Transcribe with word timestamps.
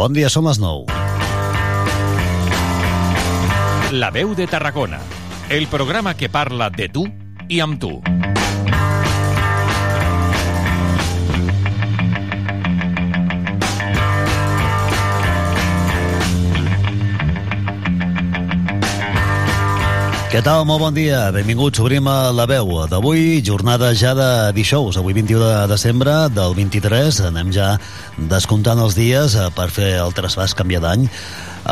Bon 0.00 0.14
dia, 0.16 0.30
som 0.32 0.46
les 0.48 0.56
9. 0.56 0.86
La 3.92 4.08
veu 4.14 4.32
de 4.32 4.46
Tarragona, 4.48 4.96
el 5.52 5.66
programa 5.68 6.14
que 6.16 6.32
parla 6.32 6.70
de 6.72 6.88
tu 6.88 7.04
i 7.52 7.60
amb 7.60 7.76
tu. 7.82 7.98
Què 20.30 20.38
tal? 20.46 20.60
Molt 20.62 20.78
bon 20.78 20.94
dia. 20.94 21.24
Benvinguts. 21.34 21.80
Obrim 21.82 22.06
a 22.06 22.30
la 22.30 22.44
veu 22.46 22.68
d'avui, 22.86 23.40
jornada 23.42 23.88
ja 23.98 24.12
de 24.14 24.28
dijous, 24.54 24.94
avui 25.00 25.10
21 25.16 25.40
de 25.42 25.64
desembre 25.72 26.12
del 26.30 26.54
23. 26.54 27.18
Anem 27.32 27.50
ja 27.50 27.72
descomptant 28.30 28.78
els 28.78 28.94
dies 28.94 29.34
eh, 29.34 29.48
per 29.56 29.66
fer 29.74 29.96
el 29.98 30.14
trasbàs 30.14 30.54
canviar 30.54 30.84
d'any. 30.84 31.08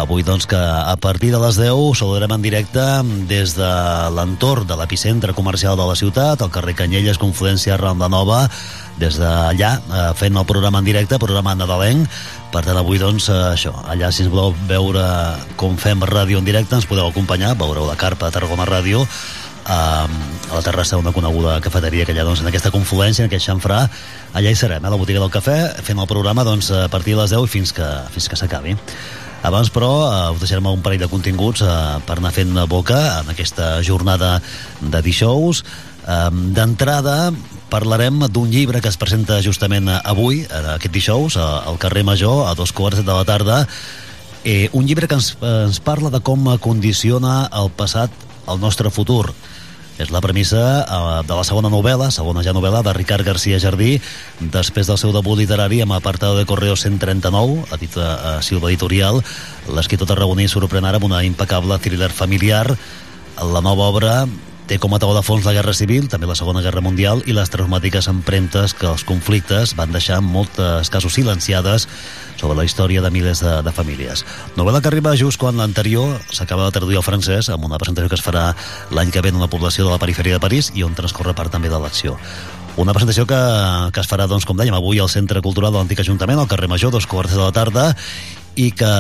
Avui, 0.03 0.25
doncs, 0.27 0.49
que 0.51 0.59
a 0.59 0.97
partir 0.99 1.31
de 1.31 1.39
les 1.39 1.57
10 1.57 2.03
saludarem 2.03 2.35
en 2.35 2.43
directe 2.43 2.83
des 3.31 3.55
de 3.55 3.71
l'entorn 4.17 4.67
de 4.67 4.77
l'epicentre 4.77 5.33
comercial 5.39 5.79
de 5.79 5.87
la 5.87 5.95
ciutat, 5.97 6.43
al 6.43 6.51
carrer 6.51 6.75
Canyelles, 6.75 7.23
Confluència, 7.23 7.79
Ronda 7.79 8.11
Nova, 8.11 8.43
des 8.99 9.23
d'allà, 9.23 9.77
eh, 9.79 10.11
fent 10.19 10.35
el 10.35 10.51
programa 10.51 10.83
en 10.83 10.91
directe, 10.91 11.23
programa 11.23 11.55
nadalenc. 11.55 12.11
Per 12.49 12.63
tant, 12.65 12.79
avui, 12.81 12.97
doncs, 12.97 13.29
eh, 13.29 13.41
això, 13.53 13.75
allà, 13.85 14.09
si 14.13 14.25
ens 14.25 14.33
voleu 14.33 14.55
veure 14.71 15.05
com 15.61 15.77
fem 15.77 16.01
ràdio 16.01 16.39
en 16.41 16.47
directe, 16.47 16.79
ens 16.79 16.89
podeu 16.89 17.11
acompanyar, 17.11 17.53
veureu 17.61 17.85
la 17.85 17.99
carpa 18.01 18.31
de 18.31 18.39
Tarragona 18.39 18.65
Ràdio, 18.65 19.05
a 19.69 20.09
la 20.55 20.63
terrassa 20.65 20.97
d'una 20.97 21.13
coneguda 21.13 21.59
cafeteria 21.61 22.07
que 22.09 22.15
allà 22.15 22.25
doncs, 22.25 22.41
en 22.41 22.49
aquesta 22.49 22.73
confluència, 22.73 23.25
en 23.25 23.29
aquest 23.29 23.51
xamfrà. 23.51 23.83
Allà 24.33 24.51
hi 24.51 24.57
serem, 24.57 24.83
eh, 24.83 24.89
a 24.89 24.91
la 24.91 24.97
botiga 24.97 25.21
del 25.21 25.31
cafè 25.31 25.59
fent 25.85 26.01
el 26.01 26.09
programa 26.09 26.45
doncs, 26.45 26.71
a 26.73 26.89
partir 26.89 27.15
de 27.15 27.21
les 27.21 27.37
10 27.37 27.51
fins 27.53 27.73
que, 27.77 27.87
fins 28.15 28.29
que 28.29 28.37
s'acabi. 28.41 28.77
Abans 29.43 29.71
però 29.71 29.93
eh, 30.09 30.33
us 30.33 30.41
deixarem 30.41 30.67
un 30.73 30.83
parell 30.83 31.05
de 31.05 31.11
continguts 31.13 31.63
eh, 31.63 31.77
per 32.07 32.17
anar 32.17 32.33
fent 32.33 32.57
boca 32.67 33.21
en 33.21 33.31
aquesta 33.35 33.83
jornada 33.83 34.39
de 34.81 35.03
dijous. 35.05 35.63
Eh, 36.09 36.31
d'entrada 36.57 37.31
parlarem 37.69 38.25
d'un 38.33 38.51
llibre 38.51 38.81
que 38.81 38.89
es 38.89 38.97
presenta 38.97 39.41
justament 39.45 39.89
avui, 39.99 40.43
eh, 40.43 40.63
aquest 40.75 40.95
dijous, 40.95 41.37
al 41.37 41.79
carrer 41.79 42.05
Major, 42.05 42.49
a 42.49 42.55
dos 42.55 42.73
quarts 42.73 43.05
de 43.05 43.13
la 43.13 43.25
tarda. 43.25 43.67
Eh, 44.45 44.71
un 44.73 44.87
llibre 44.87 45.09
que 45.09 45.15
ens, 45.15 45.37
eh, 45.41 45.65
ens 45.67 45.81
parla 45.81 46.11
de 46.11 46.21
com 46.21 46.59
condiciona 46.59 47.49
el 47.53 47.71
passat 47.71 48.11
el 48.49 48.61
nostre 48.61 48.91
futur. 48.91 49.35
És 49.99 50.13
la 50.15 50.21
premissa 50.23 50.87
eh, 50.87 51.23
de 51.27 51.35
la 51.35 51.45
segona 51.45 51.69
novel·la, 51.69 52.11
segona 52.15 52.43
ja 52.47 52.55
novel·la, 52.55 52.85
de 52.87 52.95
Ricard 52.95 53.27
García 53.27 53.59
Jardí, 53.59 54.01
després 54.41 54.87
del 54.87 54.99
seu 54.99 55.13
debut 55.13 55.39
literari 55.39 55.83
amb 55.83 55.93
Apartado 55.93 56.39
de 56.39 56.47
Correo 56.47 56.77
139, 56.77 57.67
a 57.71 57.77
dit 57.77 57.97
a 57.99 58.39
Silva 58.43 58.71
Editorial, 58.71 59.21
l'escriptor 59.75 60.09
tarragoní 60.09 60.49
sorprèn 60.49 60.87
ara 60.87 61.03
amb 61.03 61.11
una 61.11 61.25
impecable 61.27 61.79
thriller 61.83 62.11
familiar. 62.15 62.79
La 63.39 63.61
nova 63.61 63.91
obra 63.91 64.27
té 64.69 64.77
com 64.77 64.93
a 64.93 64.99
taula 65.01 65.17
de 65.17 65.25
fons 65.25 65.47
la 65.49 65.55
Guerra 65.57 65.73
Civil, 65.73 66.11
també 66.13 66.29
la 66.29 66.35
Segona 66.37 66.61
Guerra 66.61 66.83
Mundial 66.85 67.23
i 67.25 67.33
les 67.33 67.49
traumàtiques 67.49 68.05
empremtes 68.11 68.75
que 68.77 68.85
els 68.91 69.05
conflictes 69.09 69.73
van 69.79 69.95
deixar 69.95 70.19
moltes 70.21 70.91
casos 70.93 71.17
silenciades 71.17 71.87
sobre 72.37 72.59
la 72.59 72.67
història 72.69 73.01
de 73.01 73.11
milers 73.11 73.41
de, 73.41 73.55
de 73.65 73.73
famílies. 73.73 74.27
Novel·la 74.61 74.83
que 74.85 74.93
arriba 74.93 75.17
just 75.17 75.41
quan 75.41 75.57
l'anterior 75.57 76.21
s'acaba 76.29 76.69
de 76.69 76.77
traduir 76.77 77.01
al 77.01 77.07
francès 77.07 77.49
amb 77.49 77.65
una 77.65 77.81
presentació 77.81 78.13
que 78.13 78.21
es 78.21 78.25
farà 78.25 78.51
l'any 78.93 79.11
que 79.15 79.25
ve 79.25 79.33
en 79.33 79.41
una 79.41 79.49
població 79.49 79.89
de 79.89 79.95
la 79.95 80.03
perifèria 80.03 80.37
de 80.37 80.45
París 80.45 80.69
i 80.77 80.85
on 80.85 80.97
transcorre 80.99 81.33
part 81.39 81.55
també 81.55 81.73
de 81.73 81.81
l'acció. 81.81 82.19
Una 82.79 82.93
presentació 82.95 83.25
que, 83.27 83.41
que 83.91 84.05
es 84.05 84.07
farà, 84.07 84.29
doncs, 84.31 84.45
com 84.47 84.61
dèiem, 84.61 84.77
avui 84.77 85.01
al 85.03 85.09
Centre 85.11 85.41
Cultural 85.43 85.73
de 85.73 85.81
l'Antic 85.81 86.05
Ajuntament, 86.05 86.39
al 86.39 86.47
carrer 86.47 86.69
Major, 86.71 86.93
dos 86.95 87.09
quarts 87.11 87.35
de 87.35 87.41
la 87.41 87.51
tarda, 87.57 87.89
i 88.59 88.73
que 88.75 88.91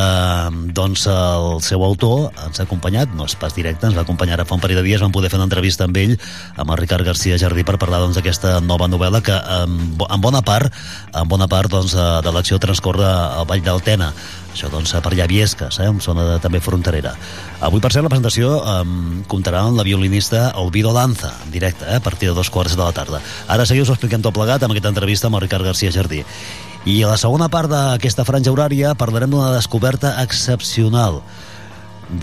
doncs, 0.75 1.09
el 1.10 1.59
seu 1.66 1.83
autor 1.83 2.28
ens 2.47 2.60
ha 2.60 2.66
acompanyat, 2.69 3.10
no 3.19 3.27
és 3.27 3.34
pas 3.38 3.55
directe, 3.56 3.88
ens 3.88 3.97
va 3.99 4.05
acompanyar 4.06 4.37
ara 4.37 4.47
fa 4.47 4.55
un 4.55 4.62
parell 4.62 4.78
de 4.78 4.84
dies, 4.87 5.03
vam 5.03 5.15
poder 5.15 5.33
fer 5.33 5.41
una 5.41 5.49
entrevista 5.49 5.88
amb 5.88 5.99
ell, 5.99 6.15
amb 6.55 6.71
el 6.71 6.78
Ricard 6.78 7.06
García 7.06 7.38
Jardí, 7.43 7.65
per 7.66 7.75
parlar 7.83 7.99
doncs, 8.05 8.15
d'aquesta 8.21 8.55
doncs, 8.59 8.69
nova 8.71 8.87
novel·la 8.87 9.21
que 9.27 9.34
en, 9.34 9.78
en 9.99 10.22
bona 10.22 10.44
part, 10.47 10.71
en 11.10 11.27
bona 11.31 11.49
part 11.50 11.75
doncs, 11.75 11.97
de 11.97 12.34
l'acció 12.34 12.60
transcorre 12.62 13.09
al 13.09 13.49
Vall 13.50 13.65
d'Altena, 13.66 14.12
això 14.55 14.71
doncs 14.71 14.94
per 15.03 15.12
allà 15.12 15.27
Viesques, 15.31 15.81
eh, 15.83 15.91
zona 16.06 16.28
de, 16.28 16.38
també 16.44 16.62
fronterera. 16.62 17.16
Avui, 17.59 17.83
per 17.83 17.91
cert, 17.91 18.06
la 18.06 18.15
presentació 18.15 18.54
eh, 18.62 18.78
comptarà 19.27 19.66
amb 19.66 19.83
la 19.83 19.87
violinista 19.87 20.53
Olvido 20.62 20.94
Lanza, 20.94 21.34
en 21.44 21.53
directe, 21.54 21.87
eh, 21.88 21.99
a 21.99 22.04
partir 22.04 22.31
de 22.31 22.38
dos 22.38 22.50
quarts 22.50 22.78
de 22.78 22.84
la 22.84 22.94
tarda. 22.94 23.22
Ara 23.50 23.66
seguiu 23.66 23.83
us 23.83 23.91
ho 23.91 23.99
expliquem 23.99 24.22
tot 24.22 24.38
plegat 24.38 24.62
amb 24.62 24.75
aquesta 24.75 24.94
entrevista 24.94 25.27
amb 25.27 25.43
el 25.43 25.49
Ricard 25.49 25.66
García 25.66 25.91
Jardí. 25.91 26.22
I 26.87 27.03
a 27.03 27.11
la 27.11 27.19
segona 27.19 27.49
part 27.50 27.71
d'aquesta 27.72 28.25
franja 28.28 28.53
horària 28.55 28.94
parlarem 28.99 29.31
d'una 29.31 29.55
descoberta 29.56 30.15
excepcional 30.22 31.22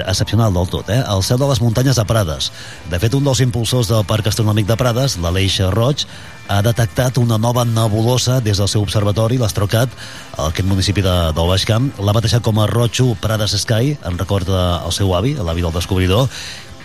excepcional 0.07 0.53
del 0.53 0.65
tot, 0.65 0.89
eh? 0.89 1.03
el 1.13 1.21
cel 1.23 1.37
de 1.37 1.47
les 1.47 1.61
muntanyes 1.61 1.99
de 1.99 2.05
Prades. 2.09 2.51
De 2.89 2.99
fet, 2.99 3.13
un 3.13 3.25
dels 3.25 3.41
impulsors 3.43 3.91
del 3.91 4.05
Parc 4.09 4.31
Astronòmic 4.31 4.65
de 4.65 4.77
Prades, 4.79 5.17
l'Aleix 5.21 5.59
Roig, 5.75 6.05
ha 6.49 6.61
detectat 6.65 7.17
una 7.21 7.37
nova 7.37 7.65
nebulosa 7.65 8.39
des 8.41 8.57
del 8.61 8.69
seu 8.71 8.81
observatori, 8.81 9.37
l'Astrocat, 9.37 9.93
aquest 10.47 10.67
municipi 10.67 11.05
de, 11.05 11.15
del 11.37 11.49
Baix 11.51 11.65
Camp. 11.69 11.91
L'ha 12.01 12.17
batejat 12.17 12.45
com 12.45 12.59
a 12.59 12.69
Roig 12.71 13.01
Prades 13.21 13.57
Sky, 13.61 13.97
en 14.05 14.17
record 14.17 14.49
del 14.49 14.93
seu 14.93 15.13
avi, 15.17 15.35
l'avi 15.37 15.65
del 15.65 15.73
descobridor, 15.77 16.29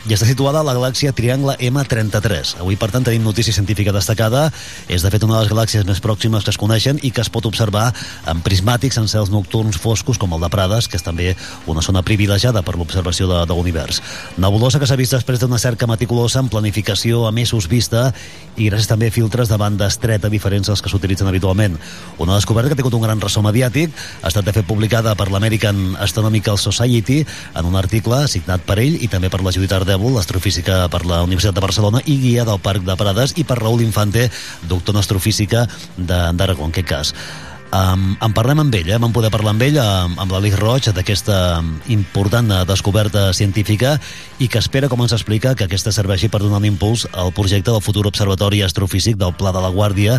i 0.09 0.15
està 0.17 0.25
situada 0.25 0.63
a 0.63 0.65
la 0.65 0.73
galàxia 0.73 1.13
Triangle 1.13 1.57
M33. 1.61 2.55
Avui, 2.63 2.79
per 2.81 2.89
tant, 2.93 3.05
tenim 3.05 3.25
notícia 3.27 3.53
científica 3.53 3.93
destacada. 3.93 4.47
És, 4.89 5.03
de 5.05 5.11
fet, 5.13 5.25
una 5.27 5.37
de 5.37 5.43
les 5.43 5.51
galàxies 5.53 5.85
més 5.85 6.01
pròximes 6.01 6.47
que 6.47 6.55
es 6.55 6.59
coneixen 6.61 7.01
i 7.05 7.11
que 7.13 7.21
es 7.21 7.29
pot 7.29 7.45
observar 7.45 7.91
en 8.31 8.41
prismàtics 8.41 8.97
en 8.97 9.11
cels 9.13 9.29
nocturns 9.33 9.77
foscos 9.81 10.17
com 10.19 10.33
el 10.33 10.41
de 10.41 10.49
Prades, 10.53 10.89
que 10.89 10.97
és 10.97 11.05
també 11.05 11.35
una 11.69 11.85
zona 11.85 12.01
privilegiada 12.07 12.63
per 12.65 12.79
l'observació 12.79 13.29
de, 13.29 13.43
de 13.45 13.57
l'univers. 13.57 14.01
Nebulosa 14.41 14.81
que 14.81 14.89
s'ha 14.89 14.97
vist 14.97 15.13
després 15.19 15.43
d'una 15.43 15.61
cerca 15.61 15.89
meticulosa 15.91 16.41
en 16.41 16.49
planificació 16.49 17.27
a 17.29 17.35
mesos 17.37 17.69
vista 17.69 18.09
i 18.57 18.71
gràcies 18.71 18.89
també 18.89 19.11
a 19.13 19.15
filtres 19.15 19.53
de 19.53 19.61
banda 19.61 19.89
estreta 19.93 20.33
diferents 20.33 20.73
als 20.73 20.81
que 20.81 20.89
s'utilitzen 20.93 21.29
habitualment. 21.29 21.77
Una 22.19 22.39
descoberta 22.39 22.71
que 22.71 22.79
ha 22.79 22.81
tingut 22.81 22.97
un 22.97 23.05
gran 23.05 23.21
ressò 23.21 23.45
mediàtic, 23.45 23.93
ha 24.23 24.33
estat 24.33 24.49
de 24.49 24.57
fet 24.57 24.69
publicada 24.69 25.13
per 25.17 25.29
l'American 25.29 25.95
Astronomical 26.01 26.57
Society 26.59 27.21
en 27.55 27.69
un 27.69 27.77
article 27.77 28.25
signat 28.33 28.65
per 28.65 28.81
ell 28.81 28.97
i 28.97 29.09
també 29.13 29.29
per 29.29 29.45
la 29.45 29.53
Judith 29.53 29.77
Ardèvol, 29.91 30.21
astrofísica 30.21 30.85
per 30.87 31.01
la 31.03 31.17
Universitat 31.27 31.57
de 31.57 31.63
Barcelona 31.65 31.99
i 32.07 32.15
guia 32.23 32.45
del 32.47 32.61
Parc 32.63 32.85
de 32.87 32.95
Prades, 32.95 33.35
i 33.43 33.43
per 33.43 33.57
Raúl 33.59 33.83
Infante, 33.83 34.29
doctor 34.71 34.95
en 34.95 35.03
astrofísica 35.03 35.65
d'Aragó, 35.99 36.69
en 36.69 36.71
aquest 36.71 36.87
cas. 36.87 37.11
Um, 37.71 38.17
en 38.19 38.33
parlem 38.35 38.59
amb 38.65 38.75
ell, 38.75 38.89
eh? 38.91 38.99
vam 38.99 39.13
poder 39.15 39.29
parlar 39.31 39.53
amb 39.55 39.63
ell, 39.63 39.77
amb, 39.79 40.19
amb 40.19 40.33
l'Alix 40.35 40.57
Roig, 40.59 40.89
d'aquesta 40.91 41.37
important 41.95 42.51
descoberta 42.67 43.29
científica 43.37 43.93
i 44.43 44.49
que 44.51 44.59
espera, 44.59 44.89
com 44.91 45.05
ens 45.05 45.15
explica, 45.15 45.55
que 45.55 45.69
aquesta 45.69 45.93
serveixi 45.95 46.27
per 46.29 46.41
donar 46.43 46.59
un 46.59 46.67
impuls 46.73 47.07
al 47.13 47.31
projecte 47.31 47.71
del 47.71 47.85
futur 47.85 48.09
observatori 48.11 48.65
astrofísic 48.67 49.21
del 49.21 49.37
Pla 49.39 49.55
de 49.55 49.63
la 49.63 49.71
Guàrdia 49.71 50.19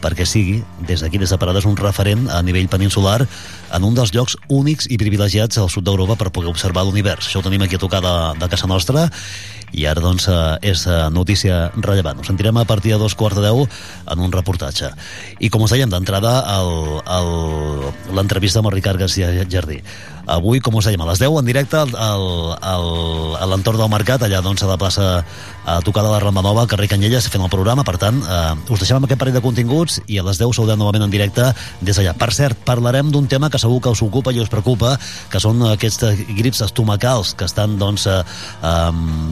perquè 0.00 0.24
sigui, 0.28 0.60
des 0.88 1.00
d'aquí, 1.04 1.20
des 1.20 1.32
de 1.32 1.38
Parades, 1.40 1.66
un 1.68 1.76
referent 1.76 2.26
a 2.32 2.40
nivell 2.42 2.68
peninsular 2.72 3.20
en 3.20 3.84
un 3.84 3.96
dels 3.96 4.12
llocs 4.16 4.36
únics 4.48 4.88
i 4.88 4.98
privilegiats 5.00 5.60
al 5.60 5.68
sud 5.72 5.84
d'Europa 5.84 6.16
per 6.16 6.32
poder 6.32 6.48
observar 6.52 6.86
l'univers. 6.88 7.28
Això 7.28 7.40
ho 7.40 7.46
tenim 7.46 7.62
aquí 7.64 7.76
a 7.76 7.82
tocar 7.82 8.00
de, 8.04 8.14
de 8.40 8.48
casa 8.48 8.68
nostra 8.68 9.08
i 9.72 9.86
ara 9.86 10.02
doncs 10.02 10.28
eh, 10.28 10.72
és 10.72 10.84
eh, 10.86 11.00
notícia 11.14 11.70
rellevant. 11.76 12.20
Ho 12.20 12.26
sentirem 12.26 12.56
a 12.60 12.66
partir 12.68 12.94
de 12.94 13.00
dos 13.02 13.14
quarts 13.14 13.38
de 13.38 13.46
deu 13.46 13.64
en 13.64 14.22
un 14.22 14.32
reportatge. 14.32 14.90
I 15.40 15.50
com 15.50 15.66
us 15.66 15.74
dèiem 15.74 15.90
d'entrada 15.92 16.38
l'entrevista 18.14 18.60
amb 18.60 18.70
el 18.70 18.78
Ricard 18.78 19.00
García 19.00 19.30
Jardí. 19.50 19.80
Avui, 20.30 20.60
com 20.62 20.76
us 20.78 20.86
dèiem, 20.86 21.00
a 21.02 21.08
les 21.10 21.18
10 21.22 21.40
en 21.40 21.48
directe 21.48 21.78
al, 21.80 21.94
al, 21.96 22.86
a 23.34 23.48
l'entorn 23.50 23.80
del 23.80 23.90
mercat, 23.90 24.22
allà 24.22 24.42
doncs 24.44 24.62
a 24.62 24.70
la 24.70 24.78
plaça 24.78 25.08
a 25.70 25.80
tocar 25.82 26.02
de 26.02 26.10
la 26.10 26.20
Rambla 26.22 26.42
Nova, 26.42 26.62
al 26.62 26.70
carrer 26.70 26.88
Canyelles, 26.90 27.28
fent 27.30 27.42
el 27.44 27.50
programa, 27.52 27.84
per 27.86 27.96
tant, 28.00 28.20
eh, 28.22 28.72
us 28.72 28.80
deixem 28.80 28.98
amb 28.98 29.06
aquest 29.06 29.20
parell 29.20 29.36
de 29.36 29.42
continguts 29.44 30.00
i 30.06 30.18
a 30.20 30.24
les 30.26 30.40
10 30.40 30.54
saludem 30.56 30.78
novament 30.80 31.04
en 31.06 31.12
directe 31.12 31.50
des 31.80 31.98
d'allà. 31.98 32.14
Per 32.18 32.30
cert, 32.34 32.62
parlarem 32.66 33.10
d'un 33.12 33.28
tema 33.30 33.50
que 33.50 33.58
segur 33.58 33.80
que 33.82 33.92
us 33.92 34.02
ocupa 34.02 34.32
i 34.32 34.40
us 34.40 34.50
preocupa, 34.52 34.96
que 35.30 35.42
són 35.42 35.62
aquests 35.68 36.24
grips 36.38 36.62
estomacals 36.66 37.34
que 37.34 37.46
estan 37.50 37.78
doncs, 37.78 38.06
eh, 38.06 38.22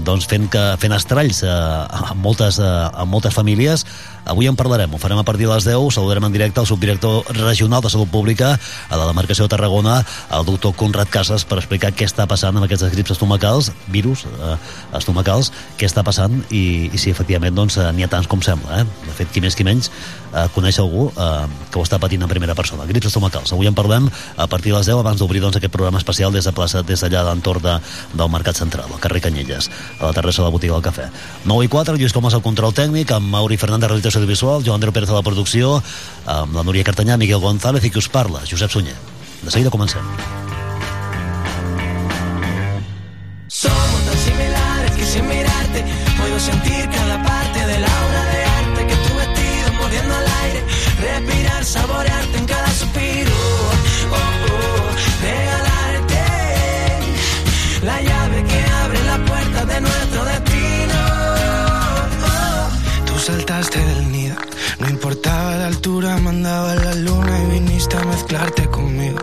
doncs 0.04 0.28
fent, 0.30 0.50
que, 0.52 0.64
fent 0.82 0.94
estralls 0.98 1.42
eh, 1.42 1.48
en, 1.48 2.22
moltes, 2.22 2.58
eh, 2.58 2.74
en 2.90 3.08
moltes 3.08 3.34
famílies. 3.34 3.86
Avui 4.28 4.44
en 4.44 4.56
parlarem, 4.60 4.92
ho 4.92 4.98
farem 5.00 5.16
a 5.16 5.24
partir 5.24 5.46
de 5.46 5.54
les 5.54 5.64
10, 5.64 5.88
saludarem 5.94 6.26
en 6.28 6.34
directe 6.34 6.60
el 6.60 6.66
subdirector 6.68 7.24
regional 7.32 7.80
de 7.80 7.88
Salut 7.88 8.10
Pública 8.12 8.50
a 8.90 8.96
la 9.00 9.06
demarcació 9.08 9.46
de 9.46 9.54
Tarragona, 9.54 10.02
el 10.36 10.44
doctor 10.44 10.74
Conrad 10.76 11.08
Casas, 11.08 11.46
per 11.48 11.56
explicar 11.62 11.94
què 11.96 12.04
està 12.04 12.26
passant 12.28 12.52
amb 12.52 12.66
aquests 12.66 12.92
grips 12.92 13.14
estomacals, 13.16 13.72
virus 13.88 14.26
eh, 14.28 14.54
estomacals, 15.00 15.48
què 15.80 15.88
està 15.88 16.04
passant 16.04 16.42
i, 16.52 16.90
i 16.92 17.00
si 17.00 17.08
efectivament 17.08 17.56
doncs, 17.56 17.80
n'hi 17.96 18.04
ha 18.04 18.12
tants 18.12 18.28
com 18.28 18.44
sembla. 18.44 18.82
Eh? 18.82 19.06
De 19.08 19.16
fet, 19.16 19.32
qui 19.32 19.40
més 19.40 19.56
qui 19.56 19.64
menys 19.64 19.88
eh, 20.32 20.46
coneix 20.54 20.78
algú 20.82 21.08
eh, 21.10 21.46
que 21.70 21.78
ho 21.80 21.84
està 21.84 21.98
patint 22.00 22.22
en 22.22 22.30
primera 22.30 22.54
persona. 22.58 22.86
Grips 22.88 23.10
estomacals. 23.10 23.52
Avui 23.52 23.68
en 23.70 23.76
parlem 23.76 24.08
a 24.36 24.46
partir 24.46 24.72
de 24.72 24.78
les 24.78 24.88
10 24.90 25.00
abans 25.02 25.20
d'obrir 25.20 25.42
doncs, 25.44 25.58
aquest 25.60 25.72
programa 25.72 25.98
especial 25.98 26.32
des 26.32 26.44
de 26.44 26.52
plaça, 26.52 26.82
des 26.82 27.00
d'allà 27.00 27.24
d'entorn 27.28 27.64
de, 27.64 27.76
del 28.14 28.32
Mercat 28.32 28.56
Central, 28.56 28.90
al 28.92 29.02
carrer 29.02 29.22
Canyelles, 29.24 29.70
a 29.98 30.10
la 30.10 30.16
terrassa 30.16 30.42
de 30.42 30.48
la 30.48 30.54
botiga 30.54 30.74
del 30.74 30.84
cafè. 30.84 31.08
9 31.44 31.68
i 31.68 31.72
4, 31.72 31.96
Lluís 31.96 32.16
Comas 32.16 32.34
al 32.34 32.44
control 32.44 32.74
tècnic, 32.74 33.12
amb 33.14 33.30
Mauri 33.32 33.58
Fernández, 33.60 33.90
realització 33.90 34.22
audiovisual, 34.22 34.64
Joan 34.64 34.78
Andreu 34.78 34.94
Pérez 34.94 35.12
a 35.12 35.18
la 35.18 35.26
producció, 35.26 35.78
amb 36.26 36.56
la 36.56 36.66
Núria 36.66 36.86
Cartanyà, 36.86 37.16
Miguel 37.16 37.42
González 37.42 37.84
i 37.84 37.90
qui 37.90 38.02
us 38.02 38.10
parla, 38.12 38.44
Josep 38.48 38.70
Sunyer. 38.70 38.96
De 39.42 39.50
seguida 39.50 39.70
comencem. 39.70 40.02
Somos 43.46 44.00
tan 44.06 44.18
similares 44.18 44.90
que 44.92 45.06
sin 45.06 45.26
mirarte 45.28 45.84
puedo 46.18 46.38
sentir 46.38 46.88
cada 46.90 47.22
parte 47.22 47.66
de 47.66 47.78
la 47.80 48.27
respirar, 51.00 51.64
saborearte 51.64 52.38
en 52.38 52.46
cada 52.46 52.70
suspiro, 52.70 53.32
oh, 54.10 54.16
oh, 54.16 54.90
regalarte 55.22 56.24
la 57.82 58.00
llave 58.02 58.44
que 58.44 58.64
abre 58.84 59.04
la 59.04 59.18
puerta 59.24 59.64
de 59.64 59.80
nuestro 59.80 60.24
destino. 60.24 60.98
Tú 63.06 63.18
saltaste 63.18 63.78
del 63.78 64.12
nido, 64.12 64.36
no 64.80 64.88
importaba 64.88 65.56
la 65.56 65.66
altura, 65.66 66.16
mandaba 66.18 66.74
la 66.74 66.94
luna 66.94 67.42
y 67.42 67.46
viniste 67.58 67.96
a 67.96 68.04
mezclarte 68.04 68.68
conmigo. 68.68 69.20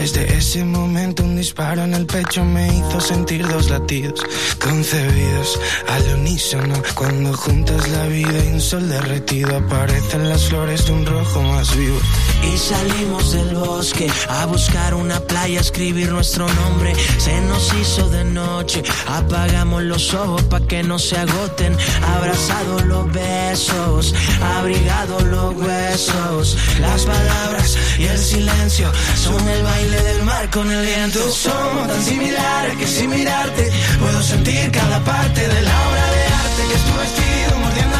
Desde 0.00 0.34
ese 0.34 0.64
momento 0.64 1.22
un 1.22 1.36
disparo 1.36 1.84
en 1.84 1.92
el 1.92 2.06
pecho 2.06 2.42
me 2.42 2.66
hizo 2.68 3.02
sentir 3.02 3.46
dos 3.46 3.68
latidos 3.68 4.18
concebidos 4.58 5.60
al 5.88 6.18
unísono. 6.20 6.74
Cuando 6.94 7.36
juntas 7.36 7.86
la 7.90 8.06
vida 8.06 8.44
y 8.46 8.54
un 8.54 8.60
sol 8.62 8.88
derretido 8.88 9.54
aparecen 9.58 10.26
las 10.26 10.48
flores 10.48 10.86
de 10.86 10.92
un 10.92 11.04
rojo 11.04 11.42
más 11.42 11.76
vivo. 11.76 11.98
Y 12.42 12.56
salimos 12.56 13.32
del 13.32 13.54
bosque 13.54 14.10
a 14.30 14.46
buscar 14.46 14.94
una 14.94 15.20
playa, 15.20 15.60
escribir 15.60 16.10
nuestro 16.10 16.48
nombre. 16.48 16.94
Se 17.18 17.38
nos 17.42 17.70
hizo 17.74 18.08
de 18.08 18.24
noche, 18.24 18.82
apagamos 19.06 19.82
los 19.82 20.14
ojos 20.14 20.42
para 20.44 20.66
que 20.66 20.82
no 20.82 20.98
se 20.98 21.18
agoten. 21.18 21.76
Abrazados 22.16 22.86
los 22.86 23.12
besos, 23.12 24.14
abrigados 24.56 25.24
los 25.24 25.54
huesos. 25.56 26.56
Las 26.80 27.04
palabras 27.04 27.76
y 27.98 28.04
el 28.04 28.18
silencio 28.18 28.90
son 29.14 29.46
el 29.46 29.62
baile 29.62 29.89
del 29.90 30.22
mar 30.22 30.48
con 30.50 30.70
el 30.70 30.84
viento. 30.84 31.30
Somos 31.30 31.88
tan 31.88 32.02
similares 32.02 32.76
que 32.76 32.86
sin 32.86 33.10
mirarte 33.10 33.70
puedo 33.98 34.22
sentir 34.22 34.70
cada 34.70 35.00
parte 35.04 35.40
de 35.40 35.62
la 35.62 35.88
obra 35.88 36.06
de 36.16 36.22
arte 36.42 36.62
que 36.68 36.74
es 36.74 36.84
tu 36.84 36.98
vestido 36.98 37.58
mordiendo 37.58 37.99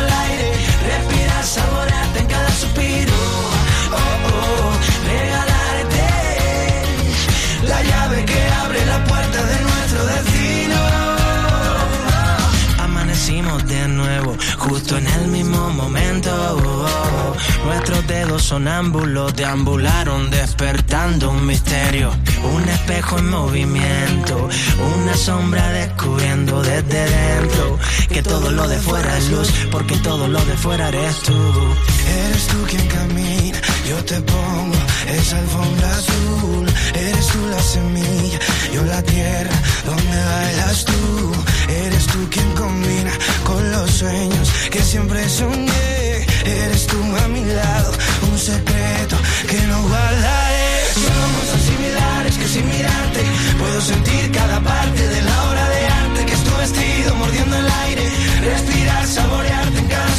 justo 14.58 14.96
en 14.96 15.06
el 15.06 15.28
mismo 15.28 15.70
momento. 15.70 16.30
Nuestros 17.64 18.06
dedos 18.06 18.42
sonámbulos 18.42 19.34
deambularon 19.34 20.30
despertando 20.30 21.30
un 21.30 21.46
misterio. 21.46 22.10
Un 22.42 22.68
espejo 22.68 23.18
en 23.18 23.28
movimiento, 23.28 24.48
una 24.96 25.14
sombra 25.14 25.68
descubriendo 25.72 26.62
desde 26.62 27.04
dentro 27.04 27.78
que 28.08 28.22
todo 28.22 28.50
lo 28.50 28.66
de 28.66 28.78
fuera 28.78 29.16
es 29.18 29.28
luz, 29.30 29.52
porque 29.70 29.96
todo 29.98 30.26
lo 30.26 30.44
de 30.44 30.56
fuera 30.56 30.88
eres 30.88 31.18
tú. 31.20 31.32
Eres 32.08 32.46
tú 32.46 32.56
quien 32.68 32.86
camina, 32.88 33.60
yo 33.88 34.04
te 34.04 34.20
pongo 34.22 34.76
esa 35.06 35.38
alfombra 35.38 35.90
azul. 35.90 36.66
Eres 36.94 37.26
tú 37.28 37.46
la 37.48 37.62
semilla, 37.62 38.38
yo 38.72 38.84
la 38.84 39.02
tierra 39.02 39.56
donde 39.84 40.24
bailas 40.24 40.84
tú. 40.84 41.32
Eres 41.70 42.06
tú 42.06 42.18
quien 42.30 42.50
combina 42.54 43.12
con 43.44 43.70
los 43.70 43.90
sueños 43.90 44.50
que 44.70 44.82
siempre 44.82 45.28
soñé. 45.28 46.26
Eres 46.44 46.86
tú 46.86 46.98
a 47.24 47.28
mi 47.28 47.44
lado, 47.44 47.92
un 48.30 48.38
secreto 48.38 49.16
que 49.48 49.60
no 49.68 49.82
guardaré. 49.82 50.70
Somos 50.94 51.44
tan 51.50 51.60
similares 51.70 52.34
que 52.38 52.48
sin 52.48 52.66
mirarte 52.68 53.22
puedo 53.58 53.80
sentir 53.80 54.30
cada 54.32 54.60
parte 54.60 55.02
de 55.14 55.22
la 55.22 55.44
obra 55.48 55.68
de 55.68 55.86
arte 55.86 56.26
que 56.26 56.32
es 56.32 56.44
tu 56.44 56.56
vestido 56.56 57.14
mordiendo 57.16 57.56
el 57.56 57.68
aire, 57.84 58.04
respirar, 58.40 59.06
saborearte 59.06 59.78
en 59.78 59.86
cada 59.86 60.09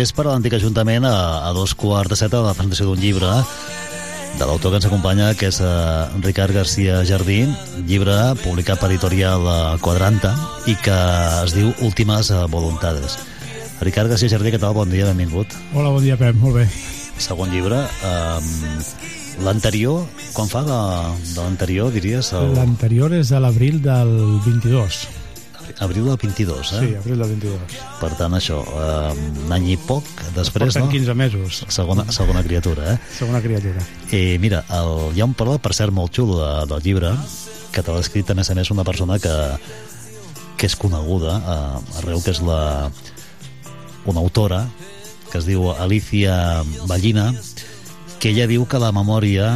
vespre 0.00 0.24
a 0.24 0.32
l'antic 0.32 0.54
Ajuntament 0.56 1.04
a, 1.04 1.44
a 1.44 1.50
dos 1.52 1.74
quarts 1.76 2.08
de 2.12 2.16
set 2.16 2.32
a 2.32 2.40
la 2.40 2.54
presentació 2.56 2.86
d'un 2.88 3.00
llibre 3.02 3.28
de 4.38 4.46
l'autor 4.46 4.72
que 4.72 4.78
ens 4.78 4.86
acompanya, 4.88 5.32
que 5.36 5.50
és 5.50 5.58
uh, 5.60 6.06
Ricard 6.24 6.54
García 6.54 7.02
Jardí, 7.04 7.42
llibre 7.88 8.14
publicat 8.40 8.80
per 8.80 8.88
editorial 8.88 9.44
uh, 9.44 9.74
Quadranta 9.82 10.30
i 10.70 10.76
que 10.80 10.96
es 11.42 11.52
diu 11.56 11.74
Últimes 11.84 12.30
uh, 12.32 12.46
Voluntades. 12.48 13.18
Ricard 13.82 14.14
García 14.14 14.32
Jardí, 14.32 14.54
què 14.54 14.62
tal? 14.62 14.72
Bon 14.78 14.88
dia, 14.88 15.10
benvingut. 15.10 15.52
Hola, 15.74 15.92
bon 15.92 16.06
dia, 16.06 16.16
Pep, 16.20 16.38
molt 16.40 16.62
bé. 16.62 16.66
Segon 17.20 17.52
llibre. 17.52 17.82
Um, 18.06 18.50
l'anterior, 19.44 20.06
quan 20.32 20.48
fa 20.48 20.64
de, 20.64 20.80
de 21.34 21.38
l'anterior, 21.42 21.92
diries? 21.92 22.32
El... 22.38 22.54
L'anterior 22.56 23.18
és 23.20 23.34
de 23.34 23.42
l'abril 23.42 23.82
del 23.84 24.16
22. 24.48 25.06
abril 25.80 26.12
del 26.12 26.20
22, 26.28 26.76
eh? 26.78 26.84
Sí, 26.86 26.94
abril 27.02 27.18
del 27.18 27.34
22. 27.40 27.89
Per 28.00 28.10
tant, 28.16 28.32
això, 28.32 28.62
eh, 28.64 29.28
un 29.44 29.52
any 29.52 29.66
i 29.74 29.76
poc 29.76 30.06
després, 30.32 30.72
Porten 30.72 30.86
no? 30.86 30.92
15 30.92 31.14
mesos. 31.18 31.60
Segona, 31.68 32.06
segona 32.14 32.42
criatura, 32.46 32.94
eh? 32.94 32.98
Segona 33.18 33.42
criatura. 33.44 33.84
I 34.16 34.38
mira, 34.40 34.62
el, 34.78 35.10
hi 35.16 35.20
ha 35.20 35.28
un 35.28 35.36
parla, 35.36 35.58
per 35.60 35.74
cert, 35.76 35.92
molt 35.92 36.16
xulo 36.16 36.38
de, 36.40 36.50
del 36.70 36.84
llibre, 36.86 37.12
que 37.74 37.84
te 37.84 37.92
l'ha 37.92 38.00
escrit, 38.00 38.30
a 38.32 38.38
més 38.38 38.48
a 38.48 38.56
més, 38.56 38.72
una 38.72 38.86
persona 38.88 39.18
que, 39.20 39.34
que 40.56 40.70
és 40.70 40.76
coneguda 40.80 41.36
eh, 41.40 41.98
arreu, 42.00 42.24
que 42.24 42.32
és 42.32 42.40
la, 42.44 42.88
una 44.08 44.24
autora, 44.24 44.64
que 45.30 45.38
es 45.38 45.46
diu 45.46 45.68
Alicia 45.72 46.64
Ballina, 46.88 47.30
que 48.20 48.32
ella 48.32 48.48
diu 48.48 48.66
que 48.68 48.80
la 48.80 48.90
memòria 48.92 49.52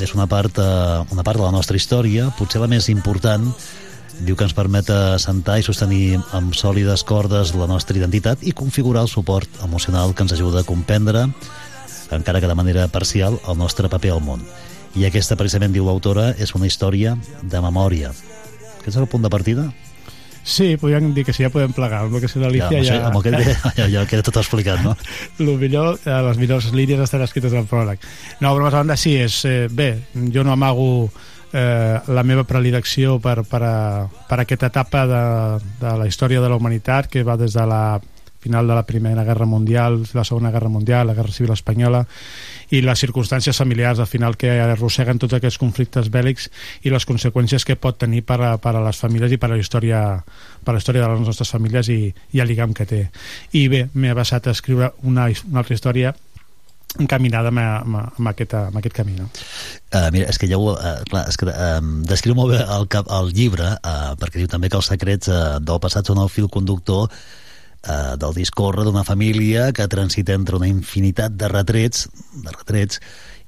és 0.00 0.12
una 0.16 0.28
part, 0.28 0.60
eh, 0.60 1.00
una 1.12 1.24
part 1.24 1.40
de 1.40 1.44
la 1.48 1.52
nostra 1.52 1.76
història, 1.76 2.30
potser 2.38 2.60
la 2.62 2.70
més 2.70 2.88
important, 2.92 3.48
diu 4.24 4.36
que 4.36 4.46
ens 4.46 4.54
permet 4.56 4.88
assentar 4.92 5.58
i 5.60 5.64
sostenir 5.66 6.20
amb 6.36 6.54
sòlides 6.56 7.04
cordes 7.06 7.52
la 7.56 7.68
nostra 7.68 7.96
identitat 7.98 8.42
i 8.46 8.54
configurar 8.56 9.04
el 9.04 9.12
suport 9.12 9.60
emocional 9.64 10.14
que 10.14 10.24
ens 10.24 10.32
ajuda 10.36 10.62
a 10.62 10.68
comprendre, 10.68 11.26
encara 12.10 12.40
que 12.40 12.48
de 12.48 12.54
manera 12.54 12.88
parcial, 12.88 13.40
el 13.48 13.58
nostre 13.58 13.90
paper 13.92 14.14
al 14.14 14.22
món. 14.24 14.44
I 14.96 15.04
aquesta, 15.04 15.36
precisament, 15.36 15.74
diu 15.74 15.84
l'autora, 15.84 16.30
és 16.40 16.54
una 16.56 16.68
història 16.70 17.16
de 17.42 17.60
memòria. 17.60 18.14
Aquest 18.80 18.94
és 18.94 19.02
el 19.02 19.10
punt 19.10 19.26
de 19.26 19.32
partida? 19.32 19.66
Sí, 20.46 20.76
podríem 20.78 21.10
dir 21.12 21.24
que 21.26 21.32
sí, 21.34 21.42
ja 21.42 21.50
podem 21.50 21.72
plegar. 21.74 22.04
Amb 22.06 22.14
el 22.14 22.22
que 22.22 22.30
d'Alicia 22.38 22.68
amb, 22.70 22.86
ja... 22.86 22.98
amb 23.08 23.18
aquest 23.18 23.40
ja, 23.66 23.72
ja, 23.80 23.86
ja 23.90 24.04
queda 24.06 24.24
tot 24.24 24.38
explicat, 24.38 24.78
no? 24.84 24.94
lo 25.46 25.56
millor, 25.58 25.98
eh, 26.06 26.20
les 26.28 26.38
millors 26.38 26.70
línies 26.72 27.02
estan 27.02 27.24
escrites 27.26 27.52
al 27.52 27.66
pròleg. 27.66 27.98
No, 28.38 28.54
però 28.54 28.70
a 28.70 28.76
banda 28.78 28.96
sí, 28.96 29.16
és, 29.18 29.40
eh, 29.44 29.66
bé, 29.66 29.90
jo 30.14 30.46
no 30.46 30.54
amago 30.54 31.10
eh, 31.56 32.00
la 32.12 32.22
meva 32.22 32.44
predilecció 32.44 33.16
per, 33.22 33.40
per, 33.48 33.62
a, 33.64 33.76
per 34.28 34.42
aquesta 34.42 34.68
etapa 34.68 35.06
de, 35.08 35.22
de 35.80 35.94
la 36.02 36.08
història 36.10 36.42
de 36.44 36.50
la 36.52 36.58
humanitat 36.60 37.08
que 37.08 37.24
va 37.24 37.38
des 37.40 37.56
de 37.56 37.64
la 37.66 37.98
final 38.46 38.68
de 38.68 38.74
la 38.76 38.84
Primera 38.86 39.24
Guerra 39.24 39.46
Mundial, 39.46 40.04
la 40.14 40.22
Segona 40.22 40.52
Guerra 40.52 40.68
Mundial, 40.68 41.06
la 41.08 41.14
Guerra 41.14 41.32
Civil 41.32 41.50
Espanyola 41.50 42.04
i 42.70 42.82
les 42.84 43.00
circumstàncies 43.02 43.58
familiars 43.58 43.98
al 43.98 44.06
final 44.10 44.36
que 44.38 44.52
arrosseguen 44.60 45.18
tots 45.18 45.34
aquests 45.38 45.58
conflictes 45.58 46.12
bèl·lics 46.12 46.50
i 46.86 46.92
les 46.92 47.08
conseqüències 47.08 47.64
que 47.66 47.78
pot 47.80 47.98
tenir 47.98 48.22
per 48.26 48.38
a, 48.42 48.52
per 48.62 48.76
a 48.76 48.84
les 48.84 49.00
famílies 49.00 49.32
i 49.34 49.40
per 49.40 49.50
a 49.50 49.56
la 49.56 49.62
història 49.62 50.02
per 50.62 50.74
a 50.74 50.76
la 50.76 50.82
història 50.82 51.06
de 51.06 51.10
les 51.14 51.26
nostres 51.26 51.50
famílies 51.56 51.90
i, 51.90 52.00
i 52.36 52.44
el 52.44 52.52
lligam 52.52 52.74
que 52.74 52.86
té. 52.86 53.02
I 53.56 53.66
bé, 53.72 53.86
m'he 53.94 54.14
basat 54.14 54.46
a 54.46 54.54
escriure 54.54 54.92
una, 55.02 55.30
una 55.48 55.64
altra 55.64 55.74
història 55.74 56.14
encaminada 57.02 57.52
amb, 57.52 57.62
amb, 57.62 57.98
amb, 58.02 58.30
aquest, 58.32 58.54
amb 58.58 58.78
aquest 58.80 58.96
camí. 58.96 59.16
No? 59.18 59.28
Uh, 59.92 60.08
mira, 60.14 60.28
és 60.32 60.38
que 60.40 60.48
ja 60.50 60.58
ho... 60.60 60.74
Uh, 60.74 61.00
clar, 61.10 61.24
és 61.30 61.38
que 61.40 61.48
uh, 61.50 61.80
descriu 62.08 62.36
molt 62.38 62.54
bé 62.54 62.60
el, 62.62 62.86
cap, 62.92 63.10
el 63.18 63.32
llibre, 63.36 63.72
uh, 63.80 64.14
perquè 64.20 64.42
diu 64.42 64.50
també 64.52 64.70
que 64.72 64.78
els 64.80 64.90
secrets 64.92 65.30
uh, 65.32 65.58
del 65.62 65.82
passat 65.82 66.08
són 66.08 66.22
el 66.22 66.32
fil 66.32 66.48
conductor 66.52 67.06
uh, 67.06 68.14
del 68.20 68.36
discorre 68.36 68.86
d'una 68.86 69.04
família 69.06 69.70
que 69.76 69.88
transita 69.90 70.36
entre 70.36 70.60
una 70.60 70.70
infinitat 70.70 71.36
de 71.38 71.50
retrets, 71.52 72.08
de 72.34 72.54
retrets, 72.54 73.00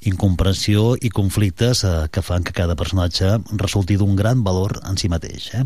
incomprensió 0.07 0.93
i 1.02 1.11
conflictes 1.11 1.83
uh, 1.85 2.07
que 2.12 2.23
fan 2.23 2.45
que 2.47 2.55
cada 2.55 2.78
personatge 2.78 3.35
resulti 3.59 3.99
d'un 3.99 4.14
gran 4.17 4.45
valor 4.47 4.78
en 4.87 5.00
si 5.00 5.11
mateix. 5.11 5.50
Eh? 5.59 5.64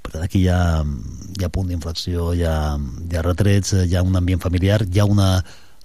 Per 0.00 0.14
tant, 0.14 0.22
aquí 0.24 0.46
hi 0.46 0.48
ha, 0.48 0.80
hi 0.80 1.44
ha 1.44 1.52
punt 1.52 1.68
d'inflexió, 1.68 2.30
hi, 2.32 2.46
hi 2.46 3.18
ha 3.18 3.24
retrets, 3.26 3.74
hi 3.84 3.96
ha 3.96 4.04
un 4.06 4.16
ambient 4.16 4.40
familiar, 4.40 4.80
hi 4.88 5.00
ha 5.00 5.04
una 5.04 5.34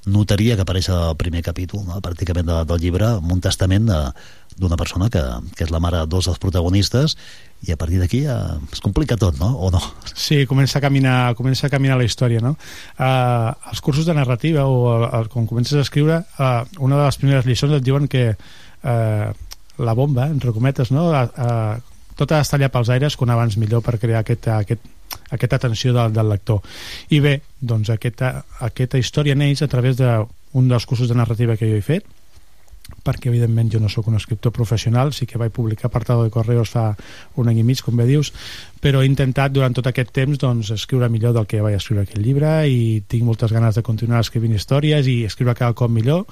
notaria 0.06 0.56
que 0.56 0.64
apareix 0.66 0.90
al 0.94 1.16
primer 1.18 1.42
capítol, 1.46 1.84
no? 1.88 2.00
pràcticament 2.04 2.48
de, 2.48 2.58
del 2.70 2.82
llibre, 2.82 3.08
amb 3.18 3.32
un 3.34 3.42
testament 3.42 3.90
d'una 4.56 4.78
persona 4.80 5.10
que, 5.12 5.22
que 5.58 5.66
és 5.66 5.72
la 5.74 5.82
mare 5.84 6.04
de 6.04 6.10
dos 6.12 6.30
dels 6.30 6.40
protagonistes 6.40 7.18
i 7.66 7.74
a 7.74 7.78
partir 7.80 8.00
d'aquí 8.00 8.22
ja 8.26 8.38
es 8.72 8.82
complica 8.84 9.18
tot, 9.20 9.40
no? 9.40 9.50
O 9.58 9.72
no? 9.74 9.82
Sí, 10.14 10.44
comença 10.48 10.80
a 10.80 10.84
caminar, 10.84 11.34
comença 11.36 11.68
a 11.68 11.74
caminar 11.74 11.98
la 12.00 12.06
història, 12.08 12.44
no? 12.44 12.54
Uh, 13.00 13.52
els 13.72 13.82
cursos 13.82 14.06
de 14.08 14.16
narrativa 14.16 14.68
o 14.70 14.78
el, 14.94 15.08
el, 15.22 15.32
quan 15.34 15.50
comences 15.50 15.80
a 15.80 15.84
escriure, 15.84 16.22
uh, 16.38 16.62
una 16.80 17.02
de 17.02 17.08
les 17.08 17.20
primeres 17.20 17.50
lliçons 17.50 17.76
et 17.76 17.84
diuen 17.84 18.08
que 18.12 18.30
uh, 18.36 19.34
la 19.78 19.98
bomba, 19.98 20.30
entre 20.30 20.54
cometes, 20.56 20.94
no? 20.96 21.10
Uh, 21.12 21.26
uh, 21.36 21.96
tot 22.16 22.32
ha 22.32 22.40
d'estar 22.40 22.60
allà 22.60 22.72
pels 22.72 22.92
aires 22.94 23.18
quan 23.20 23.34
abans 23.34 23.58
millor 23.60 23.84
per 23.84 23.98
crear 24.00 24.22
aquest, 24.24 24.48
aquest, 24.48 24.86
aquesta 25.30 25.58
atenció 25.58 25.94
del, 25.94 26.14
del 26.14 26.30
lector. 26.30 26.62
I 27.10 27.22
bé, 27.24 27.40
doncs 27.60 27.90
aquesta, 27.94 28.36
aquesta 28.68 29.02
història 29.02 29.36
neix 29.36 29.64
a 29.64 29.72
través 29.72 29.98
d'un 29.98 30.70
dels 30.70 30.86
cursos 30.86 31.10
de 31.10 31.18
narrativa 31.18 31.58
que 31.58 31.70
jo 31.70 31.80
he 31.80 31.86
fet, 31.86 32.06
perquè 33.06 33.32
evidentment 33.32 33.72
jo 33.74 33.80
no 33.82 33.90
sóc 33.90 34.08
un 34.12 34.18
escriptor 34.18 34.54
professional, 34.54 35.12
sí 35.14 35.26
que 35.26 35.40
vaig 35.42 35.54
publicar 35.54 35.88
Apartado 35.90 36.24
de 36.24 36.30
Correos 36.30 36.70
fa 36.70 36.92
un 37.42 37.50
any 37.50 37.62
i 37.62 37.66
mig, 37.66 37.82
com 37.82 37.98
bé 37.98 38.06
dius, 38.06 38.32
però 38.82 39.02
he 39.02 39.10
intentat 39.10 39.54
durant 39.54 39.74
tot 39.74 39.88
aquest 39.90 40.12
temps 40.14 40.38
doncs, 40.42 40.70
escriure 40.76 41.10
millor 41.10 41.34
del 41.34 41.48
que 41.50 41.64
vaig 41.66 41.80
escriure 41.80 42.06
aquell 42.06 42.22
llibre 42.26 42.52
i 42.70 43.02
tinc 43.10 43.26
moltes 43.26 43.54
ganes 43.54 43.78
de 43.78 43.86
continuar 43.86 44.22
escrivint 44.22 44.54
històries 44.54 45.10
i 45.10 45.24
escriure 45.26 45.58
cada 45.58 45.74
cop 45.74 45.90
millor 45.90 46.26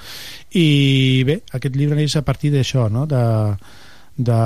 i 0.53 1.23
bé, 1.25 1.39
aquest 1.53 1.77
llibre 1.77 1.97
neix 1.97 2.17
a 2.17 2.25
partir 2.25 2.53
d'això, 2.53 2.85
no? 2.93 3.07
de, 3.09 3.23
de, 4.17 4.41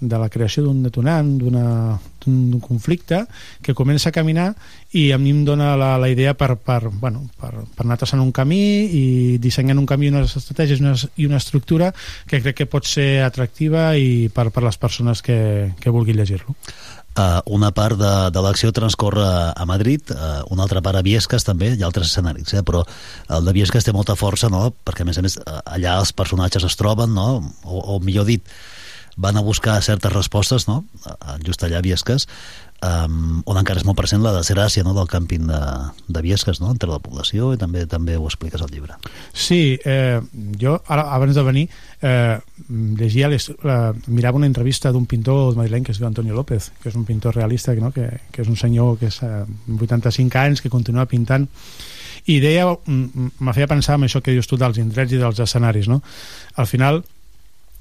de 0.00 0.18
la 0.18 0.28
creació 0.28 0.64
d'un 0.66 0.82
detonant, 0.84 1.28
d'un 1.40 2.60
conflicte 2.60 3.22
que 3.62 3.74
comença 3.74 4.10
a 4.10 4.14
caminar 4.14 4.50
i 4.98 5.10
a 5.14 5.18
mi 5.18 5.30
em 5.32 5.44
dona 5.46 5.74
la, 5.78 5.92
la 6.00 6.08
idea 6.10 6.34
per, 6.34 6.56
per, 6.56 6.88
bueno, 6.90 7.26
per, 7.40 7.52
per 7.76 7.86
anar 7.86 7.98
traçant 8.00 8.22
un 8.22 8.32
camí 8.34 8.60
i 8.86 9.04
dissenyant 9.42 9.78
un 9.78 9.86
camí, 9.86 10.10
unes 10.10 10.36
estratègies 10.36 10.82
una, 10.82 10.96
i 11.16 11.28
una 11.28 11.40
estructura 11.40 11.92
que 12.26 12.42
crec 12.42 12.62
que 12.62 12.70
pot 12.70 12.88
ser 12.88 13.22
atractiva 13.24 13.94
i 13.96 14.28
per, 14.32 14.50
per 14.50 14.66
les 14.66 14.78
persones 14.80 15.22
que, 15.22 15.38
que 15.80 15.94
vulguin 15.94 16.18
llegir-lo. 16.20 16.56
Uh, 17.16 17.40
una 17.56 17.70
part 17.72 17.96
de, 17.96 18.12
de 18.28 18.40
l'acció 18.44 18.68
transcorre 18.76 19.24
a 19.24 19.64
Madrid, 19.64 20.10
uh, 20.12 20.42
una 20.52 20.66
altra 20.66 20.82
part 20.84 20.98
a 20.98 21.00
Viesques 21.00 21.46
també, 21.48 21.70
hi 21.72 21.80
ha 21.80 21.86
altres 21.88 22.10
escenaris, 22.10 22.52
eh? 22.52 22.60
però 22.60 22.82
el 23.32 23.46
de 23.48 23.54
Viesques 23.56 23.86
té 23.86 23.94
molta 23.96 24.18
força, 24.20 24.50
no? 24.52 24.66
perquè 24.84 25.00
a 25.00 25.08
més 25.08 25.16
a 25.16 25.24
més 25.24 25.38
allà 25.64 25.94
els 26.02 26.12
personatges 26.12 26.66
es 26.68 26.76
troben, 26.76 27.14
no? 27.16 27.40
o, 27.64 27.80
o 27.94 27.96
millor 28.04 28.28
dit, 28.28 28.44
van 29.16 29.36
a 29.36 29.40
buscar 29.40 29.82
certes 29.82 30.12
respostes, 30.12 30.68
no? 30.68 30.84
just 31.44 31.62
allà 31.64 31.78
a 31.80 31.84
Viesques, 31.84 32.26
um, 32.84 33.40
on 33.48 33.56
encara 33.56 33.80
és 33.80 33.86
molt 33.88 33.96
present 33.98 34.20
la 34.22 34.34
desgràcia 34.34 34.84
no? 34.84 34.92
del 34.96 35.08
càmping 35.08 35.46
de, 35.48 35.60
de 36.12 36.22
Viesques 36.24 36.60
no? 36.60 36.68
entre 36.74 36.90
la 36.90 37.00
població 37.00 37.52
i 37.54 37.60
també 37.60 37.86
també 37.88 38.18
ho 38.18 38.26
expliques 38.28 38.60
al 38.62 38.70
llibre. 38.72 38.98
Sí, 39.32 39.78
eh, 39.88 40.20
jo 40.60 40.76
ara, 40.84 41.08
abans 41.16 41.34
de 41.36 41.46
venir 41.46 41.66
eh, 42.02 42.36
llegia 43.00 43.32
les, 43.32 43.48
eh, 43.48 43.90
mirava 44.06 44.40
una 44.40 44.50
entrevista 44.50 44.92
d'un 44.92 45.08
pintor 45.08 45.56
madrileny 45.56 45.88
que 45.88 45.96
es 45.96 46.00
diu 46.02 46.08
Antonio 46.10 46.36
López, 46.36 46.70
que 46.82 46.92
és 46.92 47.00
un 47.00 47.08
pintor 47.08 47.36
realista 47.40 47.74
no? 47.80 47.92
que, 47.96 48.08
que 48.32 48.44
és 48.44 48.52
un 48.52 48.60
senyor 48.60 48.98
que 49.00 49.08
és 49.08 49.20
eh, 49.24 49.44
85 49.80 50.44
anys, 50.44 50.64
que 50.64 50.72
continua 50.72 51.08
pintant 51.08 51.48
i 52.26 52.40
deia, 52.42 52.66
me 52.66 53.52
feia 53.54 53.68
pensar 53.70 53.96
en 53.96 54.08
això 54.08 54.20
que 54.20 54.34
dius 54.34 54.48
tu 54.50 54.58
dels 54.58 54.80
indrets 54.82 55.14
i 55.14 55.20
dels 55.20 55.38
escenaris 55.40 55.86
no? 55.88 56.02
al 56.58 56.66
final 56.66 57.04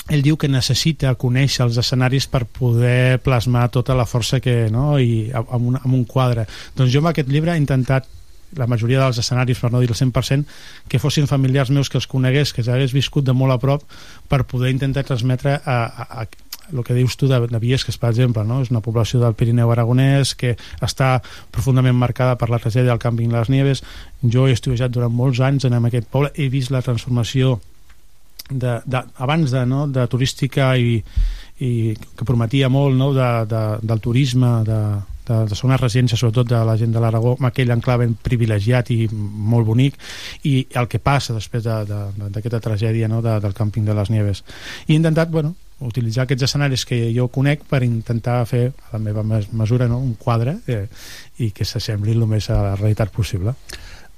ell 0.09 0.21
diu 0.25 0.37
que 0.37 0.49
necessita 0.51 1.15
conèixer 1.17 1.65
els 1.65 1.79
escenaris 1.81 2.27
per 2.29 2.43
poder 2.45 3.17
plasmar 3.25 3.69
tota 3.73 3.95
la 3.97 4.05
força 4.05 4.39
que, 4.39 4.67
no? 4.71 4.99
i 4.99 5.31
amb 5.33 5.71
un, 5.71 5.79
amb 5.81 5.93
un 5.93 6.05
quadre 6.05 6.45
doncs 6.77 6.93
jo 6.93 7.01
amb 7.01 7.13
aquest 7.13 7.31
llibre 7.31 7.55
he 7.55 7.61
intentat 7.61 8.07
la 8.55 8.67
majoria 8.67 9.01
dels 9.01 9.17
escenaris, 9.19 9.59
per 9.59 9.71
no 9.73 9.81
dir 9.81 9.89
el 9.91 9.97
100%, 9.97 10.45
que 10.87 10.99
fossin 11.01 11.27
familiars 11.27 11.71
meus 11.73 11.89
que 11.89 11.97
els 11.99 12.07
conegués, 12.07 12.53
que 12.53 12.63
s'hagués 12.63 12.93
viscut 12.95 13.25
de 13.25 13.33
molt 13.35 13.51
a 13.51 13.59
prop, 13.59 13.83
per 14.31 14.45
poder 14.47 14.71
intentar 14.71 15.03
transmetre 15.03 15.57
a, 15.57 15.75
a, 15.75 16.21
a 16.21 16.25
el 16.73 16.83
que 16.83 16.95
dius 16.97 17.13
tu 17.17 17.27
de, 17.29 17.39
de 17.45 17.59
Viesques, 17.61 17.97
per 18.01 18.09
exemple, 18.09 18.41
no? 18.47 18.61
és 18.63 18.71
una 18.73 18.81
població 18.81 19.19
del 19.21 19.35
Pirineu 19.37 19.69
aragonès 19.69 20.33
que 20.39 20.55
està 20.81 21.19
profundament 21.53 21.97
marcada 21.97 22.39
per 22.41 22.49
la 22.49 22.57
tragèdia 22.61 22.89
del 22.89 23.01
Camping 23.01 23.33
Les 23.35 23.51
Nieves. 23.53 23.83
Jo 24.23 24.47
he 24.47 24.55
estudiat 24.55 24.93
durant 24.93 25.13
molts 25.13 25.43
anys 25.45 25.67
en 25.69 25.77
aquest 25.77 26.09
poble, 26.09 26.31
he 26.33 26.49
vist 26.49 26.73
la 26.73 26.81
transformació 26.85 27.59
de, 28.49 28.81
de, 28.85 29.01
abans 29.17 29.51
de, 29.51 29.65
no, 29.65 29.87
de 29.87 30.05
turística 30.07 30.75
i, 30.77 30.99
i 31.59 31.71
que 31.95 32.27
prometia 32.27 32.69
molt 32.69 32.97
no, 32.97 33.11
de, 33.15 33.29
de, 33.49 33.63
del 33.81 34.01
turisme 34.03 34.51
de, 34.67 34.79
de, 35.27 35.39
de 35.49 35.55
ser 35.55 35.67
una 35.67 35.79
residència 35.81 36.19
sobretot 36.19 36.49
de 36.51 36.61
la 36.67 36.77
gent 36.77 36.93
de 36.93 37.01
l'Aragó 37.01 37.35
amb 37.37 37.49
aquell 37.49 37.73
enclave 37.75 38.07
privilegiat 38.23 38.91
i 38.93 39.05
molt 39.11 39.67
bonic 39.67 39.97
i 40.45 40.55
el 40.77 40.89
que 40.91 41.01
passa 41.01 41.35
després 41.37 41.65
d'aquesta 41.65 42.49
de, 42.49 42.57
de, 42.57 42.63
tragèdia 42.67 43.09
no, 43.11 43.21
de, 43.25 43.39
del 43.43 43.55
càmping 43.57 43.85
de 43.87 43.95
les 43.97 44.11
Nieves. 44.13 44.43
I 44.87 44.93
he 44.93 44.99
intentat 44.99 45.31
bueno, 45.31 45.55
utilitzar 45.85 46.23
aquests 46.25 46.47
escenaris 46.47 46.85
que 46.87 46.99
jo 47.15 47.27
conec 47.33 47.65
per 47.69 47.83
intentar 47.83 48.43
fer 48.47 48.69
a 48.69 48.95
la 48.95 49.03
meva 49.03 49.25
mesura 49.25 49.89
no, 49.91 49.99
un 49.99 50.15
quadre 50.19 50.59
eh, 50.67 50.85
i 51.43 51.51
que 51.51 51.65
s'assembli 51.65 52.15
el 52.15 52.27
més 52.29 52.49
a 52.49 52.61
la 52.61 52.77
realitat 52.77 53.11
possible 53.11 53.55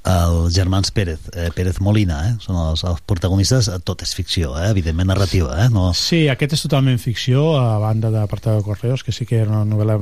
els 0.07 0.55
germans 0.55 0.91
Pérez, 0.95 1.19
eh, 1.33 1.49
Pérez 1.55 1.81
Molina, 1.83 2.21
eh? 2.29 2.33
són 2.43 2.57
els, 2.61 2.83
els 2.87 3.01
protagonistes, 3.09 3.69
tot 3.87 4.03
és 4.05 4.13
ficció, 4.15 4.53
eh? 4.59 4.69
evidentment 4.71 5.11
narrativa. 5.11 5.55
Eh? 5.63 5.69
No... 5.73 5.89
Sí, 5.97 6.25
aquest 6.31 6.55
és 6.57 6.63
totalment 6.63 6.99
ficció, 7.01 7.49
a 7.59 7.77
banda 7.83 8.11
d'Apartado 8.13 8.61
de 8.61 8.67
Correos, 8.67 9.03
que 9.03 9.15
sí 9.15 9.27
que 9.27 9.41
era 9.43 9.51
una 9.51 9.65
novel·la 9.67 9.97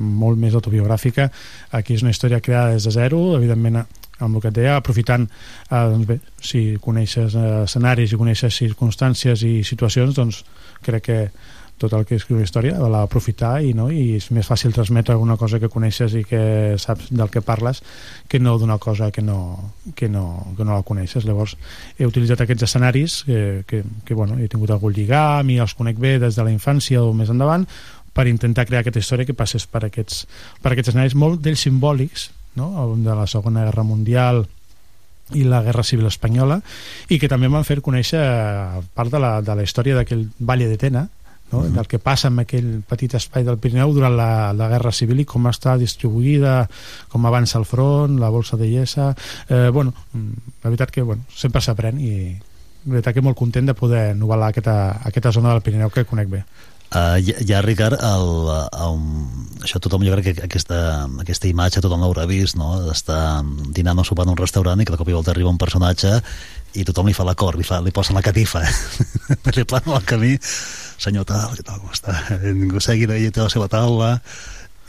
molt 0.00 0.40
més 0.40 0.54
autobiogràfica. 0.56 1.28
Aquí 1.76 1.96
és 1.96 2.04
una 2.04 2.14
història 2.14 2.40
creada 2.40 2.76
des 2.76 2.86
de 2.86 2.94
zero, 2.94 3.20
evidentment 3.36 3.82
amb 4.20 4.36
el 4.36 4.42
que 4.42 4.50
et 4.52 4.56
deia, 4.56 4.76
aprofitant 4.78 5.26
eh, 5.26 5.84
doncs 5.92 6.06
bé, 6.08 6.18
si 6.44 6.62
coneixes 6.82 7.34
eh, 7.34 7.46
escenaris 7.64 8.12
i 8.12 8.20
coneixes 8.20 8.58
circumstàncies 8.62 9.44
i 9.48 9.54
situacions, 9.66 10.14
doncs 10.16 10.42
crec 10.84 11.04
que 11.04 11.18
tot 11.80 11.94
el 11.96 12.04
que 12.04 12.18
escriu 12.20 12.36
la 12.36 12.44
història, 12.44 12.76
l'aprofitar 12.92 13.62
i, 13.64 13.72
no? 13.72 13.86
i 13.88 14.18
és 14.18 14.26
més 14.36 14.44
fàcil 14.44 14.74
transmetre 14.76 15.14
alguna 15.14 15.38
cosa 15.40 15.56
que 15.58 15.70
coneixes 15.72 16.12
i 16.12 16.26
que 16.28 16.76
saps 16.78 17.08
del 17.08 17.30
que 17.32 17.40
parles 17.40 17.80
que 18.28 18.38
no 18.38 18.58
d'una 18.60 18.76
cosa 18.76 19.08
que 19.10 19.24
no, 19.24 19.72
que, 19.96 20.10
no, 20.12 20.52
que 20.58 20.66
no 20.68 20.76
la 20.76 20.84
coneixes. 20.84 21.24
Llavors 21.24 21.56
he 21.96 22.04
utilitzat 22.04 22.44
aquests 22.44 22.68
escenaris 22.68 23.22
que, 23.24 23.40
que, 23.66 23.80
que 24.04 24.18
bueno, 24.18 24.36
he 24.36 24.50
tingut 24.52 24.74
algun 24.76 24.92
lligam 24.92 25.48
i 25.48 25.56
els 25.64 25.74
conec 25.78 25.96
bé 25.96 26.18
des 26.20 26.36
de 26.36 26.44
la 26.44 26.52
infància 26.52 27.00
o 27.00 27.16
més 27.16 27.32
endavant 27.32 27.64
per 28.12 28.28
intentar 28.28 28.66
crear 28.68 28.84
aquesta 28.84 29.00
història 29.00 29.24
que 29.24 29.38
passés 29.38 29.64
per 29.64 29.86
aquests, 29.88 30.26
per 30.60 30.74
aquests 30.74 30.92
escenaris 30.92 31.16
molt 31.16 31.40
d'ells 31.40 31.64
simbòlics 31.64 32.28
no? 32.60 32.92
de 33.00 33.16
la 33.16 33.28
Segona 33.30 33.64
Guerra 33.64 33.88
Mundial 33.88 34.44
i 35.34 35.44
la 35.44 35.62
Guerra 35.62 35.84
Civil 35.86 36.06
Espanyola 36.10 36.60
i 37.08 37.18
que 37.18 37.28
també 37.28 37.48
m'han 37.48 37.66
fet 37.68 37.82
conèixer 37.84 38.20
part 38.94 39.12
de 39.12 39.22
la, 39.22 39.38
de 39.42 39.56
la 39.56 39.64
història 39.66 39.96
d'aquell 39.98 40.28
Valle 40.38 40.68
de 40.70 40.78
Tena 40.80 41.08
no? 41.50 41.58
Uh 41.58 41.64
-huh. 41.64 41.70
del 41.70 41.86
que 41.86 41.98
passa 41.98 42.28
en 42.28 42.38
aquell 42.38 42.82
petit 42.88 43.14
espai 43.14 43.44
del 43.44 43.58
Pirineu 43.58 43.92
durant 43.92 44.16
la, 44.16 44.52
la 44.52 44.68
Guerra 44.68 44.92
Civil 44.92 45.20
i 45.20 45.24
com 45.24 45.46
està 45.46 45.76
distribuïda, 45.76 46.68
com 47.08 47.26
avança 47.26 47.58
el 47.58 47.64
front, 47.64 48.18
la 48.20 48.28
bolsa 48.28 48.56
de 48.56 48.68
llesa... 48.68 49.14
Eh, 49.48 49.70
bueno, 49.72 49.92
la 50.62 50.70
veritat 50.70 50.90
que 50.90 51.02
bueno, 51.02 51.22
sempre 51.34 51.60
s'aprèn 51.60 52.00
i 52.00 52.36
la 52.86 52.92
veritat 52.92 53.14
que 53.14 53.22
molt 53.22 53.36
content 53.36 53.66
de 53.66 53.74
poder 53.74 54.14
novel·lar 54.16 54.48
aquesta, 54.48 55.00
aquesta 55.04 55.32
zona 55.32 55.52
del 55.52 55.62
Pirineu 55.62 55.90
que 55.90 56.04
conec 56.04 56.28
bé. 56.28 56.44
Uh, 56.90 57.22
ja, 57.22 57.36
ja, 57.46 57.60
Ricard, 57.62 58.00
el, 58.02 58.30
el, 58.50 58.96
això 59.62 59.78
tothom, 59.78 60.02
jo 60.02 60.16
crec 60.16 60.40
que 60.40 60.46
aquesta, 60.48 61.06
aquesta 61.22 61.46
imatge 61.46 61.82
tothom 61.84 62.02
l'haurà 62.02 62.24
vist, 62.26 62.56
no? 62.58 62.72
d'estar 62.82 63.44
dinant 63.76 64.02
o 64.02 64.04
sopant 64.06 64.32
un 64.32 64.38
restaurant 64.40 64.80
i 64.82 64.86
que 64.88 64.96
de 64.96 64.98
cop 64.98 65.12
i 65.12 65.14
volta 65.14 65.30
arriba 65.30 65.52
un 65.52 65.60
personatge 65.60 66.16
i 66.74 66.86
tothom 66.86 67.06
li 67.06 67.14
fa 67.14 67.26
l'acord, 67.28 67.58
li, 67.58 67.66
fa, 67.66 67.78
li 67.78 67.94
posa 67.94 68.14
la 68.16 68.24
catifa, 68.26 68.64
li 69.56 69.66
plana 69.70 70.00
el 70.00 70.06
camí, 70.06 70.32
senyor 70.98 71.28
tal, 71.30 71.54
què 71.54 71.66
tal, 71.66 71.78
com 71.78 71.94
està? 71.94 72.16
Ningú 72.58 72.82
segui 72.82 73.06
de 73.10 73.22
té 73.30 73.42
la 73.42 73.52
seva 73.54 73.70
taula, 73.70 74.16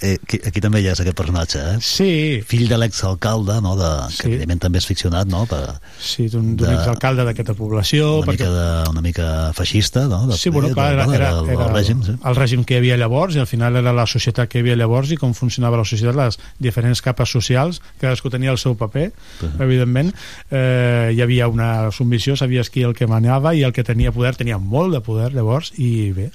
eh, 0.02 0.18
aquí, 0.24 0.40
aquí 0.48 0.62
també 0.64 0.82
hi 0.82 0.88
ha 0.90 0.96
aquest 0.96 1.16
personatge, 1.18 1.62
eh? 1.62 1.78
Sí. 1.86 2.12
Fill 2.48 2.68
de 2.70 2.78
l'exalcalde, 2.82 3.60
no? 3.64 3.76
De, 3.80 3.90
sí. 4.10 4.24
que 4.24 4.30
evidentment 4.32 4.64
també 4.66 4.82
és 4.82 4.88
ficcionat, 4.90 5.30
no? 5.32 5.44
Per, 5.50 5.62
sí, 6.02 6.28
d'un 6.34 6.56
exalcalde 6.58 7.26
d'aquesta 7.28 7.56
població. 7.58 8.18
Una, 8.22 8.32
perquè... 8.32 8.48
mica 8.48 8.52
de, 8.56 8.90
una 8.92 9.04
mica 9.06 9.28
feixista, 9.58 10.08
no? 10.12 10.24
De, 10.32 10.38
sí, 10.40 10.50
bueno, 10.50 10.72
clar, 10.74 10.92
era, 10.96 11.06
era, 11.06 11.16
era, 11.16 11.30
era 11.54 11.68
el, 11.68 11.76
règim, 11.76 12.02
sí. 12.08 12.16
el 12.18 12.38
règim 12.38 12.66
que 12.66 12.78
hi 12.78 12.82
havia 12.82 12.98
llavors 13.02 13.38
i 13.38 13.44
al 13.44 13.50
final 13.50 13.78
era 13.80 13.94
la 13.96 14.08
societat 14.10 14.50
que 14.50 14.60
hi 14.60 14.66
havia 14.66 14.80
llavors 14.80 15.14
i 15.14 15.20
com 15.22 15.36
funcionava 15.38 15.80
la 15.80 15.88
societat, 15.88 16.18
les 16.18 16.40
diferents 16.62 17.04
capes 17.06 17.36
socials, 17.38 17.82
cadascú 18.02 18.34
tenia 18.34 18.52
el 18.52 18.60
seu 18.62 18.76
paper, 18.80 19.12
uh 19.12 19.46
-huh. 19.46 19.64
evidentment. 19.64 20.14
Eh, 20.50 21.14
hi 21.16 21.22
havia 21.22 21.48
una 21.48 21.92
submissió, 21.92 22.36
sabies 22.36 22.70
qui 22.70 22.82
el 22.84 22.96
que 22.96 23.08
manava 23.08 23.54
i 23.56 23.64
el 23.64 23.74
que 23.74 23.84
tenia 23.84 24.12
poder, 24.12 24.36
tenia 24.36 24.58
molt 24.58 24.94
de 24.94 25.02
poder 25.02 25.34
llavors 25.34 25.74
i 25.78 26.12
bé, 26.12 26.32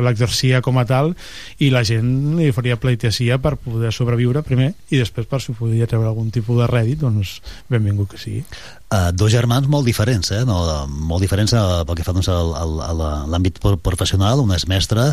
l'exercia 0.00 0.60
com 0.60 0.78
a 0.78 0.84
tal 0.84 1.16
i 1.58 1.70
la 1.70 1.84
gent 1.84 2.36
li 2.38 2.52
faria 2.52 2.76
pleitesia 2.84 3.38
per 3.42 3.56
poder 3.60 3.92
sobreviure 3.96 4.44
primer 4.46 4.72
i 4.92 5.00
després 5.00 5.28
per 5.30 5.40
si 5.42 5.56
podia 5.56 5.88
treure 5.90 6.10
algun 6.10 6.28
tipus 6.34 6.60
de 6.60 6.68
rèdit 6.70 7.00
doncs 7.00 7.38
benvingut 7.72 8.12
que 8.12 8.20
sigui 8.20 8.44
uh, 8.44 9.10
dos 9.16 9.32
germans 9.32 9.70
molt 9.72 9.88
diferents 9.88 10.34
eh? 10.36 10.44
no, 10.48 10.60
molt 11.08 11.24
diferents 11.24 11.56
uh, 11.56 11.82
pel 11.88 11.98
que 11.98 12.06
fa 12.06 12.16
doncs, 12.16 12.28
a 12.28 12.92
l'àmbit 13.32 13.62
professional 13.82 14.44
un 14.44 14.54
és 14.56 14.68
mestre 14.70 15.12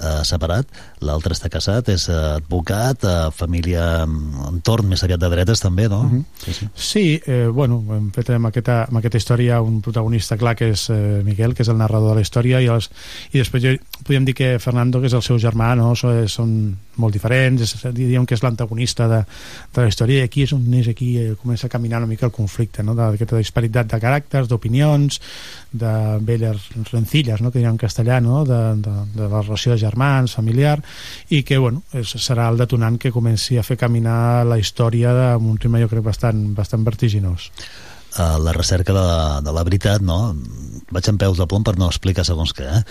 eh, 0.00 0.22
separat, 0.24 0.68
l'altre 1.04 1.36
està 1.36 1.50
casat, 1.52 1.88
és 1.92 2.08
eh, 2.08 2.18
advocat, 2.38 3.04
eh, 3.04 3.30
família, 3.36 4.06
mm, 4.06 4.48
entorn 4.52 4.88
més 4.88 5.02
aviat 5.04 5.20
de 5.20 5.30
dretes 5.32 5.62
també, 5.62 5.88
no? 5.88 6.00
Uh 6.00 6.04
mhm. 6.04 6.18
-huh. 6.18 6.44
Sí, 6.44 6.52
sí. 6.52 6.68
sí 6.74 7.20
eh, 7.26 7.48
bueno, 7.52 7.82
hem 7.90 8.10
fet 8.10 8.30
amb 8.30 8.46
aquesta, 8.46 8.84
amb 8.88 8.98
aquesta 8.98 9.18
història 9.18 9.60
un 9.60 9.80
protagonista 9.80 10.36
clar 10.36 10.56
que 10.56 10.70
és 10.70 10.88
eh, 10.90 11.22
Miguel, 11.24 11.54
que 11.54 11.62
és 11.62 11.68
el 11.68 11.78
narrador 11.78 12.10
de 12.10 12.14
la 12.16 12.20
història, 12.20 12.60
i, 12.60 12.66
els, 12.66 12.90
i 13.32 13.38
després 13.38 13.62
jo, 13.62 13.76
podríem 14.02 14.24
dir 14.24 14.34
que 14.34 14.58
Fernando, 14.58 15.00
que 15.00 15.06
és 15.06 15.14
el 15.14 15.22
seu 15.22 15.38
germà, 15.38 15.74
no? 15.76 15.94
són, 15.94 16.28
són 16.28 16.76
molt 16.96 17.12
diferents, 17.12 17.62
és, 17.62 17.86
diríem 17.94 18.26
que 18.26 18.34
és 18.34 18.42
l'antagonista 18.42 19.08
de, 19.08 19.22
de 19.74 19.80
la 19.80 19.88
història, 19.88 20.20
i 20.20 20.28
aquí 20.28 20.42
és 20.42 20.52
on 20.52 20.66
és 20.74 20.88
aquí, 20.88 21.16
eh, 21.18 21.34
comença 21.40 21.66
a 21.66 21.72
caminar 21.72 21.98
una 22.02 22.10
mica 22.10 22.26
el 22.26 22.32
conflicte, 22.32 22.82
no? 22.82 22.94
d'aquesta 22.94 23.40
disparitat 23.40 23.90
de 23.92 24.00
caràcters, 24.02 24.48
d'opinions, 24.48 25.20
de 25.72 25.92
velles 26.20 26.68
rencilles, 26.90 27.40
no? 27.40 27.50
que 27.50 27.60
diuen 27.60 27.74
en 27.74 27.80
castellà, 27.80 28.20
no? 28.20 28.44
de, 28.48 28.60
de, 28.82 28.96
de 29.14 29.28
la 29.28 29.42
relació 29.42 29.72
de 29.72 29.81
germans, 29.82 30.36
familiar, 30.38 30.78
i 31.30 31.42
que 31.46 31.58
bueno, 31.58 31.84
és, 31.92 32.16
serà 32.22 32.48
el 32.52 32.60
detonant 32.60 32.98
que 33.02 33.14
comenci 33.14 33.58
a 33.58 33.66
fer 33.66 33.78
caminar 33.80 34.44
la 34.48 34.60
història 34.62 35.14
amb 35.34 35.50
un 35.50 35.58
ritme 35.58 35.82
jo 35.82 35.90
crec 35.90 36.06
bastant, 36.06 36.52
bastant 36.56 36.86
vertiginós. 36.86 37.50
Uh, 38.12 38.36
la 38.44 38.52
recerca 38.52 38.92
de, 38.92 39.04
de 39.40 39.52
la 39.56 39.62
veritat, 39.64 40.02
no? 40.04 40.34
Vaig 40.92 41.06
en 41.08 41.16
peus 41.16 41.38
de 41.40 41.46
plom 41.48 41.62
per 41.64 41.78
no 41.80 41.86
explicar 41.88 42.26
segons 42.28 42.52
què, 42.52 42.66
eh? 42.68 42.82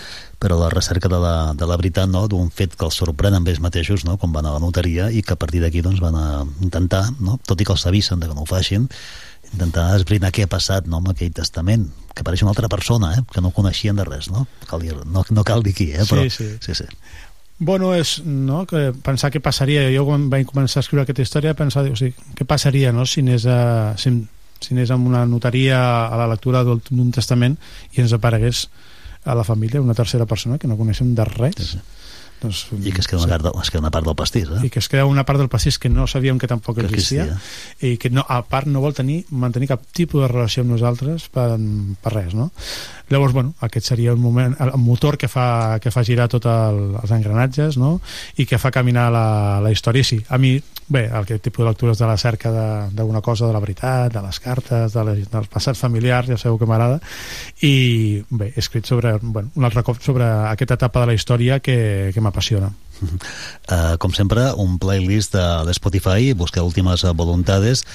però 0.42 0.58
la 0.58 0.72
recerca 0.74 1.12
de 1.14 1.20
la, 1.22 1.34
de 1.54 1.68
la 1.70 1.78
veritat, 1.78 2.10
no? 2.10 2.24
d'un 2.26 2.50
fet 2.50 2.74
que 2.74 2.88
els 2.88 2.98
sorprèn 2.98 3.38
amb 3.38 3.52
ells 3.52 3.62
mateixos, 3.62 4.02
no? 4.08 4.16
quan 4.18 4.34
van 4.34 4.50
a 4.50 4.56
la 4.56 4.64
notaria, 4.64 5.12
i 5.14 5.22
que 5.22 5.36
a 5.36 5.38
partir 5.38 5.62
d'aquí 5.62 5.84
doncs, 5.86 6.02
van 6.02 6.18
a 6.18 6.26
intentar, 6.66 7.04
no? 7.22 7.38
tot 7.46 7.62
i 7.62 7.68
que 7.70 7.76
els 7.76 7.86
avisen 7.86 8.18
de 8.18 8.32
que 8.32 8.34
no 8.34 8.48
ho 8.48 8.50
facin, 8.50 8.90
intentar 9.54 9.90
esbrinar 9.98 10.32
què 10.34 10.46
ha 10.46 10.52
passat 10.52 10.88
no, 10.88 11.02
amb 11.02 11.12
aquell 11.12 11.34
testament, 11.36 11.88
que 12.12 12.24
apareix 12.24 12.44
una 12.46 12.54
altra 12.54 12.70
persona, 12.72 13.14
eh? 13.18 13.24
que 13.32 13.44
no 13.44 13.54
coneixien 13.56 13.98
de 14.00 14.06
res, 14.08 14.30
no? 14.32 14.46
Cal 14.70 14.84
dir, 14.84 14.96
no, 15.06 15.24
no 15.30 15.44
cal 15.48 15.64
dir 15.64 15.76
qui, 15.78 15.92
eh? 15.92 16.08
però... 16.10 16.24
Sí, 16.28 16.32
sí. 16.38 16.50
sí, 16.62 16.78
sí. 16.84 16.90
Bueno, 17.62 17.92
és 17.94 18.16
no, 18.26 18.64
que 18.66 18.88
pensar 19.06 19.30
què 19.30 19.38
passaria. 19.44 19.84
Jo 19.94 20.02
quan 20.08 20.24
vaig 20.32 20.48
començar 20.50 20.80
a 20.80 20.86
escriure 20.86 21.04
aquesta 21.06 21.22
història 21.22 21.54
pensar, 21.54 21.84
o 21.92 21.98
sigui, 22.00 22.16
què 22.38 22.48
passaria 22.50 22.90
no, 22.96 23.06
si 23.06 23.22
anés, 23.22 23.46
a, 23.46 23.94
si, 24.02 24.16
si 24.58 24.74
anés 24.74 24.90
amb 24.90 25.06
una 25.12 25.28
notaria 25.30 25.78
a 26.08 26.18
la 26.24 26.26
lectura 26.32 26.64
d'un 26.66 27.12
testament 27.14 27.60
i 27.94 28.02
ens 28.02 28.16
aparegués 28.18 28.66
a 29.30 29.38
la 29.38 29.46
família 29.46 29.84
una 29.84 29.94
tercera 29.94 30.26
persona 30.26 30.58
que 30.58 30.66
no 30.72 30.80
coneixem 30.80 31.14
de 31.14 31.28
res. 31.30 31.60
Sí, 31.62 31.76
sí 31.76 32.01
doncs, 32.42 32.66
I 32.74 32.92
que 32.92 33.02
es 33.04 33.08
queda, 33.08 33.22
una 33.24 33.38
part, 33.38 33.62
es 33.62 33.72
queda 33.72 33.84
una 33.84 33.92
part 33.94 34.08
del 34.08 34.18
pastís 34.18 34.50
eh? 34.50 34.62
i 34.66 34.72
que 34.74 34.82
es 34.82 34.90
queda 34.92 35.06
una 35.10 35.26
part 35.28 35.40
del 35.40 35.50
pastís 35.52 35.78
que 35.80 35.90
no 35.90 36.08
sabíem 36.08 36.40
que 36.42 36.50
tampoc 36.50 36.80
que 36.80 36.88
existia, 36.88 37.28
existia 37.28 37.92
i 37.94 37.98
que 38.02 38.10
no, 38.10 38.26
a 38.28 38.42
part 38.48 38.68
no 38.68 38.82
vol 38.84 38.96
tenir 38.98 39.22
mantenir 39.30 39.70
cap 39.72 39.86
tipus 39.94 40.26
de 40.26 40.32
relació 40.32 40.66
amb 40.66 40.76
nosaltres 40.76 41.30
per, 41.34 41.50
per 42.02 42.14
res 42.16 42.36
no? 42.38 42.52
llavors 43.12 43.34
bueno, 43.34 43.54
aquest 43.62 43.92
seria 43.92 44.14
un 44.14 44.22
moment, 44.22 44.56
el 44.60 44.74
motor 44.80 45.18
que 45.18 45.28
fa, 45.28 45.80
que 45.84 45.92
fa 45.92 46.04
girar 46.08 46.30
tots 46.32 46.48
el, 46.50 46.82
els 47.02 47.12
engranatges 47.12 47.78
no? 47.78 47.98
i 48.38 48.48
que 48.48 48.60
fa 48.62 48.72
caminar 48.72 49.10
la, 49.14 49.26
la 49.64 49.72
història 49.74 50.04
sí, 50.08 50.22
a 50.30 50.40
mi 50.42 50.56
bé, 50.92 51.06
aquest 51.08 51.44
tipus 51.44 51.64
de 51.64 51.70
lectures 51.70 52.00
de 52.00 52.08
la 52.08 52.18
cerca 52.18 52.52
d'alguna 52.52 53.22
cosa 53.22 53.48
de 53.48 53.54
la 53.54 53.62
veritat, 53.64 54.12
de 54.14 54.22
les 54.24 54.40
cartes 54.44 54.94
de 54.94 55.04
les, 55.08 55.24
dels 55.32 55.48
passats 55.52 55.80
familiars, 55.80 56.28
ja 56.28 56.38
sabeu 56.40 56.60
que 56.60 56.68
m'agrada 56.68 57.00
i 57.68 58.24
bé, 58.30 58.52
he 58.52 58.60
escrit 58.60 58.88
sobre 58.88 59.16
bueno, 59.22 59.52
un 59.56 59.68
altre 59.68 59.84
cop 59.88 60.02
sobre 60.04 60.28
aquesta 60.52 60.80
etapa 60.80 61.04
de 61.04 61.12
la 61.12 61.16
història 61.18 61.60
que, 61.60 62.12
que 62.14 62.24
m'apassiona 62.32 62.72
Uh, 63.02 63.98
com 63.98 64.14
sempre, 64.14 64.44
un 64.62 64.78
playlist 64.78 65.34
de, 65.34 65.46
de 65.66 65.74
Spotify, 65.74 66.34
busqueu 66.38 66.66
últimes 66.68 67.04
voluntades, 67.18 67.86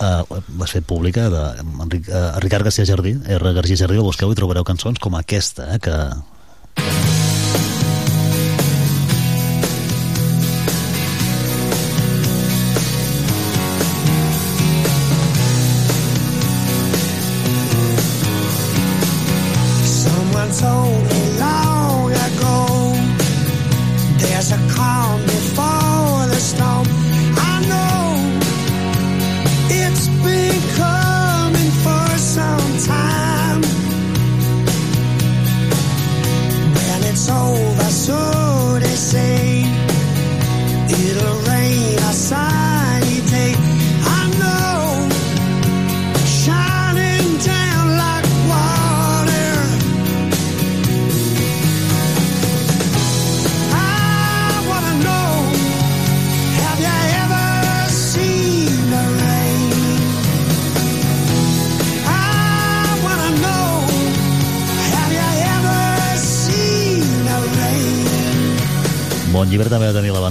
uh, 0.00 0.24
l'has 0.58 0.74
fet 0.74 0.86
pública, 0.88 1.28
de 1.30 1.44
Enric, 1.84 2.08
uh, 2.08 2.40
Ricard 2.42 2.66
García 2.66 2.86
Jardí, 2.88 3.14
R. 3.38 3.52
García 3.54 3.78
Jardí, 3.84 4.00
el 4.00 4.08
busqueu 4.08 4.32
i 4.32 4.38
trobareu 4.38 4.66
cançons 4.66 4.98
com 5.02 5.18
aquesta, 5.18 5.70
eh, 5.76 5.78
que... 5.78 7.17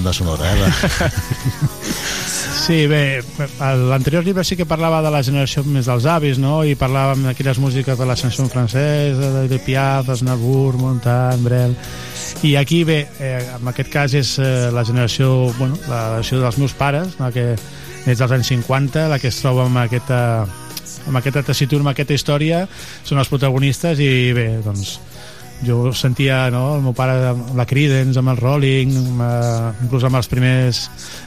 banda 0.08 0.13
sonora, 0.13 0.56
eh? 0.56 1.12
Sí, 2.67 2.86
bé, 2.86 3.24
l'anterior 3.88 4.26
llibre 4.26 4.43
sí 4.43 4.58
que 4.60 4.65
parlava 4.67 5.00
de 5.00 5.08
la 5.08 5.22
generació 5.24 5.62
més 5.63 5.88
dels 5.88 6.04
avis, 6.12 6.36
no? 6.36 6.65
I 6.67 6.74
parlàvem 6.76 7.24
d'aquelles 7.24 7.62
músiques 7.63 7.96
de 7.96 8.06
la 8.06 8.17
chanson 8.20 8.50
francesa, 8.52 9.30
de, 9.38 9.46
de 9.48 9.60
Piaf, 9.63 10.10
Aznavour, 10.12 10.76
Montand, 10.80 11.43
Brel... 11.48 11.76
I 12.43 12.52
aquí, 12.60 12.84
bé, 12.84 13.00
eh, 13.24 13.39
en 13.56 13.72
aquest 13.72 13.89
cas 13.89 14.13
és 14.13 14.36
eh, 14.38 14.67
la 14.76 14.84
generació, 14.86 15.48
bueno, 15.58 15.80
la 15.88 16.20
generació 16.20 16.41
dels 16.43 16.60
meus 16.60 16.76
pares, 16.78 17.15
no? 17.22 17.32
que 17.32 17.56
des 18.04 18.20
dels 18.20 18.36
anys 18.36 18.52
50, 18.52 19.08
la 19.10 19.17
que 19.17 19.32
es 19.32 19.39
troba 19.39 19.63
amb 19.65 19.80
aquesta, 19.86 20.20
amb 21.08 21.17
aquesta 21.17 21.46
tessitura, 21.48 21.82
amb 21.86 21.96
aquesta 21.96 22.20
història, 22.20 22.65
són 23.08 23.24
els 23.24 23.32
protagonistes 23.32 24.04
i 24.04 24.12
bé, 24.36 24.50
doncs 24.67 25.00
jo 25.65 25.91
sentia 25.96 26.50
no, 26.54 26.78
el 26.78 26.84
meu 26.86 26.93
pare 26.98 27.15
amb 27.32 27.56
la 27.58 27.65
Creedence, 27.65 28.20
amb 28.20 28.34
el 28.34 28.39
Rolling, 28.41 28.93
amb, 29.00 29.22
eh, 29.26 29.86
inclús 29.86 30.06
amb 30.06 30.20
les 30.20 30.30
primeres 30.30 30.84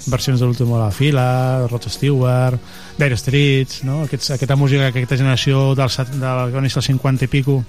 versions 0.06 0.40
de 0.40 0.46
l'últim 0.46 0.72
a 0.74 0.84
la 0.84 0.90
fila, 0.94 1.26
Rod 1.70 1.88
Stewart, 1.90 2.58
Dire 2.98 3.18
Streets, 3.18 3.82
no? 3.88 4.04
Aquests, 4.06 4.34
aquesta 4.36 4.56
música, 4.56 4.90
aquesta 4.90 5.18
generació 5.18 5.74
del, 5.74 5.90
del, 6.14 6.54
del 6.54 6.70
50 6.70 7.26
i 7.26 7.32
pico, 7.32 7.60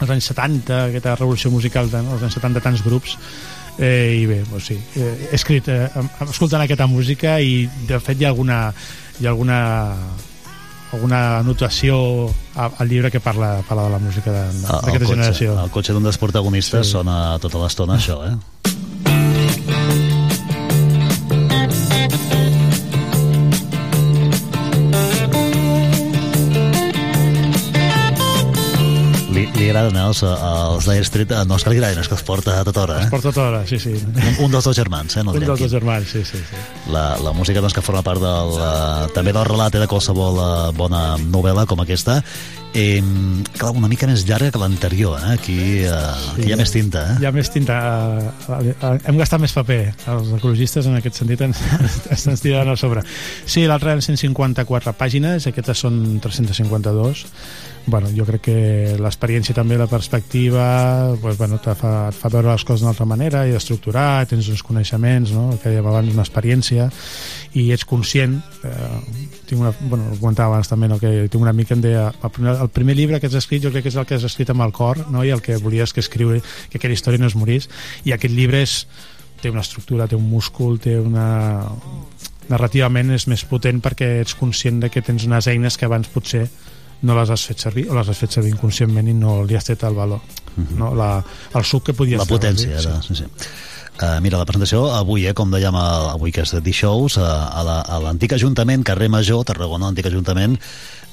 als 0.00 0.10
anys 0.10 0.30
70, 0.32 0.84
aquesta 0.88 1.16
revolució 1.18 1.52
musical 1.52 1.90
dels 1.90 2.06
no? 2.06 2.18
anys 2.18 2.38
70 2.40 2.64
tants 2.64 2.84
grups, 2.84 3.18
eh, 3.78 4.20
i 4.22 4.26
bé, 4.30 4.42
doncs 4.50 4.70
sí, 4.72 4.78
eh, 4.96 5.14
he 5.30 5.34
escrit 5.36 5.68
eh, 5.68 5.88
escoltant 6.28 6.64
aquesta 6.64 6.88
música 6.90 7.38
i 7.40 7.64
de 7.88 8.00
fet 8.00 8.20
hi 8.20 8.26
ha 8.26 8.32
alguna, 8.32 8.68
hi 9.20 9.26
ha 9.26 9.34
alguna 9.34 9.58
alguna 10.94 11.20
anotació 11.40 12.30
al 12.54 12.88
llibre 12.88 13.10
que 13.10 13.20
parla, 13.20 13.58
parla 13.68 13.88
de 13.88 13.94
la 13.96 14.00
música 14.02 14.32
d'aquesta 14.32 15.10
generació. 15.10 15.58
El 15.62 15.72
cotxe 15.74 15.94
d'un 15.96 16.06
dels 16.06 16.18
protagonistes 16.22 16.86
sí. 16.86 16.96
sona 16.96 17.36
tota 17.42 17.62
l'estona 17.62 17.98
això, 17.98 18.20
eh? 18.28 18.34
Li 29.64 29.70
agraden 29.72 29.96
els, 30.00 30.22
els 30.24 30.88
Dire 30.88 31.06
Street, 31.08 31.32
eh, 31.32 31.44
no 31.48 31.58
és 31.58 31.64
que 31.64 31.72
li 31.72 31.80
agradin, 31.80 32.02
és 32.02 32.10
que 32.10 32.16
els 32.18 32.24
porta 32.26 32.58
a 32.60 32.64
tota 32.66 32.84
hora. 32.84 32.98
Eh? 33.00 33.06
Els 33.06 33.14
porta 33.14 33.30
a 33.30 33.32
tota 33.32 33.46
hora, 33.48 33.62
sí, 33.68 33.80
sí. 33.80 33.94
Un, 33.96 34.34
un 34.46 34.56
dels 34.56 34.68
dos 34.68 34.76
germans, 34.76 35.16
eh? 35.16 35.24
No 35.24 35.36
un 35.36 35.46
dels 35.46 35.64
dos 35.64 35.72
germans, 35.72 36.10
sí, 36.10 36.24
sí. 36.28 36.40
sí. 36.40 36.64
La, 36.92 37.14
la 37.22 37.32
música 37.36 37.64
doncs, 37.64 37.76
que 37.76 37.84
forma 37.84 38.04
part 38.06 38.22
del, 38.22 38.58
uh, 38.58 39.06
també 39.16 39.32
del 39.36 39.48
relat 39.48 39.80
de 39.80 39.88
qualsevol 39.90 40.38
uh, 40.40 40.50
bona 40.76 41.14
novel·la 41.24 41.66
com 41.70 41.82
aquesta 41.84 42.20
Eh, 42.74 42.98
clar, 43.54 43.68
una 43.78 43.86
mica 43.86 44.08
més 44.10 44.24
llarga 44.26 44.48
que 44.50 44.58
l'anterior, 44.58 45.20
eh? 45.22 45.34
Aquí, 45.36 45.58
sí, 45.84 45.90
aquí 46.32 46.48
hi 46.48 46.54
ha 46.56 46.56
més 46.58 46.72
tinta, 46.74 47.04
eh? 47.12 47.20
Hi 47.22 47.28
ha 47.28 47.30
més 47.30 47.50
tinta. 47.54 47.76
Hem 49.06 49.20
gastat 49.20 49.44
més 49.44 49.54
paper. 49.54 49.78
Els 50.10 50.32
ecologistes, 50.40 50.88
en 50.90 50.98
aquest 50.98 51.20
sentit, 51.22 51.44
ens, 51.46 51.60
ens 52.32 52.42
tiren 52.42 52.72
a 52.72 52.74
sobre. 52.74 53.04
Sí, 53.46 53.62
l'altre 53.70 53.94
eren 53.94 54.02
154 54.02 54.96
pàgines, 54.98 55.46
aquestes 55.52 55.84
són 55.86 56.02
352 56.24 57.22
bueno, 57.86 58.08
jo 58.16 58.24
crec 58.24 58.42
que 58.46 58.58
l'experiència 59.00 59.54
també, 59.56 59.76
la 59.76 59.88
perspectiva 59.90 60.64
pues, 61.20 61.36
bueno, 61.36 61.58
te 61.60 61.74
fa, 61.76 62.08
et 62.08 62.16
fa 62.16 62.30
veure 62.32 62.48
les 62.50 62.64
coses 62.64 62.80
d'una 62.80 62.94
altra 62.94 63.06
manera 63.08 63.44
i 63.46 63.52
estructurar, 63.56 64.24
tens 64.30 64.48
uns 64.48 64.62
coneixements 64.64 65.34
no? 65.36 65.50
el 65.52 65.60
que 65.60 65.72
dèiem 65.72 65.88
abans, 65.90 66.12
una 66.14 66.24
experiència 66.24 66.88
i 67.60 67.66
ets 67.74 67.84
conscient 67.88 68.38
eh, 68.64 69.00
tinc 69.44 69.60
una, 69.60 69.74
bueno, 69.82 70.14
ho 70.14 70.18
comentava 70.20 70.54
abans 70.54 70.70
també 70.70 70.88
no? 70.88 70.98
que 71.02 71.28
tinc 71.28 71.42
una 71.42 71.52
mica 71.56 71.76
em 71.76 71.84
deia 71.84 72.08
el 72.14 72.32
primer, 72.32 72.56
el 72.56 72.72
primer 72.72 72.96
llibre 72.96 73.20
que 73.20 73.28
has 73.28 73.38
escrit 73.42 73.66
jo 73.66 73.72
crec 73.74 73.84
que 73.84 73.92
és 73.92 74.00
el 74.00 74.08
que 74.08 74.16
has 74.16 74.24
escrit 74.30 74.54
amb 74.54 74.64
el 74.64 74.72
cor 74.72 75.04
no? 75.10 75.24
i 75.24 75.34
el 75.34 75.44
que 75.44 75.60
volies 75.60 75.92
que 75.92 76.04
escriure 76.04 76.40
que 76.70 76.80
aquella 76.80 76.96
història 76.96 77.20
no 77.20 77.28
es 77.28 77.36
morís 77.36 77.68
i 78.04 78.16
aquest 78.16 78.32
llibre 78.32 78.64
és, 78.64 78.84
té 79.42 79.52
una 79.52 79.60
estructura, 79.60 80.08
té 80.08 80.16
un 80.16 80.24
múscul 80.24 80.80
té 80.80 80.96
una 80.96 81.60
narrativament 82.48 83.12
és 83.14 83.26
més 83.28 83.44
potent 83.48 83.80
perquè 83.84 84.18
ets 84.22 84.36
conscient 84.36 84.80
de 84.82 84.90
que 84.92 85.02
tens 85.04 85.24
unes 85.28 85.48
eines 85.48 85.76
que 85.80 85.88
abans 85.88 86.08
potser 86.12 86.46
no 87.04 87.18
les 87.18 87.30
has 87.30 87.44
fet 87.50 87.66
servir 87.68 87.86
o 87.90 87.98
les 87.98 88.08
has 88.08 88.18
fet 88.18 88.38
servir 88.38 88.54
inconscientment 88.54 89.08
i 89.08 89.14
no 89.16 89.42
li 89.44 89.58
has 89.58 89.68
tret 89.68 89.84
el 89.84 89.94
valor 89.94 90.20
uh 90.20 90.60
mhm. 90.60 90.66
-huh. 90.66 90.78
no? 90.78 90.94
la, 90.94 91.24
el 91.54 91.64
suc 91.64 91.84
que 91.86 91.94
podies 91.94 92.18
la 92.18 92.26
potència 92.26 92.80
era, 92.80 93.02
sí. 93.02 93.14
sí, 93.14 93.22
sí. 93.22 93.24
Uh, 93.94 94.20
mira, 94.20 94.38
la 94.38 94.44
presentació 94.44 94.90
avui, 94.90 95.24
eh, 95.26 95.34
com 95.34 95.52
dèiem 95.52 95.76
avui 95.76 96.32
que 96.32 96.42
és 96.42 96.50
de 96.50 96.60
dijous, 96.60 97.16
uh, 97.16 97.22
a 97.22 98.00
l'antic 98.02 98.32
la, 98.32 98.36
Ajuntament, 98.36 98.82
carrer 98.82 99.08
Major, 99.08 99.44
Tarragona, 99.44 99.86
l'antic 99.86 100.06
Ajuntament, 100.06 100.58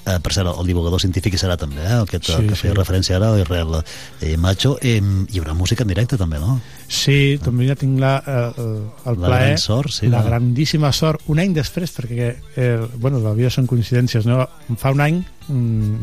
eh, 0.06 0.20
per 0.20 0.34
cert, 0.34 0.50
el 0.50 0.68
divulgador 0.68 1.02
científic 1.02 1.36
serà 1.40 1.58
també, 1.60 1.82
eh, 1.84 2.00
aquest 2.02 2.30
sí, 2.32 2.48
que 2.48 2.58
feia 2.58 2.74
sí. 2.74 2.78
referència 2.78 3.18
ara, 3.18 3.32
Israel 3.40 3.78
eh, 3.82 4.36
Macho, 4.38 4.78
eh, 4.82 4.98
hi 5.02 5.42
haurà 5.42 5.54
música 5.58 5.86
en 5.86 5.92
directe 5.94 6.18
també, 6.18 6.40
no? 6.42 6.60
Sí, 6.88 7.38
també 7.44 7.68
ja 7.70 7.78
tinc 7.80 8.00
la, 8.02 8.16
eh, 8.26 8.48
el 8.58 9.20
la 9.22 9.28
plaer, 9.28 9.52
gran 9.54 9.62
sort, 9.62 9.94
sí, 10.00 10.10
la 10.10 10.24
no? 10.24 10.32
grandíssima 10.32 10.92
sort, 10.96 11.28
un 11.32 11.44
any 11.44 11.54
després, 11.58 11.94
perquè, 11.98 12.34
eh, 12.56 12.80
bueno, 12.98 13.22
la 13.22 13.36
vida 13.38 13.54
són 13.54 13.70
coincidències, 13.70 14.26
no? 14.30 14.48
Fa 14.82 14.94
un 14.96 15.06
any 15.06 15.22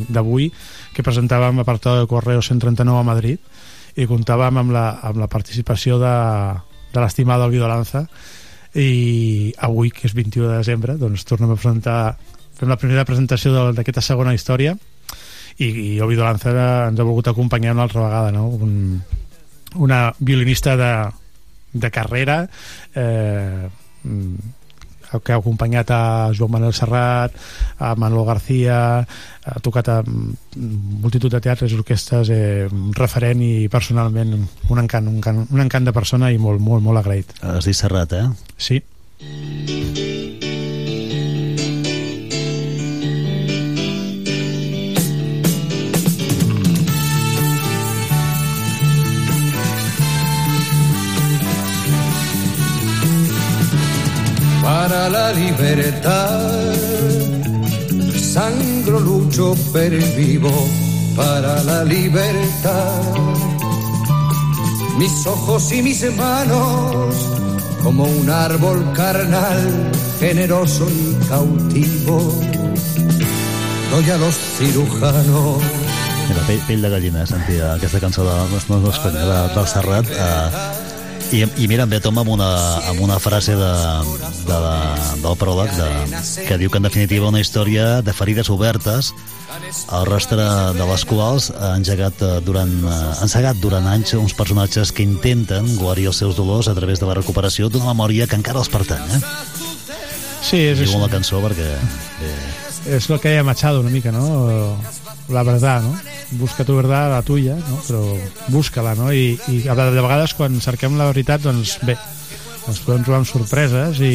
d'avui 0.09 0.51
que 0.95 1.05
presentàvem 1.07 1.61
apartado 1.63 2.03
de 2.03 2.11
Correo 2.11 2.43
139 2.43 3.01
a 3.01 3.07
Madrid 3.07 3.99
i 3.99 4.07
comptàvem 4.07 4.61
amb 4.61 4.75
la, 4.75 4.87
amb 5.03 5.19
la 5.19 5.29
participació 5.31 5.99
de, 6.03 6.15
de 6.93 7.01
l'estimada 7.03 7.49
Olvido 7.49 7.69
Lanza 7.71 8.07
i 8.79 9.53
avui, 9.65 9.91
que 9.91 10.07
és 10.07 10.15
21 10.15 10.51
de 10.51 10.59
desembre, 10.61 10.99
doncs 11.01 11.25
tornem 11.27 11.51
a 11.51 11.57
presentar 11.57 12.01
fem 12.59 12.69
la 12.69 12.79
primera 12.79 13.07
presentació 13.09 13.71
d'aquesta 13.73 14.05
segona 14.05 14.35
història 14.37 14.75
i, 15.59 15.69
i 15.69 16.01
Ovido 16.05 16.27
Lanza 16.27 16.53
ens 16.53 17.01
ha 17.01 17.07
volgut 17.07 17.31
acompanyar 17.31 17.75
una 17.75 17.87
altra 17.89 18.05
vegada 18.05 18.35
no? 18.35 18.47
Un, 18.49 19.01
una 19.77 20.13
violinista 20.19 20.77
de, 20.79 20.93
de 21.73 21.91
carrera 21.91 22.43
eh, 22.95 23.69
que 25.23 25.33
ha 25.33 25.39
acompanyat 25.41 25.91
a 25.95 26.01
Joan 26.37 26.53
Manuel 26.57 26.75
Serrat, 26.77 27.37
a 27.79 27.95
Manuel 27.97 28.27
García, 28.27 28.81
ha 29.49 29.61
tocat 29.65 29.89
a 29.89 30.03
multitud 30.05 31.33
de 31.33 31.41
teatres 31.41 31.73
i 31.73 31.79
orquestes, 31.79 32.33
eh, 32.35 32.69
referent 32.99 33.41
i 33.45 33.69
personalment 33.73 34.35
un 34.37 34.83
encant, 34.85 35.09
un 35.09 35.17
encant, 35.21 35.47
un 35.49 35.65
encant 35.65 35.89
de 35.89 35.97
persona 35.97 36.33
i 36.33 36.39
molt, 36.39 36.61
molt, 36.61 36.85
molt 36.85 37.01
agraït. 37.01 37.33
Has 37.43 37.69
dit 37.69 37.79
Serrat, 37.79 38.13
eh? 38.13 38.29
Sí. 38.59 38.83
Para 54.69 55.09
la 55.09 55.33
libertad. 55.33 56.75
Sangro 58.35 59.01
lucho 59.01 59.55
per 59.73 59.95
el 59.95 60.09
vivo 60.13 60.53
para 61.17 61.63
la 61.63 61.85
libertad. 61.85 63.03
Mis 64.99 65.27
ojos 65.27 65.73
y 65.73 65.81
mis 65.83 66.03
manos 66.17 67.15
como 67.83 68.05
un 68.05 68.29
árbol 68.29 68.93
carnal, 68.93 69.91
generoso 70.21 70.87
y 70.91 71.15
cautivo. 71.29 72.17
Doy 73.91 74.11
a 74.11 74.19
los 74.19 74.35
cirujanos 74.59 75.63
Mira, 76.29 76.43
pell, 76.47 76.61
pell 76.67 76.83
de 76.83 76.91
gallina, 76.91 77.25
sentia 77.25 77.73
aquesta 77.73 78.01
cançó 78.01 78.23
de, 78.29 78.35
de, 78.53 78.59
de, 78.61 79.25
de, 79.25 79.55
del 79.55 79.67
Serrat. 79.67 80.07
Eh, 80.13 80.88
i, 81.33 81.43
i 81.63 81.69
mira, 81.69 81.85
em 81.85 81.91
ve 81.91 82.01
Tom 82.01 82.19
amb 82.21 82.31
una, 82.33 82.49
amb 82.89 83.01
una 83.05 83.19
frase 83.21 83.55
de, 83.57 83.73
de, 84.49 84.59
de, 84.59 84.77
del 85.23 85.37
pròleg 85.41 85.73
de, 85.77 85.89
que 86.49 86.59
diu 86.61 86.71
que 86.73 86.81
en 86.81 86.87
definitiva 86.89 87.29
una 87.29 87.43
història 87.43 88.01
de 88.05 88.15
ferides 88.17 88.51
obertes 88.55 89.13
el 89.97 90.07
rastre 90.09 90.45
de 90.77 90.87
les 90.91 91.05
quals 91.09 91.51
ha 91.53 91.75
engegat 91.77 92.23
eh, 92.25 92.33
durant, 92.45 92.73
eh, 92.85 92.99
ha 93.19 93.27
encegat 93.27 93.61
durant 93.63 93.89
anys 93.91 94.15
uns 94.19 94.37
personatges 94.37 94.93
que 94.93 95.05
intenten 95.05 95.69
guarir 95.81 96.09
els 96.13 96.21
seus 96.21 96.37
dolors 96.37 96.69
a 96.69 96.77
través 96.79 97.01
de 97.03 97.09
la 97.09 97.17
recuperació 97.19 97.69
d'una 97.69 97.93
memòria 97.93 98.29
que 98.29 98.39
encara 98.39 98.63
els 98.65 98.73
pertany 98.73 99.19
eh? 99.19 99.23
Sí, 100.49 100.63
és 100.71 100.81
Diu 100.81 100.97
la 101.03 101.11
cançó 101.13 101.43
perquè 101.45 101.69
eh, 101.75 102.39
és 102.97 103.11
el 103.11 103.21
que 103.21 103.29
deia 103.29 103.45
Machado 103.45 103.83
una 103.83 103.93
mica, 103.93 104.13
no? 104.15 104.79
La 105.29 105.43
verdad, 105.43 105.83
no? 105.83 105.95
Busca 106.41 106.65
tu 106.65 106.77
verdad, 106.77 107.11
la 107.11 107.23
tuya, 107.23 107.57
no? 107.57 107.81
Però 107.87 108.03
busca-la, 108.49 108.95
no? 108.97 109.11
I, 109.13 109.39
i 109.53 109.61
de 109.65 109.89
vegades 110.01 110.35
quan 110.35 110.57
cerquem 110.65 110.97
la 110.97 111.11
veritat, 111.11 111.43
doncs 111.45 111.79
bé, 111.85 111.99
ens 112.69 112.81
podem 112.85 113.05
trobar 113.05 113.21
amb 113.23 113.29
sorpreses 113.29 114.01
i 114.01 114.15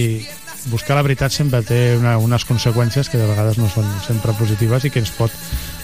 buscar 0.71 0.95
la 0.95 1.03
veritat 1.03 1.33
sempre 1.33 1.59
té 1.67 1.97
una, 1.97 2.15
unes 2.21 2.45
conseqüències 2.47 3.09
que 3.11 3.19
de 3.19 3.27
vegades 3.27 3.57
no 3.59 3.67
són 3.69 3.87
sempre 4.05 4.35
positives 4.37 4.85
i 4.87 4.91
que 4.93 5.01
ens 5.03 5.11
pot, 5.17 5.33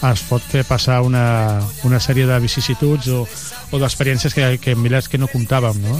ens 0.07 0.23
pot 0.29 0.45
fer 0.45 0.63
passar 0.67 1.01
una, 1.03 1.59
una 1.87 1.99
sèrie 1.99 2.27
de 2.29 2.39
vicissituds 2.39 3.09
o, 3.11 3.25
o 3.25 3.81
d'experiències 3.81 4.33
que, 4.33 4.49
que 4.63 4.77
milers 4.79 5.11
que 5.11 5.19
no 5.19 5.29
comptàvem, 5.31 5.83
no? 5.83 5.99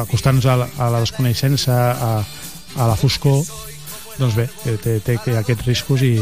Acostar-nos 0.00 0.46
a, 0.46 0.56
a 0.78 0.90
la 0.94 1.02
desconeixença, 1.02 1.76
a, 1.92 2.12
a 2.76 2.88
la 2.92 2.96
foscor, 2.96 3.42
doncs 4.20 4.38
bé, 4.38 4.48
té, 4.84 4.98
té 5.02 5.18
aquests 5.40 5.66
riscos 5.66 6.06
i, 6.06 6.14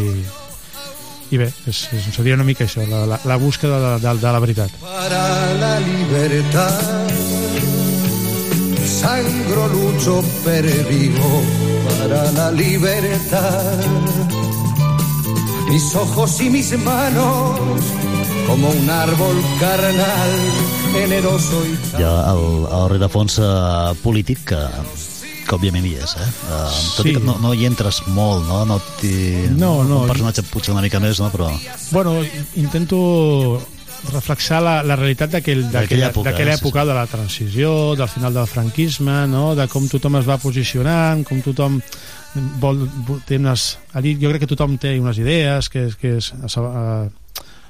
i 1.30 1.38
bé, 1.40 1.48
és, 1.68 1.82
és, 1.92 2.08
seria 2.14 2.36
una 2.38 2.46
mica 2.46 2.64
això, 2.64 2.84
la, 2.88 3.04
la, 3.08 3.18
la 3.28 3.36
búsqueda 3.36 3.78
de, 3.82 3.90
de, 4.04 4.14
de 4.22 4.32
la 4.32 4.40
veritat. 4.40 4.78
Para 4.80 5.22
la 5.60 5.74
libertad 5.80 7.08
Sangro 8.88 9.68
lucho 9.68 10.22
per 10.44 10.64
vivo 10.88 11.42
para 11.86 12.32
la 12.32 12.50
libertad 12.50 13.84
Mis 15.68 15.94
ojos 15.94 16.40
y 16.40 16.50
mis 16.50 16.76
manos 16.78 17.60
como 18.46 18.70
un 18.70 18.90
árbol 18.90 19.36
carnal 19.60 20.30
generoso 20.92 21.66
y 21.66 21.98
Hi 21.98 22.02
ha 22.02 22.32
el, 22.32 22.64
el 22.64 22.88
rerefons 22.94 23.38
uh, 23.38 23.94
polític 24.02 24.40
que, 24.48 24.62
que 25.48 25.56
òbviament 25.56 25.86
hi 25.88 25.94
és, 25.96 26.12
eh? 26.20 26.28
Uh, 26.44 26.76
tot 26.98 27.06
Sí. 27.06 27.10
i 27.10 27.16
que 27.16 27.22
no, 27.24 27.38
no 27.40 27.54
hi 27.56 27.64
entres 27.66 28.02
molt, 28.12 28.44
no? 28.46 28.64
no, 28.68 28.76
No, 29.56 29.72
no. 29.84 30.02
Un 30.04 30.08
personatge 30.12 30.44
potser 30.52 30.74
una 30.76 30.82
mica 30.84 31.00
més, 31.00 31.18
no? 31.20 31.30
Però 31.32 31.48
Bueno, 31.90 32.18
intento 32.56 33.00
reflexar 34.12 34.60
la, 34.62 34.76
la 34.86 34.94
realitat 34.94 35.30
d'aquell- 35.32 35.64
D'aquella 35.72 36.10
d'aquella 36.10 36.10
època, 36.12 36.30
sí. 36.36 36.62
època 36.62 36.84
de 36.86 36.94
la 36.94 37.06
transició, 37.10 37.96
del 37.96 38.08
final 38.08 38.34
del 38.34 38.46
franquisme, 38.46 39.26
no? 39.26 39.54
de 39.58 39.66
com 39.68 39.88
tothom 39.88 40.16
es 40.20 40.28
va 40.28 40.36
posicionant, 40.38 41.24
com 41.26 41.40
tothom 41.42 41.80
vol, 42.60 42.84
té 43.26 43.40
unes... 43.40 43.78
allí 43.98 44.14
Jo 44.20 44.28
crec 44.30 44.44
que 44.44 44.50
tothom 44.54 44.76
té 44.78 44.94
unes 45.00 45.18
idees, 45.18 45.68
que, 45.68 45.88
que 46.00 46.16
és, 46.20 46.30
eh, 46.32 47.08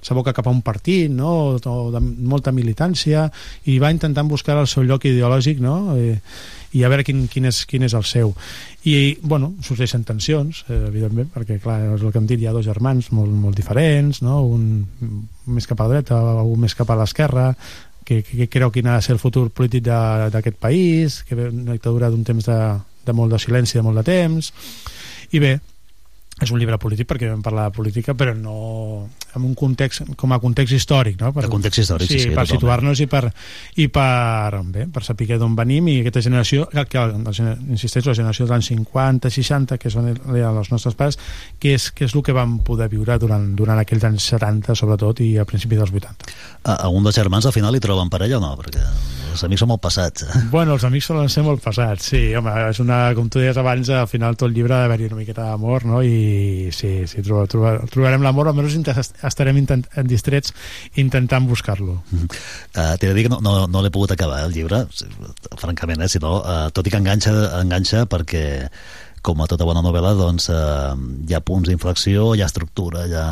s'aboca 0.03 0.35
cap 0.37 0.47
a 0.47 0.55
un 0.55 0.63
partit, 0.63 1.11
no? 1.11 1.57
o 1.59 1.79
de 1.95 2.01
molta 2.03 2.53
militància, 2.53 3.29
i 3.67 3.79
va 3.83 3.93
intentant 3.95 4.29
buscar 4.29 4.59
el 4.59 4.71
seu 4.71 4.87
lloc 4.87 5.09
ideològic, 5.09 5.61
no? 5.65 5.97
Eh, 5.97 6.19
i 6.77 6.83
a 6.85 6.91
veure 6.93 7.05
quin, 7.05 7.23
quin, 7.33 7.47
és, 7.49 7.63
quin 7.69 7.87
és 7.87 7.95
el 7.97 8.05
seu. 8.05 8.35
I, 8.85 9.17
bueno, 9.23 9.55
sorgeixen 9.65 10.05
tensions, 10.05 10.65
eh, 10.69 10.83
evidentment, 10.91 11.31
perquè, 11.33 11.57
clar, 11.63 11.79
és 11.95 12.05
el 12.05 12.13
que 12.13 12.21
hem 12.21 12.29
dit, 12.29 12.43
hi 12.43 12.49
ha 12.49 12.55
dos 12.57 12.67
germans 12.67 13.11
molt, 13.17 13.33
molt 13.33 13.57
diferents, 13.57 14.21
no? 14.25 14.43
un 14.45 14.87
més 15.49 15.69
cap 15.69 15.81
a 15.81 15.89
la 15.89 15.97
dreta, 15.97 16.19
un 16.45 16.61
més 16.61 16.77
cap 16.77 16.91
a 16.93 16.99
l'esquerra, 17.01 17.53
que, 18.05 18.23
que, 18.23 18.37
que 18.45 18.49
creu 18.49 18.73
quin 18.73 18.87
ha 18.89 18.99
de 18.99 19.05
ser 19.05 19.17
el 19.17 19.21
futur 19.21 19.49
polític 19.53 19.85
d'aquest 19.89 20.57
país, 20.61 21.23
que 21.29 21.37
ve 21.37 21.51
una 21.53 21.77
dictadura 21.77 22.09
d'un 22.13 22.25
temps 22.25 22.47
de, 22.49 22.61
de 23.05 23.17
molt 23.17 23.35
de 23.35 23.41
silenci, 23.43 23.77
de 23.77 23.85
molt 23.85 24.01
de 24.01 24.07
temps, 24.07 24.53
i 25.33 25.43
bé, 25.45 25.59
és 26.41 26.51
un 26.55 26.59
llibre 26.61 26.79
polític 26.79 27.09
perquè 27.11 27.29
vam 27.33 27.43
parlar 27.43 27.69
de 27.69 27.75
política 27.77 28.15
però 28.15 28.35
no 28.37 29.09
en 29.35 29.45
un 29.45 29.55
context 29.59 30.05
com 30.17 30.33
a 30.33 30.39
context 30.43 30.75
històric 30.77 31.21
no? 31.21 31.33
De 31.35 31.49
context 31.51 31.81
històric, 31.83 32.09
sí, 32.09 32.19
sí, 32.19 32.29
per 32.31 32.45
totalment. 32.47 32.53
situar-nos 32.55 33.01
i 33.03 33.07
per, 33.11 33.23
i 33.77 33.89
per, 33.89 34.61
bé, 34.73 34.87
per 34.93 35.03
saber 35.07 35.39
d'on 35.39 35.57
venim 35.59 35.89
i 35.93 35.99
aquesta 36.01 36.23
generació 36.25 36.69
que, 36.71 36.85
que 36.89 37.05
insisteixo, 37.69 38.11
la 38.11 38.17
generació 38.19 38.47
dels 38.47 38.57
anys 38.59 38.71
50, 38.73 39.31
60 39.31 39.79
que 39.79 39.91
són 39.91 40.09
el- 40.15 40.41
els 40.49 40.71
nostres 40.73 40.95
pares 40.99 41.19
que 41.59 41.75
és, 41.75 41.91
que 41.93 42.07
és 42.07 42.15
el 42.15 42.23
que 42.23 42.33
vam 42.37 42.59
poder 42.67 42.89
viure 42.93 43.19
durant, 43.19 43.51
durant 43.57 43.79
aquells 43.83 44.05
anys 44.09 44.31
70 44.35 44.75
sobretot 44.79 45.21
i 45.27 45.37
a 45.39 45.45
principi 45.49 45.77
dels 45.77 45.91
80 45.93 46.33
a, 46.65 46.75
a 46.85 46.89
un 46.89 47.03
dels 47.05 47.17
germans 47.19 47.47
al 47.47 47.53
final 47.57 47.75
hi 47.77 47.81
troben 47.83 48.11
parella 48.11 48.39
o 48.39 48.41
no? 48.43 48.55
Perquè 48.59 48.83
els 49.29 49.43
amics 49.45 49.61
són 49.63 49.69
molt 49.71 49.83
passats. 49.85 50.25
Eh? 50.25 50.41
Bueno, 50.55 50.75
els 50.75 50.85
amics 50.89 51.07
solen 51.11 51.29
ser 51.31 51.45
molt 51.47 51.61
passats, 51.63 52.09
sí, 52.11 52.23
home, 52.35 52.51
és 52.71 52.81
una, 52.83 53.13
com 53.15 53.29
tu 53.31 53.39
deies 53.43 53.57
abans, 53.61 53.91
al 53.95 54.09
final 54.11 54.35
tot 54.39 54.49
el 54.49 54.55
llibre 54.57 54.75
ha 54.75 54.81
d'haver-hi 54.83 55.07
una 55.11 55.19
miqueta 55.21 55.45
d'amor, 55.51 55.85
no? 55.87 56.01
I 56.03 56.15
sí, 56.75 56.91
sí, 57.11 57.23
trobar, 57.27 57.47
trobar, 57.51 57.73
trobarem 57.93 58.25
l'amor, 58.25 58.51
almenys 58.51 58.77
estarem 59.27 59.59
intent, 59.61 59.87
distrets 60.09 60.55
intentant 61.01 61.49
buscar-lo. 61.49 61.99
Uh, 62.13 62.95
T'he 62.99 63.09
de 63.09 63.15
dir 63.17 63.27
que 63.27 63.33
no, 63.33 63.41
no, 63.45 63.55
no 63.71 63.83
l'he 63.85 63.93
pogut 63.95 64.15
acabar, 64.15 64.43
eh, 64.43 64.49
el 64.49 64.57
llibre, 64.57 64.85
francament, 65.61 66.05
eh, 66.05 66.11
si 66.13 66.23
no, 66.23 66.39
uh, 66.41 66.69
tot 66.75 66.87
i 66.87 66.95
que 66.95 67.01
enganxa, 67.01 67.35
enganxa 67.61 68.05
perquè 68.11 68.45
com 69.25 69.41
a 69.43 69.49
tota 69.51 69.67
bona 69.69 69.83
novel·la 69.85 70.15
doncs, 70.19 70.49
uh, 70.53 70.95
hi 71.29 71.35
ha 71.35 71.45
punts 71.45 71.69
d'inflexió, 71.69 72.33
hi 72.35 72.45
ha 72.45 72.49
estructura, 72.49 73.07
hi 73.09 73.17
ha, 73.19 73.27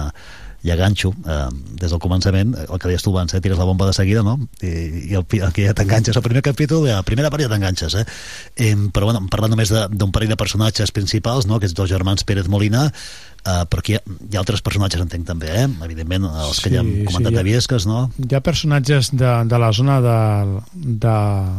hi 0.66 0.72
ha 0.74 0.76
ganxo 0.78 1.12
eh, 1.14 1.46
des 1.78 1.92
del 1.92 2.00
començament, 2.02 2.56
el 2.66 2.80
que 2.82 2.90
deies 2.90 3.04
tu 3.04 3.12
abans 3.14 3.36
eh, 3.36 3.40
tires 3.42 3.60
la 3.60 3.68
bomba 3.68 3.86
de 3.86 3.94
seguida, 3.94 4.24
no? 4.26 4.34
I, 4.58 4.72
i 5.12 5.14
el, 5.14 5.22
el 5.22 5.52
que 5.54 5.68
ja 5.68 5.76
t'enganxes 5.78 6.18
al 6.18 6.24
primer 6.26 6.42
capítol, 6.42 6.88
la 6.90 7.04
primera 7.06 7.30
part 7.30 7.44
ja 7.44 7.50
t'enganxes 7.52 7.94
eh? 8.00 8.04
eh? 8.56 8.74
però 8.90 9.12
bueno, 9.12 9.22
parlant 9.30 9.54
només 9.54 9.70
d'un 9.70 10.10
parell 10.10 10.34
de 10.34 10.40
personatges 10.40 10.90
principals, 10.96 11.46
no? 11.46 11.60
aquests 11.60 11.78
dos 11.78 11.90
germans 11.92 12.26
Pérez 12.26 12.50
Molina 12.50 12.88
eh, 13.46 13.64
però 13.70 13.82
aquí 13.82 13.94
hi 13.94 13.98
ha, 13.98 14.02
hi 14.04 14.36
ha 14.36 14.42
altres 14.42 14.62
personatges 14.66 15.02
entenc 15.02 15.26
també, 15.28 15.52
eh? 15.62 15.66
evidentment 15.86 16.26
els 16.28 16.60
que 16.62 16.72
ja 16.72 16.82
hem 16.82 16.90
Sí, 16.96 17.04
comentat 17.08 17.32
sí, 17.32 17.36
de 17.36 17.44
Viesques, 17.46 17.86
no? 17.88 18.00
Hi 18.22 18.34
ha 18.36 18.42
personatges 18.44 19.10
de, 19.14 19.30
de 19.50 19.58
la 19.62 19.70
zona 19.76 19.98
del, 20.04 20.52
de, 20.74 21.16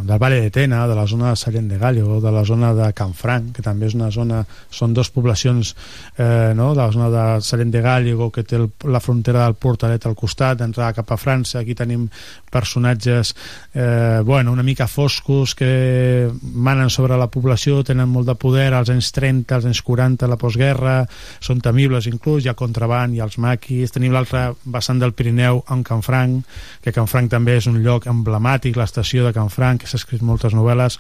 del 0.08 0.22
Valle 0.22 0.42
de 0.42 0.52
Tena, 0.52 0.86
de 0.88 0.96
la 0.98 1.06
zona 1.08 1.32
de 1.32 1.40
Sallent 1.40 1.70
de 1.72 1.78
Gallo, 1.78 2.20
de 2.24 2.32
la 2.32 2.44
zona 2.48 2.74
de 2.78 2.92
Canfranc, 2.98 3.54
que 3.56 3.66
també 3.66 3.88
és 3.90 3.96
una 3.98 4.10
zona, 4.14 4.44
són 4.74 4.96
dos 4.98 5.12
poblacions 5.14 5.74
eh, 6.18 6.54
no? 6.58 6.74
de 6.74 6.82
la 6.82 6.90
zona 6.96 7.10
de 7.14 7.26
Sallent 7.46 7.74
de 7.74 7.84
Gallo, 7.86 8.30
que 8.34 8.44
té 8.48 8.60
el, 8.60 8.70
la 8.88 9.02
frontera 9.04 9.46
del 9.46 9.58
Portalet 9.60 10.08
al 10.08 10.18
costat, 10.18 10.60
d'entrar 10.62 10.94
cap 10.98 11.12
a 11.14 11.20
França, 11.20 11.62
aquí 11.62 11.76
tenim 11.78 12.08
personatges 12.52 13.34
eh, 13.74 14.22
bueno, 14.26 14.52
una 14.52 14.64
mica 14.64 14.88
foscos 14.88 15.56
que 15.56 16.30
manen 16.42 16.90
sobre 16.90 17.18
la 17.18 17.30
població, 17.32 17.84
tenen 17.84 18.10
molt 18.10 18.28
de 18.28 18.38
poder 18.40 18.72
als 18.74 18.92
anys 18.94 19.12
30, 19.16 19.56
als 19.56 19.68
anys 19.70 19.84
40, 19.86 20.28
la 20.28 20.40
postguerra, 20.40 20.98
són 21.44 21.62
temibles 21.78 22.08
inclús, 22.10 22.42
hi 22.42 22.50
ha 22.50 22.56
contraband, 22.58 23.14
hi 23.14 23.20
ha 23.22 23.26
els 23.28 23.38
maquis, 23.38 23.92
tenim 23.94 24.16
l'altre 24.16 24.56
vessant 24.74 24.98
del 24.98 25.14
Pirineu 25.14 25.60
en 25.70 25.84
Canfranc, 25.86 26.56
que 26.82 26.94
Canfranc 26.96 27.30
també 27.30 27.60
és 27.60 27.68
un 27.70 27.78
lloc 27.86 28.08
emblemàtic, 28.10 28.80
l'estació 28.80 29.28
de 29.28 29.34
Canfranc, 29.36 29.84
que 29.84 29.90
s'ha 29.92 30.00
escrit 30.02 30.24
moltes 30.26 30.58
novel·les, 30.58 30.98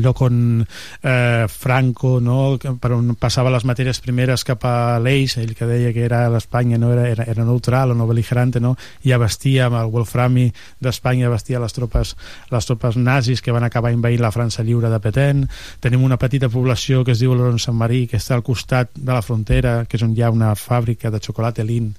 lloc 0.00 0.22
on 0.24 0.64
eh, 1.02 1.46
Franco 1.48 2.18
no, 2.20 2.56
per 2.80 2.92
on 2.96 3.14
passava 3.20 3.52
les 3.52 3.66
matèries 3.68 4.00
primeres 4.00 4.44
cap 4.48 4.64
a 4.64 4.98
l'Eix, 5.02 5.36
ell 5.42 5.54
que 5.58 5.68
deia 5.68 5.92
que 5.92 6.04
era 6.06 6.24
l'Espanya 6.32 6.78
no? 6.80 6.92
Era, 6.94 7.08
era, 7.10 7.26
era 7.28 7.44
neutral 7.44 7.92
o 7.92 7.98
no? 7.98 8.06
Beligerante 8.08 8.60
no? 8.60 8.74
ja 9.04 9.20
vestia 9.20 9.66
amb 9.68 9.80
el 9.82 9.92
Wolframi 9.92 10.48
d'Espanya 10.80 11.30
vestia 11.32 11.60
les 11.62 11.76
tropes, 11.76 12.14
les 12.50 12.68
tropes 12.68 12.96
nazis 12.96 13.42
que 13.42 13.52
van 13.52 13.66
acabar 13.68 13.92
invadint 13.92 14.22
la 14.22 14.32
França 14.32 14.64
lliure 14.64 14.90
de 14.90 15.00
Petén. 15.02 15.46
Tenim 15.80 16.04
una 16.04 16.18
petita 16.20 16.48
població 16.48 17.04
que 17.04 17.12
es 17.12 17.20
diu 17.22 17.34
Loron 17.34 17.60
Sant 17.62 17.76
Marí 17.76 18.06
que 18.08 18.20
està 18.20 18.36
al 18.38 18.46
costat 18.46 18.92
de 18.96 19.12
la 19.12 19.22
frontera 19.22 19.82
que 19.88 19.98
és 19.98 20.06
on 20.06 20.16
hi 20.16 20.22
ha 20.22 20.32
una 20.32 20.54
fàbrica 20.56 21.10
de 21.10 21.20
xocolata 21.22 21.64
Lin 21.66 21.92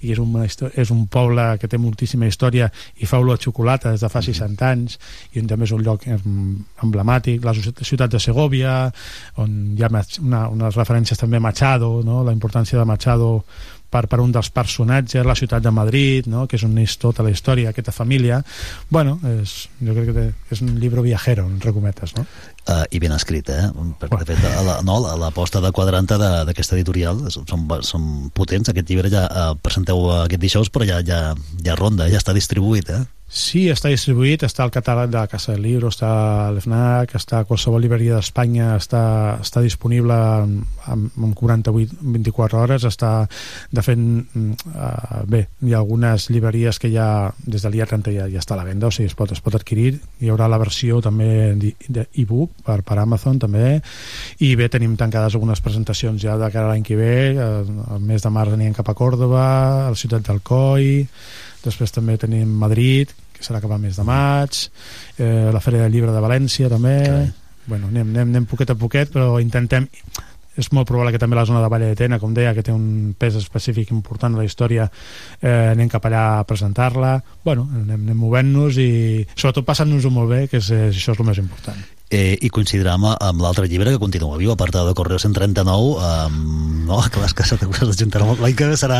i 0.00 0.12
és, 0.12 0.18
una, 0.18 0.44
histo- 0.46 0.70
és 0.80 0.90
un 0.90 1.06
poble 1.12 1.44
que 1.60 1.68
té 1.68 1.78
moltíssima 1.78 2.26
història 2.26 2.70
i 3.00 3.06
fa 3.06 3.18
olor 3.20 3.36
a 3.36 3.42
xocolata 3.42 3.90
des 3.92 4.00
de 4.00 4.08
fa 4.08 4.22
60 4.24 4.68
anys 4.70 4.98
i 5.34 5.40
on 5.42 5.46
també 5.50 5.64
és 5.68 5.72
un 5.76 5.82
lloc 5.84 6.06
em, 6.08 6.56
emblemàtic 6.82 7.44
la 7.44 7.52
ciutat- 7.54 8.10
de 8.10 8.18
Segovia 8.20 8.92
on 9.36 9.74
hi 9.76 9.82
ha 9.84 9.90
una, 10.22 10.48
unes 10.48 10.74
referències 10.76 11.18
també 11.20 11.36
a 11.36 11.40
Machado 11.44 12.00
no? 12.04 12.22
la 12.24 12.32
importància 12.32 12.78
de 12.78 12.84
Machado 12.88 13.44
per, 13.90 14.06
per 14.10 14.20
un 14.22 14.32
dels 14.32 14.50
personatges, 14.54 15.26
la 15.26 15.34
ciutat 15.38 15.62
de 15.64 15.72
Madrid, 15.74 16.28
no? 16.30 16.46
que 16.46 16.56
és 16.56 16.64
on 16.66 16.76
és 16.78 16.96
tota 17.02 17.24
la 17.26 17.32
història, 17.34 17.70
aquesta 17.74 17.92
família. 17.92 18.40
Bueno, 18.88 19.18
és, 19.26 19.68
jo 19.82 19.94
crec 19.96 20.12
que 20.14 20.26
és 20.54 20.62
un 20.64 20.76
llibre 20.80 21.02
viajero, 21.02 21.46
entre 21.50 21.74
cometes, 21.76 22.14
no? 22.16 22.26
Uh, 22.68 22.84
i 22.94 23.00
ben 23.02 23.12
escrit, 23.16 23.48
eh? 23.50 23.70
Perquè, 23.98 24.22
de 24.22 24.36
fet, 24.36 24.44
a 24.54 24.62
la, 24.62 24.74
no, 24.86 24.98
l'aposta 25.18 25.62
de 25.64 25.72
quadranta 25.74 26.18
de- 26.20 26.44
d'aquesta 26.46 26.76
editorial 26.76 27.24
són, 27.32 27.66
són 27.82 28.04
potents. 28.36 28.70
Aquest 28.70 28.90
llibre 28.90 29.10
ja 29.10 29.24
uh, 29.26 29.54
presenteu 29.58 30.04
aquest 30.22 30.42
dijous, 30.42 30.70
però 30.70 30.86
ja, 30.86 31.00
ja, 31.06 31.34
ja 31.64 31.78
ronda, 31.78 32.08
ja 32.12 32.20
està 32.20 32.36
distribuït, 32.36 32.90
eh? 32.94 33.02
Sí, 33.30 33.68
està 33.70 33.92
distribuït, 33.92 34.42
està 34.42 34.64
al 34.64 34.72
catàleg 34.74 35.10
de 35.12 35.20
Casa 35.30 35.52
del 35.52 35.62
Libro, 35.62 35.92
està 35.92 36.08
a 36.10 36.46
l'FNAC, 36.50 37.12
està 37.14 37.38
a 37.38 37.46
qualsevol 37.46 37.78
llibreria 37.84 38.16
d'Espanya, 38.16 38.72
està, 38.74 39.02
està 39.38 39.60
disponible 39.62 40.16
en, 40.42 40.56
en, 40.90 41.04
en 41.14 41.34
48, 41.38 42.00
24 42.16 42.58
hores, 42.58 42.86
està, 42.88 43.12
de 43.70 43.84
fet, 43.86 44.00
mm, 44.02 44.72
uh, 44.74 45.20
bé, 45.30 45.44
hi 45.62 45.76
ha 45.76 45.78
algunes 45.78 46.26
llibreries 46.34 46.80
que 46.82 46.90
ja, 46.90 47.06
des 47.46 47.62
del 47.62 47.76
dia 47.78 47.86
30 47.86 48.16
ja, 48.16 48.26
ja 48.32 48.42
està 48.42 48.56
a 48.56 48.58
la 48.58 48.64
venda, 48.66 48.90
o 48.90 48.96
sigui, 48.96 49.12
es 49.12 49.14
pot, 49.14 49.30
es 49.30 49.42
pot 49.44 49.54
adquirir, 49.54 49.92
hi 50.18 50.32
haurà 50.34 50.48
la 50.50 50.58
versió 50.58 50.98
també 50.98 51.30
d'e-book 51.86 52.64
per, 52.66 52.80
per 52.82 52.96
Amazon 52.98 53.38
també, 53.38 53.76
i 54.42 54.56
bé, 54.58 54.66
tenim 54.74 54.96
tancades 54.98 55.36
algunes 55.38 55.62
presentacions 55.62 56.18
ja 56.18 56.34
de 56.34 56.50
cara 56.50 56.66
a 56.66 56.72
l'any 56.74 56.82
que 56.82 56.98
ve, 56.98 57.14
eh, 57.30 57.46
el 57.94 58.02
mes 58.10 58.26
de 58.26 58.34
març 58.34 58.58
anirem 58.58 58.74
cap 58.74 58.90
a 58.90 58.96
Còrdoba, 58.98 59.46
a 59.86 59.94
la 59.94 60.02
ciutat 60.02 60.26
d'Alcoi, 60.26 61.06
després 61.64 61.92
també 61.94 62.16
tenim 62.20 62.48
Madrid 62.60 63.12
que 63.36 63.44
serà 63.44 63.60
cap 63.62 63.72
al 63.72 63.82
mes 63.82 63.96
de 63.96 64.06
maig 64.06 64.64
eh, 65.18 65.50
la 65.52 65.62
Fèria 65.62 65.86
del 65.86 65.94
Llibre 65.96 66.14
de 66.14 66.24
València 66.24 66.72
també 66.72 66.96
Carai. 67.04 67.30
bueno, 67.66 67.92
anem, 67.92 68.10
anem, 68.14 68.34
anem 68.34 68.50
poquet 68.50 68.74
a 68.74 68.78
poquet 68.78 69.12
però 69.14 69.38
intentem 69.42 69.88
és 70.60 70.68
molt 70.74 70.88
probable 70.88 71.12
que 71.14 71.20
també 71.22 71.38
la 71.38 71.46
zona 71.48 71.62
de 71.62 71.68
Valle 71.72 71.92
de 71.92 71.96
Tena, 71.96 72.18
com 72.18 72.34
deia, 72.34 72.52
que 72.56 72.64
té 72.66 72.72
un 72.74 73.14
pes 73.18 73.38
específic 73.38 73.92
important 73.94 74.34
a 74.34 74.42
la 74.42 74.48
història, 74.48 74.88
eh, 75.40 75.70
anem 75.70 75.88
cap 75.88 76.04
allà 76.04 76.24
a 76.40 76.44
presentar-la. 76.44 77.14
Bueno, 77.46 77.68
anem, 77.70 78.02
anem 78.02 78.18
movent-nos 78.18 78.80
i 78.82 78.90
sobretot 79.36 79.64
passant-nos-ho 79.70 80.12
molt 80.12 80.34
bé, 80.34 80.42
que 80.50 80.58
és, 80.60 80.68
és, 80.74 80.96
això 80.96 81.14
és 81.14 81.22
el 81.22 81.30
més 81.30 81.40
important. 81.40 81.80
Eh, 82.10 82.34
I 82.42 82.48
coincidirà 82.50 82.96
amb, 82.98 83.38
l'altre 83.38 83.68
llibre 83.70 83.92
que 83.94 84.02
continua 84.02 84.38
viu, 84.40 84.50
apartat 84.50 84.88
de 84.88 84.94
Correu 84.98 85.20
139, 85.22 85.92
amb, 86.02 86.86
no, 86.88 86.98
clar, 87.06 87.28
és 87.28 87.34
que 87.38 87.46
s'ha 87.46 87.58
d'ajuntar 87.60 88.24
l'any 88.26 88.56
que 88.58 88.66
ve 88.66 88.78
serà 88.78 88.98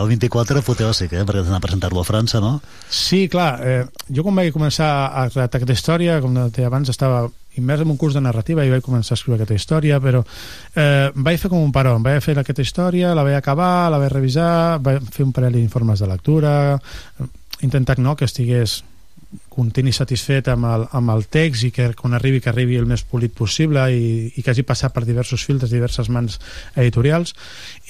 el 0.00 0.08
24 0.08 0.62
apoteòsic, 0.64 1.12
eh, 1.12 1.24
perquè 1.28 1.42
has 1.42 1.50
d'anar 1.50 1.60
a 1.60 1.66
presentar-lo 1.66 2.00
a 2.00 2.08
França, 2.08 2.40
no? 2.40 2.54
Sí, 2.88 3.26
clar, 3.28 3.50
eh, 3.60 3.84
jo 4.08 4.24
quan 4.24 4.40
vaig 4.40 4.54
començar 4.56 4.88
a 5.12 5.26
redactar 5.28 5.60
aquesta 5.60 5.76
història, 5.76 6.16
com 6.24 6.32
deia 6.48 6.70
abans, 6.70 6.88
estava 6.88 7.26
immers 7.60 7.84
en 7.84 7.92
un 7.92 8.00
curs 8.00 8.16
de 8.16 8.24
narrativa 8.24 8.64
i 8.64 8.72
vaig 8.72 8.84
començar 8.84 9.12
a 9.12 9.20
escriure 9.20 9.42
aquesta 9.42 9.60
història, 9.60 10.00
però 10.00 10.24
eh, 10.24 11.12
vaig 11.12 11.40
fer 11.40 11.52
com 11.52 11.60
un 11.60 11.76
paró, 11.76 11.98
vaig 12.00 12.24
fer 12.24 12.38
aquesta 12.40 12.64
història, 12.64 13.12
la 13.16 13.24
vaig 13.26 13.36
acabar, 13.36 13.90
la 13.92 14.00
vaig 14.00 14.12
revisar, 14.16 14.80
vaig 14.80 15.04
fer 15.12 15.28
un 15.28 15.36
parell 15.36 15.60
d'informes 15.60 16.00
de 16.00 16.08
lectura, 16.08 16.52
intentar 17.60 18.00
no, 18.00 18.16
que 18.16 18.28
estigués 18.28 18.80
content 19.50 19.88
i 19.88 19.94
satisfet 19.94 20.50
amb 20.52 20.68
el, 20.68 20.84
amb 20.96 21.12
el 21.14 21.24
text 21.32 21.66
i 21.66 21.72
que 21.74 21.88
quan 21.98 22.14
arribi 22.16 22.42
que 22.42 22.50
arribi 22.52 22.78
el 22.78 22.86
més 22.88 23.02
polit 23.08 23.34
possible 23.34 23.82
i, 23.92 24.28
i 24.36 24.44
que 24.44 24.52
hagi 24.52 24.66
passat 24.66 24.94
per 24.94 25.04
diversos 25.06 25.44
filtres, 25.46 25.72
diverses 25.72 26.10
mans 26.12 26.38
editorials 26.76 27.34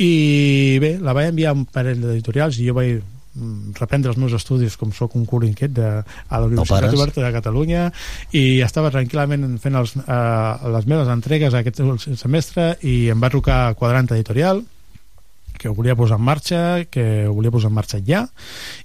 i 0.03 0.79
bé, 0.83 0.97
la 1.03 1.15
vaig 1.17 1.33
enviar 1.33 1.53
a 1.53 1.59
un 1.59 1.67
parell 1.69 2.01
d'editorials 2.03 2.61
i 2.61 2.69
jo 2.69 2.77
vaig 2.79 2.95
mm, 3.01 3.75
reprendre 3.81 4.13
els 4.13 4.21
meus 4.21 4.37
estudis 4.39 4.79
com 4.81 4.95
sóc 4.97 5.19
un 5.19 5.27
cul 5.29 5.49
inquiet 5.49 5.75
de, 5.77 5.91
a 6.01 6.41
la 6.41 6.49
Universitat 6.49 6.89
pares. 6.89 6.97
Oberta 6.97 7.27
de 7.27 7.35
Catalunya 7.35 7.83
i 8.33 8.47
estava 8.65 8.93
tranquil·lament 8.95 9.59
fent 9.63 9.77
els, 9.83 9.97
eh, 10.01 10.71
les 10.77 10.89
meves 10.89 11.13
entregues 11.13 11.59
aquest 11.59 11.85
semestre 12.17 12.73
i 12.83 13.11
em 13.13 13.21
va 13.21 13.33
trucar 13.33 13.75
Quadrant 13.77 14.15
Editorial 14.17 14.65
que 15.59 15.69
ho 15.69 15.75
volia 15.75 15.97
posar 15.97 16.19
en 16.19 16.25
marxa, 16.25 16.61
que 16.91 17.27
ho 17.27 17.33
volia 17.35 17.51
posar 17.51 17.71
en 17.71 17.77
marxa 17.79 17.99
ja 18.05 18.27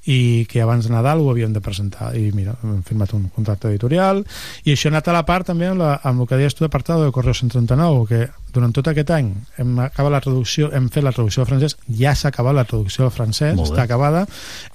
i 0.08 0.46
que 0.50 0.62
abans 0.62 0.88
de 0.88 0.94
Nadal 0.94 1.20
ho 1.22 1.30
havíem 1.32 1.54
de 1.54 1.62
presentar 1.62 2.12
i 2.18 2.32
mira, 2.36 2.56
hem 2.64 2.82
firmat 2.88 3.14
un 3.18 3.30
contracte 3.36 3.70
editorial 3.70 4.24
i 4.66 4.74
això 4.74 4.90
ha 4.90 4.94
anat 4.96 5.08
a 5.12 5.16
la 5.20 5.26
part 5.28 5.48
també 5.52 5.68
amb, 5.70 5.80
la, 5.84 5.96
amb 6.04 6.22
el 6.24 6.28
que 6.30 6.40
deies 6.40 6.56
tu 6.56 6.64
d'apartado 6.66 7.06
de 7.06 7.12
Correo 7.16 7.34
139 7.34 8.08
que 8.10 8.22
durant 8.52 8.74
tot 8.76 8.88
aquest 8.92 9.12
any 9.16 9.30
hem 9.62 9.78
acabat 9.80 10.12
la 10.12 10.20
traducció, 10.24 10.72
hem 10.76 10.90
fet 10.92 11.04
la 11.06 11.14
traducció 11.16 11.44
al 11.46 11.50
francès 11.52 11.78
ja 11.88 12.16
s'ha 12.16 12.30
acabat 12.34 12.56
la 12.58 12.66
traducció 12.68 13.06
al 13.08 13.14
francès 13.16 13.56
està 13.60 13.84
acabada 13.86 14.26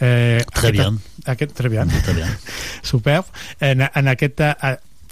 eh, 0.01 0.45
Très 0.53 0.71
aquesta- 0.71 0.73
bien. 0.73 1.01
aquest, 1.27 1.53
très 1.57 1.69
bien. 1.71 1.89
Très 2.03 2.15
bien. 2.15 2.29
superb 2.83 3.25
en, 3.61 3.83
en 3.95 4.09
aquest 4.09 4.41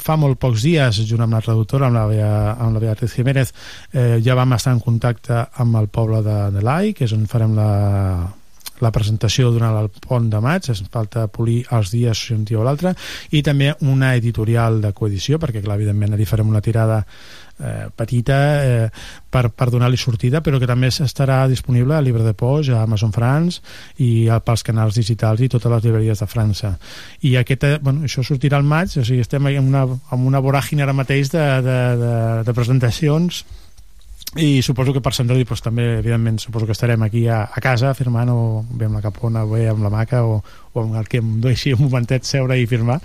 fa 0.04 0.18
molt 0.20 0.36
pocs 0.42 0.62
dies, 0.66 1.00
junt 1.08 1.24
amb 1.24 1.32
la 1.32 1.40
traductora, 1.44 1.88
amb 1.88 1.96
la, 1.96 2.06
Bea- 2.10 2.54
amb 2.60 2.76
la 2.76 2.82
Beatriz 2.82 3.14
Jiménez, 3.16 3.54
eh, 3.92 4.18
ja 4.24 4.36
vam 4.36 4.52
estar 4.52 4.74
en 4.76 4.82
contacte 4.84 5.46
amb 5.64 5.80
el 5.80 5.88
poble 5.88 6.20
de, 6.26 6.38
de 6.58 6.64
l'AI, 6.64 6.92
que 6.92 7.06
és 7.08 7.14
on 7.16 7.24
farem 7.30 7.56
la, 7.56 7.68
la 8.82 8.90
presentació 8.94 9.52
durant 9.54 9.76
el 9.78 9.90
pont 10.02 10.26
de 10.30 10.40
maig, 10.42 10.66
ens 10.70 10.82
falta 10.92 11.28
polir 11.32 11.62
els 11.74 11.92
dies 11.94 12.26
un 12.34 12.44
dia 12.48 12.58
o 12.58 12.66
l'altre, 12.66 12.94
i 13.30 13.42
també 13.46 13.72
una 13.86 14.14
editorial 14.18 14.80
de 14.82 14.92
coedició, 14.96 15.38
perquè 15.38 15.62
clar, 15.62 15.78
evidentment 15.78 16.16
li 16.18 16.26
farem 16.28 16.50
una 16.50 16.62
tirada 16.64 17.04
eh, 17.58 17.86
petita 17.94 18.38
eh, 18.64 18.90
per, 19.30 19.48
per 19.54 19.68
donar-li 19.70 19.98
sortida, 20.00 20.42
però 20.42 20.58
que 20.58 20.68
també 20.70 20.90
estarà 20.90 21.44
disponible 21.50 21.96
a 21.96 22.02
Libre 22.02 22.24
de 22.26 22.34
Poix, 22.34 22.70
a 22.70 22.82
Amazon 22.82 23.12
France 23.14 23.62
i 24.02 24.28
a, 24.28 24.40
pels 24.44 24.66
canals 24.66 24.98
digitals 24.98 25.42
i 25.44 25.50
totes 25.52 25.70
les 25.70 25.84
llibreries 25.84 26.22
de 26.22 26.30
França. 26.30 26.74
I 27.22 27.36
aquest, 27.40 27.66
eh, 27.68 27.78
bueno, 27.82 28.08
això 28.08 28.26
sortirà 28.26 28.58
al 28.58 28.66
maig, 28.68 28.98
o 28.98 29.04
sigui, 29.04 29.22
estem 29.24 29.52
en 29.52 29.62
una, 29.62 29.86
en 29.86 30.30
una 30.30 30.42
voràgine 30.42 30.82
ara 30.86 30.96
mateix 30.96 31.30
de, 31.34 31.44
de, 31.64 31.82
de, 32.00 32.16
de 32.46 32.56
presentacions 32.56 33.44
i 34.36 34.62
suposo 34.62 34.92
que 34.94 35.02
per 35.04 35.12
Sant 35.14 35.28
Jordi 35.30 35.46
doncs, 35.46 35.62
també, 35.62 35.84
evidentment, 36.00 36.40
suposo 36.42 36.66
que 36.66 36.74
estarem 36.74 37.02
aquí 37.06 37.26
a, 37.30 37.44
a 37.46 37.62
casa 37.62 37.94
firmant 37.94 38.32
o 38.32 38.64
bé 38.70 38.88
amb 38.88 38.98
la 38.98 39.04
capona 39.04 39.44
o 39.44 39.52
bé 39.52 39.68
amb 39.70 39.84
la 39.84 39.92
maca 39.92 40.24
o, 40.26 40.40
o 40.72 40.82
amb 40.82 40.98
el 40.98 41.06
que 41.10 41.20
em 41.22 41.36
deixi 41.44 41.74
un 41.76 41.84
momentet 41.86 42.26
seure 42.26 42.58
i 42.58 42.66
firmar. 42.70 42.98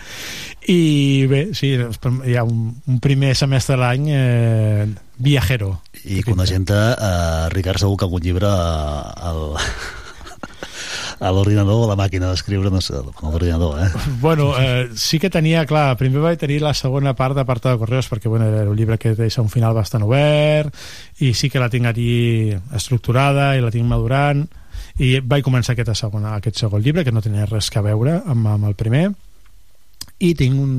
I 0.70 0.80
bé, 1.30 1.44
sí, 1.58 1.76
hi 1.78 2.36
ha 2.36 2.46
un, 2.48 2.74
un 2.88 3.00
primer 3.04 3.36
semestre 3.38 3.78
de 3.78 3.82
l'any 3.84 4.10
eh, 4.16 4.88
viajero. 5.22 5.76
I 6.06 6.24
coneixent-te, 6.26 6.82
eh, 6.96 7.48
Ricard, 7.54 7.82
segur 7.84 8.00
que 8.00 8.10
algun 8.10 8.26
llibre 8.26 8.50
eh, 8.50 9.30
al, 9.30 9.44
a 11.20 11.32
l'ordinador 11.36 11.84
o 11.84 11.86
a 11.86 11.92
la 11.92 11.98
màquina 12.00 12.32
d'escriure, 12.32 12.72
no 12.72 12.82
sé, 12.82 12.96
a 12.96 13.04
l'ordinador, 13.04 13.80
eh? 13.84 13.90
Bueno, 14.22 14.54
eh, 14.60 14.90
sí 14.96 15.20
que 15.20 15.30
tenia, 15.30 15.66
clar, 15.68 15.98
primer 16.00 16.24
vaig 16.24 16.40
tenir 16.40 16.62
la 16.64 16.74
segona 16.74 17.14
part 17.16 17.36
d'apartat 17.38 17.76
de 17.76 17.82
correus 17.82 18.10
perquè 18.12 18.32
bueno, 18.32 18.48
era 18.48 18.70
un 18.70 18.78
llibre 18.78 18.98
que 18.98 19.16
deixa 19.18 19.44
un 19.44 19.52
final 19.52 19.76
bastant 19.76 20.06
obert 20.08 20.74
i 21.20 21.34
sí 21.34 21.50
que 21.50 21.60
la 21.60 21.70
tinc 21.70 21.90
allí 21.92 22.56
estructurada 22.76 23.52
i 23.58 23.64
la 23.64 23.72
tinc 23.72 23.88
madurant 23.88 24.46
i 25.00 25.20
vaig 25.20 25.44
començar 25.44 25.76
aquesta 25.76 25.96
segona, 25.96 26.36
aquest 26.38 26.60
segon 26.60 26.84
llibre 26.84 27.06
que 27.06 27.12
no 27.16 27.24
tenia 27.24 27.48
res 27.48 27.70
que 27.72 27.84
veure 27.84 28.22
amb, 28.26 28.48
amb 28.48 28.72
el 28.72 28.80
primer 28.80 29.10
i 30.20 30.34
tinc 30.36 30.60
un, 30.60 30.72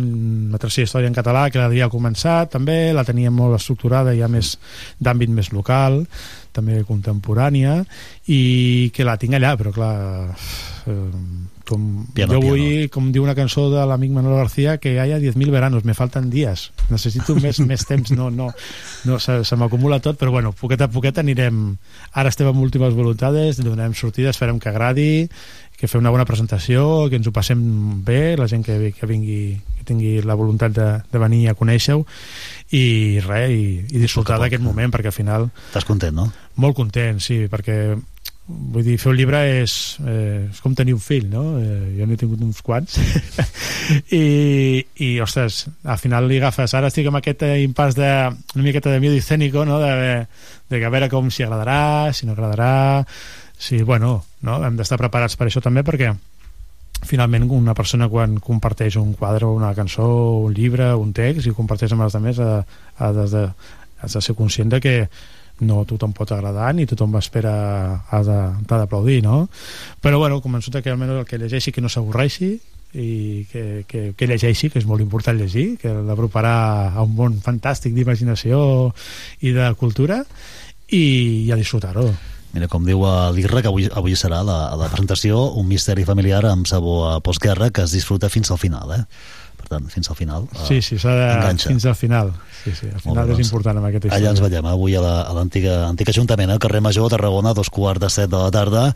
una 0.50 0.60
tercera 0.60 0.84
història 0.84 1.08
en 1.08 1.16
català 1.16 1.46
que 1.48 1.60
l'havia 1.60 1.88
començat 1.92 2.52
també, 2.52 2.92
la 2.92 3.06
tenia 3.08 3.32
molt 3.32 3.56
estructurada 3.56 4.12
ja 4.16 4.28
més 4.28 4.56
d'àmbit 5.00 5.32
més 5.32 5.48
local 5.56 6.02
també 6.52 6.82
contemporània 6.84 7.78
i 8.28 8.90
que 8.92 9.06
la 9.06 9.16
tinc 9.20 9.38
allà 9.38 9.54
però 9.56 9.72
clar 9.72 9.94
eh, 10.28 11.08
com 11.68 12.06
Piano, 12.14 12.34
jo 12.34 12.40
piano. 12.40 12.56
vull, 12.56 12.88
com 12.92 13.10
diu 13.14 13.24
una 13.24 13.36
cançó 13.38 13.68
de 13.72 13.84
l'amic 13.86 14.12
Manuel 14.14 14.38
García 14.40 14.78
que 14.82 14.94
hi 14.94 15.00
haya 15.02 15.20
10.000 15.22 15.52
veranos, 15.54 15.84
me 15.84 15.94
falten 15.94 16.30
dies 16.32 16.70
necessito 16.90 17.36
més, 17.38 17.60
més 17.70 17.86
temps 17.88 18.12
no, 18.16 18.30
no, 18.34 18.50
no 19.06 19.18
se, 19.22 19.40
se 19.44 19.58
m'acumula 19.60 20.00
tot, 20.04 20.18
però 20.20 20.34
bueno 20.34 20.52
poquet 20.56 20.82
a 20.86 20.90
poquet 20.90 21.22
anirem, 21.22 21.76
ara 22.12 22.32
estem 22.32 22.50
amb 22.50 22.62
últimes 22.62 22.94
voluntats 22.94 23.60
donarem 23.60 23.94
sortides, 23.94 24.38
farem 24.38 24.58
que 24.58 24.70
agradi 24.70 25.10
que 25.80 25.88
fem 25.88 26.02
una 26.02 26.12
bona 26.12 26.26
presentació, 26.28 27.08
que 27.08 27.16
ens 27.16 27.26
ho 27.26 27.32
passem 27.32 27.60
bé, 28.04 28.36
la 28.36 28.46
gent 28.50 28.60
que, 28.66 28.90
que 28.92 29.08
vingui 29.08 29.56
que 29.78 29.86
tingui 29.88 30.18
la 30.20 30.36
voluntat 30.36 30.74
de, 30.76 30.88
de 31.08 31.20
venir 31.22 31.46
a 31.48 31.56
conèixer-ho 31.56 32.02
i 32.76 32.84
res, 33.24 33.48
i, 33.48 33.62
i 33.88 34.02
disfrutar 34.02 34.36
d'aquest 34.42 34.60
moment 34.60 34.92
perquè 34.92 35.08
al 35.08 35.16
final 35.16 35.48
Estàs 35.70 35.88
content, 35.88 36.12
no? 36.12 36.28
molt 36.60 36.76
content, 36.76 37.22
sí, 37.24 37.46
perquè 37.48 37.96
vull 38.74 38.84
dir, 38.86 38.96
fer 39.00 39.10
un 39.12 39.18
llibre 39.18 39.40
és, 39.60 39.74
eh, 40.04 40.46
és 40.50 40.60
com 40.62 40.74
tenir 40.76 40.94
un 40.96 41.02
fill, 41.02 41.28
no? 41.32 41.44
Eh, 41.60 41.96
jo 41.98 42.06
n'he 42.06 42.18
tingut 42.20 42.42
uns 42.44 42.62
quants 42.66 42.96
i, 44.20 44.24
i, 45.00 45.10
ostres, 45.24 45.64
al 45.84 46.00
final 46.02 46.28
li 46.30 46.40
agafes 46.40 46.74
ara 46.78 46.90
estic 46.92 47.10
amb 47.10 47.20
aquest 47.20 47.44
eh, 47.46 47.58
impàs 47.64 47.98
de 47.98 48.10
una 48.54 48.64
miqueta 48.66 48.92
de 48.92 49.00
miedo 49.02 49.18
escénico, 49.18 49.64
no? 49.68 49.80
De, 49.82 50.26
de 50.70 50.78
que 50.78 50.86
a 50.86 50.92
veure 50.92 51.10
com 51.12 51.30
si 51.30 51.46
agradarà, 51.46 52.12
si 52.14 52.26
no 52.26 52.36
agradarà 52.36 52.72
si, 53.60 53.82
bueno, 53.82 54.24
no? 54.40 54.54
hem 54.64 54.76
d'estar 54.78 54.96
preparats 54.96 55.36
per 55.36 55.50
això 55.50 55.60
també 55.60 55.82
perquè 55.84 56.14
finalment 57.04 57.44
una 57.52 57.74
persona 57.76 58.08
quan 58.08 58.38
comparteix 58.40 58.96
un 58.96 59.12
quadre 59.18 59.48
una 59.48 59.74
cançó, 59.76 60.06
un 60.46 60.54
llibre, 60.56 60.94
un 60.96 61.12
text 61.16 61.48
i 61.48 61.52
comparteix 61.56 61.92
amb 61.92 62.06
els 62.06 62.16
altres 62.16 62.40
ha, 62.40 62.54
ha, 62.98 63.10
de, 63.12 63.44
has 64.00 64.16
de 64.16 64.22
ser 64.24 64.34
conscient 64.38 64.72
de 64.72 64.80
que 64.80 64.94
no 65.66 65.84
tothom 65.88 66.14
pot 66.16 66.32
agradar 66.32 66.72
ni 66.74 66.86
tothom 66.88 67.16
espera 67.20 67.54
t'ha 68.10 68.80
d'aplaudir 68.80 69.20
no? 69.22 69.46
però 70.00 70.18
bueno, 70.18 70.40
convençut 70.40 70.80
que 70.82 70.90
almenys 70.90 71.20
el 71.20 71.28
que 71.28 71.38
llegeixi 71.38 71.72
que 71.72 71.84
no 71.84 71.92
s'avorreixi 71.92 72.56
i 72.90 73.46
que, 73.52 73.84
que, 73.86 74.00
que 74.18 74.26
llegeixi, 74.26 74.70
que 74.70 74.80
és 74.80 74.86
molt 74.88 75.02
important 75.02 75.38
llegir 75.38 75.76
que 75.78 75.92
l'aproparà 75.92 76.90
a 76.90 77.04
un 77.06 77.14
món 77.14 77.38
fantàstic 77.44 77.94
d'imaginació 77.94 78.90
i 79.46 79.54
de 79.54 79.70
cultura 79.78 80.24
i, 80.90 81.46
i 81.46 81.52
a 81.52 81.58
disfrutar-ho 81.60 82.08
Mira, 82.50 82.66
com 82.66 82.82
diu 82.82 83.04
l'Irra, 83.30 83.60
que 83.62 83.70
avui, 83.70 83.84
avui 83.94 84.16
serà 84.18 84.40
la, 84.42 84.72
la 84.74 84.88
presentació, 84.90 85.52
un 85.60 85.68
misteri 85.70 86.02
familiar 86.02 86.42
amb 86.50 86.66
sabor 86.66 87.04
a 87.12 87.20
postguerra 87.22 87.70
que 87.70 87.84
es 87.86 87.94
disfruta 87.94 88.30
fins 88.32 88.50
al 88.50 88.58
final, 88.58 88.90
eh? 88.96 89.04
Tant, 89.70 89.86
fins 89.86 90.08
al 90.10 90.16
final. 90.18 90.48
eh, 90.50 90.64
Sí, 90.66 90.80
sí, 90.82 90.98
s'ha 90.98 91.12
de... 91.14 91.26
enganxa. 91.36 91.68
Fins 91.70 91.84
al 91.86 91.94
final. 91.94 92.32
Sí, 92.64 92.72
sí, 92.74 92.88
al 92.92 93.00
final 93.00 93.24
bé, 93.24 93.32
és 93.32 93.38
doncs. 93.38 93.46
important 93.52 93.78
amb 93.78 93.86
aquesta 93.86 94.08
Allà 94.16 94.32
ens 94.32 94.40
història. 94.40 94.58
veiem, 94.60 94.66
eh? 94.66 94.74
avui 94.74 94.96
a 94.98 95.00
la- 95.04 95.22
a 95.22 95.32
l'antic 95.36 95.64
antic 95.70 96.08
Ajuntament, 96.10 96.50
al 96.50 96.58
carrer 96.58 96.80
Major, 96.82 97.08
Tarragona, 97.08 97.50
a 97.50 97.54
dos 97.54 97.70
quarts 97.70 98.00
de 98.02 98.10
set 98.10 98.28
de 98.30 98.36
la 98.36 98.50
tarda, 98.50 98.88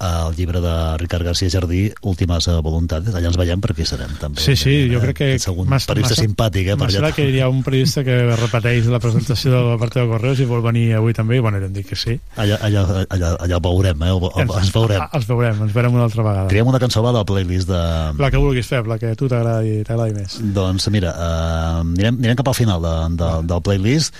el 0.00 0.34
llibre 0.36 0.60
de 0.64 0.74
Ricard 0.98 1.24
García 1.26 1.50
Jardí, 1.52 1.92
Últimes 2.08 2.46
eh, 2.48 2.54
voluntats. 2.64 3.10
Allà 3.12 3.28
ens 3.28 3.36
veiem 3.36 3.60
perquè 3.60 3.84
hi 3.84 3.88
serem, 3.90 4.14
també. 4.20 4.40
Sí, 4.40 4.54
sí, 4.56 4.74
jo 4.88 4.96
Eh, 4.98 5.02
crec 5.04 5.16
que... 5.18 5.28
Algun 5.50 5.68
m'has- 5.68 5.84
periodista 5.86 6.14
m'has- 6.16 6.24
simpàtic, 6.24 6.70
eh? 6.72 6.76
M'ha 6.80 6.88
semblat 6.90 7.14
que 7.18 7.26
hi 7.28 7.40
ha 7.44 7.48
un 7.52 7.60
periodista 7.66 8.02
que 8.06 8.16
repeteix 8.40 8.86
la 8.88 8.98
presentació 9.02 9.52
del 9.52 9.78
Partit 9.82 10.00
de 10.02 10.08
Correus 10.08 10.40
i 10.40 10.46
vol 10.48 10.62
venir 10.64 10.86
avui 10.96 11.12
també, 11.16 11.36
i 11.36 11.44
bueno, 11.44 11.60
hem 11.60 11.72
dit 11.76 11.86
que 11.86 11.96
sí. 12.00 12.16
Allà, 12.36 12.56
allà, 12.64 12.86
allà, 13.10 13.34
allà 13.44 13.58
el 13.60 13.64
veurem, 13.68 14.02
eh? 14.08 14.10
O, 14.16 14.30
o, 14.32 14.44
ens 14.58 14.72
veurem. 14.72 15.04
Els 15.20 15.28
veurem, 15.28 15.62
ens 15.68 15.72
veurem 15.76 15.94
una 16.00 16.06
altra 16.08 16.24
vegada. 16.24 16.48
Triem 16.48 16.66
una 16.72 16.80
cançó 16.80 17.04
de 17.06 17.12
la 17.18 17.24
playlist 17.28 17.68
de... 17.68 17.82
La 18.18 18.30
que 18.32 18.40
vulguis 18.40 18.66
fer, 18.72 18.86
la 18.88 18.98
que 18.98 19.12
a 19.12 19.18
tu 19.20 19.28
t'agradi 19.28 19.82
t'agradi 19.84 20.16
més. 20.16 20.38
Doncs 20.56 20.88
mira, 20.94 21.12
uh, 21.12 21.80
anirem, 21.84 22.16
anirem 22.24 22.40
cap 22.40 22.48
al 22.48 22.56
final 22.56 22.80
de, 22.84 22.94
de, 23.20 23.30
del 23.52 23.62
playlist 23.68 24.14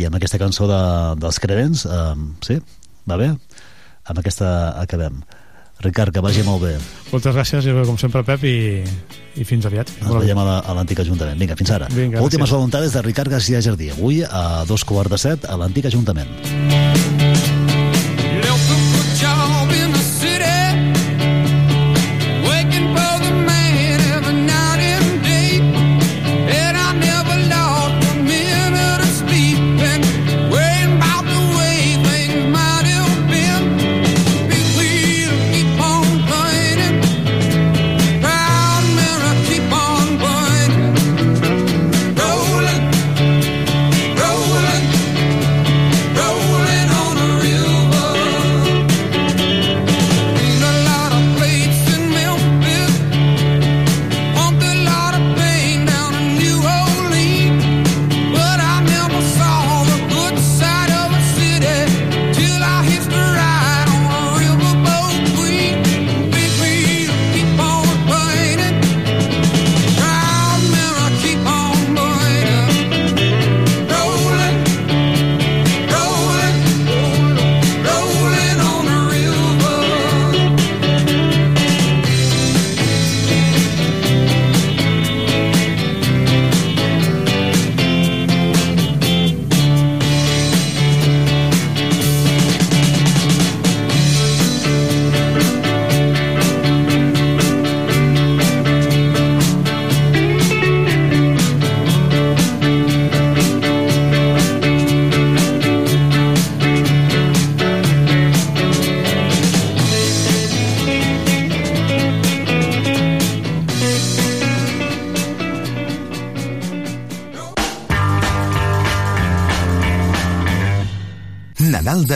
i 0.00 0.04
amb 0.06 0.16
aquesta 0.16 0.38
cançó 0.40 0.68
de, 0.70 0.80
dels 1.20 1.38
Credents, 1.42 1.84
uh, 1.84 2.14
sí? 2.46 2.56
Va 3.10 3.16
bé? 3.18 3.30
Amb 4.10 4.18
aquesta 4.18 4.74
acabem. 4.80 5.22
Ricard, 5.80 6.12
que 6.12 6.20
vagi 6.20 6.42
molt 6.44 6.60
bé. 6.60 6.74
Moltes 7.08 7.32
gràcies, 7.32 7.64
i 7.64 7.72
com 7.88 7.96
sempre, 7.96 8.20
Pep, 8.26 8.42
i, 8.44 8.82
i 9.40 9.46
fins 9.48 9.64
aviat. 9.64 9.88
Ens 10.02 10.12
veiem 10.12 10.36
a 10.36 10.44
la- 10.44 10.58
a 10.60 10.74
l'antic 10.76 11.00
Ajuntament. 11.00 11.38
Vinga, 11.40 11.56
fins 11.56 11.70
ara. 11.72 11.88
Vinga, 11.88 12.20
Últimes 12.20 12.50
voluntats 12.52 12.92
de 12.92 13.00
Ricard 13.06 13.32
García 13.32 13.62
Jardí. 13.64 13.88
Avui 13.94 14.20
a 14.28 14.64
dos 14.68 14.84
quarts 14.84 15.10
de 15.14 15.22
set 15.24 15.48
a 15.48 15.56
l'antic 15.56 15.86
Ajuntament. 15.88 16.28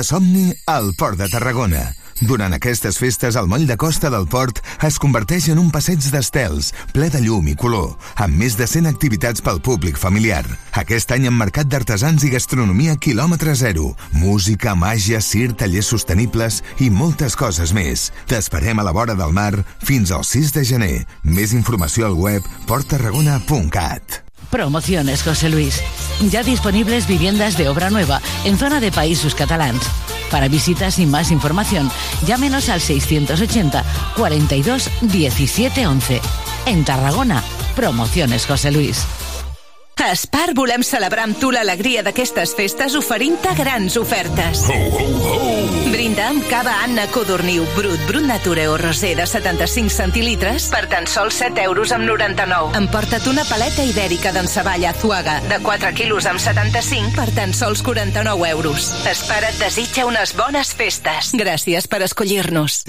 Somni 0.04 0.52
al 0.70 0.92
Port 0.98 1.18
de 1.18 1.28
Tarragona. 1.32 1.94
Durant 2.22 2.54
aquestes 2.54 2.96
festes, 3.02 3.34
el 3.34 3.48
moll 3.50 3.64
de 3.66 3.76
costa 3.76 4.08
del 4.12 4.28
port 4.30 4.60
es 4.86 5.00
converteix 5.02 5.48
en 5.50 5.58
un 5.58 5.70
passeig 5.74 6.04
d'estels, 6.12 6.70
ple 6.94 7.08
de 7.10 7.20
llum 7.24 7.48
i 7.50 7.56
color, 7.58 7.96
amb 8.22 8.38
més 8.38 8.54
de 8.56 8.68
100 8.70 8.86
activitats 8.90 9.42
pel 9.42 9.58
públic 9.64 9.98
familiar. 9.98 10.44
Aquest 10.78 11.10
any 11.16 11.26
amb 11.28 11.42
mercat 11.42 11.68
d'artesans 11.70 12.22
i 12.24 12.30
gastronomia 12.36 12.94
quilòmetre 12.96 13.56
zero, 13.58 13.94
música, 14.14 14.76
màgia, 14.78 15.20
cir, 15.20 15.50
tallers 15.58 15.90
sostenibles 15.90 16.62
i 16.78 16.90
moltes 16.90 17.34
coses 17.36 17.74
més. 17.74 18.10
T'esperem 18.30 18.78
a 18.78 18.86
la 18.86 18.94
vora 18.94 19.18
del 19.18 19.34
mar 19.34 19.64
fins 19.82 20.14
al 20.14 20.22
6 20.24 20.54
de 20.54 20.64
gener. 20.70 20.96
Més 21.24 21.56
informació 21.56 22.06
al 22.06 22.18
web 22.20 22.46
porttarragona.cat. 22.70 24.22
Promociones 24.54 25.24
José 25.26 25.50
Luis. 25.50 25.82
Ya 26.30 26.42
disponibles 26.42 27.06
viviendas 27.06 27.56
de 27.56 27.68
obra 27.68 27.90
nueva 27.90 28.20
en 28.44 28.58
zona 28.58 28.80
de 28.80 28.90
Países 28.90 29.34
Catalans. 29.34 29.82
Para 30.30 30.48
visitas 30.48 30.98
y 30.98 31.06
más 31.06 31.30
información, 31.30 31.90
llámenos 32.26 32.68
al 32.68 32.80
680 32.80 33.84
42 34.16 34.90
17 35.02 35.86
11. 35.86 36.20
En 36.66 36.84
Tarragona, 36.84 37.42
Promociones 37.76 38.46
José 38.46 38.72
Luis. 38.72 39.04
A 40.04 40.12
Spar 40.12 40.52
volem 40.52 40.82
celebrar 40.84 41.24
amb 41.24 41.38
tu 41.40 41.48
l'alegria 41.54 42.02
d'aquestes 42.04 42.52
festes 42.58 42.96
oferint-te 42.98 43.54
grans 43.56 43.96
ofertes. 43.96 44.66
Brinda 46.14 46.30
amb 46.30 46.44
cava 46.46 46.72
Anna 46.84 47.08
Codorniu 47.10 47.64
Brut, 47.74 47.98
Brut 48.06 48.22
Nature 48.22 48.68
o 48.70 48.76
Rosé 48.78 49.16
de 49.18 49.24
75 49.26 49.90
centilitres 49.90 50.68
per 50.70 50.84
tan 50.86 51.08
sols 51.10 51.40
7 51.42 51.64
euros 51.66 51.90
amb 51.90 52.06
99. 52.06 52.76
Emporta't 52.78 53.26
una 53.32 53.42
paleta 53.48 53.82
ibèrica 53.82 54.30
d'enceballa 54.30 54.92
Azuaga 54.94 55.40
de 55.50 55.58
4 55.64 55.90
quilos 55.98 56.28
amb 56.30 56.38
75 56.38 57.18
per 57.18 57.34
tan 57.34 57.50
sols 57.50 57.82
49 57.82 58.46
euros. 58.52 58.92
Spar 59.10 59.42
et 59.48 59.58
desitja 59.58 60.06
unes 60.06 60.36
bones 60.38 60.70
festes. 60.78 61.32
Gràcies 61.34 61.90
per 61.90 62.04
escollir-nos. 62.06 62.84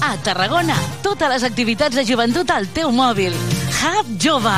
A 0.00 0.16
Tarragona, 0.24 0.80
totes 1.04 1.28
les 1.28 1.44
activitats 1.44 2.00
de 2.00 2.08
joventut 2.08 2.56
al 2.56 2.72
teu 2.72 2.88
mòbil. 2.88 3.36
Hub 3.76 4.16
Jove. 4.22 4.54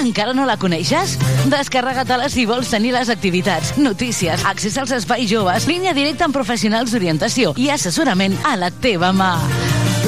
Encara 0.00 0.34
no 0.34 0.46
la 0.46 0.56
coneixes? 0.60 1.16
Descarrega-te-la 1.50 2.28
si 2.30 2.46
vols 2.48 2.70
tenir 2.70 2.92
les 2.94 3.10
activitats, 3.12 3.74
notícies, 3.78 4.44
accés 4.46 4.78
als 4.78 4.94
espais 4.94 5.28
joves, 5.30 5.66
línia 5.70 5.94
directa 5.96 6.26
amb 6.28 6.36
professionals 6.36 6.94
d'orientació 6.94 7.54
i 7.58 7.70
assessorament 7.74 8.36
a 8.46 8.56
la 8.60 8.70
teva 8.70 9.12
mà. 9.12 9.34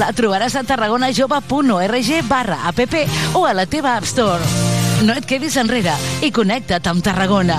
La 0.00 0.12
trobaràs 0.16 0.56
a 0.56 0.64
tarragonajove.org 0.64 2.12
barra 2.30 2.62
app 2.70 2.80
o 3.34 3.44
a 3.44 3.52
la 3.52 3.66
teva 3.66 3.96
App 3.98 4.08
Store. 4.08 4.40
No 5.02 5.16
et 5.18 5.26
quedis 5.26 5.58
enrere 5.60 5.96
i 6.22 6.30
connecta't 6.30 6.86
amb 6.88 7.04
Tarragona. 7.04 7.58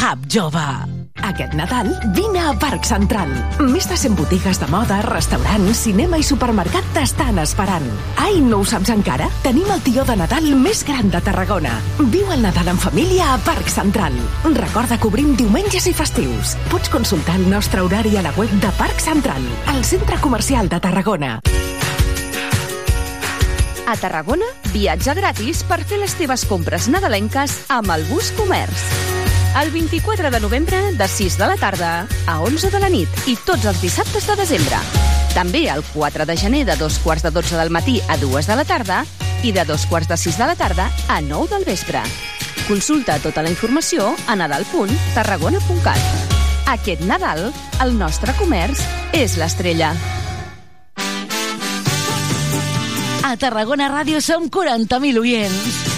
Hub 0.00 0.30
Jove. 0.32 0.97
Aquest 1.28 1.52
Nadal 1.52 1.90
vine 2.16 2.40
a 2.40 2.54
Parc 2.56 2.86
Central. 2.88 3.28
Més 3.60 3.84
de 3.90 3.96
100 4.00 4.14
botigues 4.16 4.56
de 4.62 4.66
moda, 4.72 5.02
restaurants, 5.04 5.82
cinema 5.84 6.16
i 6.16 6.24
supermercat 6.24 6.86
t'estan 6.94 7.36
esperant. 7.42 7.84
Ai, 8.16 8.38
no 8.40 8.62
ho 8.62 8.64
saps 8.64 8.88
encara? 8.94 9.26
Tenim 9.44 9.68
el 9.74 9.82
tió 9.84 10.06
de 10.08 10.16
Nadal 10.16 10.48
més 10.56 10.80
gran 10.88 11.12
de 11.12 11.20
Tarragona. 11.20 11.74
Viu 12.14 12.32
el 12.32 12.40
Nadal 12.46 12.72
en 12.72 12.80
família 12.80 13.34
a 13.34 13.36
Parc 13.44 13.68
Central. 13.68 14.16
Recorda 14.56 14.96
que 14.96 15.10
obrim 15.10 15.34
diumenges 15.36 15.90
i 15.90 15.92
festius. 15.92 16.54
Pots 16.72 16.88
consultar 16.88 17.36
el 17.36 17.44
nostre 17.52 17.84
horari 17.84 18.16
a 18.16 18.24
la 18.24 18.32
web 18.38 18.54
de 18.62 18.72
Parc 18.80 19.04
Central, 19.04 19.44
al 19.68 19.84
centre 19.84 20.16
comercial 20.24 20.72
de 20.72 20.80
Tarragona. 20.80 21.34
A 23.88 24.00
Tarragona, 24.00 24.48
viatge 24.72 25.12
gratis 25.16 25.60
per 25.68 25.82
fer 25.84 26.00
les 26.00 26.16
teves 26.16 26.48
compres 26.48 26.88
nadalenques 26.88 27.60
amb 27.68 27.92
el 27.92 28.08
Bus 28.08 28.32
Comerç. 28.40 29.07
El 29.60 29.72
24 29.72 30.30
de 30.30 30.38
novembre, 30.38 30.92
de 30.92 31.08
6 31.08 31.36
de 31.36 31.46
la 31.48 31.56
tarda 31.56 32.06
a 32.28 32.40
11 32.40 32.70
de 32.70 32.78
la 32.78 32.88
nit 32.88 33.08
i 33.26 33.34
tots 33.42 33.64
els 33.66 33.80
dissabtes 33.82 34.28
de 34.28 34.36
desembre. 34.38 34.78
També 35.34 35.64
el 35.72 35.82
4 35.82 36.26
de 36.30 36.36
gener 36.38 36.60
de 36.68 36.76
dos 36.78 37.00
quarts 37.02 37.24
de 37.26 37.32
12 37.34 37.56
del 37.58 37.70
matí 37.74 37.98
a 38.06 38.16
2 38.16 38.46
de 38.46 38.54
la 38.54 38.64
tarda 38.64 39.00
i 39.42 39.50
de 39.50 39.64
dos 39.64 39.86
quarts 39.90 40.06
de 40.08 40.16
6 40.16 40.38
de 40.38 40.46
la 40.46 40.54
tarda 40.54 40.86
a 41.08 41.20
9 41.20 41.50
del 41.56 41.66
vespre. 41.66 42.04
Consulta 42.68 43.18
tota 43.18 43.42
la 43.42 43.50
informació 43.50 44.14
a 44.28 44.36
nadal.tarragona.cat. 44.38 45.98
Aquest 46.70 47.02
Nadal, 47.02 47.50
el 47.82 47.98
nostre 47.98 48.38
comerç 48.38 48.78
és 49.10 49.34
l'estrella. 49.42 49.90
A 53.26 53.36
Tarragona 53.36 53.90
Ràdio 53.90 54.22
som 54.22 54.46
40.000 54.46 55.18
oients. 55.18 55.97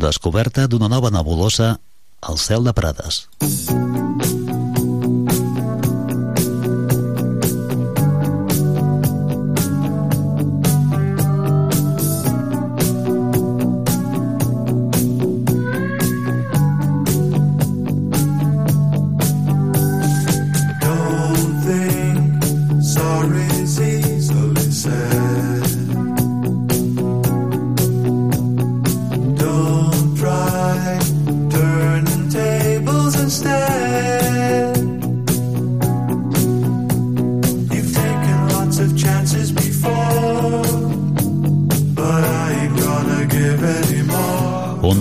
Descoberta 0.00 0.64
d'una 0.64 0.88
nova 0.88 1.10
nebulosa 1.12 1.74
al 2.24 2.40
cel 2.40 2.64
de 2.64 2.72
Prades. 2.72 3.24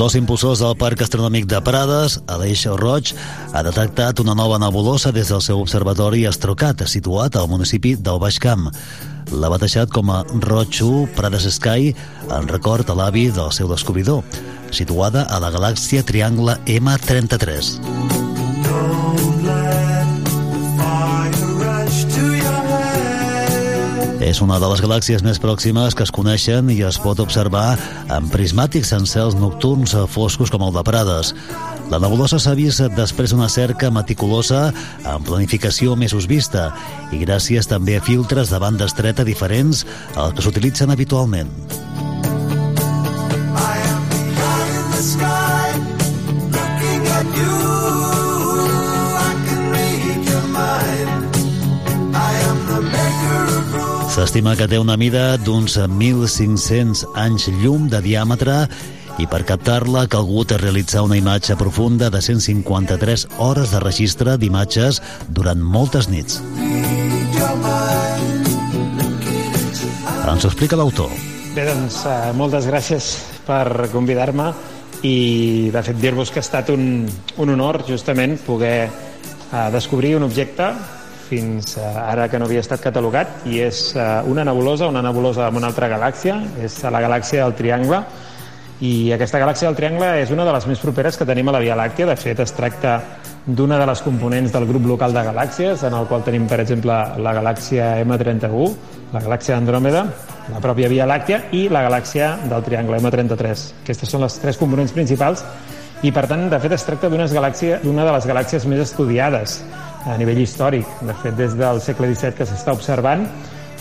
Dels 0.09 0.23
impulsors 0.23 0.61
del 0.63 0.73
Parc 0.73 1.03
Astronòmic 1.05 1.43
de 1.45 1.59
Prades, 1.61 2.15
Aleix 2.33 2.63
Roig, 2.81 3.11
ha 3.53 3.61
detectat 3.61 4.17
una 4.23 4.33
nova 4.33 4.57
nebulosa 4.57 5.11
des 5.13 5.29
del 5.29 5.43
seu 5.45 5.59
observatori 5.61 6.23
Astrocat, 6.25 6.81
situat 6.89 7.37
al 7.37 7.45
municipi 7.51 7.91
del 7.93 8.17
Baix 8.17 8.39
Camp. 8.41 8.71
L'ha 9.29 9.51
batejat 9.53 9.93
com 9.93 10.09
a 10.09 10.23
Roig 10.47 10.79
1 10.81 11.13
Prades 11.13 11.45
Sky 11.59 11.93
en 12.39 12.49
record 12.49 12.89
a 12.89 12.95
l'avi 12.97 13.27
del 13.29 13.53
seu 13.53 13.69
descobridor, 13.69 14.25
situada 14.73 15.27
a 15.29 15.37
la 15.43 15.53
galàxia 15.53 16.01
Triangle 16.01 16.57
M33. 16.65 18.18
És 24.29 24.43
una 24.45 24.59
de 24.61 24.67
les 24.69 24.81
galàxies 24.83 25.23
més 25.25 25.39
pròximes 25.41 25.95
que 25.97 26.05
es 26.05 26.11
coneixen 26.13 26.67
i 26.69 26.75
es 26.85 26.99
pot 27.01 27.17
observar 27.23 27.79
amb 28.13 28.29
prismàtics 28.29 28.91
en 28.93 29.09
cels 29.09 29.33
nocturns 29.39 29.95
foscos 30.13 30.53
com 30.53 30.67
el 30.67 30.75
de 30.75 30.83
Prades. 30.85 31.33
La 31.89 31.97
nebulosa 31.97 32.37
s'ha 32.37 32.53
vist 32.53 32.85
després 32.93 33.33
d'una 33.33 33.49
cerca 33.49 33.89
meticulosa 33.89 34.67
amb 35.01 35.25
planificació 35.25 35.97
mesos 35.97 36.29
vista 36.29 36.69
i 37.09 37.23
gràcies 37.25 37.73
també 37.73 37.97
a 37.97 38.05
filtres 38.05 38.53
de 38.53 38.61
banda 38.61 38.85
estreta 38.85 39.25
diferents 39.25 39.87
als 40.13 40.37
que 40.37 40.45
s'utilitzen 40.45 40.93
habitualment. 40.93 41.49
S'estima 54.19 54.51
que 54.59 54.65
té 54.67 54.75
una 54.75 54.97
mida 54.99 55.37
d'uns 55.39 55.77
1.500 55.79 57.05
anys 57.21 57.45
llum 57.61 57.85
de 57.87 58.01
diàmetre 58.03 58.65
i 59.15 59.27
per 59.31 59.45
captar-la 59.47 60.01
ha 60.03 60.09
calgut 60.11 60.51
realitzar 60.59 61.05
una 61.05 61.15
imatge 61.15 61.55
profunda 61.55 62.09
de 62.11 62.19
153 62.19 63.23
hores 63.39 63.71
de 63.71 63.79
registre 63.79 64.35
d'imatges 64.35 64.99
durant 65.31 65.63
moltes 65.63 66.09
nits. 66.11 66.41
Ens 70.27 70.43
ho 70.43 70.51
explica 70.51 70.75
l'autor. 70.75 71.15
Bé, 71.55 71.63
doncs, 71.71 72.03
uh, 72.03 72.35
moltes 72.35 72.67
gràcies 72.67 73.15
per 73.47 73.87
convidar-me 73.95 74.51
i, 74.99 75.71
de 75.71 75.87
fet, 75.93 75.95
dir-vos 75.95 76.27
que 76.27 76.43
ha 76.43 76.47
estat 76.49 76.75
un, 76.75 77.07
un 77.39 77.55
honor, 77.55 77.85
justament, 77.87 78.35
poder 78.43 78.89
a 79.55 79.69
descobrir 79.71 80.17
un 80.19 80.27
objecte 80.27 80.73
fins 81.29 81.75
eh, 81.77 81.85
ara 81.85 82.27
que 82.29 82.39
no 82.41 82.49
havia 82.49 82.63
estat 82.65 82.81
catalogat 82.81 83.45
i 83.49 83.61
és 83.61 83.93
eh, 83.95 84.09
una 84.29 84.45
nebulosa, 84.47 84.89
una 84.89 85.03
nebulosa 85.05 85.45
amb 85.47 85.61
una 85.61 85.69
altra 85.69 85.89
galàxia, 85.91 86.39
és 86.65 86.81
la 86.89 87.03
galàxia 87.05 87.45
del 87.45 87.55
Triangle 87.59 88.03
i 88.79 89.11
aquesta 89.11 89.41
galàxia 89.41 89.67
del 89.67 89.75
Triangle 89.75 90.13
és 90.21 90.29
una 90.31 90.45
de 90.47 90.53
les 90.55 90.65
més 90.69 90.79
properes 90.79 91.17
que 91.19 91.27
tenim 91.27 91.49
a 91.51 91.57
la 91.57 91.59
Via 91.59 91.75
Làctea, 91.75 92.07
de 92.07 92.15
fet 92.15 92.39
es 92.39 92.53
tracta 92.55 92.93
d'una 93.45 93.79
de 93.79 93.85
les 93.89 94.01
components 94.05 94.53
del 94.53 94.67
grup 94.69 94.85
local 94.87 95.11
de 95.15 95.23
galàxies, 95.25 95.83
en 95.83 95.95
el 95.97 96.07
qual 96.07 96.23
tenim, 96.23 96.45
per 96.47 96.61
exemple, 96.63 96.95
la 97.19 97.33
galàxia 97.35 97.97
M31, 98.05 98.69
la 99.11 99.23
galàxia 99.25 99.57
d'Andròmeda, 99.57 100.05
la 100.53 100.61
pròpia 100.63 100.89
Via 100.91 101.07
Làctea 101.09 101.41
i 101.57 101.65
la 101.67 101.83
galàxia 101.87 102.31
del 102.47 102.63
Triangle 102.63 103.01
M33. 103.01 103.67
Aquestes 103.83 104.15
són 104.15 104.23
les 104.23 104.39
tres 104.39 104.59
components 104.61 104.95
principals 104.95 105.43
i, 106.03 106.13
per 106.15 106.27
tant, 106.31 106.47
de 106.47 106.59
fet, 106.63 106.77
es 106.77 106.87
tracta 106.87 107.11
d'una 107.11 107.27
galàxia, 107.27 107.81
de 107.83 108.11
les 108.15 108.31
galàxies 108.31 108.67
més 108.69 108.85
estudiades 108.85 109.59
a 110.05 110.17
nivell 110.19 110.41
històric. 110.43 110.87
De 111.05 111.15
fet, 111.23 111.35
des 111.39 111.55
del 111.59 111.81
segle 111.83 112.11
XVII 112.13 112.37
que 112.37 112.47
s'està 112.47 112.75
observant 112.75 113.25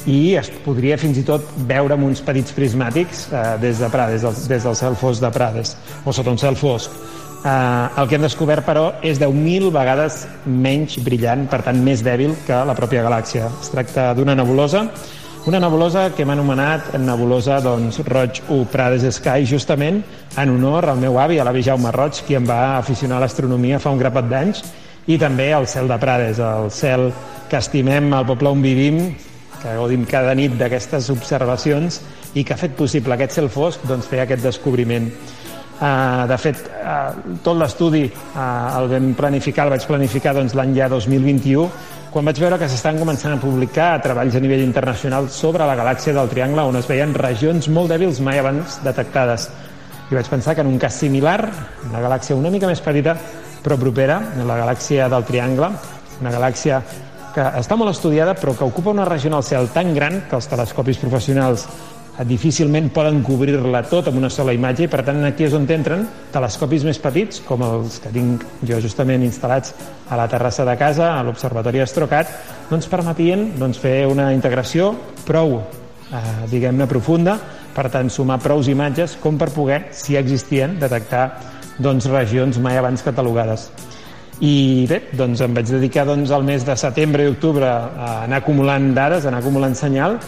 i 0.09 0.37
es 0.41 0.49
podria 0.65 0.97
fins 1.01 1.19
i 1.21 1.25
tot 1.27 1.45
veure 1.69 1.97
amb 1.97 2.07
uns 2.07 2.23
petits 2.25 2.55
prismàtics 2.57 3.27
eh, 3.29 3.45
des 3.63 3.83
de 3.83 3.91
Prades, 3.93 4.23
des 4.23 4.27
del, 4.27 4.49
des 4.55 4.67
del 4.69 4.77
cel 4.79 4.97
fosc 4.97 5.25
de 5.25 5.31
Prades, 5.35 5.75
o 6.05 6.15
sota 6.17 6.33
un 6.33 6.41
cel 6.41 6.57
fosc. 6.57 6.95
Eh, 7.45 8.01
el 8.01 8.09
que 8.09 8.17
hem 8.17 8.25
descobert, 8.25 8.65
però, 8.67 8.89
és 9.03 9.21
10.000 9.21 9.71
vegades 9.75 10.25
menys 10.47 10.99
brillant, 11.05 11.47
per 11.51 11.63
tant, 11.67 11.79
més 11.85 12.03
dèbil 12.07 12.35
que 12.47 12.65
la 12.67 12.77
pròpia 12.79 13.05
galàxia. 13.07 13.51
Es 13.61 13.71
tracta 13.75 14.13
d'una 14.19 14.35
nebulosa, 14.39 14.87
una 15.49 15.61
nebulosa 15.63 16.09
que 16.13 16.25
hem 16.25 16.33
anomenat 16.35 16.91
nebulosa 17.01 17.61
doncs, 17.65 18.01
Roig 18.09 18.43
U 18.53 18.65
Prades 18.69 19.07
Sky, 19.17 19.47
justament 19.49 20.03
en 20.37 20.51
honor 20.53 20.91
al 20.91 20.99
meu 21.01 21.17
avi, 21.21 21.39
a 21.39 21.47
l'avi 21.47 21.63
Jaume 21.65 21.93
Roig, 21.95 22.21
qui 22.27 22.37
em 22.37 22.45
va 22.45 22.77
aficionar 22.77 23.17
a 23.17 23.23
l'astronomia 23.25 23.79
fa 23.81 23.95
un 23.95 24.03
grapat 24.03 24.29
d'anys, 24.29 24.65
i 25.09 25.17
també 25.19 25.51
al 25.57 25.67
cel 25.67 25.89
de 25.89 25.97
Prades, 26.01 26.39
el 26.39 26.71
cel 26.75 27.09
que 27.49 27.59
estimem 27.59 28.13
al 28.13 28.27
poble 28.29 28.53
on 28.53 28.63
vivim, 28.63 29.01
que 29.59 29.75
gaudim 29.75 30.05
cada 30.07 30.35
nit 30.39 30.55
d'aquestes 30.61 31.09
observacions 31.11 32.03
i 32.37 32.45
que 32.45 32.55
ha 32.55 32.61
fet 32.61 32.77
possible 32.79 33.17
aquest 33.17 33.39
cel 33.41 33.49
fosc 33.51 33.87
doncs, 33.89 34.07
fer 34.07 34.23
aquest 34.23 34.45
descobriment. 34.45 35.09
Uh, 35.79 36.27
de 36.27 36.37
fet, 36.43 36.65
uh, 36.83 37.37
tot 37.43 37.55
l'estudi 37.57 38.03
uh, 38.11 38.41
el 38.81 38.89
vam 38.91 39.13
planificar, 39.19 39.69
el 39.69 39.77
vaig 39.77 39.87
planificar 39.87 40.35
doncs, 40.35 40.57
l'any 40.59 40.75
ja 40.75 40.89
2021, 40.91 41.69
quan 42.13 42.27
vaig 42.27 42.41
veure 42.43 42.59
que 42.59 42.69
s'estan 42.69 42.99
començant 42.99 43.37
a 43.37 43.41
publicar 43.41 43.93
treballs 44.03 44.35
a 44.35 44.43
nivell 44.43 44.65
internacional 44.65 45.29
sobre 45.31 45.67
la 45.69 45.77
galàxia 45.79 46.17
del 46.17 46.31
Triangle, 46.33 46.67
on 46.67 46.81
es 46.81 46.89
veien 46.91 47.15
regions 47.15 47.71
molt 47.71 47.95
dèbils 47.95 48.19
mai 48.27 48.43
abans 48.43 48.81
detectades. 48.85 49.49
I 50.11 50.17
vaig 50.17 50.29
pensar 50.33 50.57
que 50.57 50.65
en 50.65 50.73
un 50.73 50.81
cas 50.83 50.99
similar, 50.99 51.39
una 51.91 52.03
galàxia 52.03 52.37
una 52.37 52.51
mica 52.51 52.67
més 52.67 52.83
petita, 52.83 53.15
però 53.63 53.77
propera, 53.81 54.21
la 54.47 54.59
galàxia 54.63 55.09
del 55.13 55.27
Triangle, 55.29 55.71
una 56.21 56.33
galàxia 56.35 56.83
que 57.35 57.45
està 57.61 57.77
molt 57.79 57.93
estudiada 57.93 58.35
però 58.39 58.57
que 58.57 58.67
ocupa 58.67 58.91
una 58.91 59.07
regió 59.07 59.31
al 59.37 59.45
cel 59.47 59.69
tan 59.75 59.95
gran 59.95 60.25
que 60.29 60.37
els 60.39 60.49
telescopis 60.51 60.99
professionals 60.99 61.69
difícilment 62.27 62.89
poden 62.91 63.21
cobrir-la 63.23 63.85
tot 63.87 64.09
amb 64.11 64.19
una 64.19 64.31
sola 64.33 64.55
imatge 64.57 64.89
i 64.89 64.91
per 64.91 65.05
tant 65.07 65.21
aquí 65.27 65.47
és 65.47 65.55
on 65.55 65.69
entren 65.71 66.03
telescopis 66.35 66.87
més 66.89 66.99
petits 66.99 67.43
com 67.47 67.63
els 67.63 68.01
que 68.03 68.11
tinc 68.15 68.43
jo 68.67 68.81
justament 68.83 69.23
instal·lats 69.23 69.75
a 70.11 70.19
la 70.19 70.27
terrassa 70.31 70.67
de 70.67 70.75
casa, 70.81 71.13
a 71.15 71.23
l'Observatori 71.23 71.83
Astrocat, 71.85 72.33
doncs 72.71 72.91
permetien 72.91 73.53
doncs, 73.59 73.79
fer 73.79 74.09
una 74.11 74.33
integració 74.35 74.91
prou, 75.29 75.61
eh, 76.11 76.25
diguem-ne, 76.51 76.89
profunda, 76.91 77.39
per 77.77 77.87
tant 77.93 78.11
sumar 78.11 78.41
prous 78.43 78.67
imatges 78.67 79.15
com 79.23 79.39
per 79.39 79.53
poder, 79.55 79.85
si 79.95 80.19
existien, 80.19 80.79
detectar 80.81 81.29
doncs, 81.79 82.09
regions 82.11 82.59
mai 82.59 82.79
abans 82.79 83.03
catalogades. 83.07 83.69
I 84.39 84.87
bé, 84.87 85.01
doncs 85.19 85.41
em 85.43 85.55
vaig 85.55 85.71
dedicar 85.71 86.05
doncs, 86.07 86.31
al 86.31 86.45
mes 86.47 86.63
de 86.67 86.77
setembre 86.79 87.25
i 87.27 87.33
octubre 87.33 87.67
a 87.67 88.11
anar 88.27 88.43
acumulant 88.43 88.93
dades, 88.95 89.25
a 89.25 89.33
anar 89.33 89.41
acumulant 89.43 89.75
senyal, 89.75 90.19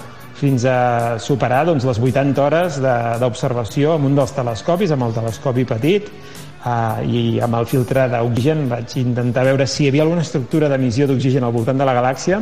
fins 0.40 0.64
a 0.64 1.18
superar 1.20 1.64
doncs, 1.68 1.84
les 1.86 2.00
80 2.00 2.42
hores 2.42 2.80
d'observació 3.20 3.94
amb 3.94 4.08
un 4.08 4.18
dels 4.18 4.34
telescopis, 4.34 4.90
amb 4.94 5.06
el 5.06 5.14
telescopi 5.14 5.66
petit, 5.68 6.10
eh, 6.10 7.06
i 7.06 7.22
amb 7.44 7.60
el 7.60 7.68
filtre 7.70 8.08
d'oxigen 8.10 8.66
vaig 8.70 8.96
intentar 9.02 9.44
veure 9.46 9.66
si 9.68 9.84
hi 9.84 9.92
havia 9.92 10.06
alguna 10.08 10.26
estructura 10.26 10.68
d'emissió 10.72 11.06
d'oxigen 11.06 11.44
al 11.44 11.54
voltant 11.54 11.78
de 11.78 11.86
la 11.86 11.94
galàxia. 11.94 12.40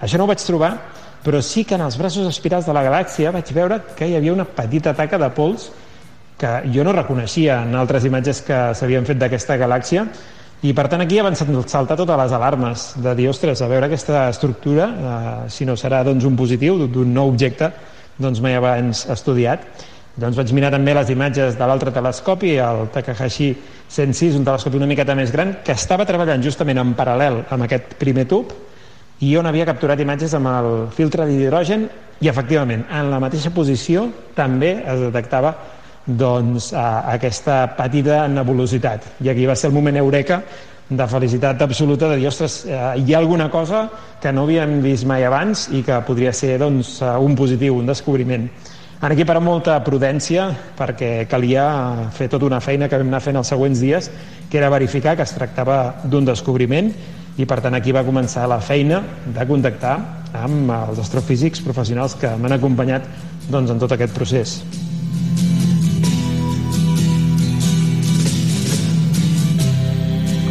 Això 0.00 0.18
no 0.18 0.26
ho 0.26 0.32
vaig 0.32 0.42
trobar, 0.42 0.72
però 1.24 1.42
sí 1.42 1.64
que 1.64 1.74
en 1.74 1.86
els 1.86 1.96
braços 1.98 2.26
espirals 2.28 2.66
de 2.66 2.74
la 2.74 2.84
galàxia 2.86 3.32
vaig 3.34 3.52
veure 3.52 3.80
que 3.96 4.08
hi 4.08 4.16
havia 4.16 4.34
una 4.34 4.44
petita 4.46 4.94
taca 4.94 5.18
de 5.18 5.30
pols 5.34 5.70
que 6.36 6.52
jo 6.72 6.84
no 6.84 6.92
reconeixia 6.92 7.62
en 7.64 7.74
altres 7.74 8.04
imatges 8.04 8.42
que 8.44 8.58
s'havien 8.76 9.06
fet 9.08 9.18
d'aquesta 9.20 9.56
galàxia 9.56 10.06
i 10.64 10.72
per 10.72 10.86
tant 10.88 11.02
aquí 11.04 11.18
ja 11.18 11.24
van 11.26 11.36
saltar 11.36 11.96
totes 11.98 12.16
les 12.16 12.32
alarmes 12.32 12.86
de 13.02 13.12
dir, 13.14 13.28
ostres, 13.28 13.60
a 13.60 13.68
veure 13.68 13.86
aquesta 13.86 14.28
estructura, 14.30 14.86
eh, 14.88 15.50
si 15.52 15.66
no 15.68 15.76
serà 15.76 16.02
doncs, 16.04 16.24
un 16.24 16.36
positiu 16.36 16.86
d'un 16.88 17.12
nou 17.12 17.28
objecte 17.28 17.70
doncs 18.18 18.40
mai 18.40 18.56
abans 18.56 19.04
estudiat. 19.12 19.66
Doncs 20.16 20.36
vaig 20.38 20.52
mirar 20.56 20.70
també 20.72 20.94
les 20.96 21.10
imatges 21.12 21.58
de 21.58 21.66
l'altre 21.68 21.92
telescopi, 21.92 22.54
el 22.56 22.88
Takahashi 22.88 23.50
106, 23.92 24.38
un 24.38 24.46
telescopi 24.46 24.80
una 24.80 24.88
miqueta 24.88 25.14
més 25.14 25.30
gran, 25.30 25.58
que 25.62 25.76
estava 25.76 26.06
treballant 26.08 26.42
justament 26.42 26.80
en 26.80 26.94
paral·lel 26.96 27.42
amb 27.52 27.68
aquest 27.68 27.98
primer 28.00 28.24
tub 28.26 28.54
i 29.20 29.36
on 29.36 29.46
havia 29.48 29.68
capturat 29.68 30.00
imatges 30.00 30.34
amb 30.36 30.48
el 30.48 30.70
filtre 30.96 31.28
d'hidrogen 31.28 31.86
i 32.20 32.28
efectivament 32.32 32.86
en 32.88 33.10
la 33.12 33.20
mateixa 33.20 33.52
posició 33.52 34.08
també 34.34 34.78
es 34.82 35.04
detectava 35.04 35.52
doncs, 36.06 36.72
a 36.72 37.12
aquesta 37.12 37.64
petita 37.76 38.26
nebulositat. 38.30 39.20
I 39.20 39.30
aquí 39.32 39.46
va 39.46 39.56
ser 39.56 39.70
el 39.70 39.74
moment 39.74 39.98
eureka 39.98 40.42
de 40.88 41.06
felicitat 41.10 41.62
absoluta 41.62 42.08
de 42.08 42.20
dir, 42.20 42.28
ostres, 42.28 42.64
eh, 42.64 42.78
hi 43.02 43.14
ha 43.14 43.18
alguna 43.18 43.50
cosa 43.50 43.88
que 44.22 44.32
no 44.32 44.44
havíem 44.46 44.80
vist 44.82 45.04
mai 45.04 45.24
abans 45.26 45.66
i 45.74 45.82
que 45.82 45.98
podria 46.06 46.32
ser 46.32 46.58
doncs, 46.62 47.00
eh, 47.02 47.10
un 47.18 47.34
positiu, 47.34 47.74
un 47.74 47.86
descobriment. 47.86 48.48
Aquí, 49.00 49.26
per 49.28 49.40
molta 49.44 49.76
prudència, 49.84 50.46
perquè 50.78 51.26
calia 51.28 52.08
fer 52.16 52.30
tota 52.32 52.46
una 52.46 52.62
feina 52.64 52.88
que 52.88 52.96
vam 52.96 53.10
anar 53.10 53.20
fent 53.20 53.36
els 53.36 53.50
següents 53.52 53.82
dies, 53.82 54.10
que 54.48 54.58
era 54.58 54.70
verificar 54.70 55.16
que 55.16 55.26
es 55.26 55.34
tractava 55.36 55.96
d'un 56.04 56.24
descobriment 56.24 56.92
i 57.36 57.44
per 57.44 57.60
tant 57.60 57.74
aquí 57.76 57.92
va 57.92 58.06
començar 58.06 58.46
la 58.48 58.60
feina 58.64 59.02
de 59.26 59.46
contactar 59.46 59.98
amb 60.32 60.72
els 60.72 61.02
astrofísics 61.02 61.60
professionals 61.60 62.16
que 62.16 62.30
m'han 62.40 62.56
acompanyat 62.56 63.04
doncs, 63.50 63.70
en 63.70 63.78
tot 63.78 63.92
aquest 63.92 64.14
procés. 64.16 64.62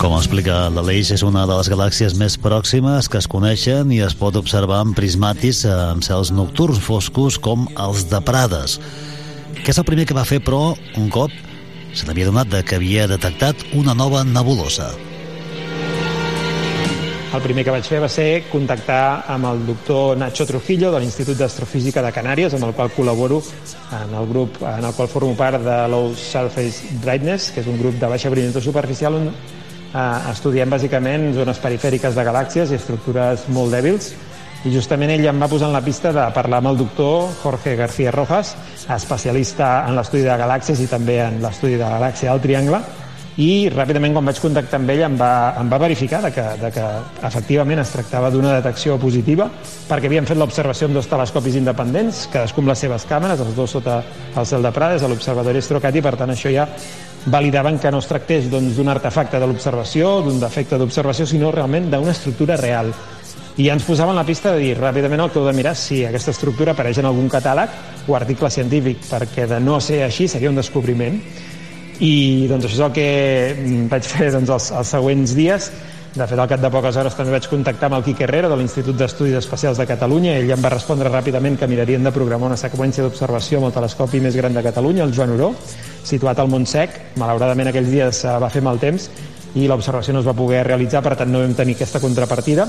Com 0.00 0.14
explica 0.16 0.68
l'Aleix, 0.70 1.10
és 1.10 1.24
una 1.26 1.42
de 1.48 1.56
les 1.58 1.68
galàxies 1.72 2.14
més 2.16 2.38
pròximes 2.40 3.10
que 3.10 3.18
es 3.18 3.26
coneixen 3.28 3.90
i 3.92 3.98
es 4.06 4.14
pot 4.14 4.38
observar 4.38 4.78
amb 4.84 4.94
prismatis 4.96 5.64
amb 5.66 6.06
cels 6.06 6.30
nocturns 6.30 6.78
foscos 6.86 7.36
com 7.36 7.66
els 7.74 8.06
de 8.12 8.22
Prades. 8.22 8.78
Què 9.60 9.74
és 9.74 9.82
el 9.82 9.88
primer 9.90 10.06
que 10.06 10.16
va 10.16 10.24
fer, 10.28 10.38
però, 10.38 10.76
un 10.96 11.10
cop 11.10 11.34
se 11.92 12.06
n'havia 12.06 12.30
donat 12.30 12.54
que 12.62 12.78
havia 12.78 13.10
detectat 13.10 13.66
una 13.74 13.98
nova 13.98 14.22
nebulosa. 14.24 14.92
El 17.30 17.42
primer 17.44 17.62
que 17.62 17.70
vaig 17.70 17.86
fer 17.86 18.00
va 18.02 18.08
ser 18.10 18.42
contactar 18.50 19.22
amb 19.30 19.46
el 19.46 19.60
doctor 19.68 20.16
Nacho 20.18 20.42
Trujillo 20.48 20.88
de 20.90 20.98
l'Institut 20.98 21.38
d'Astrofísica 21.38 22.02
de 22.02 22.10
Canàries, 22.10 22.56
amb 22.56 22.66
el 22.66 22.72
qual 22.74 22.88
col·laboro 22.90 23.36
en 23.94 24.14
el 24.18 24.26
grup 24.26 24.56
en 24.66 24.88
el 24.88 24.96
qual 24.96 25.06
formo 25.12 25.36
part 25.38 25.62
de 25.62 25.76
Low 25.92 26.08
Surface 26.18 26.96
Brightness, 27.04 27.52
que 27.54 27.62
és 27.62 27.68
un 27.70 27.78
grup 27.78 28.00
de 28.00 28.10
baixa 28.10 28.32
brillantor 28.34 28.64
superficial 28.64 29.14
on 29.20 29.28
eh, 29.30 30.00
estudiem 30.32 30.74
bàsicament 30.74 31.28
zones 31.36 31.62
perifèriques 31.62 32.18
de 32.18 32.24
galàxies 32.26 32.72
i 32.74 32.78
estructures 32.80 33.46
molt 33.54 33.78
dèbils. 33.78 34.10
I 34.66 34.74
justament 34.74 35.14
ell 35.14 35.28
em 35.30 35.38
va 35.38 35.48
posar 35.48 35.68
en 35.70 35.78
la 35.78 35.84
pista 35.86 36.10
de 36.12 36.24
parlar 36.34 36.58
amb 36.58 36.72
el 36.72 36.80
doctor 36.82 37.30
Jorge 37.44 37.76
García 37.78 38.10
Rojas, 38.10 38.56
especialista 38.90 39.70
en 39.86 39.94
l'estudi 39.94 40.26
de 40.26 40.34
galàxies 40.34 40.82
i 40.82 40.90
també 40.90 41.20
en 41.28 41.38
l'estudi 41.46 41.78
de 41.78 41.86
la 41.86 41.94
galàxia 41.94 42.34
del 42.34 42.42
Triangle, 42.42 42.82
i 43.38 43.70
ràpidament 43.70 44.14
quan 44.16 44.26
vaig 44.26 44.40
contactar 44.42 44.80
amb 44.80 44.90
ell 44.90 45.04
em 45.06 45.18
va, 45.18 45.54
em 45.60 45.68
va 45.70 45.78
verificar 45.78 46.18
de 46.24 46.32
que, 46.34 46.46
de 46.58 46.70
que 46.74 46.86
efectivament 47.28 47.78
es 47.78 47.92
tractava 47.94 48.30
d'una 48.30 48.56
detecció 48.56 48.96
positiva 48.98 49.46
perquè 49.88 50.10
havien 50.10 50.26
fet 50.26 50.40
l'observació 50.40 50.88
amb 50.88 50.98
dos 50.98 51.06
telescopis 51.10 51.60
independents, 51.60 52.26
cadascú 52.32 52.64
amb 52.64 52.72
les 52.72 52.82
seves 52.82 53.06
càmeres, 53.06 53.40
els 53.44 53.54
dos 53.54 53.70
sota 53.70 54.00
el 54.34 54.46
cel 54.46 54.66
de 54.66 54.74
Prades, 54.74 55.04
a 55.04 55.08
l'Observatori 55.10 55.62
Strocati, 55.62 56.02
per 56.02 56.16
tant 56.18 56.34
això 56.34 56.50
ja 56.50 56.66
validaven 57.26 57.78
que 57.78 57.90
no 57.92 58.00
es 58.00 58.08
tractés 58.08 58.50
doncs, 58.50 58.74
d'un 58.76 58.88
artefacte 58.88 59.38
de 59.38 59.46
l'observació, 59.46 60.20
d'un 60.24 60.40
defecte 60.40 60.78
d'observació, 60.80 61.26
sinó 61.26 61.50
realment 61.52 61.90
d'una 61.92 62.14
estructura 62.16 62.56
real. 62.56 62.92
I 63.60 63.66
ja 63.66 63.74
ens 63.74 63.84
posaven 63.84 64.16
la 64.16 64.24
pista 64.24 64.54
de 64.54 64.62
dir 64.62 64.76
ràpidament 64.78 65.20
el 65.20 65.30
que 65.30 65.40
heu 65.40 65.44
de 65.44 65.52
mirar 65.52 65.74
si 65.76 66.04
aquesta 66.06 66.32
estructura 66.32 66.72
apareix 66.72 67.02
en 67.02 67.08
algun 67.10 67.28
catàleg 67.28 68.06
o 68.08 68.14
article 68.16 68.48
científic, 68.50 69.02
perquè 69.10 69.46
de 69.50 69.58
no 69.60 69.80
ser 69.84 70.04
així 70.06 70.28
seria 70.30 70.48
un 70.48 70.56
descobriment. 70.56 71.18
I 72.00 72.48
doncs 72.48 72.64
això 72.64 72.78
és 72.78 72.84
el 72.86 72.92
que 72.96 73.08
mm, 73.52 73.88
vaig 73.92 74.06
fer 74.08 74.30
doncs, 74.32 74.52
els, 74.56 74.68
els 74.80 74.92
següents 74.96 75.34
dies. 75.36 75.70
De 76.10 76.26
fet, 76.26 76.38
al 76.42 76.48
cap 76.50 76.58
de 76.58 76.70
poques 76.72 76.96
hores 76.98 77.14
també 77.14 77.36
vaig 77.36 77.44
contactar 77.46 77.86
amb 77.86 78.00
el 78.00 78.06
Quique 78.08 78.24
Herrera 78.26 78.48
de 78.50 78.56
l'Institut 78.58 78.96
d'Estudis 78.98 79.36
Espacials 79.38 79.78
de 79.78 79.86
Catalunya. 79.86 80.38
Ell 80.40 80.50
em 80.56 80.64
va 80.64 80.72
respondre 80.72 81.12
ràpidament 81.12 81.58
que 81.60 81.68
mirarien 81.70 82.02
de 82.02 82.10
programar 82.10 82.48
una 82.48 82.58
seqüència 82.58 83.04
d'observació 83.04 83.60
amb 83.60 83.68
el 83.68 83.76
telescopi 83.76 84.18
més 84.24 84.34
gran 84.34 84.56
de 84.56 84.64
Catalunya, 84.64 85.04
el 85.04 85.14
Joan 85.14 85.36
Oró, 85.36 85.52
situat 86.02 86.40
al 86.40 86.50
Montsec. 86.50 86.96
Malauradament 87.20 87.70
aquells 87.70 87.92
dies 87.92 88.24
eh, 88.24 88.34
va 88.42 88.50
fer 88.50 88.64
mal 88.64 88.82
temps 88.82 89.06
i 89.54 89.68
l'observació 89.70 90.16
no 90.16 90.24
es 90.24 90.26
va 90.26 90.34
poder 90.34 90.64
realitzar, 90.66 91.04
per 91.04 91.14
tant 91.20 91.30
no 91.30 91.44
vam 91.44 91.54
tenir 91.58 91.76
aquesta 91.78 92.02
contrapartida 92.02 92.66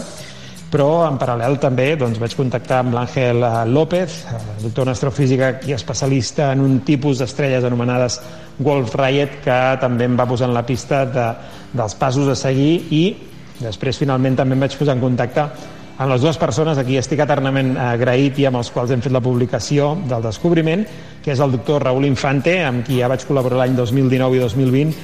però 0.72 1.04
en 1.04 1.18
paral·lel 1.20 1.58
també 1.60 1.90
doncs, 2.00 2.20
vaig 2.22 2.36
contactar 2.40 2.80
amb 2.82 2.96
l'Àngel 2.96 3.44
eh, 3.44 3.52
López, 3.68 4.22
eh, 4.32 4.40
doctor 4.64 4.88
en 4.88 4.94
astrofísica 4.94 5.52
i 5.68 5.76
especialista 5.76 6.52
en 6.56 6.64
un 6.64 6.80
tipus 6.88 7.20
d'estrelles 7.20 7.68
anomenades 7.68 8.22
Wolf 8.62 8.96
Rayet, 8.96 9.42
que 9.44 9.60
també 9.82 10.08
em 10.08 10.16
va 10.18 10.30
posar 10.30 10.48
en 10.50 10.56
la 10.56 10.64
pista 10.66 11.04
de, 11.06 11.28
dels 11.76 11.98
passos 12.00 12.32
a 12.32 12.38
seguir 12.40 12.74
i 12.96 13.04
després 13.62 14.00
finalment 14.00 14.40
també 14.40 14.56
em 14.56 14.66
vaig 14.66 14.80
posar 14.80 14.96
en 14.96 15.04
contacte 15.04 15.46
amb 16.02 16.10
les 16.10 16.22
dues 16.24 16.38
persones 16.42 16.80
a 16.80 16.86
qui 16.88 16.96
estic 16.98 17.20
eternament 17.22 17.76
agraït 17.78 18.40
i 18.42 18.48
amb 18.50 18.58
els 18.58 18.72
quals 18.74 18.90
hem 18.94 19.04
fet 19.04 19.14
la 19.14 19.22
publicació 19.22 19.92
del 20.10 20.24
descobriment, 20.24 20.86
que 21.22 21.36
és 21.36 21.42
el 21.44 21.52
doctor 21.54 21.84
Raúl 21.86 22.08
Infante, 22.08 22.56
amb 22.66 22.88
qui 22.88 22.98
ja 23.04 23.10
vaig 23.12 23.22
col·laborar 23.28 23.60
l'any 23.60 23.76
2019 23.78 24.40
i 24.40 24.42
2020 24.42 24.96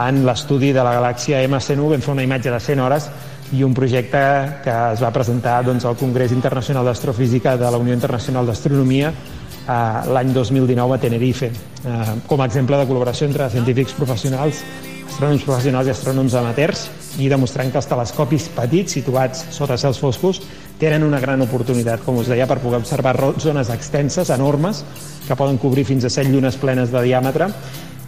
en 0.00 0.24
l'estudi 0.26 0.72
de 0.74 0.82
la 0.82 0.96
galàxia 0.96 1.44
MC9. 1.46 1.92
Vam 1.92 2.02
fer 2.02 2.14
una 2.16 2.26
imatge 2.26 2.50
de 2.50 2.58
100 2.66 2.82
hores 2.82 3.06
i 3.52 3.64
un 3.66 3.74
projecte 3.74 4.20
que 4.64 4.74
es 4.92 5.02
va 5.02 5.10
presentar 5.14 5.60
doncs, 5.66 5.84
al 5.84 5.98
Congrés 5.98 6.32
Internacional 6.32 6.86
d'Astrofísica 6.86 7.56
de 7.58 7.70
la 7.70 7.80
Unió 7.82 7.94
Internacional 7.94 8.46
d'Astronomia 8.46 9.10
eh, 9.10 10.12
l'any 10.12 10.32
2019 10.32 10.94
a 10.94 11.00
Tenerife, 11.02 11.50
eh, 11.50 12.14
com 12.26 12.40
a 12.40 12.46
exemple 12.46 12.78
de 12.78 12.86
col·laboració 12.86 13.26
entre 13.26 13.50
científics 13.50 13.96
professionals, 13.98 14.62
astrònoms 15.10 15.44
professionals 15.44 15.90
i 15.90 15.94
astrònoms 15.94 16.36
amateurs, 16.38 16.86
i 17.18 17.28
demostrant 17.28 17.72
que 17.72 17.80
els 17.82 17.90
telescopis 17.90 18.48
petits, 18.54 18.94
situats 19.00 19.48
sota 19.50 19.76
cels 19.80 19.98
foscos, 19.98 20.40
tenen 20.78 21.04
una 21.04 21.20
gran 21.20 21.42
oportunitat, 21.42 22.04
com 22.06 22.22
us 22.22 22.30
deia, 22.30 22.46
per 22.48 22.60
poder 22.62 22.80
observar 22.80 23.16
zones 23.42 23.72
extenses, 23.74 24.30
enormes, 24.30 24.84
que 25.26 25.36
poden 25.36 25.58
cobrir 25.58 25.84
fins 25.84 26.06
a 26.06 26.10
7 26.10 26.30
llunes 26.30 26.56
plenes 26.56 26.94
de 26.94 27.02
diàmetre, 27.04 27.50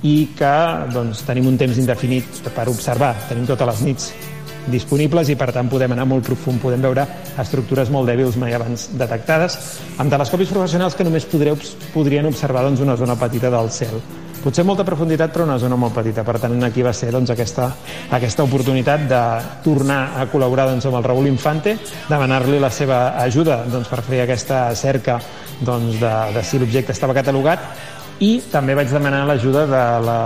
i 0.03 0.33
que 0.39 0.55
doncs, 0.95 1.23
tenim 1.27 1.47
un 1.51 1.59
temps 1.59 1.79
indefinit 1.79 2.41
per 2.55 2.67
observar. 2.71 3.15
Tenim 3.29 3.47
totes 3.47 3.69
les 3.69 3.83
nits 3.87 4.13
disponibles 4.71 5.31
i 5.33 5.37
per 5.39 5.51
tant 5.55 5.71
podem 5.71 5.95
anar 5.95 6.07
molt 6.09 6.27
profund, 6.27 6.61
podem 6.63 6.83
veure 6.85 7.07
estructures 7.43 7.91
molt 7.91 8.11
dèbils 8.11 8.39
mai 8.41 8.55
abans 8.55 8.91
detectades. 8.99 9.59
Amb 9.99 10.13
telescopis 10.13 10.53
professionals 10.53 10.99
que 10.99 11.07
només 11.07 11.27
podreu, 11.27 11.59
podrien 11.95 12.29
observar 12.29 12.67
doncs, 12.67 12.83
una 12.85 12.97
zona 12.97 13.19
petita 13.19 13.51
del 13.51 13.71
cel. 13.71 13.99
Potser 14.43 14.65
molta 14.67 14.83
profunditat 14.83 15.31
però 15.31 15.45
una 15.47 15.59
zona 15.63 15.77
molt 15.79 15.95
petita. 15.95 16.25
Per 16.27 16.35
tant 16.43 16.57
aquí 16.67 16.83
va 16.83 16.93
ser 16.97 17.13
doncs, 17.15 17.31
aquesta, 17.31 17.69
aquesta 18.11 18.43
oportunitat 18.43 19.07
de 19.11 19.23
tornar 19.63 20.01
a 20.19 20.27
col·laborar 20.31 20.67
doncs, 20.73 20.89
amb 20.91 20.99
el 20.99 21.07
Raúl 21.07 21.31
Infante 21.31 21.77
demanar-li 22.09 22.59
la 22.63 22.71
seva 22.75 23.05
ajuda 23.23 23.63
doncs, 23.71 23.91
per 23.91 24.03
fer 24.03 24.25
aquesta 24.25 24.65
cerca 24.75 25.21
doncs, 25.63 26.01
de, 26.03 26.15
de 26.35 26.43
si 26.43 26.59
l'objecte 26.59 26.91
estava 26.91 27.15
catalogat 27.15 28.02
i 28.23 28.37
també 28.53 28.77
vaig 28.79 28.91
demanar 28.93 29.25
l'ajuda 29.27 29.65
de 29.67 29.83
la 30.07 30.19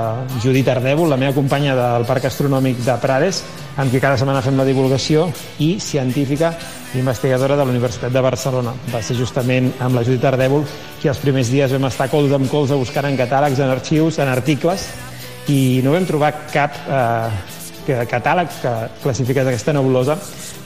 Judit 0.42 0.68
Ardèvol, 0.68 1.08
la 1.08 1.16
meva 1.16 1.32
companya 1.32 1.72
del 1.78 2.04
Parc 2.04 2.26
Astronòmic 2.28 2.82
de 2.84 2.96
Prades, 3.00 3.40
amb 3.80 3.92
qui 3.92 4.02
cada 4.02 4.18
setmana 4.20 4.42
fem 4.44 4.58
la 4.58 4.66
divulgació, 4.68 5.30
i 5.64 5.78
científica 5.80 6.52
i 6.92 7.00
investigadora 7.00 7.56
de 7.56 7.64
la 7.64 7.72
Universitat 7.72 8.12
de 8.12 8.24
Barcelona. 8.24 8.74
Va 8.92 9.00
ser 9.00 9.16
justament 9.16 9.70
amb 9.80 9.96
la 9.96 10.04
Judit 10.04 10.28
Ardèvol 10.28 10.66
que 11.00 11.08
els 11.08 11.20
primers 11.24 11.48
dies 11.52 11.72
vam 11.72 11.88
estar 11.88 12.10
colze 12.12 12.36
amb 12.36 12.50
colze 12.52 12.76
buscant 12.76 13.08
en 13.08 13.16
catàlegs, 13.16 13.64
en 13.64 13.72
arxius, 13.72 14.20
en 14.20 14.28
articles, 14.28 14.90
i 15.48 15.80
no 15.84 15.96
vam 15.96 16.04
trobar 16.04 16.34
cap 16.52 16.76
eh, 16.84 17.96
catàleg 18.10 18.60
que 18.60 18.74
classifiqués 19.04 19.46
aquesta 19.46 19.72
nebulosa 19.72 20.18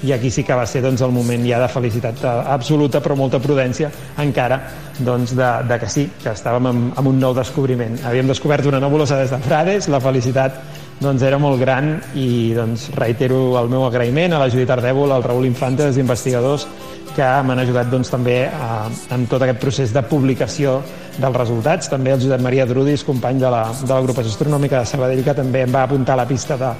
i 0.02 0.12
aquí 0.12 0.30
sí 0.30 0.44
que 0.44 0.56
va 0.56 0.66
ser 0.66 0.82
doncs, 0.82 1.02
el 1.04 1.12
moment 1.12 1.44
ja 1.46 1.60
de 1.60 1.68
felicitat 1.68 2.22
absoluta 2.24 3.02
però 3.04 3.16
molta 3.18 3.40
prudència 3.42 3.90
encara 4.22 4.60
doncs, 4.98 5.34
de, 5.36 5.48
de 5.68 5.80
que 5.80 5.88
sí, 5.88 6.06
que 6.22 6.32
estàvem 6.32 6.70
amb, 6.70 6.92
amb 7.00 7.08
un 7.08 7.18
nou 7.20 7.34
descobriment. 7.36 7.98
Havíem 8.04 8.28
descobert 8.30 8.66
una 8.68 8.80
nebulosa 8.80 9.18
des 9.20 9.32
de 9.32 9.40
Frades, 9.44 9.88
la 9.92 10.00
felicitat 10.00 10.60
doncs, 11.00 11.24
era 11.24 11.38
molt 11.40 11.60
gran 11.60 11.94
i 12.14 12.52
doncs, 12.56 12.90
reitero 12.96 13.58
el 13.60 13.70
meu 13.72 13.86
agraïment 13.88 14.36
a 14.36 14.40
la 14.42 14.50
Judit 14.52 14.70
Ardèvol, 14.70 15.12
al 15.12 15.24
Raül 15.24 15.48
als 15.48 15.96
investigadors 15.96 16.66
que 17.14 17.28
m'han 17.42 17.58
ajudat 17.58 17.90
doncs, 17.90 18.10
també 18.12 18.44
a, 18.46 18.88
en 19.10 19.26
tot 19.26 19.42
aquest 19.42 19.60
procés 19.60 19.92
de 19.92 20.02
publicació 20.02 20.80
dels 21.18 21.36
resultats. 21.36 21.88
També 21.90 22.12
el 22.12 22.20
Josep 22.20 22.40
Maria 22.40 22.66
Drudis, 22.66 23.04
company 23.04 23.40
de 23.40 23.50
la, 23.50 23.64
de 23.80 23.92
l'agrupació 23.92 24.30
astronòmica 24.30 24.80
de 24.80 24.86
Sabadell, 24.86 25.24
que 25.24 25.34
també 25.34 25.64
em 25.66 25.74
va 25.74 25.82
apuntar 25.88 26.14
a 26.14 26.22
la 26.22 26.28
pista 26.28 26.56
de, 26.60 26.70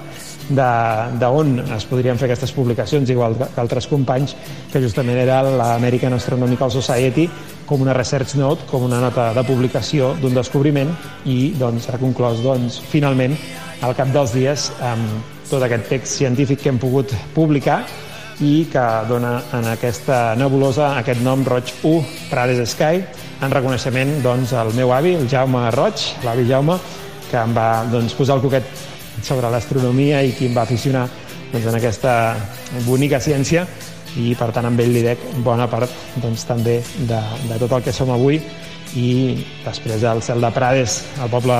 de, 0.51 0.71
de 1.19 1.31
on 1.31 1.55
es 1.77 1.87
podrien 1.89 2.19
fer 2.19 2.29
aquestes 2.29 2.53
publicacions, 2.53 3.11
igual 3.11 3.37
que 3.39 3.49
altres 3.63 3.87
companys, 3.91 4.35
que 4.73 4.83
justament 4.83 5.19
era 5.23 5.41
l'American 5.47 6.15
Astronomical 6.17 6.73
Society, 6.75 7.29
com 7.67 7.83
una 7.87 7.95
research 7.95 8.35
note, 8.37 8.67
com 8.71 8.85
una 8.89 9.01
nota 9.01 9.31
de 9.37 9.45
publicació 9.47 10.15
d'un 10.21 10.35
descobriment 10.35 10.91
i 11.31 11.55
doncs, 11.59 11.89
ha 11.89 12.01
conclòs 12.03 12.43
doncs, 12.43 12.81
finalment 12.91 13.37
al 13.87 13.95
cap 13.97 14.11
dels 14.13 14.35
dies 14.35 14.69
amb 14.83 15.37
tot 15.51 15.63
aquest 15.67 15.89
text 15.91 16.19
científic 16.19 16.63
que 16.63 16.71
hem 16.71 16.79
pogut 16.83 17.15
publicar 17.35 17.81
i 18.41 18.65
que 18.73 18.85
dona 19.09 19.35
en 19.57 19.67
aquesta 19.73 20.35
nebulosa 20.39 20.95
aquest 20.99 21.21
nom 21.23 21.43
Roig 21.47 21.73
1 21.85 22.29
Prades 22.31 22.75
Sky 22.75 23.03
en 23.45 23.53
reconeixement 23.53 24.19
doncs, 24.25 24.53
al 24.53 24.73
meu 24.77 24.93
avi, 24.93 25.15
el 25.17 25.29
Jaume 25.29 25.67
Roig, 25.73 26.07
l'avi 26.25 26.47
Jaume, 26.49 26.77
que 27.31 27.39
em 27.41 27.53
va 27.57 27.85
doncs, 27.91 28.17
posar 28.19 28.37
el 28.37 28.45
coquet 28.45 28.90
sobre 29.23 29.51
l'astronomia 29.51 30.23
i 30.23 30.35
qui 30.37 30.49
em 30.49 30.57
va 30.57 30.65
aficionar 30.67 31.07
doncs, 31.53 31.67
en 31.67 31.77
aquesta 31.79 32.15
bonica 32.87 33.21
ciència 33.21 33.67
i 34.19 34.35
per 34.39 34.51
tant 34.55 34.67
amb 34.67 34.81
ell 34.83 34.93
li 34.95 35.05
dec 35.05 35.23
bona 35.45 35.69
part 35.71 35.91
doncs, 36.23 36.45
també 36.49 36.81
de, 37.07 37.21
de 37.47 37.59
tot 37.63 37.79
el 37.79 37.85
que 37.87 37.95
som 37.95 38.11
avui 38.15 38.41
i 38.99 39.11
després 39.65 40.03
el 40.03 40.23
cel 40.23 40.43
de 40.43 40.51
Prades, 40.51 41.01
el 41.23 41.31
poble 41.31 41.57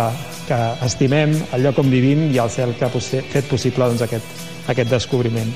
que 0.49 0.59
estimem, 0.87 1.37
el 1.55 1.63
lloc 1.63 1.79
on 1.79 1.91
vivim 1.93 2.27
i 2.33 2.41
el 2.43 2.51
cel 2.51 2.75
que 2.79 2.89
ha 2.89 2.91
fet 2.91 3.47
possible 3.51 3.87
doncs, 3.87 4.03
aquest, 4.03 4.41
aquest 4.73 4.91
descobriment. 4.91 5.53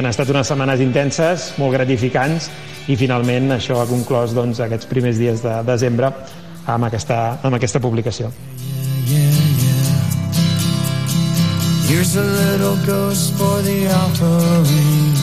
Han 0.00 0.08
estat 0.08 0.30
unes 0.32 0.48
setmanes 0.48 0.80
intenses, 0.80 1.50
molt 1.60 1.76
gratificants, 1.76 2.48
i 2.88 2.96
finalment 2.96 3.52
això 3.58 3.82
ha 3.82 3.88
conclòs 3.90 4.32
doncs, 4.34 4.62
aquests 4.64 4.88
primers 4.88 5.20
dies 5.20 5.44
de 5.44 5.60
desembre 5.68 6.14
amb 6.64 6.88
aquesta, 6.88 7.22
amb 7.44 7.60
aquesta 7.60 7.82
publicació. 7.82 8.32
Here's 11.88 12.16
a 12.16 12.22
little 12.22 12.76
ghost 12.86 13.34
for 13.34 13.62
the 13.62 13.86
offering. 13.86 15.14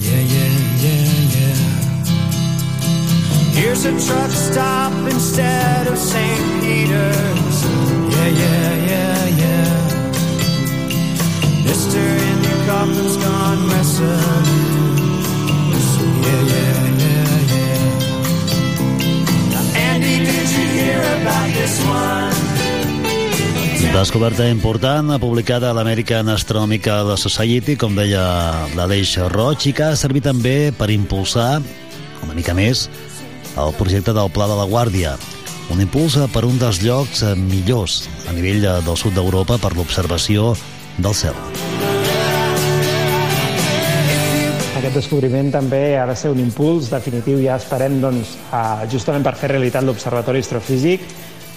Yeah, 0.00 0.22
yeah, 0.34 0.50
yeah, 0.84 1.36
yeah. 1.36 1.58
Here's 3.54 3.84
a 3.84 3.92
truck 4.06 4.30
stop 4.30 4.92
instead 5.12 5.86
of 5.86 5.96
St. 5.96 6.62
Peter's. 6.62 7.64
Yeah, 8.14 8.28
yeah, 8.28 8.74
yeah, 8.90 9.26
yeah. 9.42 9.70
Mister 11.64 12.00
in 12.00 12.42
your 12.42 12.60
coffin's 12.66 13.16
gone 13.16 13.68
wrestling. 13.68 14.46
Yeah, 16.26 16.42
yeah, 16.52 16.76
yeah, 17.02 17.32
yeah. 17.54 17.82
Now, 19.50 19.64
Andy, 19.88 20.16
did 20.24 20.48
you 20.50 20.66
hear 20.78 21.00
about 21.20 21.48
this 21.54 21.76
one? 21.86 22.53
Descoberta 23.94 24.48
important, 24.50 25.12
publicada 25.22 25.68
a 25.70 25.72
l'American 25.72 26.26
Astronomical 26.32 27.12
Society, 27.14 27.76
com 27.78 27.94
deia 27.94 28.24
l'Aleix 28.74 29.12
Roig, 29.30 29.68
i 29.70 29.72
que 29.72 29.84
ha 29.86 29.94
servit 29.94 30.26
també 30.26 30.72
per 30.74 30.88
impulsar, 30.90 31.60
una 32.26 32.34
mica 32.34 32.56
més, 32.58 32.88
el 33.54 33.70
projecte 33.78 34.10
del 34.12 34.32
Pla 34.34 34.48
de 34.50 34.56
la 34.58 34.66
Guàrdia, 34.66 35.14
un 35.70 35.78
impuls 35.84 36.18
per 36.34 36.42
un 36.42 36.58
dels 36.58 36.82
llocs 36.82 37.22
millors 37.38 38.08
a 38.26 38.34
nivell 38.34 38.66
del 38.66 38.98
sud 38.98 39.14
d'Europa 39.14 39.60
per 39.62 39.76
l'observació 39.78 40.56
del 40.98 41.14
cel. 41.14 41.38
Aquest 44.74 44.98
descobriment 44.98 45.52
també 45.54 45.94
ha 45.96 46.08
de 46.10 46.18
ser 46.18 46.34
un 46.34 46.42
impuls 46.42 46.90
definitiu, 46.90 47.38
ja 47.46 47.62
esperem 47.62 48.02
doncs, 48.02 48.34
justament 48.90 49.22
per 49.22 49.36
fer 49.38 49.54
realitat 49.54 49.86
l'Observatori 49.86 50.42
Astrofísic, 50.42 51.06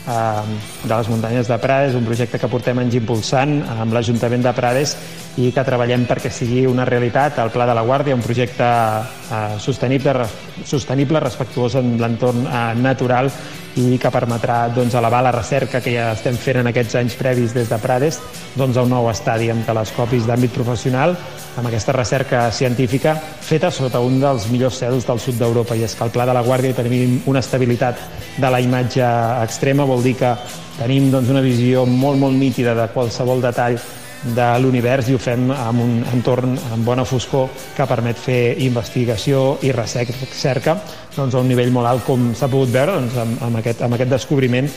de 0.08 0.94
les 0.94 1.10
muntanyes 1.12 1.50
de 1.52 1.58
Prades, 1.60 1.96
un 2.00 2.06
projecte 2.08 2.40
que 2.40 2.48
portem 2.48 2.80
anys 2.80 2.96
impulsant 2.96 3.58
amb 3.68 3.92
l'Ajuntament 3.92 4.46
de 4.46 4.54
Prades 4.56 4.96
i 5.44 5.50
que 5.52 5.66
treballem 5.68 6.06
perquè 6.08 6.32
sigui 6.32 6.64
una 6.70 6.86
realitat. 6.88 7.42
El 7.44 7.52
Pla 7.52 7.68
de 7.68 7.76
la 7.76 7.84
Guàrdia, 7.84 8.16
un 8.16 8.24
projecte 8.24 8.68
eh, 8.68 9.58
sostenible, 9.60 10.24
sostenible 10.64 11.20
respectuós 11.20 11.76
amb 11.82 12.00
l'entorn 12.00 12.48
eh, 12.48 12.66
natural 12.80 13.32
i 13.78 13.98
que 14.02 14.12
permetrà 14.14 14.68
doncs, 14.74 14.96
elevar 14.98 15.22
la 15.26 15.34
recerca 15.36 15.82
que 15.84 15.94
ja 15.94 16.12
estem 16.16 16.38
fent 16.38 16.62
en 16.62 16.72
aquests 16.72 16.98
anys 17.00 17.18
previs 17.20 17.54
des 17.54 17.70
de 17.70 17.78
Prades 17.82 18.20
doncs, 18.56 18.78
a 18.78 18.86
un 18.86 18.94
nou 18.94 19.10
estadi 19.12 19.52
amb 19.54 19.66
telescopis 19.68 20.26
d'àmbit 20.26 20.56
professional 20.56 21.16
amb 21.58 21.70
aquesta 21.70 21.94
recerca 21.96 22.44
científica 22.52 23.16
feta 23.18 23.72
sota 23.74 24.00
un 24.04 24.20
dels 24.22 24.46
millors 24.52 24.78
cels 24.78 25.08
del 25.08 25.20
sud 25.20 25.40
d'Europa. 25.42 25.76
I 25.76 25.88
és 25.88 25.96
que 25.98 26.06
al 26.06 26.14
Pla 26.14 26.28
de 26.30 26.36
la 26.38 26.44
Guàrdia 26.46 26.78
tenim 26.78 27.22
una 27.26 27.42
estabilitat 27.42 28.02
de 28.38 28.52
la 28.54 28.62
imatge 28.62 29.06
extrema, 29.44 29.86
vol 29.86 30.04
dir 30.06 30.14
que 30.20 30.34
tenim 30.78 31.10
doncs, 31.12 31.32
una 31.34 31.42
visió 31.42 31.86
molt, 31.90 32.20
molt 32.22 32.38
nítida 32.38 32.76
de 32.78 32.90
qualsevol 32.94 33.42
detall 33.42 33.80
de 34.24 34.48
l'univers 34.62 35.10
i 35.10 35.16
ho 35.16 35.20
fem 35.22 35.50
amb 35.54 35.84
un 35.84 35.98
entorn 36.14 36.58
amb 36.74 36.86
bona 36.86 37.06
foscor 37.06 37.50
que 37.76 37.86
permet 37.90 38.18
fer 38.18 38.58
investigació 38.66 39.58
i 39.62 39.72
recerca 39.76 40.78
doncs, 41.16 41.34
a 41.34 41.42
un 41.42 41.48
nivell 41.50 41.72
molt 41.74 41.90
alt 41.90 42.06
com 42.06 42.32
s'ha 42.38 42.50
pogut 42.50 42.72
veure 42.74 42.98
doncs, 42.98 43.18
amb, 43.22 43.44
amb, 43.48 43.60
aquest, 43.62 43.84
amb 43.86 43.98
aquest 43.98 44.14
descobriment 44.14 44.70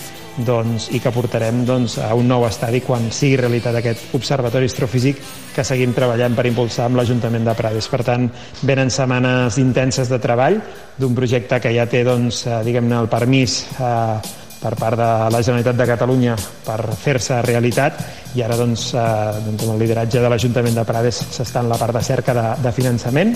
doncs, 0.47 0.89
i 0.97 1.01
que 1.03 1.13
portarem 1.13 1.65
doncs, 1.69 1.99
a 2.01 2.13
un 2.17 2.29
nou 2.29 2.47
estadi 2.49 2.81
quan 2.85 3.11
sigui 3.13 3.39
realitat 3.41 3.77
aquest 3.81 4.15
observatori 4.17 4.69
astrofísic 4.71 5.21
que 5.55 5.65
seguim 5.67 5.93
treballant 5.97 6.37
per 6.37 6.47
impulsar 6.49 6.87
amb 6.87 7.01
l'Ajuntament 7.01 7.45
de 7.49 7.57
Prades. 7.59 7.89
Per 7.91 8.03
tant, 8.07 8.29
venen 8.63 8.93
setmanes 8.93 9.59
intenses 9.61 10.09
de 10.09 10.21
treball 10.23 10.61
d'un 11.01 11.17
projecte 11.17 11.61
que 11.61 11.75
ja 11.77 11.89
té 11.91 12.05
doncs, 12.07 12.47
eh, 12.47 12.61
diguem-ne 12.65 13.03
el 13.03 13.11
permís 13.13 13.65
eh, 13.77 14.39
per 14.61 14.75
part 14.77 14.99
de 15.01 15.09
la 15.33 15.41
Generalitat 15.41 15.79
de 15.79 15.89
Catalunya 15.89 16.37
per 16.67 16.79
fer-se 17.01 17.41
realitat 17.47 18.01
i 18.37 18.45
ara 18.45 18.59
doncs, 18.61 18.91
eh, 18.95 19.05
doncs 19.47 19.65
amb 19.65 19.75
el 19.75 19.83
lideratge 19.87 20.23
de 20.23 20.33
l'Ajuntament 20.33 20.77
de 20.77 20.87
Prades 20.89 21.25
s'està 21.33 21.65
en 21.65 21.73
la 21.73 21.81
part 21.81 21.97
de 21.97 22.05
cerca 22.05 22.37
de, 22.37 22.47
de 22.63 22.75
finançament 22.77 23.35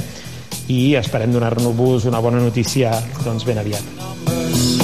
i 0.69 0.95
esperem 1.01 1.33
donar-nos 1.33 2.09
una 2.09 2.21
bona 2.25 2.41
notícia 2.45 2.93
doncs, 3.25 3.45
ben 3.49 3.61
aviat. 3.65 4.84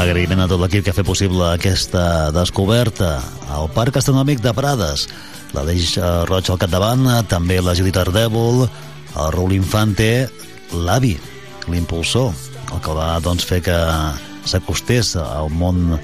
Agraïment 0.00 0.40
a 0.40 0.46
tot 0.48 0.62
l'equip 0.62 0.86
que 0.86 0.94
ha 0.94 0.96
fet 0.96 1.04
possible 1.04 1.44
aquesta 1.44 2.30
descoberta 2.32 3.18
al 3.52 3.66
Parc 3.74 3.98
Astronòmic 4.00 4.38
de 4.40 4.54
Prades. 4.56 5.02
L'Aleix 5.52 5.90
eh, 5.98 6.04
Roig 6.30 6.48
al 6.48 6.60
capdavant, 6.62 7.02
eh, 7.04 7.18
també 7.28 7.58
la 7.60 7.74
Judit 7.76 7.98
Ardèvol, 8.00 8.64
el 8.64 9.34
Raül 9.34 9.52
Infante, 9.58 10.30
l'avi, 10.72 11.12
l'impulsor, 11.68 12.32
el 12.72 12.80
que 12.80 12.94
va 12.96 13.10
doncs, 13.20 13.44
fer 13.44 13.60
que 13.66 13.76
s'acostés 14.48 15.12
al 15.20 15.52
món 15.52 15.98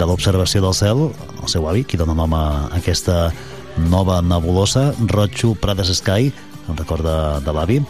de 0.00 0.08
l'observació 0.08 0.64
del 0.64 0.78
cel, 0.78 1.04
el 1.42 1.52
seu 1.52 1.68
avi, 1.68 1.84
qui 1.84 2.00
dona 2.00 2.16
nom 2.16 2.32
a 2.32 2.46
aquesta 2.78 3.26
nova 3.92 4.22
nebulosa, 4.24 4.94
Roig 5.12 5.44
Prades 5.60 5.92
Sky, 6.00 6.32
en 6.72 6.80
record 6.80 7.04
de, 7.04 7.20
de 7.44 7.52
l'avi, 7.52 7.82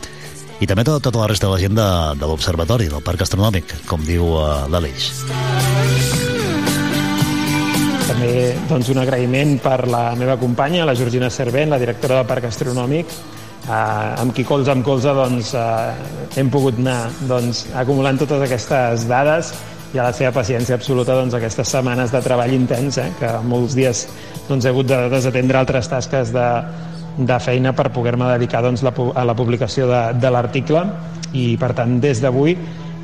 i 0.62 0.68
també 0.70 0.84
tota, 0.86 1.02
tota 1.02 1.22
la 1.22 1.30
resta 1.30 1.48
de 1.48 1.54
la 1.56 1.62
gent 1.62 1.74
de, 1.78 1.88
de 2.20 2.28
l'observatori, 2.30 2.86
del 2.92 3.02
Parc 3.02 3.26
Astronòmic, 3.26 3.74
com 3.90 4.06
diu 4.06 4.30
uh, 4.36 4.62
l'Aleix. 4.70 5.10
També 8.02 8.32
doncs, 8.68 8.88
un 8.90 8.98
agraïment 9.02 9.56
per 9.62 9.84
la 9.90 10.12
meva 10.18 10.34
companya, 10.40 10.86
la 10.88 10.94
Georgina 10.98 11.28
Servent, 11.30 11.70
la 11.70 11.78
directora 11.78 12.18
del 12.18 12.26
Parc 12.26 12.48
Astronòmic, 12.48 13.12
eh, 13.68 13.72
amb 13.72 14.34
qui 14.34 14.44
colze 14.44 14.72
amb 14.72 14.84
colze 14.84 15.14
doncs, 15.14 15.52
eh, 15.54 16.40
hem 16.40 16.50
pogut 16.50 16.80
anar 16.82 17.10
doncs, 17.28 17.66
acumulant 17.78 18.18
totes 18.18 18.42
aquestes 18.42 19.06
dades 19.08 19.52
i 19.92 20.00
a 20.00 20.08
la 20.08 20.12
seva 20.16 20.32
paciència 20.34 20.74
absoluta 20.74 21.14
doncs, 21.14 21.36
aquestes 21.38 21.68
setmanes 21.68 22.12
de 22.12 22.22
treball 22.24 22.54
intens, 22.56 22.98
eh, 22.98 23.10
que 23.20 23.32
molts 23.46 23.76
dies 23.78 24.06
doncs, 24.48 24.64
he 24.64 24.72
hagut 24.72 24.88
de 24.90 25.08
desatendre 25.12 25.62
altres 25.62 25.88
tasques 25.88 26.32
de, 26.34 26.48
de 27.18 27.40
feina 27.44 27.74
per 27.76 27.90
poder-me 27.94 28.30
dedicar 28.34 28.62
doncs, 28.64 28.82
la, 28.82 28.92
a 29.14 29.24
la 29.28 29.36
publicació 29.38 29.86
de, 29.90 30.04
de 30.18 30.30
l'article. 30.32 30.86
I 31.32 31.54
per 31.56 31.72
tant 31.72 31.96
des 32.00 32.20
d'avui 32.20 32.58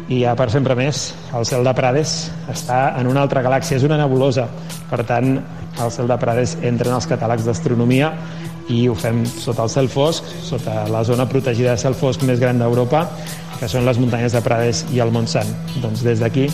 i 0.09 0.23
ja 0.23 0.35
per 0.37 0.49
sempre 0.53 0.77
més. 0.79 1.13
El 1.37 1.47
cel 1.49 1.65
de 1.67 1.75
Prades 1.77 2.17
està 2.51 2.99
en 2.99 3.09
una 3.11 3.23
altra 3.25 3.43
galàxia, 3.45 3.77
és 3.77 3.87
una 3.87 3.99
nebulosa. 4.01 4.49
Per 4.89 5.03
tant 5.09 5.37
el 5.37 5.91
cel 5.95 6.09
de 6.11 6.19
Prades 6.19 6.57
entra 6.63 6.91
en 6.91 6.99
els 6.99 7.09
catàlegs 7.09 7.47
d'astronomia 7.47 8.13
i 8.73 8.83
ho 8.89 8.95
fem 8.99 9.23
sota 9.29 9.65
el 9.65 9.73
cel 9.73 9.89
fosc, 9.89 10.27
sota 10.45 10.83
la 10.93 11.05
zona 11.05 11.29
protegida 11.29 11.73
de 11.73 11.81
cel 11.81 11.97
fosc 11.97 12.25
més 12.29 12.41
gran 12.41 12.61
d'Europa 12.61 13.07
que 13.59 13.69
són 13.69 13.87
les 13.89 13.99
muntanyes 14.01 14.35
de 14.37 14.43
Prades 14.45 14.85
i 14.93 15.01
el 15.01 15.13
Montsant 15.15 15.49
doncs 15.83 16.05
des 16.05 16.21
d'aquí 16.21 16.49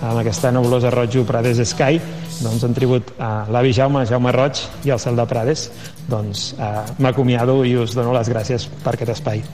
amb 0.00 0.20
aquesta 0.20 0.52
nebulosa 0.54 0.92
rojo 0.94 1.24
Prades 1.28 1.60
Sky 1.72 1.98
doncs 2.40 2.64
en 2.64 2.76
tribut 2.76 3.10
a 3.20 3.46
l'avi 3.52 3.74
Jaume, 3.76 4.06
Jaume 4.08 4.32
Roig 4.32 4.62
i 4.86 4.94
al 4.94 5.00
cel 5.02 5.18
de 5.18 5.26
Prades. 5.28 5.68
Doncs 6.08 6.52
eh, 6.56 6.70
m'acomiado 6.98 7.60
i 7.68 7.76
us 7.76 7.96
dono 7.96 8.16
les 8.16 8.32
gràcies 8.32 8.70
per 8.84 8.96
aquest 8.96 9.18
espai 9.18 9.44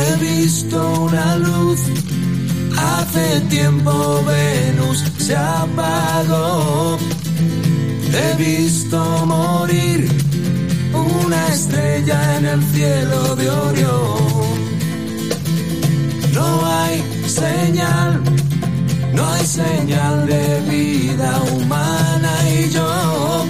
He 0.00 0.16
visto 0.16 1.02
una 1.02 1.36
luz, 1.36 1.80
hace 2.76 3.40
tiempo 3.48 4.24
Venus 4.24 5.04
se 5.18 5.36
apagó. 5.36 6.98
He 8.12 8.36
visto 8.36 8.98
morir 9.26 10.08
una 10.92 11.48
estrella 11.48 12.38
en 12.38 12.46
el 12.46 12.62
cielo 12.72 13.36
de 13.36 13.50
Orión. 13.50 14.20
No 16.34 16.66
hay 16.66 17.04
señal, 17.26 18.20
no 19.14 19.26
hay 19.32 19.46
señal 19.46 20.26
de 20.26 20.60
vida 20.68 21.42
humana 21.52 22.32
y 22.48 22.70
yo, 22.70 23.44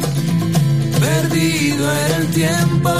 perdido 0.99 1.85
en 1.93 2.13
el 2.21 2.27
tiempo, 2.29 2.91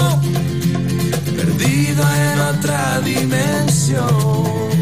perdido 1.41 2.03
en 2.03 2.41
otra 2.41 3.01
dimensión. 3.01 4.80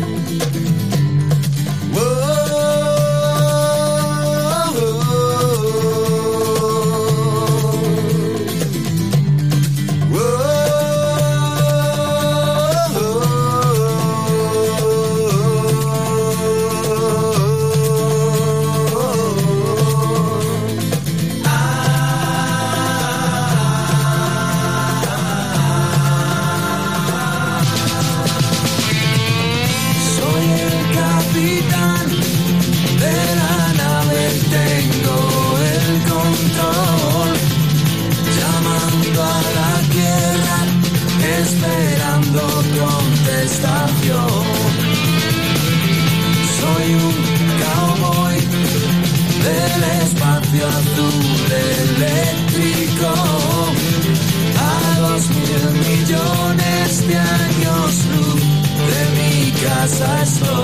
Soy 46.59 46.95
un 46.95 47.17
cowboy 47.63 48.37
del 49.45 49.83
espacio 50.03 50.63
azul 50.69 51.51
eléctrico. 51.99 53.11
A 54.57 55.01
dos 55.01 55.29
mil 55.31 55.65
millones 55.89 57.09
de 57.09 57.17
años 57.17 57.91
luz 58.15 58.43
de 58.91 59.01
mi 59.17 59.51
casa 59.51 60.23
estoy. 60.23 60.58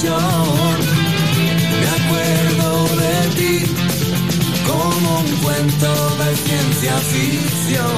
Me 0.00 1.88
acuerdo 1.98 2.86
de 2.98 3.14
ti 3.34 3.64
como 4.64 5.18
un 5.18 5.26
cuento 5.42 6.16
de 6.18 6.36
ciencia 6.36 6.96
ficción. 6.98 7.96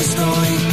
Estoy 0.00 0.65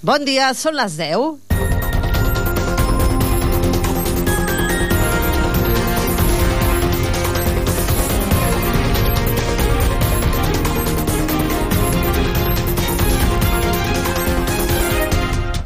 Bon 0.00 0.22
dia, 0.24 0.46
són 0.56 0.78
les 0.78 0.94
10. 0.96 1.69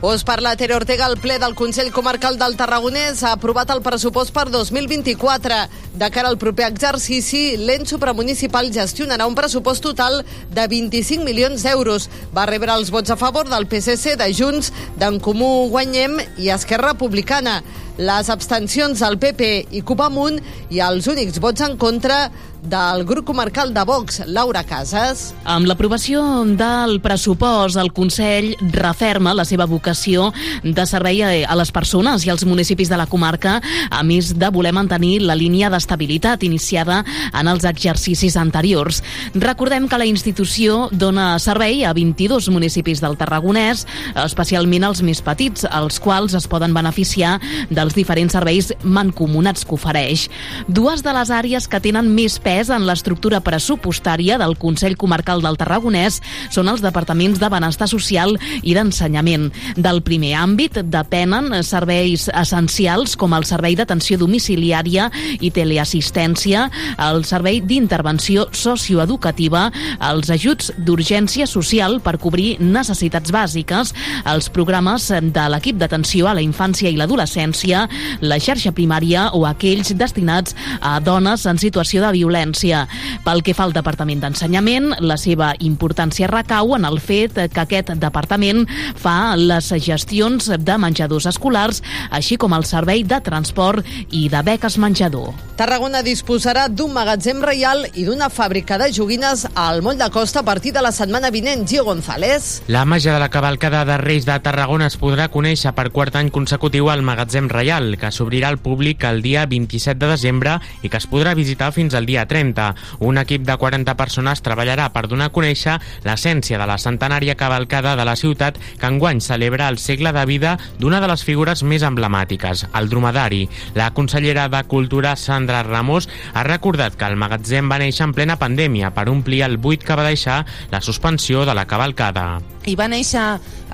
Us 0.05 0.23
parla 0.23 0.55
Tere 0.55 0.75
Ortega, 0.77 1.07
el 1.09 1.17
ple 1.17 1.39
del 1.41 1.55
Consell 1.57 1.89
Comarcal 1.89 2.35
del 2.37 2.59
Tarragonès 2.59 3.23
ha 3.25 3.31
aprovat 3.33 3.71
el 3.73 3.81
pressupost 3.81 4.35
per 4.37 4.51
2024. 4.53 5.57
De 5.97 6.11
cara 6.13 6.29
al 6.29 6.37
proper 6.37 6.67
exercici, 6.67 7.57
l'ens 7.57 7.89
supramunicipal 7.89 8.69
gestionarà 8.75 9.25
un 9.25 9.33
pressupost 9.39 9.81
total 9.87 10.19
de 10.53 10.67
25 10.69 11.25
milions 11.25 11.65
d'euros. 11.65 12.11
Va 12.37 12.45
rebre 12.51 12.75
els 12.77 12.93
vots 12.93 13.15
a 13.15 13.17
favor 13.17 13.49
del 13.49 13.65
PSC, 13.65 14.19
de 14.21 14.29
Junts, 14.37 14.75
d'en 15.01 15.17
Comú 15.25 15.71
Guanyem 15.73 16.21
i 16.37 16.53
Esquerra 16.53 16.93
Republicana. 16.93 17.63
Les 17.95 18.27
abstencions 18.33 18.99
del 18.99 19.21
PP 19.23 19.51
i 19.79 19.85
Copamunt 19.87 20.41
i 20.75 20.81
els 20.83 21.07
únics 21.07 21.39
vots 21.39 21.63
en 21.63 21.77
contra 21.79 22.25
del 22.65 23.05
grup 23.05 23.27
comarcal 23.27 23.75
de 23.75 23.83
Vox, 23.85 24.23
Laura 24.27 24.65
Casas. 24.65 25.35
Amb 25.45 25.69
l'aprovació 25.69 26.23
del 26.57 26.97
pressupost, 27.05 27.77
el 27.77 27.93
Consell 27.93 28.55
referma 28.73 29.35
la 29.37 29.45
seva 29.45 29.67
vocació 29.69 30.31
de 30.65 30.87
servei 30.89 31.21
a 31.23 31.57
les 31.59 31.73
persones 31.77 32.25
i 32.25 32.33
als 32.33 32.47
municipis 32.49 32.89
de 32.89 32.97
la 32.97 33.07
comarca, 33.07 33.59
a 33.91 34.03
més 34.03 34.33
de 34.41 34.49
voler 34.49 34.73
mantenir 34.73 35.21
la 35.23 35.37
línia 35.37 35.69
d'estabilitat 35.71 36.43
iniciada 36.49 37.03
en 37.37 37.53
els 37.53 37.69
exercicis 37.69 38.39
anteriors. 38.41 39.03
Recordem 39.35 39.87
que 39.89 40.01
la 40.01 40.09
institució 40.09 40.89
dona 40.91 41.35
servei 41.39 41.85
a 41.85 41.93
22 41.93 42.49
municipis 42.49 43.05
del 43.05 43.19
Tarragonès, 43.21 43.85
especialment 44.25 44.89
als 44.89 45.05
més 45.05 45.21
petits, 45.21 45.69
els 45.69 46.01
quals 46.01 46.33
es 46.35 46.49
poden 46.49 46.73
beneficiar 46.73 47.37
de 47.69 47.84
dels 47.85 47.97
diferents 47.97 48.33
serveis 48.33 48.73
mancomunats 48.83 49.67
que 49.69 49.77
ofereix. 49.77 50.27
Dues 50.69 51.05
de 51.05 51.13
les 51.13 51.31
àrees 51.35 51.69
que 51.69 51.81
tenen 51.85 52.09
més 52.17 52.39
pes 52.43 52.71
en 52.73 52.87
l'estructura 52.89 53.43
pressupostària 53.45 54.39
del 54.41 54.57
Consell 54.61 54.97
Comarcal 54.97 55.45
del 55.45 55.59
Tarragonès 55.61 56.21
són 56.55 56.71
els 56.73 56.83
departaments 56.85 57.41
de 57.43 57.51
benestar 57.53 57.89
social 57.91 58.37
i 58.63 58.75
d'ensenyament. 58.77 59.51
Del 59.77 60.01
primer 60.07 60.33
àmbit 60.41 60.81
depenen 60.89 61.53
serveis 61.67 62.29
essencials 62.33 63.19
com 63.21 63.37
el 63.37 63.45
servei 63.49 63.77
d'atenció 63.77 64.17
domiciliària 64.21 65.11
i 65.41 65.51
teleassistència, 65.55 66.69
el 67.05 67.25
servei 67.29 67.61
d'intervenció 67.61 68.49
socioeducativa, 68.55 69.67
els 70.09 70.31
ajuts 70.33 70.73
d'urgència 70.79 71.47
social 71.51 71.99
per 72.05 72.17
cobrir 72.23 72.55
necessitats 72.63 73.33
bàsiques, 73.35 73.93
els 74.31 74.49
programes 74.55 75.11
de 75.11 75.47
l'equip 75.51 75.77
d'atenció 75.81 76.31
a 76.31 76.37
la 76.39 76.45
infància 76.45 76.89
i 76.89 76.97
l'adolescència, 76.97 77.74
la 78.21 78.39
xarxa 78.41 78.75
primària 78.77 79.29
o 79.35 79.45
aquells 79.49 79.95
destinats 79.99 80.57
a 80.81 80.99
dones 81.05 81.47
en 81.51 81.61
situació 81.61 82.03
de 82.05 82.13
violència. 82.17 82.85
Pel 83.25 83.43
que 83.45 83.55
fa 83.57 83.67
al 83.69 83.75
Departament 83.77 84.23
d'Ensenyament, 84.23 84.93
la 85.01 85.17
seva 85.21 85.53
importància 85.65 86.29
recau 86.31 86.75
en 86.77 86.87
el 86.89 87.01
fet 87.01 87.39
que 87.53 87.65
aquest 87.65 87.95
departament 88.01 88.65
fa 89.01 89.35
les 89.39 89.73
gestions 89.85 90.51
de 90.51 90.79
menjadors 90.79 91.29
escolars, 91.31 91.83
així 92.11 92.39
com 92.41 92.55
el 92.57 92.67
servei 92.69 93.05
de 93.05 93.21
transport 93.25 93.85
i 94.11 94.29
de 94.33 94.43
beques 94.47 94.79
menjador. 94.79 95.33
Tarragona 95.59 96.03
disposarà 96.03 96.67
d'un 96.69 96.93
magatzem 96.95 97.43
reial 97.45 97.85
i 97.95 98.05
d'una 98.07 98.29
fàbrica 98.33 98.79
de 98.81 98.91
joguines 98.95 99.45
al 99.55 99.83
Moll 99.87 99.99
de 100.01 100.09
Costa 100.11 100.43
a 100.43 100.47
partir 100.47 100.73
de 100.75 100.83
la 100.83 100.91
setmana 100.93 101.31
vinent. 101.31 101.63
Gio 101.69 101.85
González. 101.85 102.63
La 102.67 102.85
màgia 102.85 103.15
de 103.15 103.21
la 103.23 103.31
cavalcada 103.31 103.85
de 103.85 103.97
Reis 103.99 104.27
de 104.27 104.35
Tarragona 104.43 104.89
es 104.91 104.99
podrà 104.99 105.29
conèixer 105.31 105.71
per 105.77 105.89
quart 105.95 106.17
any 106.19 106.31
consecutiu 106.35 106.91
al 106.91 107.05
Magatzem 107.07 107.47
Reial, 107.49 107.64
que 107.65 108.11
s'obrirà 108.13 108.51
al 108.53 108.59
públic 108.61 109.05
el 109.09 109.23
dia 109.25 109.47
27 109.49 109.97
de 109.97 110.09
desembre 110.11 110.59
i 110.85 110.91
que 110.93 110.99
es 111.01 111.07
podrà 111.09 111.33
visitar 111.35 111.71
fins 111.73 111.95
al 111.95 112.05
dia 112.05 112.27
30. 112.29 112.75
Un 113.01 113.17
equip 113.17 113.47
de 113.47 113.57
40 113.57 113.95
persones 113.97 114.43
treballarà 114.45 114.91
per 114.93 115.07
donar 115.09 115.31
a 115.31 115.33
conèixer 115.33 115.79
l'essència 116.05 116.59
de 116.61 116.67
la 116.69 116.77
centenària 116.77 117.39
cavalcada 117.41 117.95
de 117.97 118.05
la 118.05 118.17
ciutat 118.21 118.59
que 118.61 118.91
enguany 118.91 119.23
celebra 119.25 119.71
el 119.73 119.79
segle 119.79 120.13
de 120.13 120.27
vida 120.29 120.59
d'una 120.79 121.01
de 121.01 121.09
les 121.09 121.25
figures 121.25 121.65
més 121.65 121.83
emblemàtiques, 121.83 122.67
el 122.75 122.91
dromedari. 122.93 123.49
La 123.75 123.93
consellera 123.97 124.51
de 124.53 124.63
Cultura, 124.69 125.17
Sandra 125.17 125.63
Ramos, 125.63 126.11
ha 126.35 126.45
recordat 126.45 126.99
que 127.01 127.09
el 127.09 127.17
magatzem 127.17 127.73
va 127.73 127.81
néixer 127.81 128.05
en 128.05 128.13
plena 128.13 128.37
pandèmia 128.37 128.93
per 128.93 129.09
omplir 129.09 129.41
el 129.49 129.57
buit 129.57 129.83
que 129.83 129.97
va 129.97 130.05
deixar 130.05 130.43
la 130.71 130.85
suspensió 130.85 131.47
de 131.49 131.57
la 131.57 131.65
cavalcada. 131.65 132.43
I 132.69 132.77
va 132.77 132.89
néixer 132.89 133.25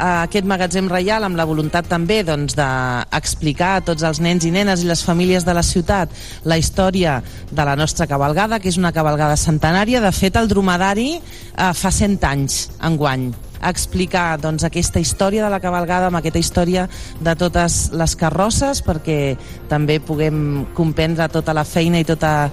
eh, 0.01 0.23
aquest 0.25 0.49
magatzem 0.49 0.89
reial 0.91 1.27
amb 1.27 1.37
la 1.39 1.47
voluntat 1.49 1.89
també 1.91 2.23
doncs, 2.27 2.57
d'explicar 2.59 3.75
a 3.77 3.85
tots 3.85 4.07
els 4.07 4.23
nens 4.25 4.47
i 4.49 4.55
nenes 4.55 4.83
i 4.85 4.89
les 4.89 5.05
famílies 5.05 5.45
de 5.45 5.55
la 5.57 5.67
ciutat 5.67 6.11
la 6.45 6.59
història 6.59 7.21
de 7.51 7.69
la 7.69 7.77
nostra 7.77 8.09
cavalgada, 8.11 8.59
que 8.59 8.73
és 8.73 8.81
una 8.81 8.95
cavalgada 8.97 9.37
centenària. 9.37 10.01
De 10.01 10.13
fet, 10.13 10.41
el 10.41 10.49
dromedari 10.49 11.13
eh, 11.19 11.71
fa 11.75 11.93
100 11.93 12.27
anys 12.33 12.67
enguany 12.81 13.31
a 13.33 13.50
explicar 13.63 14.39
doncs, 14.41 14.65
aquesta 14.65 15.01
història 15.01 15.45
de 15.45 15.51
la 15.53 15.61
cavalgada 15.61 16.09
amb 16.09 16.21
aquesta 16.21 16.41
història 16.41 16.87
de 17.21 17.35
totes 17.37 17.91
les 17.97 18.17
carrosses 18.17 18.83
perquè 18.87 19.37
també 19.69 20.01
puguem 20.01 20.67
comprendre 20.75 21.29
tota 21.29 21.55
la 21.57 21.65
feina 21.65 22.01
i 22.01 22.09
tota 22.09 22.51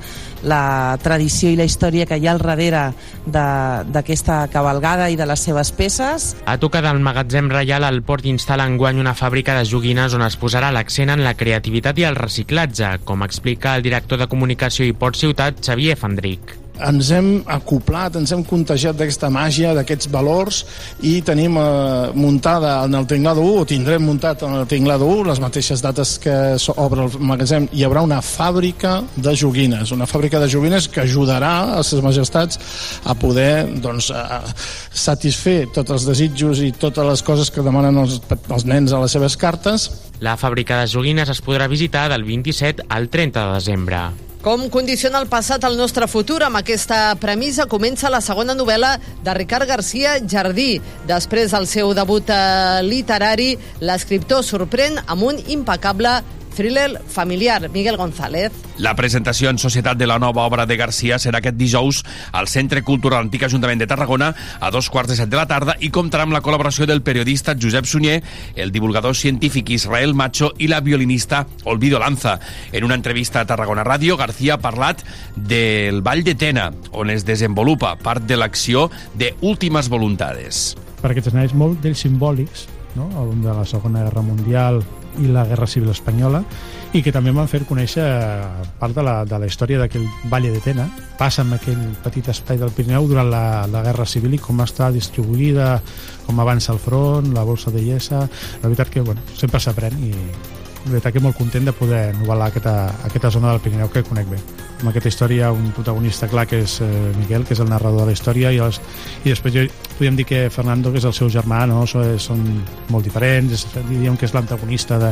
la 0.48 0.98
tradició 1.02 1.50
i 1.50 1.58
la 1.58 1.66
història 1.66 2.06
que 2.06 2.18
hi 2.18 2.28
ha 2.28 2.36
al 2.36 2.44
darrere 2.44 2.84
d'aquesta 3.26 4.46
cavalgada 4.54 5.10
i 5.10 5.18
de 5.18 5.26
les 5.26 5.46
seves 5.48 5.72
peces. 5.72 6.30
A 6.46 6.58
tocar 6.62 6.84
del 6.86 7.02
magatzem 7.02 7.50
reial, 7.50 7.88
el 7.88 8.04
port 8.06 8.28
instal·la 8.30 8.68
enguany 8.70 9.02
una 9.02 9.16
fàbrica 9.18 9.58
de 9.58 9.66
joguines 9.66 10.14
on 10.14 10.26
es 10.28 10.38
posarà 10.38 10.72
l'accent 10.72 11.14
en 11.14 11.26
la 11.26 11.36
creativitat 11.40 11.98
i 11.98 12.08
el 12.10 12.20
reciclatge, 12.20 12.98
com 13.08 13.26
explica 13.26 13.76
el 13.76 13.86
director 13.86 14.22
de 14.22 14.30
comunicació 14.30 14.86
i 14.86 14.94
Port 14.94 15.18
Ciutat, 15.18 15.64
Xavier 15.66 15.98
Fandric. 15.98 16.67
Ens 16.88 17.12
hem 17.16 17.30
acoplat, 17.50 18.18
ens 18.20 18.32
hem 18.34 18.44
contagiat 18.48 18.98
d'aquesta 18.98 19.30
màgia, 19.34 19.74
d'aquests 19.78 20.10
valors 20.14 20.64
i 21.06 21.18
tenim 21.26 21.58
eh, 21.60 22.12
muntada 22.18 22.80
en 22.86 22.98
el 23.00 23.08
Tinglado 23.10 23.44
1, 23.46 23.62
o 23.62 23.68
tindrem 23.70 24.04
muntat 24.06 24.44
en 24.48 24.58
el 24.60 24.68
Tinglado 24.70 25.08
1, 25.10 25.28
les 25.30 25.42
mateixes 25.44 25.84
dates 25.84 26.18
que 26.24 26.36
s'obre 26.62 27.08
el 27.08 27.20
magatzem, 27.20 27.70
hi 27.74 27.86
haurà 27.88 28.04
una 28.06 28.22
fàbrica 28.26 29.00
de 29.16 29.36
joguines, 29.38 29.94
una 29.96 30.10
fàbrica 30.10 30.42
de 30.44 30.50
joguines 30.52 30.90
que 30.92 31.04
ajudarà 31.06 31.54
a 31.78 31.82
les 31.82 32.04
majestats 32.04 32.60
a 33.06 33.16
poder 33.18 33.68
doncs, 33.82 34.12
a 34.12 34.42
satisfer 34.92 35.68
tots 35.76 35.96
els 35.96 36.08
desitjos 36.08 36.62
i 36.64 36.74
totes 36.76 37.06
les 37.08 37.24
coses 37.24 37.52
que 37.54 37.66
demanen 37.66 38.04
els, 38.04 38.20
els 38.50 38.68
nens 38.68 38.94
a 38.94 39.02
les 39.04 39.18
seves 39.18 39.38
cartes 39.40 39.90
La 40.20 40.34
fàbrica 40.34 40.80
de 40.82 40.88
joguines 40.90 41.30
es 41.30 41.44
podrà 41.46 41.68
visitar 41.70 42.08
del 42.10 42.24
27 42.26 42.88
al 42.90 43.06
30 43.14 43.44
de 43.46 43.54
desembre. 43.54 44.00
Com 44.38 44.68
condiciona 44.70 45.18
el 45.18 45.26
passat 45.32 45.64
el 45.66 45.80
nostre 45.80 46.06
futur? 46.08 46.44
Amb 46.46 46.60
aquesta 46.60 47.16
premissa 47.18 47.66
comença 47.66 48.12
la 48.14 48.22
segona 48.22 48.54
novel·la 48.54 48.92
de 49.26 49.34
Ricard 49.34 49.66
García 49.68 50.20
Jardí. 50.22 50.78
Després 51.10 51.56
del 51.56 51.66
seu 51.68 51.94
debut 51.98 52.30
eh, 52.30 52.84
literari, 52.86 53.56
l'escriptor 53.82 54.46
sorprèn 54.46 55.02
amb 55.08 55.26
un 55.32 55.42
impecable 55.50 56.20
thriller 56.58 57.00
familiar. 57.08 57.70
Miguel 57.70 57.98
González. 57.98 58.52
La 58.78 58.96
presentació 58.96 59.52
en 59.52 59.60
societat 59.62 59.98
de 59.98 60.08
la 60.08 60.18
nova 60.18 60.44
obra 60.50 60.66
de 60.66 60.76
Garcia 60.76 61.20
serà 61.22 61.38
aquest 61.38 61.56
dijous 61.56 62.00
al 62.34 62.50
Centre 62.50 62.82
Cultural 62.82 63.22
Antic 63.22 63.46
Ajuntament 63.46 63.78
de 63.78 63.88
Tarragona 63.88 64.32
a 64.60 64.72
dos 64.74 64.90
quarts 64.90 65.14
de 65.14 65.18
set 65.20 65.30
de 65.30 65.38
la 65.38 65.46
tarda 65.46 65.76
i 65.80 65.92
comptarà 65.94 66.26
amb 66.26 66.34
la 66.34 66.42
col·laboració 66.42 66.88
del 66.90 67.04
periodista 67.06 67.54
Josep 67.54 67.86
Sunyer, 67.86 68.24
el 68.56 68.74
divulgador 68.74 69.16
científic 69.16 69.70
Israel 69.70 70.16
Macho 70.18 70.52
i 70.58 70.68
la 70.68 70.82
violinista 70.82 71.46
Olvido 71.64 72.00
Lanza. 72.00 72.40
En 72.72 72.84
una 72.84 72.98
entrevista 72.98 73.42
a 73.42 73.46
Tarragona 73.46 73.86
Ràdio, 73.86 74.18
García 74.18 74.58
ha 74.58 74.62
parlat 74.62 75.06
del 75.36 76.02
Vall 76.02 76.26
de 76.26 76.34
Tena, 76.34 76.72
on 76.92 77.14
es 77.14 77.26
desenvolupa 77.26 77.96
part 78.02 78.26
de 78.26 78.36
l'acció 78.36 78.90
de 79.14 79.36
Últimes 79.42 79.90
Voluntades. 79.94 80.76
perquè 80.98 81.22
t'escenaris 81.22 81.54
molt 81.54 81.78
dels 81.84 82.00
simbòlics, 82.02 82.66
no? 82.98 83.06
de 83.14 83.54
la 83.54 83.66
Segona 83.70 84.02
Guerra 84.08 84.24
Mundial 84.26 84.82
i 85.22 85.30
la 85.32 85.46
Guerra 85.46 85.68
Civil 85.68 85.92
Espanyola, 85.94 86.44
i 86.94 87.02
que 87.04 87.14
també 87.14 87.34
m'han 87.36 87.50
fet 87.52 87.66
conèixer 87.68 88.06
part 88.80 88.96
de 88.96 89.04
la, 89.06 89.16
de 89.28 89.40
la 89.40 89.50
història 89.50 89.82
d'aquell 89.82 90.06
Valle 90.32 90.52
de 90.54 90.62
Tena. 90.64 90.88
Passa 91.18 91.44
en 91.46 91.56
aquell 91.58 91.82
petit 92.04 92.30
espai 92.34 92.60
del 92.62 92.74
Pirineu 92.76 93.08
durant 93.10 93.30
la, 93.32 93.66
la 93.72 93.84
Guerra 93.86 94.06
Civil 94.10 94.38
i 94.38 94.42
com 94.42 94.62
està 94.64 94.92
distribuïda, 94.94 95.78
com 96.28 96.40
avança 96.40 96.74
el 96.76 96.80
front, 96.84 97.34
la 97.36 97.46
bolsa 97.48 97.74
de 97.74 97.84
Iessa... 97.84 98.28
La 98.62 98.70
veritat 98.70 98.90
que 98.90 99.02
bueno, 99.06 99.22
sempre 99.38 99.60
s'aprèn 99.62 100.00
i 100.04 100.12
la 100.88 100.94
veritat 100.94 101.14
que 101.14 101.22
molt 101.24 101.38
content 101.38 101.68
de 101.68 101.74
poder 101.76 102.14
novel·lar 102.18 102.48
aquesta, 102.52 102.76
aquesta 103.08 103.32
zona 103.34 103.52
del 103.52 103.62
Pirineu 103.64 103.92
que 103.92 104.06
conec 104.08 104.30
bé. 104.32 104.40
Amb 104.78 104.92
aquesta 104.92 105.10
història, 105.10 105.48
un 105.50 105.72
protagonista 105.74 106.28
clar 106.30 106.44
que 106.46 106.60
és 106.62 106.76
eh, 106.86 106.88
Miquel, 107.18 107.48
que 107.48 107.56
és 107.56 107.62
el 107.64 107.70
narrador 107.72 108.04
de 108.04 108.12
la 108.12 108.14
història, 108.14 108.52
i, 108.54 108.60
els, 108.62 108.78
i 109.24 109.32
després 109.32 109.56
jo, 109.56 109.64
podríem 109.96 110.20
dir 110.20 110.26
que 110.30 110.42
Fernando, 110.54 110.92
que 110.94 111.02
és 111.02 111.08
el 111.10 111.16
seu 111.18 111.32
germà, 111.34 111.64
no? 111.66 111.80
són, 111.90 112.20
són 112.22 112.44
molt 112.94 113.08
diferents, 113.08 113.56
és, 113.58 113.64
diríem 113.88 114.14
que 114.20 114.28
és 114.30 114.36
l'antagonista 114.36 115.00
de, 115.02 115.10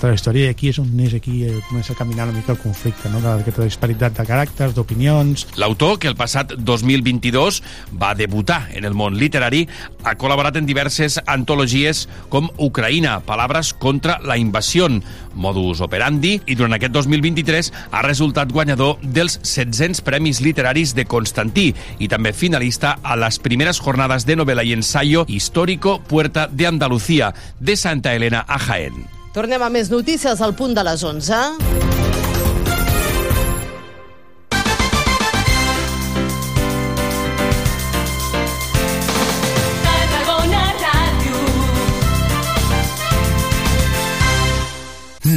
de 0.00 0.08
la 0.08 0.14
història, 0.16 0.46
i 0.48 0.54
aquí 0.56 0.70
és 0.72 0.80
on 0.80 0.88
és, 1.04 1.12
aquí 1.18 1.42
eh, 1.44 1.58
comença 1.68 1.92
a 1.92 1.98
caminar 1.98 2.30
una 2.30 2.38
mica 2.38 2.54
el 2.56 2.60
conflicte, 2.62 3.10
no? 3.12 3.20
d'aquesta 3.20 3.66
disparitat 3.68 4.16
de 4.16 4.26
caràcters, 4.30 4.72
d'opinions... 4.78 5.44
L'autor, 5.60 5.98
que 6.00 6.08
el 6.08 6.16
passat 6.16 6.56
2022 6.56 7.60
va 8.00 8.14
debutar 8.16 8.62
en 8.72 8.88
el 8.88 8.96
món 8.96 9.20
literari, 9.20 9.66
ha 10.08 10.16
col·laborat 10.16 10.56
en 10.56 10.70
diverses 10.70 11.18
antologies 11.26 12.06
com 12.32 12.48
Ucraïna, 12.56 13.18
Palabras 13.28 13.74
contra 13.76 14.16
la 14.24 14.40
invasió, 14.40 14.88
Modus 15.36 15.82
operandi, 15.84 16.38
i 16.48 16.56
durant 16.56 16.72
aquest 16.76 16.94
2023 16.96 17.70
ha 17.92 18.02
resultat 18.04 18.50
guanyador 18.52 19.01
dels 19.02 19.38
700 19.42 20.02
Premis 20.06 20.40
Literaris 20.40 20.94
de 20.94 21.04
Constantí 21.04 21.70
i 21.98 22.08
també 22.08 22.32
finalista 22.32 22.96
a 23.02 23.16
les 23.18 23.38
primeres 23.42 23.80
jornades 23.82 24.26
de 24.28 24.38
novel·la 24.38 24.64
i 24.64 24.74
ensayo 24.76 25.26
Histórico 25.28 26.00
Puerta 26.08 26.48
de 26.48 26.66
Andalucía 26.66 27.34
de 27.60 27.76
Santa 27.76 28.14
Elena 28.14 28.44
a 28.48 28.58
Jaén. 28.58 29.06
Tornem 29.32 29.62
a 29.64 29.70
més 29.72 29.88
notícies 29.90 30.40
al 30.44 30.52
punt 30.54 30.76
de 30.76 30.84
les 30.84 31.02
11. 31.02 32.11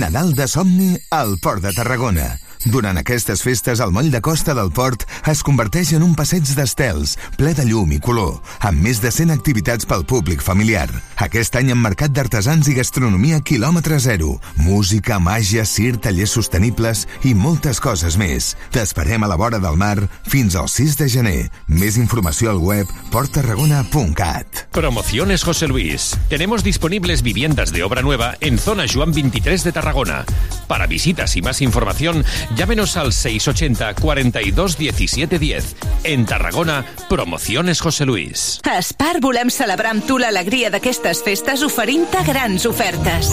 Nadal 0.05 0.35
de 0.35 0.45
somni 0.47 0.99
al 1.09 1.39
Port 1.41 1.63
de 1.63 1.71
Tarragona. 1.73 2.35
Durant 2.65 2.97
aquestes 2.97 3.43
festes, 3.45 3.79
el 3.81 3.91
moll 3.93 4.09
de 4.09 4.21
costa 4.25 4.55
del 4.57 4.71
port 4.73 5.03
es 5.29 5.43
converteix 5.45 5.91
en 5.93 6.03
un 6.05 6.15
passeig 6.17 6.45
d'estels, 6.57 7.13
ple 7.37 7.53
de 7.57 7.65
llum 7.67 7.91
i 7.93 7.99
color, 8.01 8.39
amb 8.65 8.81
més 8.81 9.01
de 9.03 9.11
100 9.13 9.33
activitats 9.33 9.85
pel 9.85 10.05
públic 10.09 10.41
familiar. 10.41 10.87
Aquest 11.21 11.57
any 11.59 11.69
amb 11.73 11.85
mercat 11.85 12.13
d'artesans 12.13 12.69
i 12.69 12.75
gastronomia 12.77 13.41
quilòmetre 13.45 13.99
zero, 14.01 14.39
música, 14.57 15.19
màgia, 15.21 15.65
cir, 15.65 15.99
tallers 16.01 16.33
sostenibles 16.37 17.05
i 17.25 17.35
moltes 17.37 17.81
coses 17.81 18.17
més. 18.17 18.53
T'esperem 18.73 19.25
a 19.25 19.29
la 19.29 19.37
vora 19.37 19.61
del 19.61 19.77
mar 19.77 20.07
fins 20.25 20.57
al 20.57 20.69
6 20.69 20.97
de 21.01 21.09
gener. 21.09 21.39
Més 21.69 21.99
informació 22.01 22.49
al 22.53 22.61
web 22.61 22.89
porttarragona.cat. 23.13 24.65
Promociones 24.73 25.45
José 25.45 25.69
Luis. 25.69 26.13
Tenemos 26.29 26.65
disponibles 26.65 27.21
viviendas 27.21 27.71
de 27.71 27.85
obra 27.85 28.01
nueva 28.01 28.33
en 28.41 28.57
zona 28.57 28.89
Juan 28.89 29.13
23 29.13 29.63
de 29.63 29.71
Tarragona. 29.71 29.94
Tarragona. 29.95 30.25
Para 30.67 30.87
visitas 30.87 31.35
y 31.35 31.41
más 31.41 31.61
información, 31.61 32.25
llámenos 32.55 32.97
al 32.97 33.13
680 33.13 33.93
42 33.95 34.77
17 34.77 35.39
10. 35.39 35.75
En 36.03 36.25
Tarragona, 36.25 36.85
Promociones 37.07 37.79
José 37.79 38.05
Luis. 38.05 38.59
A 38.63 38.79
Espar 38.79 39.21
volem 39.21 39.51
celebrar 39.53 39.93
amb 39.93 40.03
tu 40.05 40.17
l'alegria 40.17 40.71
d'aquestes 40.73 41.21
festes 41.23 41.61
oferint-te 41.63 42.23
grans 42.25 42.65
ofertes. 42.65 43.31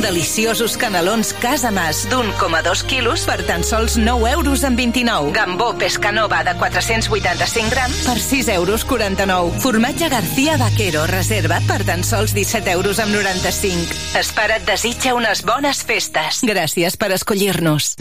Deliciosos 0.00 0.78
canelons 0.80 1.34
Casa 1.38 1.70
Mas 1.70 2.06
d'un 2.08 2.32
1,2 2.32 2.82
quilos 2.88 3.26
per 3.28 3.44
tan 3.46 3.62
sols 3.62 3.98
9 4.00 4.32
euros 4.32 4.64
amb 4.64 4.80
29. 4.80 5.34
Gambó 5.36 5.74
Pescanova 5.76 6.40
de 6.48 6.56
485 6.56 7.70
grams 7.70 8.00
per 8.08 8.18
6 8.18 8.48
euros 8.56 8.86
49. 8.88 9.60
Formatge 9.60 10.08
García 10.08 10.56
Vaquero 10.56 11.06
reserva 11.06 11.60
per 11.68 11.84
tan 11.84 12.02
sols 12.02 12.32
17 12.34 12.72
euros 12.72 12.98
amb 13.04 13.12
95. 13.14 14.16
Espar 14.18 14.50
et 14.56 14.66
desitja 14.66 15.09
unes 15.14 15.42
bones 15.46 15.82
festes. 15.86 16.42
Gràcies 16.46 16.96
per 17.00 17.10
escollir-nos. 17.14 17.94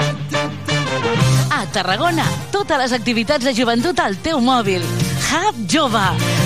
A 1.51 1.65
Tarragona, 1.73 2.25
totes 2.53 2.79
les 2.79 2.93
activitats 2.95 3.45
de 3.45 3.53
joventut 3.55 3.99
al 3.99 4.17
teu 4.23 4.39
mòbil. 4.43 4.83
Hub 5.29 5.57
Jove. 5.69 6.03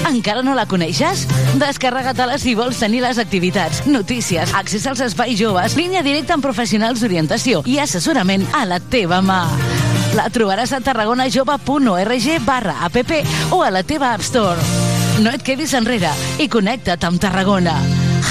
Encara 0.09 0.43
no 0.43 0.55
la 0.57 0.66
coneixes? 0.68 1.26
Descarrega-te-la 1.61 2.38
si 2.41 2.55
vols 2.55 2.82
tenir 2.82 2.99
les 3.05 3.20
activitats, 3.22 3.86
notícies, 3.88 4.51
accés 4.53 4.88
als 4.88 5.03
espais 5.05 5.38
joves, 5.39 5.78
línia 5.80 6.03
directa 6.03 6.36
amb 6.36 6.43
professionals 6.43 7.03
d'orientació 7.03 7.64
i 7.66 7.80
assessorament 7.80 8.43
a 8.51 8.66
la 8.68 8.82
teva 8.84 9.22
mà. 9.24 9.45
La 10.14 10.28
trobaràs 10.30 10.76
a 10.76 10.82
tarragonajove.org 10.84 12.28
barra 12.45 12.80
app 12.86 12.97
o 13.51 13.64
a 13.64 13.72
la 13.72 13.84
teva 13.84 14.14
App 14.14 14.22
Store. 14.22 14.59
No 15.24 15.32
et 15.34 15.43
quedis 15.45 15.74
enrere 15.74 16.11
i 16.38 16.49
connecta't 16.49 17.07
amb 17.07 17.22
Tarragona. 17.22 17.80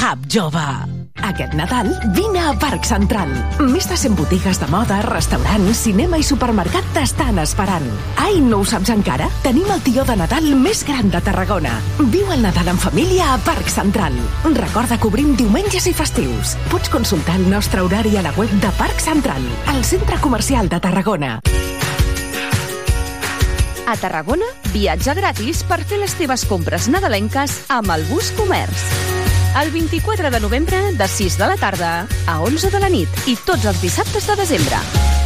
Hub 0.02 0.28
Jove. 0.28 1.01
Aquest 1.20 1.52
Nadal 1.54 1.90
vine 2.16 2.40
a 2.40 2.52
Parc 2.58 2.86
Central. 2.88 3.30
Més 3.60 3.86
de 3.88 3.96
100 3.98 4.16
botigues 4.16 4.58
de 4.58 4.66
moda, 4.72 5.00
restaurants, 5.04 5.82
cinema 5.84 6.18
i 6.18 6.24
supermercat 6.24 6.88
t'estan 6.96 7.38
esperant. 7.42 7.84
Ai, 8.16 8.40
no 8.40 8.62
ho 8.62 8.66
saps 8.66 8.90
encara? 8.94 9.28
Tenim 9.44 9.68
el 9.74 9.82
tió 9.84 10.06
de 10.08 10.16
Nadal 10.16 10.48
més 10.58 10.82
gran 10.88 11.12
de 11.12 11.20
Tarragona. 11.22 11.76
Viu 12.00 12.32
el 12.32 12.42
Nadal 12.42 12.72
en 12.72 12.80
família 12.80 13.34
a 13.34 13.38
Parc 13.44 13.68
Central. 13.70 14.16
Recorda 14.56 14.98
que 14.98 15.10
obrim 15.10 15.36
diumenges 15.36 15.86
i 15.86 15.94
festius. 15.94 16.56
Pots 16.72 16.90
consultar 16.90 17.36
el 17.38 17.48
nostre 17.50 17.84
horari 17.84 18.16
a 18.16 18.24
la 18.26 18.34
web 18.38 18.50
de 18.64 18.72
Parc 18.80 19.04
Central, 19.04 19.44
al 19.68 19.84
centre 19.84 20.18
comercial 20.24 20.68
de 20.72 20.80
Tarragona. 20.80 21.38
A 23.86 23.96
Tarragona, 23.98 24.46
viatge 24.72 25.12
gratis 25.18 25.64
per 25.68 25.82
fer 25.84 26.00
les 26.00 26.14
teves 26.16 26.46
compres 26.48 26.88
nadalenques 26.88 27.60
amb 27.68 27.92
el 27.92 28.06
bus 28.08 28.30
comerç. 28.38 29.21
El 29.60 29.70
24 29.70 30.30
de 30.30 30.40
novembre, 30.40 30.92
de 30.92 31.08
6 31.08 31.36
de 31.36 31.46
la 31.46 31.56
tarda 31.56 32.06
a 32.26 32.40
11 32.40 32.70
de 32.70 32.80
la 32.80 32.88
nit 32.88 33.08
i 33.28 33.34
tots 33.36 33.66
els 33.68 33.82
dissabtes 33.82 34.24
de 34.26 34.36
desembre. 34.38 34.78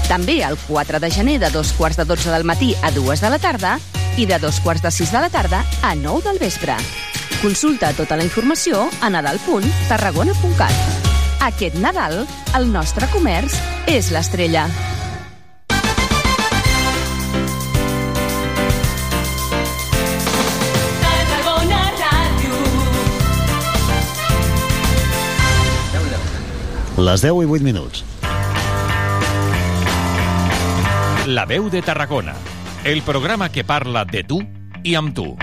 També 0.09 0.41
el 0.43 0.59
4 0.66 0.99
de 0.99 1.11
gener 1.14 1.37
de 1.39 1.51
dos 1.55 1.70
quarts 1.79 1.97
de 2.01 2.05
12 2.05 2.33
del 2.35 2.45
matí 2.45 2.74
a 2.83 2.91
2 2.91 3.22
de 3.22 3.31
la 3.31 3.39
tarda 3.39 3.77
i 4.18 4.27
de 4.27 4.39
dos 4.43 4.59
quarts 4.61 4.83
de 4.83 4.91
6 4.91 5.12
de 5.12 5.20
la 5.22 5.31
tarda 5.31 5.62
a 5.81 5.95
9 5.95 6.27
del 6.27 6.41
vespre. 6.43 6.74
Consulta 7.41 7.93
tota 7.95 8.16
la 8.16 8.27
informació 8.27 8.89
a 9.01 9.11
nadal.tarragona.cat. 9.11 10.74
Aquest 11.47 11.79
Nadal, 11.79 12.27
el 12.59 12.70
nostre 12.72 13.07
comerç 13.14 13.55
és 13.87 14.11
l'estrella. 14.11 14.66
Les 26.97 27.20
10 27.20 27.42
i 27.44 27.47
8 27.47 27.61
minuts. 27.61 28.05
La 31.28 31.44
veu 31.44 31.68
de 31.68 31.82
Tarragona. 31.84 32.32
El 32.84 33.03
programa 33.03 33.51
que 33.53 33.64
parla 33.68 34.07
de 34.08 34.25
tu 34.25 34.41
i 34.83 34.95
amb 34.96 35.12
tu. 35.12 35.34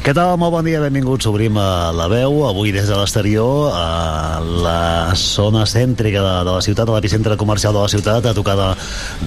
Què 0.00 0.14
tal? 0.16 0.38
Molt 0.40 0.54
bon 0.54 0.64
dia, 0.64 0.78
benvinguts. 0.80 1.26
Obrim 1.28 1.58
a 1.60 1.92
la 1.92 2.06
veu, 2.08 2.38
avui 2.48 2.70
des 2.72 2.86
de 2.88 2.96
l'exterior, 2.96 3.68
a 3.76 4.38
la 4.40 5.12
zona 5.12 5.66
cèntrica 5.68 6.22
de, 6.24 6.30
de 6.48 6.54
la 6.54 6.62
ciutat, 6.64 6.88
a 6.88 6.94
l'epicentre 6.94 7.36
comercial 7.36 7.74
de 7.76 7.82
la 7.82 7.90
ciutat, 7.92 8.24
a 8.24 8.32
tocar 8.32 8.54
de, 8.56 8.68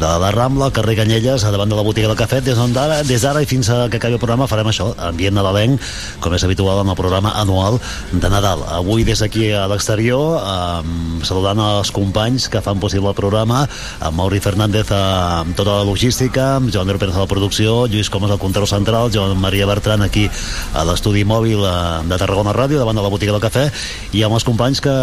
de 0.01 0.13
la 0.23 0.31
Rambla, 0.33 0.71
al 0.71 0.73
carrer 0.73 0.95
Canyelles, 0.97 1.45
a 1.45 1.51
davant 1.53 1.69
de 1.69 1.77
la 1.77 1.83
botiga 1.85 2.09
del 2.09 2.17
cafè, 2.17 2.39
des 2.41 2.57
d'ara 2.73 3.03
des 3.05 3.21
d'ara 3.21 3.43
i 3.45 3.49
fins 3.51 3.69
a 3.69 3.83
que 3.85 3.99
acabi 4.01 4.17
el 4.17 4.21
programa 4.23 4.47
farem 4.49 4.71
això, 4.71 4.87
ambient 5.11 5.37
nadalenc, 5.37 5.77
com 6.25 6.33
és 6.33 6.47
habitual 6.47 6.81
en 6.81 6.89
el 6.89 6.97
programa 6.97 7.35
anual 7.43 7.77
de 8.09 8.33
Nadal. 8.33 8.65
Avui 8.73 9.05
des 9.05 9.21
d'aquí 9.21 9.51
a 9.53 9.67
l'exterior, 9.69 10.41
eh, 10.41 11.21
saludant 11.21 11.61
els 11.67 11.93
companys 11.93 12.49
que 12.49 12.63
fan 12.65 12.81
possible 12.81 13.13
el 13.13 13.19
programa, 13.21 13.61
amb 14.01 14.17
Mauri 14.17 14.41
Fernández 14.41 14.89
eh, 14.89 15.05
amb 15.37 15.53
tota 15.53 15.83
la 15.83 15.85
logística, 15.85 16.55
amb 16.57 16.73
Joan 16.73 16.97
Pérez 16.97 17.13
a 17.13 17.27
la 17.27 17.29
producció, 17.29 17.85
Lluís 17.85 18.09
Comas 18.09 18.33
al 18.33 18.41
control 18.41 18.65
central, 18.65 19.13
Joan 19.13 19.37
Maria 19.37 19.69
Bertran 19.69 20.01
aquí 20.01 20.25
a 20.73 20.83
l'estudi 20.87 21.23
mòbil 21.27 21.63
eh, 21.67 21.73
de 22.09 22.17
Tarragona 22.21 22.53
Ràdio, 22.55 22.79
davant 22.81 22.95
de 22.97 23.03
la 23.05 23.11
botiga 23.11 23.35
del 23.35 23.43
cafè, 23.43 23.67
i 24.15 24.23
amb 24.25 24.37
els 24.37 24.45
companys 24.47 24.81
que 24.83 24.93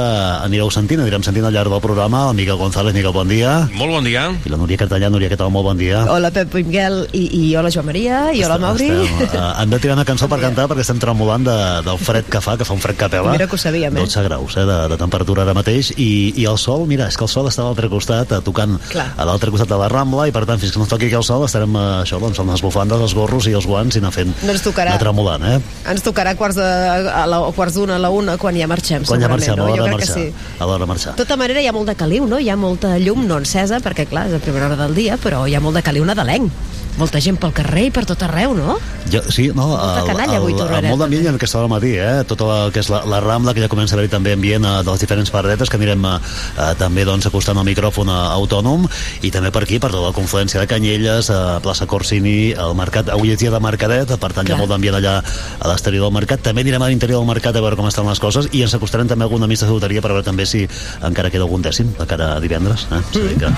anireu 0.47 0.71
sentint, 0.73 1.01
anirem 1.05 1.23
sentint 1.27 1.47
al 1.47 1.55
llarg 1.55 1.71
del 1.73 1.83
programa, 1.85 2.27
el 2.31 2.37
Miquel 2.39 2.59
González, 2.61 2.95
Miquel, 2.97 3.13
bon 3.15 3.29
dia. 3.29 3.69
Molt 3.77 3.93
bon 3.93 4.05
dia. 4.07 4.29
I 4.47 4.53
la 4.53 4.59
Núria 4.61 4.79
Cartellà, 4.81 5.11
Núria, 5.13 5.31
què 5.33 5.39
tal? 5.41 5.51
Molt 5.55 5.67
bon 5.71 5.79
dia. 5.81 6.05
Hola 6.11 6.31
Pep 6.35 6.55
i 6.61 6.65
Miguel 6.67 7.03
i, 7.17 7.25
i 7.37 7.45
hola 7.59 7.71
Joan 7.73 7.87
Maria 7.91 8.21
i 8.37 8.43
hola 8.47 8.59
Mauri. 8.63 8.89
Estem, 8.91 9.37
uh, 9.41 9.53
hem 9.63 9.71
de 9.75 9.81
tirar 9.83 9.97
una 9.99 10.05
cançó 10.09 10.29
per 10.31 10.41
cantar 10.43 10.67
perquè 10.71 10.85
estem 10.85 11.01
tremolant 11.03 11.45
de, 11.47 11.57
del 11.87 11.99
fred 12.01 12.29
que 12.31 12.41
fa, 12.45 12.57
que 12.61 12.67
fa 12.69 12.75
un 12.77 12.83
fred 12.83 12.99
que 13.01 13.09
pela. 13.13 13.33
Mira 13.35 13.47
que 13.51 13.57
ho 13.57 13.61
sabíem, 13.61 13.97
eh? 13.97 14.05
12 14.07 14.25
graus 14.29 14.57
eh, 14.57 14.65
de, 14.69 14.79
de 14.93 14.99
temperatura 15.01 15.43
ara 15.47 15.55
mateix 15.57 15.93
i, 15.97 16.33
i 16.41 16.47
el 16.51 16.59
sol, 16.61 16.87
mira, 16.91 17.09
és 17.11 17.19
que 17.19 17.25
el 17.27 17.33
sol 17.33 17.49
està 17.51 17.65
a 17.65 17.69
l'altre 17.71 17.91
costat, 17.93 18.33
eh, 18.37 18.41
tocant 18.47 18.77
Clar. 18.93 19.09
a 19.17 19.27
l'altre 19.29 19.51
costat 19.55 19.71
de 19.71 19.79
la 19.81 19.89
Rambla 19.93 20.29
i 20.31 20.35
per 20.35 20.45
tant 20.49 20.61
fins 20.63 20.73
que 20.75 20.81
no 20.83 20.87
toqui 20.91 21.09
aquí 21.11 21.19
el 21.19 21.27
sol 21.27 21.45
estarem 21.47 21.75
eh, 21.77 21.85
això, 22.05 22.21
doncs, 22.23 22.39
amb 22.43 22.55
les 22.55 22.63
bufandes, 22.65 23.03
els 23.09 23.15
gorros 23.17 23.49
i 23.51 23.55
els 23.59 23.67
guants 23.69 23.97
i 23.99 24.03
anar 24.03 24.13
fent, 24.15 24.33
No 24.45 24.55
ens 24.55 24.65
tocarà. 24.65 24.95
anar 24.95 25.03
tremolant, 25.03 25.45
eh? 25.50 25.50
Ens 25.91 26.03
tocarà 26.07 26.35
quarts 26.39 26.57
de, 26.61 26.65
a 26.65 27.25
la, 27.27 27.41
a 27.49 27.53
quarts 27.57 27.75
d'una, 27.79 27.97
a 27.97 28.03
la 28.03 28.11
una, 28.15 28.37
quan 28.39 28.57
ja 28.57 28.67
marxem, 28.71 29.05
Quan 29.09 29.21
ja 29.23 29.29
marxem, 29.33 29.55
a 29.55 29.57
no? 29.57 29.67
l'hora 29.69 29.83
Jo 29.83 29.89
de 29.89 29.97
marxar. 29.97 30.17
sí. 30.17 30.57
A 30.59 30.67
l'hora 30.69 30.85
de 30.85 30.91
marxar. 30.93 31.15
De 31.17 31.25
tota 31.25 31.37
manera, 31.41 31.61
hi 31.61 31.67
ha 31.71 31.73
molt 31.77 31.89
de 31.91 31.97
caliu, 31.99 32.27
no? 32.31 32.39
Hi 32.39 32.51
ha 32.53 32.57
molta 32.57 32.97
llum 32.99 33.27
no 33.27 33.39
encesa, 33.43 33.81
perquè, 33.85 34.07
clar, 34.11 34.29
és 34.31 34.35
a 34.39 34.43
primera 34.45 34.67
hora 34.71 34.77
del 34.85 34.95
dia, 34.95 35.17
però 35.19 35.47
hi 35.49 35.55
ha 35.57 35.61
molt 35.65 35.77
de 35.81 35.83
caliu 35.83 36.05
nadalenc. 36.05 36.53
Molta 37.01 37.21
gent 37.25 37.39
pel 37.41 37.55
carrer 37.57 37.87
i 37.89 37.93
per 37.95 38.05
tot 38.09 38.21
arreu, 38.27 38.53
no? 38.57 38.77
Jo, 39.11 39.23
sí, 39.33 39.49
no, 39.57 39.71
Molta 39.73 40.05
canalla 40.07 40.37
avui 40.39 40.53
molt 40.55 41.01
d'ambient 41.01 41.31
en 41.31 41.39
aquesta 41.39 41.59
hora 41.59 41.69
al 41.69 41.73
matí, 41.73 41.95
eh? 41.97 42.23
Tota 42.29 42.47
la, 42.49 42.59
que 42.75 42.83
és 42.83 42.91
la, 42.93 43.01
la 43.09 43.21
Rambla, 43.25 43.55
que 43.57 43.63
ja 43.65 43.71
comença 43.73 43.97
a 43.97 43.99
haver 43.99 44.11
també 44.13 44.35
ambient 44.37 44.67
eh, 44.67 44.75
de 44.85 44.91
les 44.91 45.03
diferents 45.03 45.33
paradetes, 45.33 45.71
que 45.71 45.79
anirem 45.81 46.05
eh, 46.05 46.13
eh, 46.21 46.69
també 46.81 47.07
doncs, 47.09 47.27
acostant 47.31 47.59
el 47.61 47.67
micròfon 47.69 48.11
eh, 48.13 48.19
autònom, 48.37 48.85
i 49.25 49.33
també 49.33 49.53
per 49.55 49.65
aquí, 49.65 49.81
per 49.83 49.91
tota 49.95 50.11
la 50.11 50.17
confluència 50.17 50.61
de 50.61 50.69
Canyelles, 50.71 51.31
eh, 51.33 51.41
plaça 51.65 51.89
Corsini, 51.91 52.53
el 52.53 52.77
mercat, 52.79 53.11
avui 53.15 53.33
és 53.35 53.41
dia 53.41 53.53
de 53.55 53.63
Mercadet, 53.65 54.15
per 54.21 54.33
tant 54.37 54.45
hi 54.45 54.53
ha 54.53 54.59
Clar. 54.59 54.61
molt 54.63 54.75
d'ambient 54.75 55.01
allà 55.01 55.17
a 55.23 55.73
l'exterior 55.73 56.07
del 56.07 56.17
mercat. 56.21 56.45
També 56.45 56.65
anirem 56.67 56.85
a 56.85 56.93
l'interior 56.93 57.23
del 57.23 57.31
mercat 57.31 57.57
a 57.57 57.65
veure 57.65 57.81
com 57.81 57.89
estan 57.91 58.09
les 58.11 58.21
coses, 58.23 58.51
i 58.53 58.65
ens 58.67 58.77
acostarem 58.77 59.09
també 59.09 59.25
a 59.25 59.31
alguna 59.31 59.49
missa 59.51 59.67
de 59.67 59.75
loteria 59.75 60.05
per 60.05 60.13
veure 60.13 60.27
també 60.27 60.47
si 60.47 60.67
encara 61.07 61.33
queda 61.33 61.49
algun 61.49 61.65
dècim 61.65 61.95
de 61.99 62.09
cara 62.11 62.35
a 62.37 62.41
divendres. 62.45 62.87
Eh? 62.93 63.03
Sigui 63.15 63.39
que, 63.41 63.55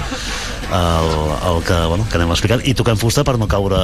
el, 0.73 1.11
el 1.53 1.63
que, 1.69 1.79
bueno, 1.89 2.07
que 2.09 2.17
anem 2.19 2.31
explicant. 2.33 2.63
I 2.67 2.73
toquem 2.79 2.97
fusta 3.01 3.25
per 3.29 3.37
no 3.39 3.47
caure 3.51 3.77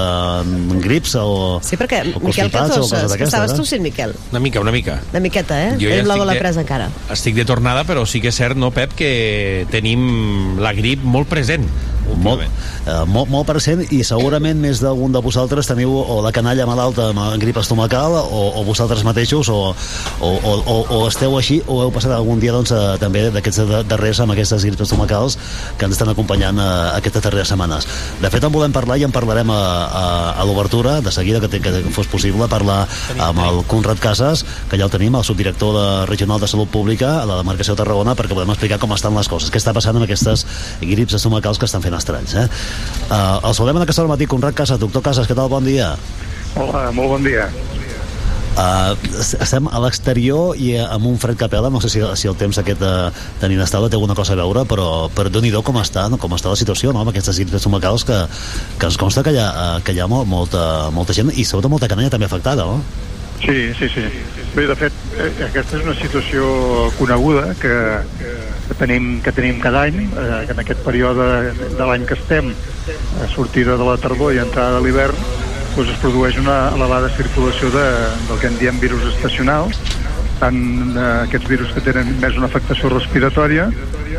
en 0.42 0.80
grips 0.80 1.14
o, 1.20 1.58
Sí, 1.64 1.76
perquè, 1.76 2.00
o 2.16 2.22
Miquel, 2.24 2.50
coses 2.50 2.90
Que 2.90 3.02
d'aquestes. 3.04 3.28
estaves 3.28 3.52
eh? 3.52 3.56
tossint, 3.60 3.82
Miquel? 3.84 4.14
Una 4.32 4.40
mica, 4.40 4.60
una 4.60 4.72
mica. 4.72 5.00
Una 5.12 5.20
miqueta, 5.20 5.58
eh? 5.66 5.70
Jo 5.76 5.88
ja 5.90 6.00
Tenim 6.02 6.08
la 6.26 6.32
de- 6.34 6.40
presa 6.40 6.60
encara. 6.64 6.88
Estic 7.12 7.34
de 7.36 7.44
tornada, 7.44 7.84
però 7.84 8.06
sí 8.06 8.20
que 8.20 8.28
és 8.32 8.34
cert, 8.40 8.56
no, 8.56 8.70
Pep, 8.72 8.92
que 8.96 9.66
tenim 9.70 10.58
la 10.58 10.72
grip 10.72 11.02
molt 11.04 11.28
present. 11.28 11.68
Molt, 12.16 12.42
eh, 12.42 13.04
molt, 13.06 13.30
molt 13.30 13.46
present 13.48 13.82
i 13.94 14.02
segurament 14.06 14.58
més 14.60 14.80
d'algun 14.82 15.12
de 15.12 15.22
vosaltres 15.24 15.68
teniu 15.68 15.92
o 15.98 16.18
la 16.24 16.32
canalla 16.34 16.66
malalta 16.68 17.10
amb 17.12 17.40
grip 17.42 17.58
estomacal 17.60 18.16
o, 18.20 18.42
o 18.60 18.64
vosaltres 18.66 19.04
mateixos 19.06 19.50
o, 19.52 19.58
o, 19.72 20.28
o, 20.28 20.52
o, 20.58 20.76
o 20.98 21.00
esteu 21.08 21.36
així 21.38 21.60
o 21.66 21.80
heu 21.84 21.92
passat 21.94 22.14
algun 22.16 22.40
dia 22.40 22.54
doncs, 22.54 22.72
eh, 22.72 22.96
també 23.02 23.28
d'aquests 23.34 23.86
darrers 23.90 24.22
amb 24.24 24.34
aquestes 24.34 24.64
grips 24.66 24.86
estomacals 24.88 25.38
que 25.78 25.88
ens 25.88 25.96
estan 25.96 26.12
acompanyant 26.12 26.58
eh, 26.62 26.68
aquestes 26.98 27.24
darreres 27.24 27.52
setmanes. 27.52 27.88
De 28.22 28.30
fet 28.32 28.44
en 28.44 28.54
volem 28.54 28.74
parlar 28.74 28.98
i 29.00 29.06
en 29.06 29.14
parlarem 29.14 29.50
a, 29.52 29.60
a, 29.86 30.04
a 30.40 30.48
l'obertura 30.48 30.98
de 31.04 31.12
seguida 31.14 31.42
que, 31.44 31.60
que 31.60 31.74
fos 31.94 32.10
possible 32.10 32.48
parlar 32.50 32.84
amb 33.18 33.42
el 33.44 33.62
Conrad 33.68 34.00
Casas 34.02 34.44
que 34.70 34.78
ja 34.78 34.86
el 34.86 34.92
tenim, 34.92 35.16
el 35.18 35.26
subdirector 35.26 35.74
de 35.76 35.86
Regional 36.10 36.40
de 36.40 36.48
Salut 36.50 36.70
Pública 36.72 37.18
a 37.22 37.26
la 37.28 37.38
demarcació 37.40 37.74
de 37.74 37.82
Tarragona 37.82 38.16
perquè 38.18 38.36
podem 38.36 38.54
explicar 38.54 38.80
com 38.82 38.94
estan 38.96 39.16
les 39.16 39.28
coses, 39.30 39.52
què 39.52 39.60
està 39.60 39.74
passant 39.76 39.96
amb 39.96 40.06
aquestes 40.06 40.44
grips 40.80 41.16
estomacals 41.18 41.58
que 41.60 41.68
estan 41.68 41.84
fent 41.84 41.97
estralls 42.00 42.34
eh? 42.38 42.46
Uh, 43.08 43.38
el 43.42 43.54
saludem 43.54 43.80
en 43.80 43.86
aquesta 43.86 44.04
hora 44.04 44.14
matí 44.14 44.30
Conrad 44.30 44.56
Casas, 44.56 44.80
doctor 44.80 45.04
Casas, 45.04 45.28
què 45.28 45.36
tal? 45.36 45.50
Bon 45.52 45.64
dia 45.64 45.94
Hola, 46.58 46.88
molt 46.96 47.12
bon 47.12 47.26
dia. 47.26 47.46
Uh, 48.58 48.96
estem 49.14 49.68
a 49.70 49.78
l'exterior 49.84 50.56
i 50.58 50.72
amb 50.80 51.06
un 51.06 51.18
fred 51.22 51.38
pela, 51.46 51.70
no 51.70 51.78
sé 51.78 51.90
si, 51.92 52.00
si 52.18 52.26
el 52.26 52.34
temps 52.34 52.58
aquest 52.58 52.80
de, 52.82 52.94
de 53.38 53.50
inestable 53.54 53.86
té 53.86 53.94
alguna 53.94 54.16
cosa 54.18 54.34
a 54.34 54.40
veure, 54.40 54.64
però, 54.66 55.06
però 55.14 55.30
déu 55.30 55.44
nhi 55.44 55.52
com 55.62 55.78
està, 55.78 56.08
no? 56.10 56.18
com 56.18 56.34
està 56.34 56.50
la 56.50 56.58
situació 56.58 56.90
no? 56.90 57.04
amb 57.04 57.12
aquestes 57.12 57.38
cites 57.38 57.54
estomacals 57.60 58.02
que, 58.08 58.18
que 58.80 58.90
ens 58.90 58.98
consta 58.98 59.22
que 59.22 59.36
hi 59.36 59.38
ha, 59.38 59.46
eh, 59.46 59.82
que 59.86 59.94
hi 59.94 60.00
ha 60.00 60.08
molt, 60.10 60.26
molta, 60.26 60.90
molta 60.90 61.14
gent 61.14 61.30
i 61.30 61.44
sobretot 61.44 61.70
molta 61.70 61.86
canalla 61.86 62.10
també 62.10 62.26
afectada, 62.26 62.66
no? 62.66 62.82
Sí, 63.44 63.70
sí, 63.78 63.86
sí. 63.94 64.02
Bé, 64.56 64.66
de 64.66 64.74
fet, 64.74 64.92
eh, 65.14 65.30
aquesta 65.46 65.78
és 65.78 65.86
una 65.86 65.94
situació 65.94 66.50
coneguda 66.98 67.52
que, 67.62 67.76
que, 68.68 68.76
tenim, 68.78 69.10
que 69.24 69.32
tenim 69.32 69.60
cada 69.60 69.86
any, 69.88 70.00
eh, 70.06 70.40
en 70.52 70.62
aquest 70.62 70.84
període 70.86 71.28
de 71.56 71.84
l'any 71.84 72.06
que 72.08 72.16
estem, 72.18 72.52
a 73.22 73.28
sortida 73.34 73.76
de 73.80 73.86
la 73.88 73.96
tardor 74.00 74.34
i 74.36 74.42
entrada 74.44 74.78
de 74.78 74.84
l'hivern, 74.86 75.16
doncs 75.76 75.94
es 75.94 76.00
produeix 76.02 76.38
una 76.40 76.58
elevada 76.74 77.08
circulació 77.14 77.70
de, 77.74 77.86
del 78.28 78.40
que 78.42 78.50
en 78.50 78.58
diem 78.60 78.80
virus 78.82 79.04
estacionals, 79.14 79.80
tant 80.38 80.58
eh, 80.94 81.06
aquests 81.26 81.48
virus 81.50 81.72
que 81.74 81.82
tenen 81.84 82.12
més 82.22 82.36
una 82.38 82.48
afectació 82.50 82.90
respiratòria 82.92 83.68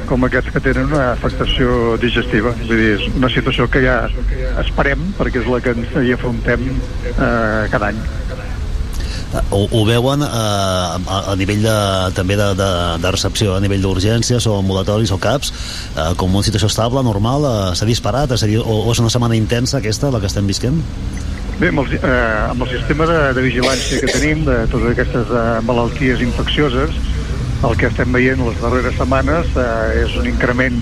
com 0.09 0.25
aquests 0.25 0.53
que 0.55 0.61
tenen 0.63 0.89
una 0.89 1.11
afectació 1.13 1.95
digestiva. 2.01 2.53
Vull 2.63 2.81
dir, 2.81 2.89
és 2.97 3.05
una 3.13 3.29
situació 3.31 3.69
que 3.71 3.83
ja 3.85 4.01
esperem 4.63 5.11
perquè 5.19 5.43
és 5.43 5.51
la 5.51 5.61
que 5.63 5.75
ens 5.77 5.95
hi 6.01 6.15
afrontem 6.15 6.65
eh, 6.69 7.63
cada 7.71 7.91
any. 7.91 8.01
Ho, 9.29 9.61
ho 9.69 9.83
veuen 9.85 10.23
eh, 10.25 10.27
a, 10.27 11.17
a 11.29 11.35
nivell 11.37 11.61
de, 11.61 11.75
també 12.17 12.37
de, 12.39 12.49
de, 12.57 12.69
de 13.03 13.11
recepció, 13.13 13.53
a 13.53 13.61
nivell 13.61 13.83
d'urgències 13.85 14.47
o 14.49 14.55
ambulatoris 14.57 15.13
o 15.13 15.19
CAPs, 15.21 15.51
eh, 15.93 16.07
com 16.17 16.33
una 16.33 16.45
situació 16.45 16.69
estable, 16.71 17.03
normal, 17.05 17.45
eh, 17.45 17.75
s'ha 17.77 17.85
disparat, 17.89 18.33
és 18.33 18.45
a 18.45 18.49
dir, 18.49 18.57
o, 18.63 18.79
o 18.87 18.93
és 18.93 19.01
una 19.03 19.13
setmana 19.13 19.37
intensa 19.37 19.77
aquesta, 19.77 20.09
la 20.09 20.21
que 20.23 20.29
estem 20.31 20.49
visquent? 20.49 20.81
Bé, 21.59 21.69
amb 21.69 21.83
el, 21.83 21.93
eh, 21.99 22.09
amb 22.49 22.65
el 22.65 22.71
sistema 22.71 23.05
de, 23.05 23.19
de 23.37 23.45
vigilància 23.45 24.01
que 24.01 24.09
tenim 24.15 24.45
de 24.47 24.63
totes 24.71 24.93
aquestes 24.95 25.33
eh, 25.35 25.45
malalties 25.67 26.25
infeccioses, 26.25 26.97
el 27.67 27.75
que 27.75 27.89
estem 27.89 28.13
veient 28.15 28.39
les 28.39 28.59
darreres 28.63 28.95
setmanes 28.97 29.53
eh, 29.59 30.03
és 30.05 30.17
un 30.17 30.29
increment 30.31 30.77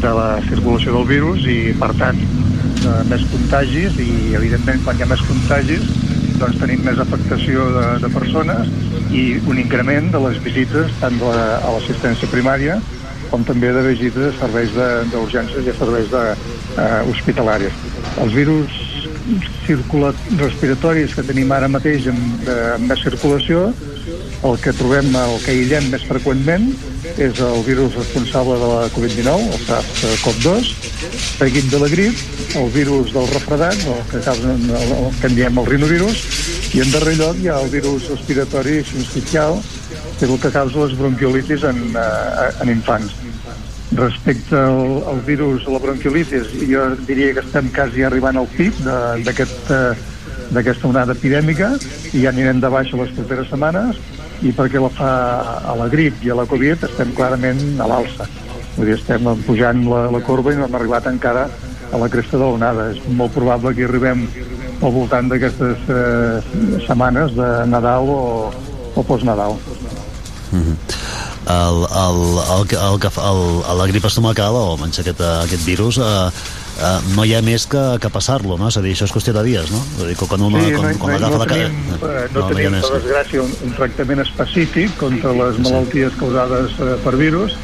de 0.00 0.12
la 0.14 0.28
circulació 0.48 0.94
del 0.94 1.08
virus 1.10 1.44
i, 1.50 1.58
per 1.76 1.90
tant, 1.98 2.20
eh, 2.22 3.00
més 3.10 3.28
contagis 3.32 3.98
i, 4.00 4.10
evidentment, 4.38 4.80
quan 4.86 4.96
hi 4.96 5.04
ha 5.04 5.10
més 5.10 5.24
contagis, 5.26 6.13
doncs 6.40 6.58
tenim 6.60 6.82
més 6.86 7.00
afectació 7.02 7.68
de, 7.76 7.86
de 8.04 8.10
persones 8.14 8.70
i 9.14 9.24
un 9.50 9.60
increment 9.62 10.10
de 10.14 10.20
les 10.26 10.40
visites 10.44 10.92
tant 11.00 11.16
de 11.20 11.30
la, 11.30 11.46
a 11.60 11.74
l'assistència 11.76 12.30
primària 12.32 12.78
com 13.30 13.44
també 13.46 13.72
de 13.74 13.82
visites 13.88 14.34
a 14.34 14.38
serveis 14.44 14.74
d'urgències 15.12 15.66
i 15.66 15.72
a 15.72 15.76
serveis 15.78 16.10
de, 16.12 16.24
eh, 16.78 17.00
hospitalàries. 17.10 17.78
Els 18.22 18.36
virus 18.36 18.80
circula 19.64 20.12
respiratoris 20.38 21.14
que 21.16 21.24
tenim 21.26 21.52
ara 21.56 21.70
mateix 21.72 22.06
amb, 22.12 22.48
amb 22.76 22.90
més 22.90 23.02
circulació, 23.06 23.70
el 24.44 24.58
que 24.60 24.72
trobem, 24.76 25.08
el 25.16 25.38
que 25.40 25.52
aïllem 25.54 25.86
més 25.92 26.02
freqüentment 26.04 26.66
és 27.14 27.38
el 27.40 27.62
virus 27.64 27.94
responsable 27.96 28.58
de 28.60 28.68
la 28.68 28.88
Covid-19, 28.92 29.46
el 29.56 29.62
SARS-CoV-2, 29.64 30.72
seguit 31.38 31.70
de 31.72 31.80
la 31.80 31.88
grip, 31.88 32.20
el 32.60 32.68
virus 32.74 33.12
del 33.14 33.28
refredat, 33.32 33.80
el 33.88 34.02
que, 34.10 34.20
causa, 34.26 34.52
el, 34.52 34.94
el 34.98 35.18
que 35.20 35.30
en 35.30 35.38
diem 35.38 35.60
el 35.62 35.68
rinovirus, 35.70 36.24
i 36.76 36.82
en 36.84 36.92
darrer 36.92 37.16
lloc 37.20 37.40
hi 37.40 37.48
ha 37.48 37.58
el 37.62 37.70
virus 37.72 38.08
respiratori 38.12 38.82
sincicial, 38.84 39.60
que 40.18 40.26
és 40.26 40.30
el 40.30 40.40
que 40.42 40.52
causa 40.52 40.84
les 40.84 40.96
bronquiolitis 40.98 41.64
en, 41.70 41.84
eh, 41.96 42.48
en 42.60 42.72
infants. 42.76 43.16
Respecte 43.94 44.58
al, 44.58 44.98
al 45.08 45.20
virus, 45.24 45.68
la 45.70 45.80
bronquiolitis, 45.80 46.52
jo 46.68 46.90
diria 47.08 47.32
que 47.36 47.44
estem 47.46 47.70
quasi 47.72 48.04
arribant 48.04 48.40
al 48.40 48.50
pic 48.58 48.76
d'aquesta 48.84 49.80
aquest, 50.60 50.84
onada 50.84 51.16
epidèmica 51.16 51.72
i 52.12 52.24
ja 52.24 52.32
anirem 52.34 52.60
de 52.60 52.70
baix 52.70 52.92
a 52.92 53.00
les 53.00 53.14
properes 53.16 53.48
setmanes 53.50 54.00
i 54.42 54.52
perquè 54.56 54.80
la 54.82 54.90
fa 54.92 55.12
a 55.62 55.76
la 55.78 55.88
grip 55.92 56.24
i 56.24 56.32
a 56.32 56.38
la 56.38 56.46
Covid 56.50 56.86
estem 56.88 57.12
clarament 57.16 57.62
a 57.80 57.88
l'alça. 57.90 58.26
Vull 58.74 58.90
dir, 58.90 58.96
estem 58.98 59.28
pujant 59.46 59.84
la, 59.86 60.08
la 60.10 60.22
corba 60.26 60.52
i 60.52 60.58
no 60.58 60.66
hem 60.66 60.78
arribat 60.80 61.06
encara 61.10 61.46
a 61.92 62.00
la 62.00 62.10
cresta 62.10 62.38
de 62.38 62.44
l'onada. 62.44 62.90
És 62.94 63.00
molt 63.06 63.34
probable 63.36 63.74
que 63.76 63.86
arribem 63.86 64.26
al 64.82 64.92
voltant 64.92 65.30
d'aquestes 65.30 65.86
eh, 65.88 66.80
setmanes 66.86 67.36
de 67.38 67.50
Nadal 67.70 68.10
o, 68.10 68.50
o 68.94 69.06
post-Nadal. 69.06 69.58
Mm 70.50 70.62
-hmm 70.62 71.02
el, 71.46 71.86
el, 71.92 72.38
el, 72.38 72.66
el, 72.70 73.00
el, 73.02 73.62
el, 73.70 73.78
la 73.78 73.86
grip 73.86 74.04
estomacal 74.04 74.56
o 74.56 74.76
menys 74.80 75.00
aquest, 75.02 75.20
aquest 75.20 75.64
virus 75.66 75.98
eh, 76.00 76.30
eh, 76.78 76.98
no 77.14 77.24
hi 77.24 77.34
ha 77.34 77.42
més 77.44 77.66
que, 77.70 77.82
que 78.02 78.10
passar-lo, 78.12 78.58
no? 78.60 78.70
És 78.72 78.78
a 78.78 78.84
dir, 78.84 78.94
això 78.96 79.08
és 79.08 79.14
qüestió 79.14 79.34
de 79.36 79.44
dies, 79.46 79.70
no? 79.74 79.82
És 79.96 80.04
a 80.04 80.08
dir, 80.10 80.16
quan, 80.20 80.46
una, 80.48 80.62
sí, 80.64 80.74
quan, 80.74 80.88
no, 80.90 81.00
quan 81.02 81.14
no, 81.14 81.18
l'agafa 81.18 81.34
no 81.34 81.42
la 81.42 81.48
cara... 81.50 81.68
Tenim, 81.68 81.90
no, 81.90 81.98
no, 81.98 82.30
no 82.34 82.46
tenim, 82.50 82.78
per 82.80 82.92
desgràcia, 82.98 83.44
un, 83.44 83.56
un 83.68 83.76
tractament 83.78 84.24
específic 84.24 84.96
contra 85.00 85.34
les 85.40 85.60
malalties 85.64 86.18
causades 86.20 86.78
eh, 86.80 86.94
per 87.04 87.14
virus 87.20 87.58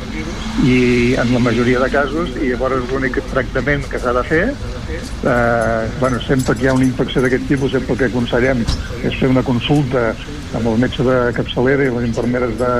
i 0.66 0.80
en 1.20 1.32
la 1.32 1.40
majoria 1.42 1.80
de 1.80 1.88
casos, 1.92 2.34
i 2.40 2.52
llavors 2.52 2.84
l'únic 2.90 3.20
tractament 3.32 3.86
que 3.90 4.00
s'ha 4.02 4.12
de 4.16 4.24
fer 4.28 4.44
eh, 4.50 5.88
bueno, 6.00 6.20
sempre 6.26 6.56
que 6.56 6.64
hi 6.64 6.68
ha 6.68 6.74
una 6.76 6.84
infecció 6.84 7.22
d'aquest 7.24 7.46
tipus, 7.48 7.72
sempre 7.76 7.96
que 7.96 8.10
aconsellem 8.10 8.62
és 9.04 9.16
fer 9.20 9.30
una 9.30 9.44
consulta 9.46 10.10
amb 10.58 10.66
el 10.66 10.78
metge 10.82 11.06
de 11.06 11.16
capçalera 11.36 11.86
i 11.86 11.94
les 11.94 12.08
infermeres 12.08 12.56
de, 12.58 12.72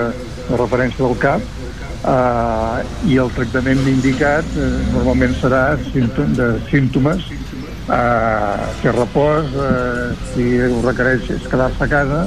de 0.51 0.61
referència 0.61 1.05
del 1.05 1.17
CAP 1.23 1.60
eh, 2.05 3.11
i 3.13 3.19
el 3.23 3.33
tractament 3.37 3.83
indicat 3.91 4.47
eh, 4.57 4.71
normalment 4.95 5.37
serà 5.41 5.65
símptom, 5.91 6.33
de 6.39 6.53
símptomes 6.71 7.27
eh, 7.31 8.69
fer 8.83 8.95
repòs 8.97 9.53
eh, 9.67 10.07
si 10.33 10.47
ho 10.69 10.81
requereix 10.87 11.31
és 11.37 11.49
quedar-se 11.51 11.85
a 11.85 11.91
casa 11.91 12.25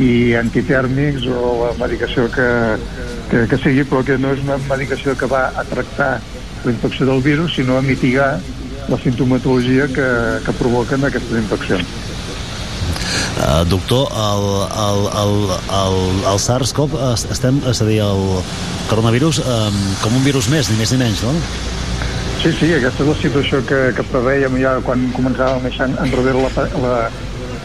i 0.00 0.32
antitèrmics 0.38 1.26
o 1.28 1.52
la 1.66 1.72
medicació 1.80 2.28
que, 2.32 2.48
que, 3.28 3.44
que 3.50 3.60
sigui, 3.60 3.84
però 3.88 4.00
que 4.06 4.16
no 4.20 4.32
és 4.32 4.40
una 4.46 4.56
medicació 4.70 5.16
que 5.18 5.28
va 5.28 5.50
a 5.52 5.66
tractar 5.68 6.14
la 6.64 6.70
infecció 6.72 7.06
del 7.08 7.20
virus, 7.20 7.56
sinó 7.58 7.76
a 7.76 7.82
mitigar 7.82 8.38
la 8.88 8.98
sintomatologia 9.02 9.88
que, 9.92 10.08
que 10.46 10.56
provoquen 10.58 11.04
aquestes 11.04 11.42
infeccions. 11.42 12.11
Uh, 13.32 13.64
doctor, 13.64 14.08
el, 14.12 14.44
el, 14.86 15.00
el, 15.22 15.34
el, 15.72 15.98
el 16.32 16.38
SARS-CoV 16.38 16.98
estem, 17.32 17.62
és 17.70 17.80
a 17.80 17.86
dir, 17.88 18.02
el 18.04 18.26
coronavirus 18.90 19.40
um, 19.40 19.78
com 20.02 20.18
un 20.18 20.26
virus 20.26 20.50
més, 20.52 20.68
ni 20.68 20.76
més 20.76 20.92
ni 20.92 21.00
menys, 21.00 21.22
no? 21.24 21.32
Sí, 22.42 22.52
sí, 22.58 22.68
aquesta 22.76 23.06
és 23.06 23.08
la 23.08 23.16
situació 23.22 23.62
que, 23.64 23.80
que 23.96 24.04
preveiem 24.10 24.58
ja 24.60 24.74
quan 24.84 25.08
començàvem 25.16 25.64
a 25.70 25.88
enrere 26.04 26.36
la, 26.36 26.66
la, 26.84 26.94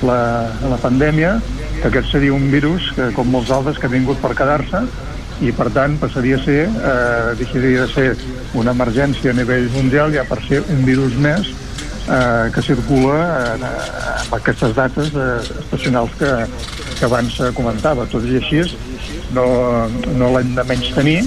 la, 0.07 0.17
la 0.71 0.79
pandèmia, 0.79 1.35
que 1.81 1.91
aquest 1.91 2.13
seria 2.13 2.33
un 2.33 2.47
virus 2.53 2.91
que, 2.95 3.11
com 3.17 3.29
molts 3.33 3.51
altres, 3.51 3.77
que 3.81 3.89
ha 3.89 3.93
vingut 3.93 4.21
per 4.23 4.35
quedar-se 4.37 4.85
i 5.43 5.51
per 5.53 5.67
tant 5.73 5.97
passaria 6.01 6.37
a 6.39 6.43
ser, 6.45 6.63
eh, 6.65 7.33
deixaria 7.37 7.85
de 7.85 7.89
ser 7.91 8.07
una 8.57 8.73
emergència 8.73 9.33
a 9.33 9.37
nivell 9.37 9.67
mundial 9.75 10.15
ja 10.15 10.23
per 10.25 10.39
ser 10.47 10.63
un 10.73 10.81
virus 10.87 11.17
més 11.21 11.51
eh, 12.07 12.49
que 12.55 12.63
circula 12.63 13.17
eh, 13.55 13.69
amb 14.23 14.37
aquestes 14.39 14.75
dates 14.75 15.13
eh, 15.13 15.27
estacionals 15.63 16.15
que, 16.19 16.31
que 16.97 17.05
abans 17.05 17.39
comentava. 17.57 18.07
Tot 18.11 18.25
i 18.27 18.39
així, 18.41 18.63
no, 19.35 19.45
no 20.15 20.31
l'hem 20.35 20.55
de 20.55 20.65
menys 20.67 20.93
tenir 20.95 21.19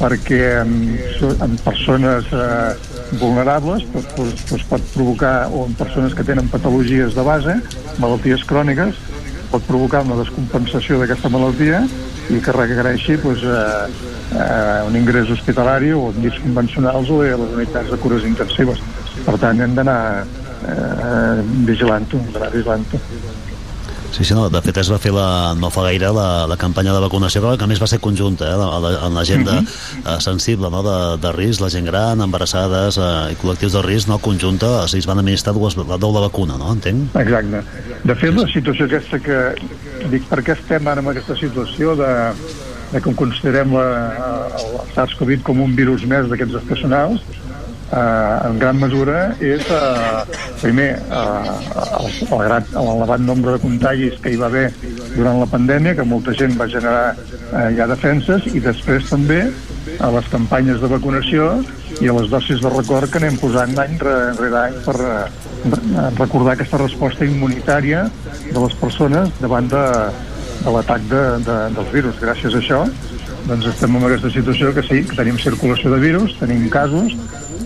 perquè 0.00 0.40
en, 0.62 0.74
en 1.44 1.56
persones 1.64 2.28
eh, 2.32 2.90
vulnerables 3.20 3.84
doncs, 3.92 4.12
doncs, 4.16 4.44
doncs 4.50 4.66
pot 4.70 4.86
provocar, 4.94 5.34
o 5.52 5.66
en 5.68 5.74
persones 5.78 6.14
que 6.16 6.26
tenen 6.26 6.48
patologies 6.52 7.16
de 7.16 7.24
base, 7.26 7.56
malalties 8.00 8.44
cròniques, 8.48 9.00
pot 9.50 9.66
provocar 9.66 10.04
una 10.06 10.20
descompensació 10.20 11.00
d'aquesta 11.00 11.30
malaltia 11.32 11.82
i 12.30 12.38
que 12.44 12.54
requereixi 12.54 13.18
doncs, 13.24 13.42
eh, 13.42 14.08
eh, 14.38 14.80
un 14.86 14.96
ingrés 14.96 15.30
hospitalari 15.34 15.92
o 15.96 16.08
en 16.12 16.22
llits 16.22 16.40
convencionals 16.44 17.10
o 17.10 17.22
a 17.24 17.36
les 17.42 17.56
unitats 17.58 17.90
de 17.90 17.98
cures 18.04 18.26
intensives. 18.28 18.82
Per 19.26 19.36
tant, 19.42 19.60
hem 19.60 19.74
d'anar 19.76 20.00
eh, 20.24 21.42
vigilant-ho, 21.68 22.24
d'anar 22.34 22.50
vigilant-ho. 22.54 23.04
Sí, 24.10 24.24
sí, 24.24 24.34
no, 24.34 24.48
de 24.50 24.58
fet 24.62 24.80
es 24.82 24.88
va 24.90 24.98
fer 24.98 25.12
la, 25.14 25.54
no 25.54 25.68
fa 25.70 25.84
gaire 25.86 26.08
la, 26.10 26.44
la 26.50 26.56
campanya 26.58 26.90
de 26.96 27.02
vacunació 27.04 27.52
que 27.56 27.66
a 27.66 27.68
més 27.70 27.78
va 27.78 27.86
ser 27.86 28.00
conjunta 28.02 28.48
eh, 28.48 28.56
la, 28.58 28.66
la, 28.82 28.90
en 29.06 29.14
la 29.14 29.22
gent 29.24 29.44
de, 29.46 29.54
uh 29.54 29.62
-huh. 29.62 30.20
sensible 30.20 30.70
no, 30.70 30.82
de, 30.82 30.96
de 31.22 31.32
risc, 31.32 31.60
la 31.62 31.70
gent 31.70 31.86
gran, 31.86 32.20
embarassades 32.20 32.98
eh, 32.98 33.32
i 33.32 33.36
col·lectius 33.38 33.72
de 33.72 33.82
risc 33.82 34.08
no, 34.08 34.18
conjunta, 34.18 34.66
o 34.82 34.88
sigui, 34.88 35.00
es 35.00 35.06
van 35.06 35.18
administrar 35.18 35.54
dues, 35.54 35.76
la 35.76 35.96
doble 35.96 36.20
vacuna, 36.20 36.58
no? 36.58 36.72
Entenc? 36.72 37.14
Exacte. 37.14 37.62
De 38.04 38.14
fet, 38.14 38.34
la 38.34 38.48
situació 38.48 38.84
aquesta 38.86 39.18
que... 39.18 39.38
Dic, 40.10 40.24
per 40.26 40.42
què 40.42 40.52
estem 40.52 40.88
ara 40.88 41.00
en 41.00 41.08
aquesta 41.08 41.36
situació 41.36 41.94
de, 41.94 42.12
de 42.92 43.00
que 43.00 43.14
considerem 43.14 43.72
la, 43.72 43.86
el 44.58 44.94
SARS-CoV 44.94 45.42
com 45.42 45.60
un 45.60 45.76
virus 45.76 46.04
més 46.04 46.28
d'aquests 46.28 46.54
estacionals, 46.62 47.20
eh, 47.92 48.46
en 48.48 48.58
gran 48.58 48.78
mesura 48.78 49.34
és, 49.40 49.62
eh, 49.70 50.38
primer, 50.60 50.90
eh, 51.10 52.20
l'elevat 52.30 53.20
nombre 53.20 53.52
de 53.52 53.58
contagis 53.58 54.18
que 54.22 54.32
hi 54.32 54.36
va 54.36 54.46
haver 54.46 54.72
durant 55.16 55.40
la 55.40 55.46
pandèmia, 55.46 55.94
que 55.96 56.04
molta 56.04 56.32
gent 56.32 56.56
va 56.60 56.68
generar 56.68 57.16
eh, 57.16 57.74
ja 57.76 57.86
defenses, 57.86 58.46
i 58.54 58.60
després 58.60 59.08
també 59.10 59.50
a 59.98 60.10
les 60.10 60.26
campanyes 60.32 60.80
de 60.80 60.88
vacunació 60.88 61.52
i 62.00 62.08
a 62.08 62.16
les 62.16 62.30
dosis 62.30 62.60
de 62.62 62.70
record 62.70 63.10
que 63.10 63.18
anem 63.18 63.36
posant 63.40 63.76
any 63.78 63.98
rere 63.98 64.50
any 64.64 64.76
per, 64.84 64.96
eh, 64.96 66.10
recordar 66.18 66.54
aquesta 66.54 66.78
resposta 66.80 67.24
immunitària 67.24 68.08
de 68.52 68.58
les 68.58 68.74
persones 68.80 69.28
davant 69.40 69.68
de, 69.68 69.86
de 70.64 70.70
l'atac 70.76 71.02
de, 71.10 71.24
de, 71.44 71.56
dels 71.76 71.92
virus. 71.92 72.20
Gràcies 72.22 72.54
a 72.54 72.62
això 72.62 72.84
doncs 73.50 73.66
estem 73.66 73.96
en 73.96 74.04
aquesta 74.06 74.30
situació 74.30 74.70
que 74.76 74.82
sí, 74.86 75.00
que 75.08 75.16
tenim 75.18 75.38
circulació 75.40 75.90
de 75.94 75.98
virus, 76.02 76.36
tenim 76.38 76.68
casos, 76.70 77.16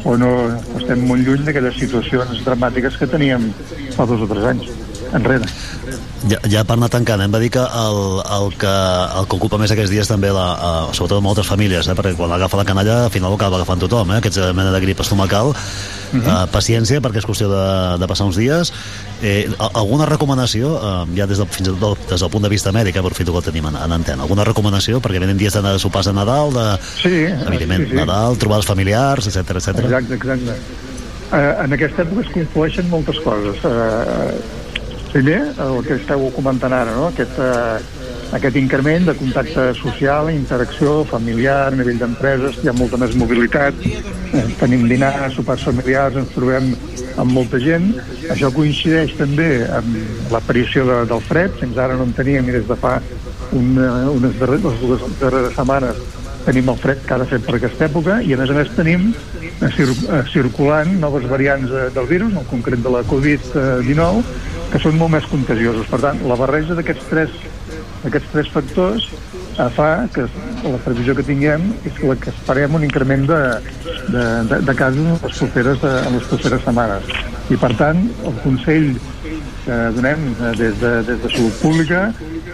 o 0.04 0.16
no 0.20 0.32
estem 0.80 1.04
molt 1.08 1.26
lluny 1.26 1.44
d'aquelles 1.46 1.78
situacions 1.78 2.42
dramàtiques 2.46 2.98
que 3.00 3.10
teníem 3.10 3.50
fa 3.96 4.08
dos 4.10 4.24
o 4.24 4.30
tres 4.30 4.50
anys 4.54 4.83
enrere. 5.14 5.48
Ja, 6.24 6.38
ja 6.48 6.62
per 6.64 6.78
anar 6.78 6.88
tancant, 6.88 7.20
hem 7.20 7.32
de 7.34 7.40
dir 7.42 7.50
que 7.52 7.60
el, 7.60 7.98
el, 8.22 8.46
que 8.60 8.70
el 9.20 9.26
que 9.28 9.36
ocupa 9.36 9.58
més 9.60 9.72
aquests 9.74 9.92
dies 9.92 10.08
també, 10.08 10.30
la, 10.32 10.44
uh, 10.54 10.92
sobretot 10.96 11.20
moltes 11.24 11.48
famílies, 11.50 11.88
eh, 11.88 11.96
perquè 11.96 12.14
quan 12.16 12.32
agafa 12.32 12.62
la 12.62 12.64
canalla 12.68 12.94
al 13.04 13.12
final 13.12 13.36
acaba 13.36 13.58
agafant 13.60 13.84
tothom, 13.84 14.14
eh, 14.14 14.22
aquesta 14.22 14.48
mena 14.56 14.72
de 14.72 14.80
grip 14.80 15.02
estomacal, 15.04 15.52
uh 15.52 15.56
-huh. 16.14 16.22
uh, 16.24 16.46
paciència 16.48 17.02
perquè 17.04 17.20
és 17.20 17.28
qüestió 17.28 17.50
de, 17.52 17.98
de 18.00 18.06
passar 18.08 18.26
uns 18.26 18.36
dies. 18.36 18.72
Eh, 19.22 19.50
alguna 19.74 20.06
recomanació, 20.06 20.74
uh, 20.74 21.04
ja 21.16 21.26
des 21.26 21.38
del, 21.38 21.46
fins 21.46 21.68
i 21.68 21.72
tot 21.80 21.98
des 22.08 22.20
del 22.20 22.30
punt 22.30 22.42
de 22.42 22.48
vista 22.48 22.72
mèdic, 22.72 22.96
eh, 22.96 22.98
aprofito 22.98 23.32
que 23.32 23.38
el 23.38 23.44
tenim 23.44 23.66
en, 23.66 23.76
en 23.76 23.92
antena, 23.92 24.22
alguna 24.22 24.44
recomanació, 24.44 25.00
perquè 25.00 25.20
venen 25.20 25.36
dies 25.36 25.52
de 25.52 25.78
sopars 25.78 26.06
de 26.06 26.12
Nadal, 26.12 26.52
de, 26.52 26.78
sí, 27.02 27.24
evidentment, 27.46 27.84
sí, 27.84 27.90
sí. 27.90 27.96
Nadal, 27.96 28.38
trobades 28.38 28.66
familiars, 28.66 29.26
etc 29.26 29.50
etc. 29.50 29.78
Exacte, 29.78 30.14
exacte. 30.14 30.52
Uh, 31.32 31.64
en 31.64 31.72
aquesta 31.72 32.02
època 32.02 32.20
es 32.20 32.32
conflueixen 32.32 32.88
moltes 32.88 33.18
coses. 33.24 33.56
Uh, 33.64 34.63
primer, 35.14 35.54
el 35.62 35.76
que 35.86 35.94
esteu 35.94 36.26
comentant 36.34 36.74
ara, 36.74 36.94
no? 36.98 37.06
aquest, 37.12 37.36
uh, 37.38 37.78
aquest 38.34 38.56
increment 38.58 39.06
de 39.06 39.14
contacte 39.14 39.68
social, 39.78 40.30
interacció 40.32 41.04
familiar, 41.06 41.68
a 41.68 41.76
nivell 41.78 42.00
d'empreses, 42.00 42.58
hi 42.58 42.70
ha 42.72 42.74
molta 42.74 42.98
més 42.98 43.14
mobilitat, 43.20 43.78
eh, 43.86 44.42
tenim 44.58 44.88
dinars, 44.90 45.36
sopars 45.36 45.62
familiars, 45.68 46.18
ens 46.18 46.34
trobem 46.34 46.72
amb 47.14 47.30
molta 47.30 47.62
gent. 47.62 47.92
Això 48.34 48.50
coincideix 48.56 49.14
també 49.20 49.48
amb 49.78 50.34
l'aparició 50.34 50.88
de, 50.90 50.98
del 51.12 51.22
fred, 51.28 51.54
fins 51.62 51.78
ara 51.78 51.94
no 51.94 52.08
en 52.08 52.18
teníem 52.18 52.50
i 52.50 52.58
des 52.58 52.66
de 52.66 52.78
fa 52.82 52.98
una, 53.54 53.88
unes 54.10 54.34
darreres, 54.40 54.66
les 54.66 54.82
dues 54.82 55.18
darreres 55.22 55.54
setmanes 55.54 56.02
tenim 56.44 56.68
el 56.68 56.76
fred 56.76 57.00
que 57.06 57.14
ha 57.14 57.18
de 57.22 57.26
fer 57.28 57.38
per 57.44 57.54
aquesta 57.56 57.86
època 57.86 58.18
i 58.20 58.34
a 58.34 58.38
més 58.40 58.50
a 58.52 58.56
més 58.58 58.72
tenim 58.76 59.06
eh, 59.14 59.43
cir 59.74 59.88
eh, 59.88 60.22
circulant 60.32 60.96
noves 61.00 61.26
variants 61.30 61.70
eh, 61.70 61.88
del 61.94 62.06
virus, 62.10 62.34
en 62.34 62.46
concret 62.50 62.82
de 62.84 62.92
la 62.92 63.02
Covid-19, 63.08 64.22
que 64.72 64.80
són 64.82 64.98
molt 65.00 65.14
més 65.16 65.28
contagiosos. 65.30 65.86
Per 65.90 66.00
tant, 66.02 66.20
la 66.28 66.38
barreja 66.40 66.76
d'aquests 66.78 67.10
tres, 67.10 67.38
aquests 68.08 68.32
tres 68.32 68.50
factors 68.54 69.08
eh, 69.12 69.68
fa 69.76 69.90
que 70.14 70.26
la 70.64 70.80
previsió 70.84 71.16
que 71.16 71.26
tinguem 71.26 71.70
és 71.84 71.94
que, 71.98 72.18
que 72.24 72.32
esperem 72.34 72.74
un 72.80 72.86
increment 72.86 73.26
de, 73.30 73.42
de, 74.10 74.24
de, 74.50 74.60
de 74.68 74.76
casos 74.78 75.06
en 75.06 75.16
les, 75.16 75.38
properes, 75.40 75.88
en 76.04 76.18
les 76.18 76.30
properes 76.32 76.66
setmanes. 76.66 77.16
I 77.52 77.60
per 77.60 77.74
tant, 77.76 78.06
el 78.24 78.38
Consell 78.42 78.94
que 79.64 79.76
donem 79.96 80.30
eh, 80.32 80.52
des 80.58 80.78
de, 80.80 80.92
des 81.08 81.20
de 81.22 81.30
Salut 81.32 81.60
Pública 81.62 82.06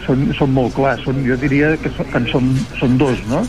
són, 0.06 0.28
són 0.38 0.52
molt 0.54 0.74
clars. 0.76 1.02
Són, 1.06 1.22
jo 1.26 1.36
diria 1.40 1.74
que, 1.82 1.92
són, 1.96 2.08
que 2.12 2.22
en 2.22 2.28
són, 2.30 2.50
són 2.78 2.96
dos, 3.00 3.22
no? 3.30 3.42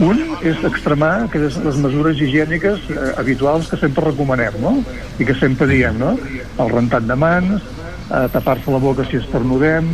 Un 0.00 0.20
és 0.40 0.56
extremar 0.64 1.26
aquelles, 1.26 1.58
les 1.60 1.76
mesures 1.76 2.16
higièniques 2.16 2.86
eh, 2.88 3.10
habituals 3.20 3.68
que 3.68 3.76
sempre 3.76 4.06
recomanem, 4.06 4.56
no? 4.62 4.78
I 5.20 5.26
que 5.28 5.36
sempre 5.36 5.68
diem, 5.68 5.98
no? 6.00 6.14
El 6.62 6.72
rentat 6.72 7.04
de 7.04 7.16
mans, 7.18 7.66
eh, 8.08 8.24
tapar-se 8.32 8.72
la 8.72 8.80
boca 8.80 9.04
si 9.04 9.20
estornudem, 9.20 9.90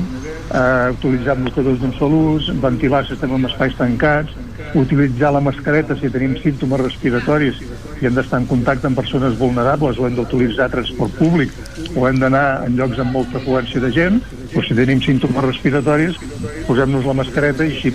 eh, 0.50 0.90
utilitzar 0.96 1.38
mocadors 1.38 1.80
d'un 1.80 1.94
sol 1.98 2.14
ús, 2.18 2.50
ventilar 2.62 3.04
si 3.06 3.14
estem 3.16 3.34
en 3.34 3.48
espais 3.48 3.76
tancats, 3.78 4.34
utilitzar 4.74 5.32
la 5.32 5.40
mascareta 5.40 5.96
si 5.96 6.10
tenim 6.12 6.36
símptomes 6.42 6.80
respiratoris 6.82 7.60
i 8.00 8.06
hem 8.06 8.14
d'estar 8.14 8.42
en 8.42 8.48
contacte 8.50 8.86
amb 8.88 8.98
persones 8.98 9.38
vulnerables 9.38 9.98
o 9.98 10.06
hem 10.06 10.16
d'utilitzar 10.18 10.68
transport 10.72 11.14
públic 11.18 11.52
o 11.96 12.06
hem 12.08 12.18
d'anar 12.20 12.64
en 12.66 12.76
llocs 12.78 13.00
amb 13.00 13.14
molta 13.16 13.38
afluència 13.40 13.80
de 13.80 13.90
gent 13.94 14.20
o 14.54 14.62
si 14.64 14.76
tenim 14.76 15.00
símptomes 15.04 15.46
respiratoris 15.46 16.20
posem-nos 16.68 17.08
la 17.08 17.16
mascareta 17.22 17.64
i 17.64 17.74
així 17.74 17.94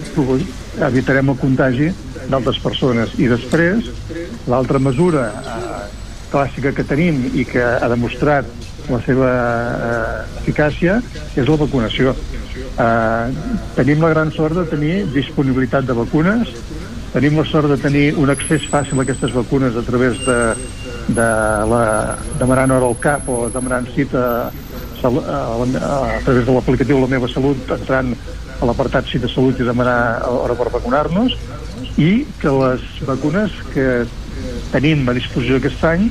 evitarem 0.82 1.30
el 1.30 1.38
contagi 1.38 1.92
d'altres 2.30 2.60
persones. 2.64 3.14
I 3.20 3.28
després 3.30 3.90
l'altra 4.50 4.80
mesura 4.80 5.30
eh, 5.30 5.82
clàssica 6.32 6.74
que 6.74 6.86
tenim 6.88 7.26
i 7.34 7.46
que 7.46 7.64
ha 7.64 7.90
demostrat 7.92 8.48
la 8.90 9.00
seva 9.06 9.30
eh, 9.32 10.40
eficàcia 10.42 11.00
és 11.36 11.48
la 11.48 11.60
vacunació 11.60 12.16
eh, 12.78 13.34
tenim 13.76 14.02
la 14.02 14.10
gran 14.14 14.32
sort 14.32 14.56
de 14.58 14.66
tenir 14.70 14.95
disponibilitat 15.14 15.86
de 15.86 15.94
vacunes. 15.98 16.54
Tenim 17.14 17.38
la 17.38 17.45
sort 17.45 17.70
de 17.70 17.78
tenir 17.78 18.06
un 18.18 18.32
accés 18.34 18.66
fàcil 18.72 18.98
a 18.98 19.04
aquestes 19.06 19.34
vacunes 19.36 19.76
a 19.78 19.84
través 19.86 20.18
de, 20.26 20.38
de 21.14 21.28
la, 21.70 21.84
demanant 22.40 22.74
hora 22.74 22.90
al 22.90 22.98
CAP 22.98 23.30
o 23.30 23.38
demanant 23.54 23.86
cita 23.94 24.24
a, 24.50 25.08
a, 25.08 25.44
a 26.18 26.22
través 26.26 26.45
de 26.45 26.56
l'aplicatiu 26.56 27.02
La 27.04 27.12
meva 27.12 27.30
salut 27.30 27.70
entrant 27.78 28.16
a 28.60 28.66
l'apartat 28.66 29.10
cita 29.12 29.30
salut 29.30 29.60
i 29.60 29.68
demanar 29.68 30.24
hora 30.26 30.58
per 30.58 30.72
vacunar-nos. 30.74 31.38
I 32.02 32.26
que 32.41 32.50
les 32.50 32.86
vacunes 33.06 33.54
que 33.74 34.06
tenim 34.74 35.06
a 35.10 35.14
disposició 35.14 35.60
aquest 35.60 35.84
any 35.86 36.08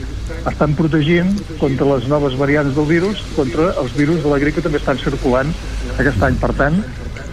estan 0.49 0.75
protegint 0.79 1.33
contra 1.61 1.89
les 1.95 2.07
noves 2.11 2.37
variants 2.39 2.75
del 2.77 2.87
virus, 2.89 3.23
contra 3.37 3.73
els 3.83 3.95
virus 3.99 4.23
de 4.23 4.31
la 4.31 4.39
grip 4.43 4.59
que 4.59 4.65
també 4.65 4.81
estan 4.81 5.01
circulant 5.03 5.51
aquest 6.01 6.23
any. 6.23 6.39
Per 6.41 6.53
tant, 6.59 6.79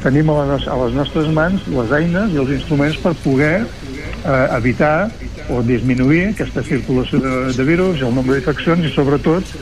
tenim 0.03 0.30
a, 0.31 0.44
les, 0.53 0.68
a 0.68 0.76
les 0.84 0.95
nostres 0.95 1.30
mans 1.36 1.65
les 1.72 1.95
eines 1.99 2.34
i 2.34 2.40
els 2.41 2.53
instruments 2.56 2.99
per 3.03 3.14
poder 3.23 3.56
eh, 3.64 4.48
evitar 4.57 5.10
o 5.49 5.61
disminuir 5.65 6.30
aquesta 6.30 6.64
circulació 6.64 7.19
de, 7.23 7.36
de 7.57 7.65
virus 7.68 8.03
el 8.06 8.14
nombre 8.15 8.38
d'infeccions 8.38 8.86
i 8.86 8.94
sobretot 8.94 9.53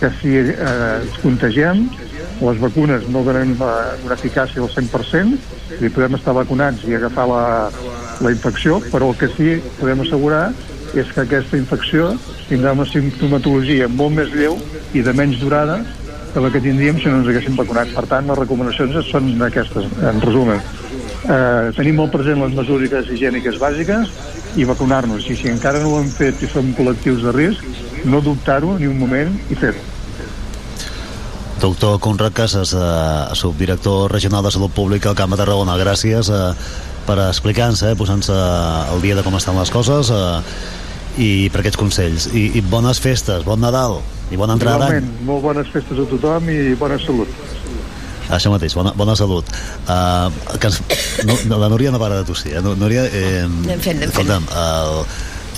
que 0.00 0.10
si 0.20 0.36
eh, 0.36 0.54
ens 1.00 1.18
contagiem 1.24 1.86
les 2.40 2.60
vacunes 2.60 3.06
no 3.12 3.24
donen 3.26 3.54
eh, 3.56 3.70
una 4.06 4.16
eficàcia 4.16 4.62
al 4.62 4.70
100% 4.72 5.80
i 5.80 5.90
podem 5.92 6.18
estar 6.18 6.36
vacunats 6.36 6.86
i 6.88 6.96
agafar 6.96 7.26
la, 7.30 7.44
la 8.20 8.32
infecció, 8.32 8.80
però 8.92 9.10
el 9.10 9.18
que 9.20 9.30
sí 9.34 9.56
podem 9.80 10.04
assegurar 10.04 10.50
és 10.98 11.10
que 11.14 11.22
aquesta 11.22 11.58
infecció 11.58 12.14
tindrà 12.48 12.72
una 12.74 12.86
simptomatologia 12.88 13.86
molt 13.88 14.16
més 14.16 14.32
lleu 14.34 14.56
i 14.96 15.04
de 15.06 15.14
menys 15.14 15.38
durada 15.42 15.78
que 16.32 16.40
la 16.40 16.50
que 16.50 16.62
tindríem 16.62 16.98
si 17.00 17.08
no 17.10 17.20
ens 17.20 17.28
haguéssim 17.30 17.56
vacunat. 17.58 17.92
Per 17.94 18.06
tant, 18.10 18.26
les 18.30 18.38
recomanacions 18.38 19.10
són 19.10 19.30
aquestes, 19.46 19.86
en 20.10 20.20
resum. 20.24 20.52
Eh, 20.54 21.70
tenim 21.76 21.98
molt 22.00 22.12
present 22.14 22.40
les 22.40 22.56
mesures 22.56 23.08
higièniques 23.12 23.60
bàsiques 23.60 24.12
i 24.56 24.66
vacunar-nos. 24.68 25.28
I 25.30 25.36
si 25.36 25.50
encara 25.52 25.82
no 25.82 25.94
ho 25.94 26.00
hem 26.00 26.10
fet 26.10 26.42
i 26.42 26.50
som 26.50 26.74
col·lectius 26.76 27.24
de 27.26 27.34
risc, 27.36 27.64
no 28.04 28.22
dubtar-ho 28.24 28.78
ni 28.78 28.88
un 28.90 28.98
moment 28.98 29.34
i 29.50 29.58
fer-ho. 29.58 29.88
Doctor 31.60 31.98
Conrad 32.00 32.32
Casas, 32.32 32.72
eh, 32.72 33.34
subdirector 33.36 34.10
regional 34.10 34.42
de 34.42 34.50
Salut 34.50 34.72
Pública 34.72 35.10
al 35.10 35.16
Camp 35.16 35.30
de 35.34 35.36
Tarragona, 35.36 35.76
gràcies 35.76 36.30
eh, 36.32 36.54
per 37.06 37.18
explicar-nos, 37.28 37.82
eh, 37.82 37.94
posant-se 37.96 38.32
al 38.32 39.02
dia 39.02 39.14
de 39.14 39.22
com 39.22 39.36
estan 39.36 39.58
les 39.60 39.70
coses 39.70 40.08
eh, 40.08 40.40
i 41.18 41.48
per 41.52 41.62
aquests 41.62 41.78
consells. 41.80 42.28
I, 42.34 42.50
I 42.58 42.62
bones 42.62 43.00
festes, 43.02 43.44
bon 43.46 43.60
Nadal 43.62 44.00
i 44.30 44.38
bona 44.38 44.54
entrada 44.58 44.86
d'any. 44.86 45.08
Molt 45.26 45.42
bones 45.42 45.70
festes 45.72 45.98
a 45.98 46.06
tothom 46.10 46.50
i 46.52 46.74
bona 46.78 46.98
salut. 47.02 47.32
Això 48.30 48.52
mateix, 48.52 48.76
bona, 48.78 48.92
bona 48.94 49.16
salut. 49.18 49.48
Uh, 49.90 50.30
que 50.62 50.70
ens, 50.70 50.78
no, 51.26 51.58
la 51.58 51.68
Núria 51.72 51.90
no 51.90 51.98
para 51.98 52.20
de 52.20 52.28
tossir. 52.28 52.54
Eh? 52.54 52.62
Núria, 52.62 53.08
eh, 53.10 53.42
Anem 53.42 53.80
fent, 53.82 53.98
anem 53.98 53.98
fent. 53.98 54.04
escolta'm, 54.06 54.46
el, 54.54 55.00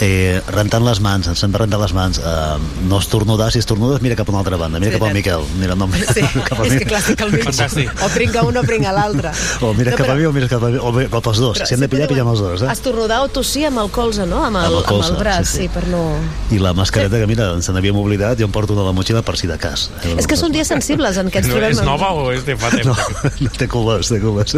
eh, 0.01 0.41
rentant 0.49 0.85
les 0.87 1.01
mans, 1.05 1.27
ens 1.29 1.43
hem 1.45 1.53
de 1.53 1.59
rentar 1.59 1.79
les 1.81 1.93
mans 1.95 2.19
eh, 2.19 2.57
no 2.89 2.99
estornudar, 2.99 3.51
si 3.53 3.59
estornudes 3.61 4.01
mira 4.03 4.17
cap 4.17 4.29
a 4.29 4.33
una 4.33 4.41
altra 4.41 4.57
banda 4.57 4.81
mira 4.81 4.93
Sí, 4.93 4.99
cap 4.99 5.09
al. 5.09 5.15
Miquel 5.15 5.45
mira, 5.61 5.75
no, 5.77 5.89
Sí, 5.93 6.23
cap 6.49 6.61
a 6.61 6.67
és 6.67 6.73
mi. 6.73 6.79
que 6.81 6.87
clàssic. 6.91 7.21
Fantàstic. 7.43 7.91
O 8.05 8.09
pringa 8.15 8.43
un 8.49 8.57
o 8.57 8.63
pringa 8.63 8.93
l'altre. 8.93 9.31
o 9.61 9.73
mira 9.75 9.91
No, 9.93 9.97
cap 9.97 10.09
a 10.09 10.13
però- 10.13 10.19
mi 10.19 10.25
o 10.27 10.33
mira 10.33 10.49
cap 10.49 10.63
a 10.65 10.71
mi 10.73 10.79
o 10.79 10.93
cap 11.11 11.27
als 11.29 11.39
dos, 11.39 11.59
Però 11.59 11.67
si 11.67 11.75
hem 11.75 11.81
de 11.81 11.87
sí 11.87 11.91
pillar, 11.95 12.09
podeu 12.09 12.25
pillem 12.25 12.33
els 12.33 12.41
dos 12.41 12.63
eh? 12.63 12.73
Estornudar 12.73 13.21
o 13.23 13.29
tossir 13.29 13.67
amb 13.69 13.79
el 13.85 13.91
colze, 13.91 14.27
no? 14.27 14.43
Amb 14.45 14.57
el, 14.57 14.65
Amb 14.65 14.73
el 14.73 14.79
amb 14.81 14.89
colze, 14.89 15.13
el 15.13 15.19
braç, 15.21 15.47
sí, 15.47 15.53
sí, 15.53 15.63
sí. 15.67 15.69
per 15.69 15.87
no... 15.93 16.03
i 16.51 16.59
la 16.59 16.73
mascareta 16.75 17.19
que 17.21 17.27
mira, 17.27 17.51
ens 17.57 17.69
n'havíem 17.73 17.97
oblidat 17.97 18.39
jo 18.41 18.47
em 18.49 18.53
porto 18.53 18.73
una 18.75 18.83
a 18.83 18.91
la 18.91 18.93
motxilla 18.97 19.23
per 19.23 19.37
si 19.39 19.47
de 19.51 19.59
cas 19.61 19.91
eh? 20.05 20.15
És 20.19 20.27
que 20.27 20.37
són 20.37 20.53
dies 20.53 20.69
sensibles 20.69 21.17
en 21.21 21.31
què 21.31 21.43
ens 21.43 21.49
trobem... 21.53 21.79
amb- 21.85 22.09
o 22.23 22.33
és 22.33 22.45
de 22.49 22.57
fa 22.57 22.71
temps? 22.73 22.87
No, 22.87 22.97
no 23.41 23.51
té 23.59 23.69
colors, 23.69 24.09
té 24.13 24.21
colors. 24.21 24.57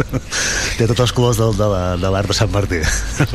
té 0.77 0.87
tots 0.87 0.99
els 1.05 1.13
colors 1.15 1.37
de, 1.37 1.51
de, 1.59 1.67
la- 1.75 1.95
de 1.99 2.09
l'art 2.11 2.27
de 2.31 2.33
Sant 2.37 2.51
Martí. 2.51 2.79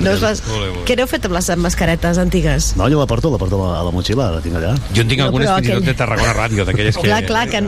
No 0.00 0.12
us 0.16 0.20
vas... 0.24 0.42
Què 0.88 0.96
n'heu 0.96 1.06
fet 1.10 1.24
amb 1.28 1.36
les 1.38 1.48
mascaretes 1.60 1.89
antigues? 2.20 2.76
No, 2.76 2.88
jo 2.90 2.98
la 2.98 3.06
porto, 3.06 3.30
la 3.30 3.38
porto 3.38 3.56
a 3.64 3.72
la, 3.72 3.80
a 3.80 3.84
la 3.84 3.90
motxilla, 3.90 4.30
la 4.36 4.40
tinc 4.40 4.54
allà. 4.56 4.74
Jo 4.94 5.02
en 5.02 5.08
tinc 5.08 5.20
No, 5.20 5.26
algunes 5.26 5.48
fins 5.50 5.66
i 5.66 5.70
tot 5.70 5.76
aquell- 5.80 5.86
de 5.86 5.94
Tarragona 5.94 6.34
Ràdio, 6.34 6.64
d'aquelles 6.64 6.96
que... 6.96 7.02
Clar, 7.02 7.24
clar, 7.26 7.48
que 7.48 7.62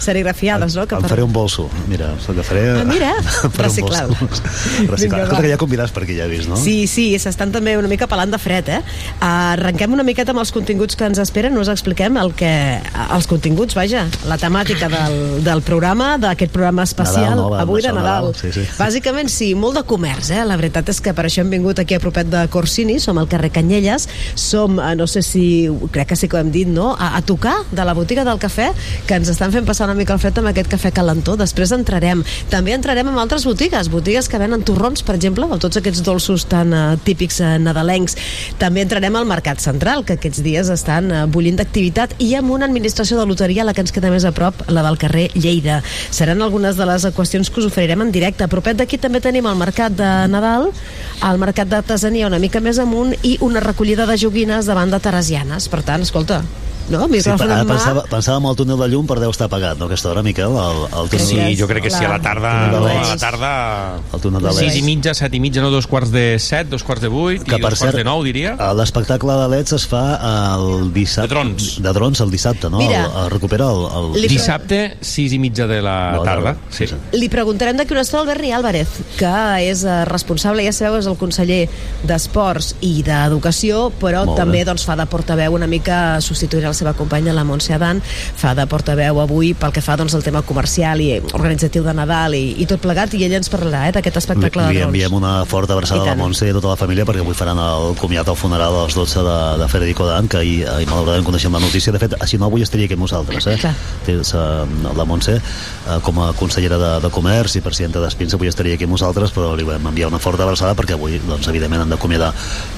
serigrafiades, 0.00 0.74
no? 0.76 0.86
Que 0.86 0.94
Em 0.96 1.02
faré 1.08 1.22
un 1.22 1.32
bolso, 1.32 1.68
mira, 1.88 2.12
el 2.16 2.34
que 2.36 2.42
faré... 2.42 2.64
Ah, 2.80 2.84
mira, 2.84 3.12
Reciclat. 3.58 4.10
va. 4.16 4.94
Escolta, 4.96 5.40
que 5.42 5.50
ja 5.50 5.56
convidats 5.60 5.92
per 5.92 6.04
aquí, 6.04 6.16
ja 6.16 6.24
he 6.26 6.28
vist, 6.30 6.48
no? 6.48 6.56
Sí, 6.56 6.86
sí, 6.86 7.08
s'estan 7.18 7.52
també 7.52 7.76
una 7.78 7.88
mica 7.88 8.06
pelant 8.10 8.30
de 8.32 8.38
fred, 8.40 8.68
eh? 8.68 8.80
Arrenquem 9.20 9.92
una 9.96 10.04
miqueta 10.06 10.32
amb 10.34 10.40
els 10.42 10.52
continguts 10.54 10.96
que 10.96 11.04
ens 11.08 11.18
esperen, 11.22 11.56
us 11.58 11.68
expliquem 11.72 12.16
el 12.20 12.32
que... 12.38 12.52
els 13.12 13.26
continguts, 13.30 13.74
vaja, 13.76 14.06
la 14.28 14.38
temàtica 14.40 14.88
del, 14.92 15.42
del 15.44 15.62
programa, 15.66 16.16
d'aquest 16.22 16.52
programa 16.54 16.84
especial, 16.86 17.34
Nadal, 17.34 17.42
no? 17.42 17.50
Va, 17.54 17.60
avui 17.66 17.82
de 17.82 17.92
Nadal. 17.92 18.30
Nadal, 18.30 18.34
sí, 18.38 18.52
sí. 18.54 18.64
Bàsicament, 18.78 19.30
sí, 19.32 19.52
molt 19.58 19.76
de 19.80 19.84
comerç, 19.88 20.30
eh? 20.36 20.42
La 20.46 20.56
veritat 20.60 20.88
és 20.92 21.00
que 21.02 21.12
per 21.16 21.26
això 21.28 21.42
hem 21.44 21.50
vingut 21.52 21.78
aquí 21.82 21.96
a 21.96 22.00
propet 22.02 22.28
de 22.30 22.44
Corsini, 22.52 22.98
som 23.02 23.18
al 23.18 23.26
carrer 23.30 23.50
Canyet 23.50 23.65
Canyelles. 23.66 24.08
Som, 24.34 24.78
eh, 24.78 24.94
no 24.94 25.06
sé 25.06 25.22
si, 25.22 25.68
crec 25.90 26.08
que 26.08 26.16
sí 26.16 26.28
que 26.28 26.36
ho 26.36 26.40
hem 26.40 26.52
dit, 26.52 26.68
no? 26.68 26.94
A, 26.98 27.16
a 27.16 27.22
tocar 27.22 27.56
de 27.72 27.84
la 27.84 27.94
botiga 27.94 28.24
del 28.24 28.38
cafè, 28.38 28.70
que 29.06 29.18
ens 29.18 29.28
estan 29.28 29.52
fent 29.52 29.66
passar 29.66 29.88
una 29.88 29.96
mica 29.98 30.14
el 30.14 30.20
fred 30.22 30.38
amb 30.38 30.52
aquest 30.52 30.70
cafè 30.70 30.92
calentó. 30.94 31.36
Després 31.36 31.72
entrarem. 31.74 32.22
També 32.50 32.74
entrarem 32.76 33.08
en 33.10 33.18
altres 33.18 33.44
botigues, 33.44 33.90
botigues 33.90 34.28
que 34.28 34.38
venen 34.38 34.62
torrons, 34.62 35.02
per 35.02 35.16
exemple, 35.16 35.48
o 35.50 35.58
tots 35.58 35.80
aquests 35.80 36.04
dolços 36.06 36.46
tan 36.46 36.72
uh, 36.72 36.84
típics 37.02 37.40
uh, 37.42 37.56
nadalencs. 37.58 38.16
També 38.60 38.84
entrarem 38.84 39.16
al 39.16 39.26
Mercat 39.26 39.60
Central, 39.60 40.04
que 40.06 40.16
aquests 40.16 40.42
dies 40.46 40.70
estan 40.70 41.10
uh, 41.10 41.24
bullint 41.26 41.58
d'activitat, 41.58 42.14
i 42.22 42.34
amb 42.38 42.54
una 42.54 42.68
administració 42.70 43.18
de 43.18 43.26
loteria, 43.26 43.66
la 43.66 43.74
que 43.74 43.82
ens 43.82 43.94
queda 43.94 44.12
més 44.14 44.24
a 44.24 44.32
prop, 44.36 44.62
la 44.70 44.84
del 44.86 45.00
carrer 45.02 45.30
Lleida. 45.34 45.82
Seran 46.14 46.42
algunes 46.42 46.78
de 46.78 46.86
les 46.86 47.08
qüestions 47.16 47.50
que 47.50 47.60
us 47.60 47.70
oferirem 47.72 48.06
en 48.06 48.14
directe. 48.14 48.46
A 48.46 48.52
propet 48.52 48.78
d'aquí 48.78 49.00
també 49.02 49.20
tenim 49.24 49.48
el 49.50 49.58
Mercat 49.58 49.96
de 49.96 50.12
Nadal, 50.30 50.70
el 51.26 51.42
Mercat 51.42 51.68
d'Artesania 51.72 52.28
una 52.30 52.40
mica 52.42 52.60
més 52.60 52.78
amunt 52.82 53.14
i 53.24 53.36
una 53.40 53.55
recollida 53.64 54.06
de 54.06 54.16
joguines 54.20 54.66
davant 54.68 54.90
de 54.92 55.00
Teresianes. 55.00 55.68
Per 55.72 55.82
tant, 55.86 56.02
escolta, 56.02 56.42
no? 56.90 57.06
Sí, 57.08 57.22
pa- 57.30 57.34
en 57.44 57.50
mà. 57.50 57.60
pensava, 57.66 58.02
pensàvem 58.10 58.46
el 58.50 58.56
túnel 58.56 58.78
de 58.78 58.88
llum 58.92 59.06
per 59.06 59.18
deu 59.20 59.30
estar 59.30 59.46
apagat, 59.50 59.78
no, 59.78 59.86
a 59.86 59.88
aquesta 59.88 60.10
hora, 60.10 60.22
Miquel? 60.22 60.52
El, 60.56 60.82
el 61.02 61.08
túnel 61.10 61.26
Sí, 61.26 61.56
jo 61.58 61.66
crec 61.68 61.82
que 61.84 61.90
sí, 61.90 62.04
a 62.04 62.08
la 62.12 62.20
tarda, 62.22 62.52
no, 62.72 62.84
a 62.86 63.02
la 63.08 63.16
tarda... 63.16 63.52
El 64.14 64.20
túnel 64.20 64.42
de 64.42 64.52
Sis 64.52 64.60
Leds. 64.68 64.76
i 64.76 64.82
mitja, 64.82 65.14
set 65.14 65.34
i 65.34 65.40
mitja, 65.40 65.60
no, 65.64 65.70
dos 65.70 65.86
quarts 65.86 66.10
de 66.14 66.38
set, 66.38 66.68
dos 66.70 66.84
quarts 66.86 67.02
de 67.02 67.08
vuit 67.12 67.42
i 67.42 67.50
dos 67.50 67.60
quarts 67.80 67.96
de 67.96 68.04
nou, 68.04 68.22
diria. 68.24 68.54
eh, 68.58 68.72
l'espectacle 68.78 69.32
de 69.42 69.48
LEDs 69.54 69.72
es 69.78 69.86
fa 69.90 70.04
el 70.56 70.92
dissabte... 70.94 71.28
De 71.28 71.34
drons. 71.34 71.68
De 71.82 71.92
drons 71.92 72.20
el 72.20 72.30
dissabte, 72.30 72.70
no? 72.70 72.78
Mira. 72.78 73.04
el, 73.06 73.18
el 73.24 73.30
recupera 73.30 73.66
el... 73.72 73.84
el... 74.00 74.12
Li- 74.22 74.28
Dissabte, 74.36 74.96
sis 75.00 75.32
i 75.32 75.38
mitja 75.38 75.66
de 75.66 75.80
la 75.82 76.20
tarda. 76.24 76.56
Sí. 76.70 76.86
Li 77.16 77.28
preguntarem 77.32 77.76
d'aquí 77.78 77.94
una 77.96 78.02
estona 78.04 78.22
al 78.22 78.28
Berni 78.30 78.52
Álvarez, 78.52 78.88
que 79.16 79.32
és 79.66 79.82
eh, 79.84 80.04
responsable, 80.08 80.64
ja 80.66 80.72
sabeu, 80.76 80.98
és 81.00 81.06
el 81.10 81.16
conseller 81.18 81.62
d'Esports 82.06 82.74
i 82.84 83.00
d'Educació, 83.06 83.90
però 84.00 84.24
Molt 84.28 84.38
també 84.40 84.62
doncs, 84.66 84.84
fa 84.86 84.96
de 84.98 85.06
portaveu 85.10 85.54
una 85.56 85.66
mica 85.70 86.20
substituint 86.24 86.66
la 86.68 86.75
seva 86.76 86.92
companya, 86.98 87.32
la 87.36 87.44
Montse 87.48 87.74
Adan, 87.74 88.02
fa 88.04 88.52
de 88.58 88.66
portaveu 88.70 89.20
avui 89.22 89.54
pel 89.56 89.72
que 89.72 89.82
fa 89.84 89.96
doncs, 89.98 90.14
al 90.14 90.22
tema 90.26 90.42
comercial 90.46 91.00
i 91.00 91.10
organitzatiu 91.32 91.82
de 91.86 91.94
Nadal 91.96 92.36
i, 92.38 92.44
i 92.62 92.66
tot 92.68 92.80
plegat, 92.84 93.14
i 93.16 93.24
ella 93.26 93.40
ens 93.40 93.50
parlarà 93.52 93.86
eh, 93.88 93.94
d'aquest 93.96 94.16
Li, 94.16 94.22
espectacle 94.24 94.66
li 94.68 94.74
de 94.76 94.80
drons. 94.82 94.92
enviem 94.92 95.16
una 95.18 95.34
forta 95.48 95.74
abraçada 95.76 96.02
a 96.04 96.12
la. 96.12 96.16
Montse 96.20 96.46
i 96.46 96.52
a 96.52 96.56
tota 96.58 96.74
la 96.74 96.76
família 96.80 97.06
perquè 97.08 97.24
avui 97.24 97.34
faran 97.38 97.58
el 97.62 97.96
comiat 98.00 98.28
al 98.28 98.36
funeral 98.38 98.76
a 98.76 98.84
les 98.86 98.94
12 98.98 99.24
de, 99.26 99.36
de 99.62 99.68
Federico 99.72 100.06
Dan 100.06 100.28
que 100.28 100.36
ahir, 100.42 100.68
ahir 100.68 100.86
malauradament 100.90 101.26
coneixem 101.26 101.52
la 101.56 101.60
notícia 101.64 101.92
de 101.92 101.98
fet, 102.02 102.14
si 102.26 102.38
no 102.38 102.46
avui 102.50 102.62
estaria 102.62 102.86
aquí 102.86 102.94
amb 102.98 103.06
nosaltres 103.06 103.46
eh? 103.48 103.56
Té, 104.06 104.18
sa- 104.24 104.66
la 104.96 105.04
Montse 105.08 105.36
eh, 105.38 105.98
com 106.02 106.20
a 106.22 106.32
consellera 106.36 106.76
de, 106.78 106.90
de 107.06 107.10
Comerç 107.14 107.56
i 107.56 107.62
presidenta 107.64 108.00
d'Espins 108.02 108.34
avui 108.36 108.48
estaria 108.50 108.74
aquí 108.76 108.84
amb 108.84 108.94
nosaltres 108.96 109.32
però 109.34 109.54
li 109.56 109.64
vam 109.66 109.86
enviar 109.92 110.08
una 110.10 110.18
forta 110.22 110.44
abraçada 110.44 110.74
perquè 110.78 110.96
avui 110.98 111.18
doncs, 111.24 111.48
evidentment 111.48 111.82
han 111.86 111.92
d'acomiadar 111.94 112.32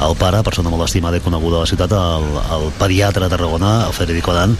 el 0.06 0.16
pare 0.20 0.42
persona 0.46 0.70
molt 0.70 0.84
estimada 0.86 1.16
i 1.18 1.24
coneguda 1.24 1.58
a 1.58 1.64
la 1.64 1.70
ciutat 1.70 1.92
el, 1.96 2.28
el 2.58 2.68
pediatre 2.78 3.24
de 3.26 3.30
Tarragona 3.34 3.87
el 3.88 3.94
Federico 3.96 4.34
Dan 4.36 4.56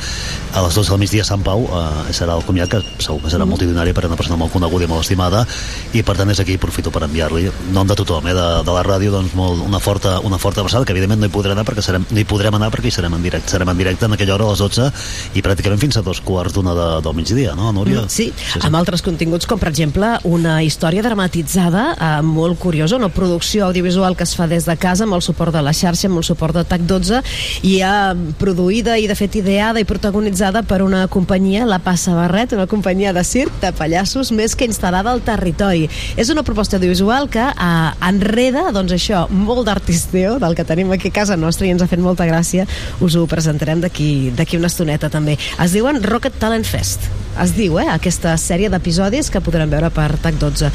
a 0.54 0.62
les 0.64 0.74
12 0.74 0.90
del 0.90 1.00
migdia 1.02 1.22
a 1.22 1.28
Sant 1.28 1.42
Pau 1.44 1.64
eh, 1.68 2.12
serà 2.16 2.36
el 2.38 2.44
comiat 2.46 2.70
que 2.72 2.82
segur 2.98 3.20
que 3.22 3.30
serà 3.32 3.44
Mm. 3.44 3.50
multitudinari 3.54 3.90
és 3.96 4.04
una 4.04 4.16
persona 4.16 4.36
molt 4.36 4.52
coneguda 4.52 4.84
i 4.84 4.88
molt 4.88 5.02
estimada 5.02 5.44
i 5.92 6.02
per 6.02 6.16
tant 6.16 6.30
és 6.30 6.40
aquí 6.40 6.54
aprofito 6.54 6.90
per 6.90 7.02
enviar-li 7.04 7.46
en 7.48 7.72
nom 7.72 7.86
de 7.86 7.94
tothom, 7.94 8.26
eh, 8.26 8.34
de, 8.34 8.46
de 8.64 8.72
la 8.72 8.82
ràdio 8.84 9.10
doncs 9.10 9.34
molt, 9.34 9.62
una, 9.66 9.78
forta, 9.80 10.18
una 10.20 10.38
forta 10.38 10.60
abraçada 10.60 10.84
que 10.84 10.92
evidentment 10.92 11.20
no 11.20 11.26
hi 11.26 11.32
podrem 11.32 11.52
anar 11.56 11.64
perquè 11.68 11.82
serem, 11.84 12.04
no 12.10 12.18
hi 12.20 12.24
podrem 12.28 12.54
anar 12.54 12.70
perquè 12.70 12.88
hi 12.88 12.94
serem 12.94 13.14
en 13.14 13.22
directe 13.22 13.50
serem 13.50 13.68
en 13.68 13.78
directe 13.78 14.06
en 14.06 14.12
aquella 14.16 14.34
hora 14.34 14.44
a 14.48 14.50
les 14.54 14.58
12 14.58 14.90
i 15.34 15.42
pràcticament 15.42 15.80
fins 15.80 15.96
a 15.98 16.02
dos 16.02 16.20
quarts 16.20 16.54
d'una 16.56 16.74
de, 16.74 16.88
del 17.04 17.14
migdia 17.14 17.54
no 17.58 17.72
Núria? 17.72 18.02
Mm, 18.02 18.08
Sí, 18.08 18.32
amb 18.64 18.76
altres 18.76 19.02
continguts 19.02 19.46
com 19.46 19.58
per 19.60 19.68
exemple 19.70 20.14
una 20.24 20.58
història 20.64 21.02
dramatitzada 21.04 21.84
eh, 21.94 22.22
molt 22.22 22.58
curiosa, 22.58 22.96
una 22.96 23.08
producció 23.12 23.66
audiovisual 23.66 24.16
que 24.16 24.24
es 24.24 24.34
fa 24.36 24.46
des 24.50 24.64
de 24.66 24.76
casa 24.76 25.04
amb 25.04 25.14
el 25.14 25.22
suport 25.22 25.52
de 25.54 25.62
la 25.62 25.72
xarxa, 25.76 26.08
amb 26.08 26.18
el 26.18 26.24
suport 26.26 26.56
de 26.56 26.64
TAC12 26.64 27.22
i 27.68 27.78
eh, 27.82 28.14
produïda 28.40 28.98
i 28.98 29.06
de 29.10 29.17
fet 29.18 29.34
ideada 29.34 29.80
i 29.82 29.86
protagonitzada 29.88 30.62
per 30.62 30.78
una 30.84 31.02
companyia, 31.10 31.64
la 31.66 31.80
Passa 31.82 32.14
Barret, 32.14 32.52
una 32.54 32.68
companyia 32.70 33.10
de 33.12 33.24
circ 33.26 33.56
de 33.62 33.72
pallassos 33.74 34.30
més 34.30 34.54
que 34.54 34.68
instal·lada 34.68 35.10
al 35.10 35.24
territori. 35.26 35.88
És 36.16 36.30
una 36.30 36.44
proposta 36.46 36.78
audiovisual 36.78 37.26
que 37.32 37.42
eh, 37.42 38.08
enreda, 38.08 38.68
doncs 38.74 38.94
això, 38.94 39.24
molt 39.32 39.66
d'artisteo 39.66 40.36
del 40.38 40.54
que 40.54 40.66
tenim 40.68 40.92
aquí 40.94 41.10
a 41.10 41.16
casa 41.18 41.36
nostra 41.36 41.66
i 41.66 41.72
ens 41.74 41.82
ha 41.82 41.90
fet 41.90 42.02
molta 42.04 42.28
gràcia. 42.30 42.68
Us 43.02 43.18
ho 43.18 43.26
presentarem 43.30 43.82
d'aquí 43.82 44.60
una 44.60 44.70
estoneta 44.70 45.10
també. 45.10 45.34
Es 45.58 45.74
diuen 45.74 45.98
Rocket 46.04 46.38
Talent 46.38 46.66
Fest. 46.68 47.10
Es 47.42 47.56
diu, 47.58 47.80
eh, 47.82 47.88
aquesta 47.90 48.36
sèrie 48.38 48.70
d'episodis 48.70 49.32
que 49.34 49.42
podrem 49.42 49.70
veure 49.70 49.90
per 49.90 50.12
TAC12. 50.22 50.70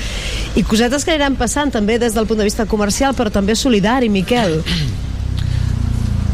I 0.59 0.67
cosetes 0.67 1.07
que 1.07 1.15
aniran 1.15 1.39
passant 1.39 1.71
també 1.71 1.99
des 1.99 2.15
del 2.15 2.27
punt 2.27 2.43
de 2.43 2.51
vista 2.51 2.67
comercial, 2.67 3.15
però 3.15 3.31
també 3.31 3.55
solidari, 3.55 4.11
Miquel. 4.11 4.61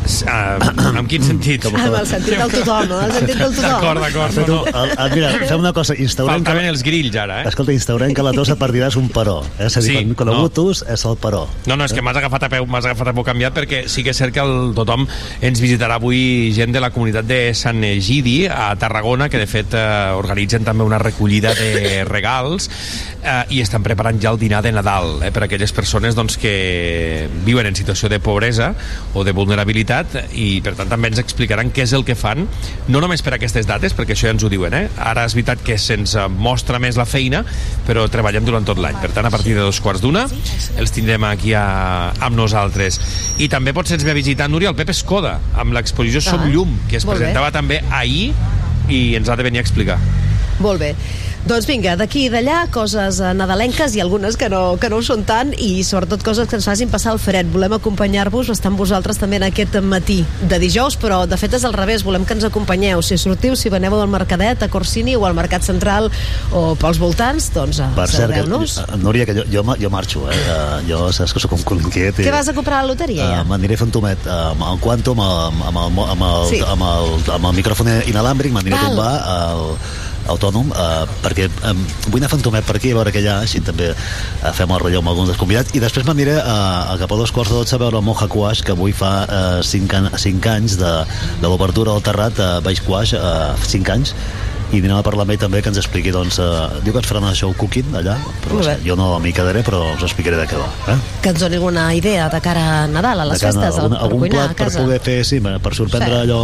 Uh, 0.09 0.97
en 0.99 1.07
quin 1.09 1.23
sentit? 1.23 1.65
Ah, 1.69 1.83
amb 1.85 1.97
el 1.99 2.07
sentit 2.09 2.39
del 2.39 2.51
tothom, 2.51 2.87
no? 2.89 2.99
El 3.05 3.13
sentit 3.13 3.37
del 3.37 3.53
tothom. 3.53 3.69
D'acord, 3.69 4.01
d'acord. 4.03 4.39
No, 4.39 4.45
no. 4.47 4.59
El, 4.81 4.93
el, 4.95 5.13
mira, 5.13 5.29
fem 5.51 5.61
una 5.61 5.73
cosa, 5.75 5.95
instaurem 6.01 6.39
Faltaven 6.39 6.69
els 6.71 6.83
grills 6.85 7.15
ara, 7.21 7.41
eh? 7.43 7.51
Escolta, 7.51 7.75
instaurem 7.75 8.15
que 8.17 8.25
la 8.25 8.33
tos 8.35 8.49
a 8.49 8.57
partir 8.59 8.81
d'ara 8.81 8.91
és 8.93 8.97
un 8.99 9.09
paró. 9.13 9.39
Eh? 9.57 9.67
És 9.67 9.77
a 9.77 9.83
dir, 9.85 9.89
Sí, 9.89 9.95
quan, 9.99 10.15
quan 10.19 10.31
no. 10.31 10.37
algú 10.45 10.65
és 10.73 11.05
el 11.05 11.17
paró. 11.21 11.43
No, 11.69 11.77
no, 11.77 11.85
és 11.85 11.93
que 11.95 12.03
m'has 12.05 12.17
agafat 12.19 12.47
a 12.47 12.51
peu, 12.51 12.65
m'has 12.69 12.89
agafat 12.89 13.11
a 13.11 13.15
peu 13.17 13.25
canviat 13.27 13.55
perquè 13.55 13.83
sí 13.91 14.03
que 14.05 14.13
és 14.13 14.19
cert 14.19 14.33
que 14.35 14.43
el, 14.43 14.73
tothom 14.77 15.05
ens 15.45 15.61
visitarà 15.61 15.99
avui 15.99 16.51
gent 16.55 16.73
de 16.75 16.81
la 16.83 16.91
comunitat 16.95 17.27
de 17.29 17.39
Sant 17.57 17.83
Egidi 17.85 18.47
a 18.49 18.71
Tarragona, 18.79 19.29
que 19.29 19.41
de 19.41 19.47
fet 19.49 19.73
eh, 19.77 19.85
organitzen 20.17 20.65
també 20.67 20.85
una 20.87 20.99
recollida 21.01 21.53
de 21.57 22.03
regals 22.09 22.69
eh, 23.23 23.43
i 23.55 23.61
estan 23.63 23.83
preparant 23.85 24.19
ja 24.21 24.33
el 24.33 24.39
dinar 24.41 24.61
de 24.65 24.71
Nadal 24.75 25.23
eh, 25.23 25.31
per 25.35 25.43
a 25.43 25.49
aquelles 25.49 25.73
persones 25.75 26.15
doncs, 26.17 26.37
que 26.39 27.27
viuen 27.45 27.67
en 27.69 27.77
situació 27.77 28.09
de 28.09 28.19
pobresa 28.23 28.73
o 29.13 29.23
de 29.27 29.33
vulnerabilitat 29.35 29.98
i 30.33 30.61
per 30.65 30.75
tant 30.77 30.89
també 30.91 31.11
ens 31.11 31.19
explicaran 31.21 31.71
què 31.75 31.83
és 31.85 31.93
el 31.97 32.05
que 32.07 32.15
fan, 32.15 32.45
no 32.87 33.01
només 33.03 33.23
per 33.25 33.33
aquestes 33.35 33.67
dates, 33.69 33.95
perquè 33.97 34.15
això 34.15 34.29
ja 34.29 34.35
ens 34.35 34.45
ho 34.45 34.51
diuen, 34.51 34.73
eh? 34.75 34.85
ara 34.97 35.25
és 35.27 35.35
veritat 35.37 35.63
que 35.65 35.77
se'ns 35.81 36.15
mostra 36.37 36.79
més 36.79 36.97
la 36.99 37.07
feina, 37.09 37.43
però 37.87 38.07
treballem 38.11 38.45
durant 38.47 38.65
tot 38.67 38.79
l'any, 38.81 38.99
per 39.01 39.11
tant 39.15 39.27
a 39.27 39.33
partir 39.33 39.55
de 39.57 39.63
dos 39.65 39.79
quarts 39.83 40.01
d'una 40.03 40.27
els 40.79 40.93
tindrem 40.95 41.23
aquí 41.27 41.53
a, 41.57 41.65
amb 42.19 42.37
nosaltres. 42.37 42.99
I 43.39 43.49
també 43.51 43.73
potser 43.75 43.99
ens 43.99 44.05
ve 44.07 44.13
a 44.13 44.17
visitar 44.17 44.49
Núria 44.49 44.71
el 44.71 44.77
Pep 44.79 44.91
Escoda, 44.93 45.37
amb 45.59 45.75
l'exposició 45.75 46.21
Som 46.23 46.39
Ah, 46.39 46.47
Llum, 46.47 46.77
que 46.89 46.97
es 46.97 47.05
presentava 47.05 47.51
també 47.51 47.81
ahir 47.91 48.31
i 48.89 49.15
ens 49.19 49.29
ha 49.29 49.35
de 49.35 49.43
venir 49.45 49.59
a 49.59 49.65
explicar. 49.65 49.99
Molt 50.59 50.79
bé. 50.81 50.93
Doncs 51.49 51.65
vinga, 51.65 51.95
d'aquí 51.97 52.27
i 52.27 52.29
d'allà, 52.29 52.67
coses 52.69 53.17
eh, 53.25 53.29
nadalenques 53.33 53.95
i 53.97 54.01
algunes 54.03 54.35
que 54.37 54.45
no, 54.53 54.75
que 54.77 54.85
no 54.91 54.99
ho 54.99 55.01
són 55.05 55.23
tant 55.25 55.49
i 55.57 55.79
sobretot 55.87 56.21
coses 56.21 56.45
que 56.45 56.53
ens 56.59 56.67
facin 56.69 56.91
passar 56.93 57.15
el 57.15 57.17
fred. 57.23 57.47
Volem 57.49 57.73
acompanyar-vos, 57.73 58.51
estar 58.53 58.69
amb 58.69 58.77
vosaltres 58.77 59.17
també 59.17 59.39
en 59.39 59.47
aquest 59.47 59.79
matí 59.81 60.19
de 60.45 60.59
dijous, 60.61 60.93
però 61.01 61.23
de 61.25 61.39
fet 61.41 61.55
és 61.57 61.63
al 61.65 61.73
revés, 61.73 62.03
volem 62.05 62.27
que 62.29 62.35
ens 62.37 62.45
acompanyeu. 62.45 63.01
Si 63.01 63.17
sortiu, 63.17 63.55
si 63.57 63.71
veneu 63.73 63.95
del 63.97 64.11
Mercadet, 64.13 64.61
a 64.61 64.69
Corsini 64.69 65.15
o 65.17 65.25
al 65.25 65.33
Mercat 65.33 65.65
Central 65.65 66.11
o 66.53 66.75
pels 66.77 66.99
voltants, 67.01 67.47
doncs 67.55 67.79
eh, 67.81 67.87
saludeu-nos. 68.13 68.75
eh, 68.83 68.99
Núria, 69.01 69.25
que 69.25 69.33
jo, 69.39 69.47
jo, 69.49 69.63
jo 69.81 69.89
marxo, 69.89 70.27
eh? 70.29 70.37
que 70.37 70.91
Jo 70.91 71.07
saps 71.15 71.33
que 71.33 71.41
sóc 71.41 71.55
un 71.57 71.63
cul 71.65 71.81
inquiet. 71.81 72.19
i- 72.19 72.27
Què 72.27 72.35
vas 72.35 72.51
a 72.51 72.53
comprar 72.53 72.83
a 72.83 72.85
la 72.85 72.93
loteria 72.93 73.25
Uh, 73.25 73.31
ja? 73.39 73.41
m'aniré 73.49 73.75
fent 73.79 73.89
tomet 73.91 74.21
uh, 74.29 74.51
amb 74.53 74.61
el 74.69 74.77
Quantum, 74.85 75.17
amb, 75.19 75.65
amb, 75.65 75.81
el, 75.81 76.05
amb, 76.13 76.21
el, 76.29 76.45
Sí. 76.53 76.61
amb, 76.61 76.85
el, 76.93 77.31
amb 77.39 77.49
el 77.49 77.57
micròfon 77.57 77.89
inalàmbric, 78.05 78.53
m'aniré 78.53 78.77
a 78.77 78.85
tombar 78.85 79.11
el, 79.39 79.65
autònom 80.29 80.71
uh, 80.73 81.05
perquè 81.23 81.47
um, 81.69 81.79
vull 82.09 82.19
anar 82.21 82.31
fent 82.33 82.43
tomet 82.45 82.67
per 82.67 82.75
aquí 82.79 82.91
a 82.93 82.97
veure 82.99 83.13
què 83.15 83.23
hi 83.23 83.29
ha 83.31 83.39
així 83.45 83.61
també 83.65 83.91
uh, 83.93 84.51
fem 84.55 84.71
el 84.75 84.83
relleu 84.83 85.03
amb 85.03 85.13
alguns 85.13 85.31
dels 85.31 85.39
convidats 85.41 85.75
i 85.77 85.83
després 85.83 86.07
m'aniré 86.07 86.35
uh, 86.39 86.93
a 86.93 86.97
cap 87.01 87.11
a 87.15 87.19
dos 87.19 87.33
quarts 87.35 87.53
de 87.53 87.59
dotze 87.61 87.77
a 87.77 87.81
veure 87.81 88.01
el 88.01 88.05
Moja 88.05 88.27
Quash 88.31 88.63
que 88.65 88.75
avui 88.75 88.95
fa 88.95 89.13
5 89.65 90.03
uh, 90.03 90.19
cinc 90.19 90.47
anys 90.51 90.77
de, 90.81 90.93
de 91.41 91.47
l'obertura 91.47 91.95
del 91.95 92.05
terrat 92.05 92.39
a 92.39 92.51
uh, 92.57 92.63
Baix 92.65 92.83
Quash, 92.85 93.15
5 93.15 93.95
anys 93.95 94.15
i 94.71 94.79
anirem 94.79 94.97
a 94.99 95.03
parlar 95.03 95.23
amb 95.25 95.31
ell 95.33 95.39
també 95.41 95.61
que 95.63 95.69
ens 95.71 95.77
expliqui 95.81 96.11
doncs, 96.13 96.37
uh, 96.39 96.67
diu 96.83 96.93
que 96.93 96.99
ens 97.01 97.07
faran 97.09 97.25
el 97.29 97.35
show 97.35 97.53
cooking 97.57 97.95
allà 97.97 98.17
però 98.43 98.59
bé. 98.65 98.75
jo 98.85 98.95
no 98.95 99.07
m'hi 99.19 99.31
quedaré 99.33 99.63
però 99.65 99.79
us 99.95 100.03
explicaré 100.05 100.37
de 100.37 100.45
què 100.47 100.59
va 100.59 100.67
eh? 100.93 100.97
Que 101.23 101.29
ens 101.33 101.39
doni 101.41 101.55
alguna 101.57 101.87
idea 101.95 102.29
de 102.29 102.41
cara 102.41 102.83
a 102.83 102.87
Nadal, 102.87 103.19
a 103.21 103.25
les 103.25 103.39
de 103.39 103.47
cara 103.47 103.53
festes, 103.61 103.79
a 103.79 103.81
al- 103.81 103.85
algun, 103.85 103.97
per 103.97 104.03
algun 104.05 104.19
cuinar 104.19 104.45
plat 104.47 104.51
a 104.51 104.63
per 104.77 104.83
poder 104.85 104.99
fer, 105.01 105.17
sí, 105.25 105.39
per 105.41 105.73
sorprendre 105.75 106.09
Sí. 106.09 106.21
allò, 106.27 106.39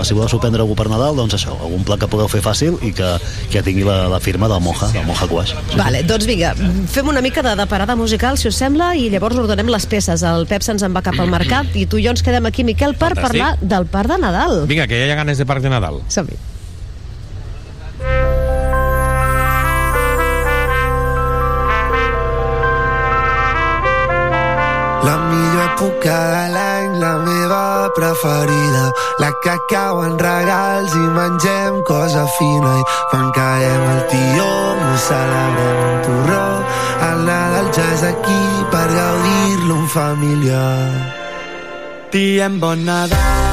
uh, 0.00 0.04
si 0.04 0.14
voleu 0.14 0.28
sorprendre 0.28 0.62
algú 0.62 0.74
per 0.74 0.88
Nadal, 0.90 1.14
doncs 1.16 1.34
això, 1.34 1.52
algun 1.60 1.84
plat 1.84 2.00
que 2.00 2.08
pugueu 2.08 2.28
fer 2.28 2.40
fàcil 2.42 2.78
i 2.82 2.92
que, 2.92 3.10
que 3.52 3.62
tingui 3.62 3.84
la, 3.84 4.08
la 4.08 4.20
firma 4.20 4.48
del 4.48 4.60
Moja, 4.60 4.88
del 4.92 5.04
Moja 5.06 5.26
Quash. 5.28 5.54
Sí, 5.70 5.76
Vale, 5.78 6.02
doncs 6.02 6.26
vinga, 6.26 6.54
fem 6.88 7.08
una 7.08 7.20
mica 7.20 7.42
de, 7.42 7.54
de 7.56 7.66
parada 7.66 7.94
musical, 7.96 8.36
si 8.38 8.48
us 8.48 8.56
sembla, 8.56 8.94
i 8.96 9.10
llavors 9.10 9.36
ordenem 9.36 9.68
les 9.68 9.86
peces. 9.86 10.22
El 10.26 10.46
Pep 10.46 10.62
se'ns 10.62 10.82
en 10.82 10.94
va 10.96 11.02
cap 11.02 11.18
al 11.20 11.28
mercat 11.30 11.74
i 11.76 11.86
tu 11.86 11.98
i 12.00 12.04
jo 12.04 12.10
ens 12.16 12.22
quedem 12.22 12.46
aquí, 12.46 12.64
Miquel, 12.64 12.94
per 12.96 13.12
Fantàstic. 13.14 13.22
parlar 13.22 13.56
del 13.60 13.86
Parc 13.86 14.08
de 14.14 14.18
Nadal. 14.18 14.66
Vinga, 14.66 14.86
que 14.86 14.98
ja 15.00 15.06
hi 15.06 15.10
ha 15.14 15.16
ganes 15.22 15.38
de 15.38 15.46
Parc 15.46 15.62
de 15.62 15.68
Nadal. 15.70 16.00
Som-hi. 16.08 16.36
La 25.06 25.16
millor 25.30 25.62
època 25.70 26.16
de 26.32 26.44
l'any, 26.54 26.96
la 26.98 27.12
meva 27.22 27.90
preferida, 27.94 28.84
la 29.22 29.30
que 29.44 29.54
cau 29.70 30.02
en 30.02 30.18
regals 30.18 30.94
i 30.98 31.06
mengem 31.18 31.80
cosa 31.86 32.26
fina. 32.38 32.72
I 32.80 32.84
quan 33.12 33.30
caiem 33.36 33.88
al 33.94 34.02
tió, 34.10 34.50
no 34.82 34.92
celebrem 35.08 35.82
un 35.86 35.96
torró. 36.08 36.44
El 37.10 37.26
Nadal 37.30 37.72
ja 37.76 37.88
és 37.94 38.06
aquí 38.12 38.42
per 38.74 38.86
gaudir-lo 38.98 39.82
en 39.82 39.90
família. 39.94 40.62
Diem 42.10 42.58
bon 42.58 42.82
Nadal 42.88 43.45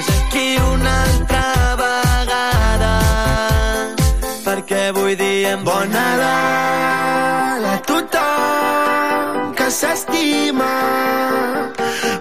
que 0.00 0.12
és 0.12 0.20
aquí 0.22 0.56
una 0.72 1.02
altra 1.02 1.76
vegada. 1.80 2.92
Perquè 4.44 4.88
avui 4.88 5.16
diem 5.16 5.64
bon 5.64 5.90
Nadal 5.90 7.64
a 7.72 7.76
tothom 7.88 9.52
que 9.54 9.68
s'estima. 9.70 10.72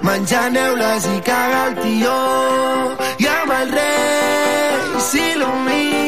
Menjant 0.01 0.53
neules 0.53 1.07
i 1.15 1.19
caga 1.21 1.63
el 1.69 1.79
tió 1.83 2.19
i 3.19 3.31
amb 3.37 3.55
el 3.61 3.73
rei 3.77 4.99
s'il·lumina 5.09 5.98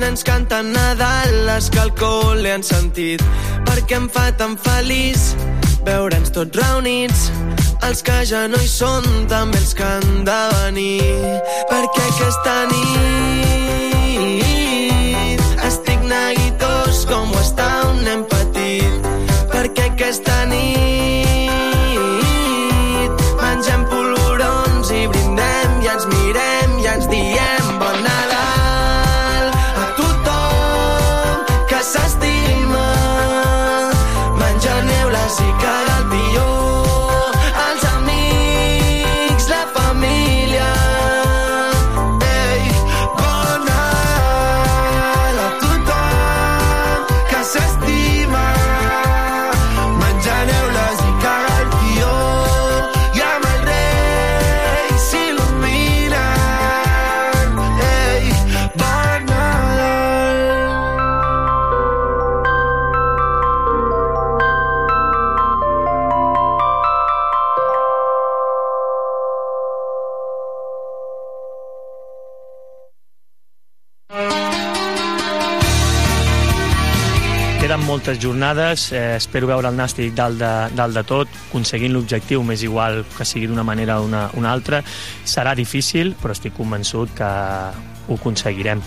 nens 0.00 0.22
canten 0.24 0.72
Nadal, 0.72 1.46
les 1.46 1.68
que 1.70 1.78
alcohol 1.78 2.40
li 2.40 2.50
han 2.50 2.62
sentit, 2.64 3.20
perquè 3.68 3.96
em 4.00 4.08
fa 4.08 4.32
tan 4.40 4.56
feliç 4.56 5.34
veure'ns 5.84 6.30
tots 6.32 6.56
reunits, 6.56 7.30
els 7.86 8.02
que 8.06 8.24
ja 8.30 8.48
no 8.48 8.58
hi 8.60 8.68
són, 8.68 9.04
també 9.28 9.58
els 9.60 9.74
que 9.76 9.84
han 9.84 10.24
de 10.28 10.42
venir, 10.56 11.14
perquè 11.70 12.02
aquesta 12.08 12.56
nit 12.72 13.00
estic 15.68 16.00
neguitós 16.12 16.96
com 17.10 17.26
ho 17.32 17.40
està 17.44 17.68
un 17.90 17.98
nen 18.06 18.22
petit, 18.32 19.10
perquè 19.52 19.82
aquesta 19.92 20.36
nit 20.52 20.89
Moltes 78.10 78.24
jornades, 78.24 78.90
eh, 78.90 79.14
espero 79.14 79.46
veure 79.46 79.70
el 79.70 79.76
Nàstic 79.78 80.16
dalt 80.18 80.40
de, 80.40 80.48
dalt 80.74 80.98
de 80.98 81.04
tot, 81.06 81.36
aconseguint 81.46 81.94
l'objectiu, 81.94 82.42
més 82.42 82.64
igual 82.66 83.04
que 83.14 83.22
sigui 83.22 83.46
d'una 83.46 83.62
manera 83.62 84.00
o 84.00 84.08
una, 84.08 84.24
una 84.34 84.50
altra. 84.50 84.82
Serà 85.22 85.54
difícil, 85.54 86.16
però 86.18 86.34
estic 86.34 86.58
convençut 86.58 87.14
que 87.14 87.28
ho 87.30 88.18
aconseguirem. 88.18 88.82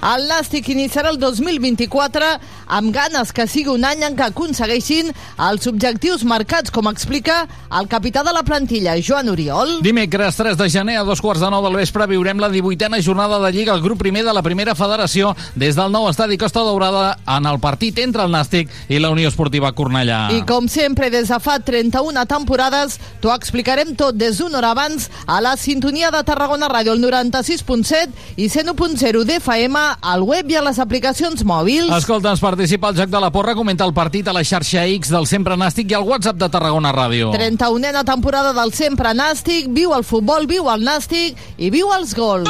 El 0.00 0.24
Nàstic 0.30 0.70
iniciarà 0.72 1.10
el 1.12 1.18
2024 1.20 2.28
amb 2.72 2.92
ganes 2.94 3.34
que 3.36 3.44
sigui 3.50 3.68
un 3.68 3.84
any 3.84 4.00
en 4.06 4.14
què 4.16 4.30
aconsegueixin 4.30 5.10
els 5.44 5.66
objectius 5.68 6.22
marcats, 6.24 6.72
com 6.72 6.88
explica 6.88 7.42
el 7.76 7.88
capità 7.90 8.22
de 8.24 8.32
la 8.32 8.42
plantilla, 8.46 8.94
Joan 9.04 9.28
Oriol. 9.28 9.80
Dimecres 9.84 10.38
3 10.40 10.56
de 10.56 10.68
gener 10.72 10.96
a 11.00 11.04
dos 11.04 11.20
quarts 11.20 11.42
de 11.44 11.50
nou 11.52 11.60
del 11.66 11.76
vespre 11.82 12.06
viurem 12.08 12.40
la 12.40 12.48
18a 12.48 13.02
jornada 13.04 13.40
de 13.44 13.52
Lliga 13.52 13.74
al 13.74 13.84
grup 13.84 14.00
primer 14.00 14.24
de 14.24 14.32
la 14.32 14.42
primera 14.42 14.74
federació 14.74 15.34
des 15.54 15.76
del 15.76 15.92
nou 15.92 16.08
estadi 16.08 16.38
Costa 16.40 16.64
Daurada 16.64 17.18
en 17.36 17.50
el 17.50 17.60
partit 17.60 17.98
entre 18.00 18.24
el 18.24 18.32
Nàstic 18.32 18.72
i 18.88 19.02
la 19.02 19.12
Unió 19.12 19.28
Esportiva 19.28 19.74
Cornellà. 19.76 20.30
I 20.32 20.40
com 20.48 20.68
sempre, 20.72 21.10
des 21.12 21.28
de 21.28 21.40
fa 21.44 21.58
31 21.60 22.24
temporades, 22.30 22.96
t'ho 23.20 23.34
explicarem 23.34 23.92
tot 24.00 24.16
des 24.16 24.40
d'una 24.40 24.62
hora 24.62 24.72
abans 24.72 25.10
a 25.26 25.42
la 25.44 25.56
sintonia 25.60 26.10
de 26.14 26.24
Tarragona 26.24 26.72
Ràdio, 26.72 26.96
el 26.96 27.04
96.7 27.04 28.40
i 28.40 28.48
101.0 28.48 29.26
d'FM, 29.28 29.89
al 30.00 30.22
web 30.26 30.50
i 30.50 30.56
a 30.58 30.62
les 30.64 30.78
aplicacions 30.82 31.42
mòbils. 31.46 31.90
Escolta'ns, 31.96 32.42
participa 32.42 32.90
al 32.90 32.98
Joc 32.98 33.10
de 33.12 33.20
la 33.22 33.30
Porra, 33.34 33.54
comenta 33.58 33.86
el 33.88 33.94
partit 33.96 34.28
a 34.28 34.34
la 34.36 34.44
xarxa 34.44 34.86
X 34.86 35.10
del 35.12 35.26
Sempre 35.30 35.56
Nàstic 35.56 35.90
i 35.90 35.98
al 35.98 36.06
WhatsApp 36.06 36.38
de 36.40 36.50
Tarragona 36.52 36.92
Ràdio. 36.94 37.32
31a 37.34 38.04
temporada 38.04 38.54
del 38.56 38.74
Sempre 38.76 39.14
Nàstic, 39.16 39.68
viu 39.74 39.94
el 39.96 40.04
futbol, 40.04 40.46
viu 40.50 40.70
el 40.70 40.86
Nàstic 40.86 41.38
i 41.58 41.70
viu 41.70 41.90
els 41.96 42.14
gols. 42.14 42.48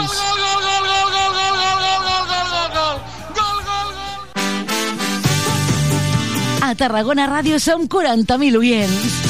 A 6.60 6.74
Tarragona 6.78 7.26
Ràdio 7.26 7.58
som 7.58 7.88
40.000 7.88 8.60
oients. 8.60 9.29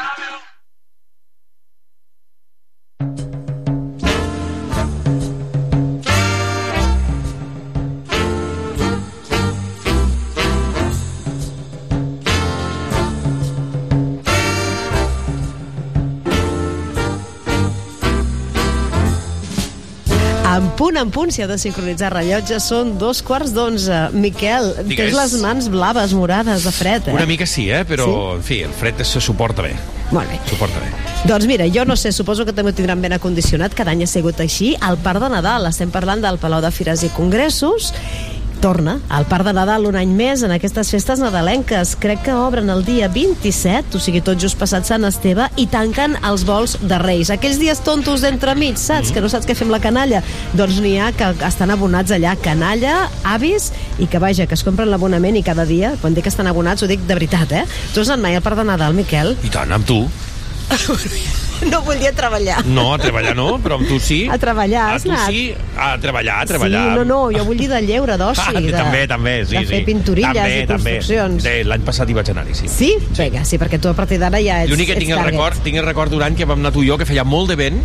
Punt, 20.91 20.97
en 20.99 21.11
punt, 21.11 21.31
si 21.31 21.41
heu 21.41 21.47
de 21.47 21.55
sincronitzar 21.59 22.11
rellotges, 22.13 22.65
són 22.67 22.97
dos 22.99 23.21
quarts 23.23 23.53
d'onze. 23.55 24.09
Miquel, 24.13 24.73
Digues. 24.83 24.97
tens 24.97 25.15
les 25.15 25.35
mans 25.41 25.69
blaves, 25.71 26.13
morades, 26.13 26.65
de 26.67 26.71
fred, 26.75 27.07
eh? 27.07 27.13
Una 27.15 27.25
mica 27.25 27.45
sí, 27.47 27.69
eh? 27.71 27.85
però, 27.87 28.05
Sí? 28.05 28.35
en 28.37 28.43
fi, 28.43 28.61
el 28.63 28.73
fred 28.73 29.01
se 29.03 29.21
suporta 29.21 29.61
bé. 29.61 29.73
Molt 30.11 30.27
bé. 30.29 30.39
Suporta 30.49 30.79
bé. 30.79 30.89
Doncs 31.23 31.45
mira, 31.47 31.65
jo 31.71 31.85
no 31.85 31.95
sé, 31.95 32.11
suposo 32.11 32.43
que 32.45 32.51
també 32.51 32.71
ho 32.71 32.75
tindran 32.75 33.01
ben 33.01 33.13
acondicionat, 33.13 33.73
cada 33.73 33.91
any 33.91 34.03
ha 34.03 34.07
sigut 34.07 34.39
així. 34.41 34.75
Al 34.81 34.97
Parc 34.97 35.21
de 35.23 35.29
Nadal, 35.29 35.65
estem 35.69 35.89
parlant 35.91 36.19
del 36.21 36.37
Palau 36.37 36.59
de 36.61 36.71
Fires 36.71 37.03
i 37.03 37.09
Congressos, 37.15 37.93
torna 38.61 38.99
al 39.09 39.25
Parc 39.25 39.47
de 39.47 39.53
Nadal 39.57 39.87
un 39.89 39.97
any 39.97 40.11
més 40.15 40.43
en 40.45 40.53
aquestes 40.53 40.91
festes 40.93 41.19
nadalenques. 41.19 41.95
Crec 41.99 42.21
que 42.27 42.35
obren 42.37 42.69
el 42.69 42.85
dia 42.85 43.09
27, 43.11 43.97
o 43.97 44.01
sigui, 44.01 44.21
tot 44.23 44.39
just 44.39 44.59
passat 44.61 44.87
Sant 44.87 45.07
Esteve, 45.09 45.49
i 45.59 45.65
tanquen 45.71 46.15
els 46.29 46.45
vols 46.47 46.77
de 46.85 47.01
Reis. 47.01 47.33
Aquells 47.33 47.59
dies 47.59 47.81
tontos 47.83 48.23
d'entremig, 48.23 48.77
saps? 48.77 49.09
Mm. 49.09 49.17
Que 49.17 49.25
no 49.25 49.33
saps 49.33 49.49
què 49.49 49.57
fer 49.57 49.67
amb 49.67 49.75
la 49.75 49.81
canalla. 49.83 50.23
Doncs 50.53 50.79
n'hi 50.85 50.95
ha 51.01 51.11
que 51.17 51.33
estan 51.49 51.73
abonats 51.73 52.13
allà, 52.13 52.37
canalla, 52.45 52.95
avis, 53.33 53.71
i 53.99 54.07
que 54.07 54.21
vaja, 54.21 54.47
que 54.47 54.57
es 54.57 54.65
compren 54.67 54.93
l'abonament 54.93 55.41
i 55.41 55.45
cada 55.45 55.65
dia, 55.65 55.95
quan 56.01 56.15
dic 56.15 56.29
que 56.29 56.33
estan 56.33 56.49
abonats, 56.51 56.85
ho 56.85 56.91
dic 56.91 57.03
de 57.09 57.17
veritat, 57.17 57.55
eh? 57.63 57.65
Tu 57.95 58.03
has 58.03 58.13
anat 58.13 58.27
mai 58.29 58.37
al 58.37 58.45
Parc 58.45 58.61
de 58.61 58.69
Nadal, 58.69 58.97
Miquel? 58.97 59.35
I 59.41 59.53
tant, 59.53 59.73
amb 59.73 59.89
tu. 59.89 60.03
No 61.69 61.81
volia 61.85 62.11
treballar. 62.15 62.63
No, 62.65 62.93
a 62.95 62.97
treballar 62.97 63.35
no, 63.37 63.59
però 63.61 63.75
amb 63.77 63.87
tu 63.87 63.99
sí. 64.01 64.23
A 64.31 64.37
treballar, 64.41 64.87
A 64.91 64.95
has 64.95 65.03
tu 65.05 65.11
anat? 65.11 65.29
sí, 65.29 65.53
a 65.77 65.91
treballar, 66.01 66.39
a 66.41 66.45
treballar. 66.49 66.81
Sí, 66.89 66.95
no, 66.97 67.05
no, 67.05 67.19
jo 67.37 67.45
vull 67.45 67.57
dir 67.59 67.69
de 67.69 67.81
lleure, 67.85 68.17
d'oci. 68.21 68.41
Ah, 68.47 68.53
de, 68.59 68.71
també, 68.73 69.03
també, 69.07 69.35
sí, 69.45 69.57
de 69.59 69.65
fer 69.69 69.81
sí. 69.83 69.85
pinturilles 69.91 70.33
també, 70.41 70.61
i 70.63 70.67
construccions. 70.67 71.43
També. 71.43 71.63
L'any 71.69 71.85
passat 71.91 72.09
hi 72.09 72.17
vaig 72.17 72.31
anar-hi, 72.33 72.55
sí. 72.57 72.71
Sí? 72.71 72.91
Vinga, 73.17 73.45
sí, 73.45 73.59
perquè 73.61 73.79
tu 73.81 73.91
a 73.91 73.93
partir 73.97 74.17
d'ara 74.21 74.41
ja 74.41 74.63
ets, 74.63 74.71
L'únic 74.73 74.89
que 74.93 74.97
tinc 75.01 75.13
el, 75.13 75.21
record, 75.27 75.61
tinc 75.63 75.77
el 75.77 75.85
record 75.85 76.11
d'un 76.11 76.23
any 76.25 76.35
que 76.39 76.45
vam 76.49 76.59
anar 76.63 76.73
tu 76.73 76.81
i 76.81 76.89
jo, 76.89 76.97
que 76.97 77.05
feia 77.05 77.23
molt 77.27 77.49
de 77.53 77.59
vent, 77.59 77.77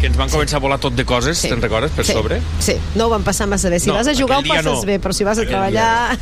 que 0.00 0.08
ens 0.08 0.16
van 0.16 0.30
començar 0.32 0.56
a 0.56 0.62
volar 0.64 0.78
tot 0.80 0.94
de 0.96 1.04
coses, 1.04 1.36
Sí. 1.38 1.48
te'n 1.52 1.60
recordes, 1.60 1.90
per 1.92 2.06
sí. 2.08 2.14
sobre? 2.16 2.38
Sí, 2.58 2.72
no 2.96 3.06
ho 3.06 3.10
vam 3.12 3.22
passar 3.22 3.46
massa 3.46 3.68
bé. 3.68 3.78
Si 3.78 3.90
No, 3.90 3.94
vas 3.98 4.08
a 4.08 4.14
jugar 4.16 4.38
ho 4.38 4.42
dia 4.42 4.54
passes 4.56 4.72
no. 4.80 4.82
bé, 4.88 4.96
però 4.98 5.12
si 5.12 5.24
vas 5.28 5.36
a 5.38 5.42
Aquell 5.42 5.52
treballar... 5.52 6.16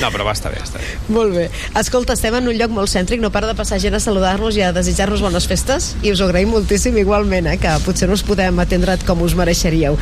No, 0.00 0.08
però 0.14 0.24
va 0.24 0.32
estar 0.32 0.50
bé, 0.50 0.62
està 0.64 0.80
bé. 0.80 0.86
Molt 1.12 1.34
bé. 1.36 1.50
Escolta, 1.76 2.14
estem 2.16 2.34
en 2.40 2.48
un 2.48 2.56
lloc 2.56 2.72
molt 2.72 2.88
cèntric, 2.88 3.20
no 3.20 3.28
para 3.30 3.46
de 3.50 3.54
passar 3.58 3.78
gent 3.84 3.94
a 3.94 4.00
saludar-nos 4.00 4.56
i 4.56 4.62
a 4.64 4.72
desitjar-nos 4.72 5.20
bones 5.20 5.46
festes, 5.46 5.90
i 6.02 6.12
us 6.14 6.22
ho 6.24 6.28
agraïm 6.30 6.47
moltíssim 6.48 6.96
igualment, 6.98 7.46
eh, 7.52 7.58
que 7.60 7.76
potser 7.84 8.08
no 8.08 8.14
us 8.18 8.22
podem 8.26 8.58
atendre 8.64 8.98
com 9.06 9.22
us 9.22 9.34
mereixeríeu. 9.38 9.96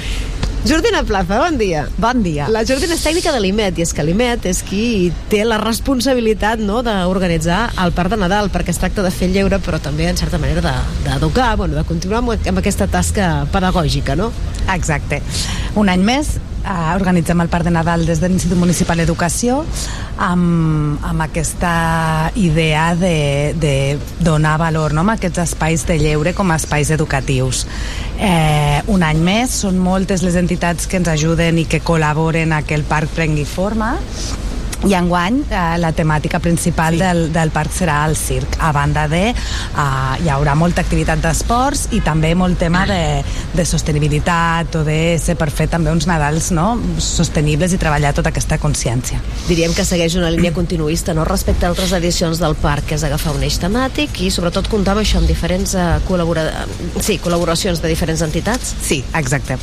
Jordina 0.66 1.04
Plaza, 1.06 1.36
bon 1.38 1.58
dia. 1.60 1.84
Bon 1.96 2.24
dia. 2.24 2.48
La 2.50 2.64
Jordina 2.66 2.96
és 2.96 3.02
tècnica 3.04 3.30
de 3.30 3.38
l'IMET, 3.38 3.76
i 3.78 3.82
és 3.84 3.92
que 3.94 4.02
l'IMET 4.02 4.48
és 4.50 4.64
qui 4.66 5.12
té 5.30 5.44
la 5.46 5.60
responsabilitat 5.62 6.58
no, 6.58 6.80
d'organitzar 6.82 7.68
el 7.84 7.92
Parc 7.94 8.10
de 8.10 8.18
Nadal, 8.18 8.50
perquè 8.50 8.74
es 8.74 8.80
tracta 8.82 9.04
de 9.06 9.12
fer 9.14 9.28
lleure, 9.30 9.60
però 9.62 9.78
també, 9.78 10.08
en 10.10 10.16
certa 10.18 10.40
manera, 10.42 10.64
de- 10.64 11.04
d'educar, 11.10 11.52
bueno, 11.56 11.76
de 11.78 11.84
continuar 11.84 12.18
amb, 12.24 12.34
amb 12.48 12.58
aquesta 12.58 12.88
tasca 12.90 13.46
pedagògica, 13.52 14.16
no? 14.18 14.32
Exacte. 14.74 15.22
Un 15.76 15.88
any 15.88 16.02
més 16.02 16.38
eh, 16.66 16.94
organitzem 16.94 17.40
el 17.40 17.48
Parc 17.48 17.64
de 17.64 17.72
Nadal 17.74 18.06
des 18.06 18.20
de 18.20 18.28
l'Institut 18.28 18.58
Municipal 18.58 18.98
d'Educació 19.00 19.62
amb, 20.18 20.98
amb 21.06 21.24
aquesta 21.24 22.32
idea 22.34 22.88
de, 22.98 23.54
de 23.60 23.74
donar 24.18 24.56
valor 24.58 24.96
no, 24.96 25.06
a 25.06 25.16
aquests 25.16 25.44
espais 25.46 25.86
de 25.86 25.98
lleure 26.02 26.34
com 26.34 26.50
a 26.50 26.58
espais 26.60 26.90
educatius. 26.90 27.66
Eh, 28.18 28.82
un 28.92 29.04
any 29.06 29.22
més, 29.22 29.60
són 29.62 29.78
moltes 29.78 30.24
les 30.26 30.36
entitats 30.40 30.88
que 30.90 31.00
ens 31.00 31.12
ajuden 31.12 31.62
i 31.62 31.68
que 31.70 31.82
col·laboren 31.84 32.56
a 32.56 32.62
que 32.66 32.76
el 32.76 32.84
parc 32.88 33.12
prengui 33.16 33.46
forma 33.46 33.94
i 34.84 34.94
enguany 34.94 35.40
eh, 35.48 35.76
la 35.80 35.92
temàtica 35.96 36.40
principal 36.44 36.94
sí. 36.94 37.00
del, 37.00 37.22
del 37.32 37.52
parc 37.54 37.72
serà 37.72 38.02
el 38.08 38.16
circ 38.18 38.58
a 38.60 38.72
banda 38.76 39.06
de 39.08 39.22
eh, 39.30 39.34
hi 40.22 40.30
haurà 40.32 40.54
molta 40.58 40.84
activitat 40.84 41.22
d'esports 41.24 41.88
i 41.96 42.02
també 42.04 42.34
molt 42.36 42.58
tema 42.60 42.84
de, 42.88 43.00
de 43.56 43.64
sostenibilitat 43.64 44.76
o 44.80 44.84
de 44.86 45.16
ser 45.22 45.36
per 45.40 45.50
fer 45.50 45.68
també 45.72 45.94
uns 45.94 46.06
Nadals 46.06 46.52
no? 46.54 46.68
sostenibles 47.02 47.72
i 47.72 47.80
treballar 47.80 48.12
tota 48.16 48.30
aquesta 48.34 48.60
consciència 48.62 49.20
Diríem 49.48 49.74
que 49.76 49.84
segueix 49.86 50.16
una 50.18 50.30
línia 50.30 50.52
continuista 50.54 51.14
no? 51.14 51.24
respecte 51.24 51.66
a 51.66 51.72
altres 51.72 51.92
edicions 51.96 52.40
del 52.42 52.56
parc, 52.60 52.90
que 52.90 52.98
és 52.98 53.04
agafar 53.06 53.34
un 53.36 53.44
eix 53.46 53.58
temàtic 53.62 54.20
i 54.24 54.30
sobretot 54.34 54.68
comptar 54.72 54.96
amb 54.96 55.04
això, 55.04 55.20
amb 55.22 55.30
diferents 55.30 55.76
eh, 55.76 55.86
col·labora... 56.08 56.48
sí, 57.00 57.18
col·laboracions 57.22 57.82
de 57.82 57.92
diferents 57.92 58.24
entitats. 58.26 58.74
Sí, 58.82 59.02
exacte. 59.14 59.58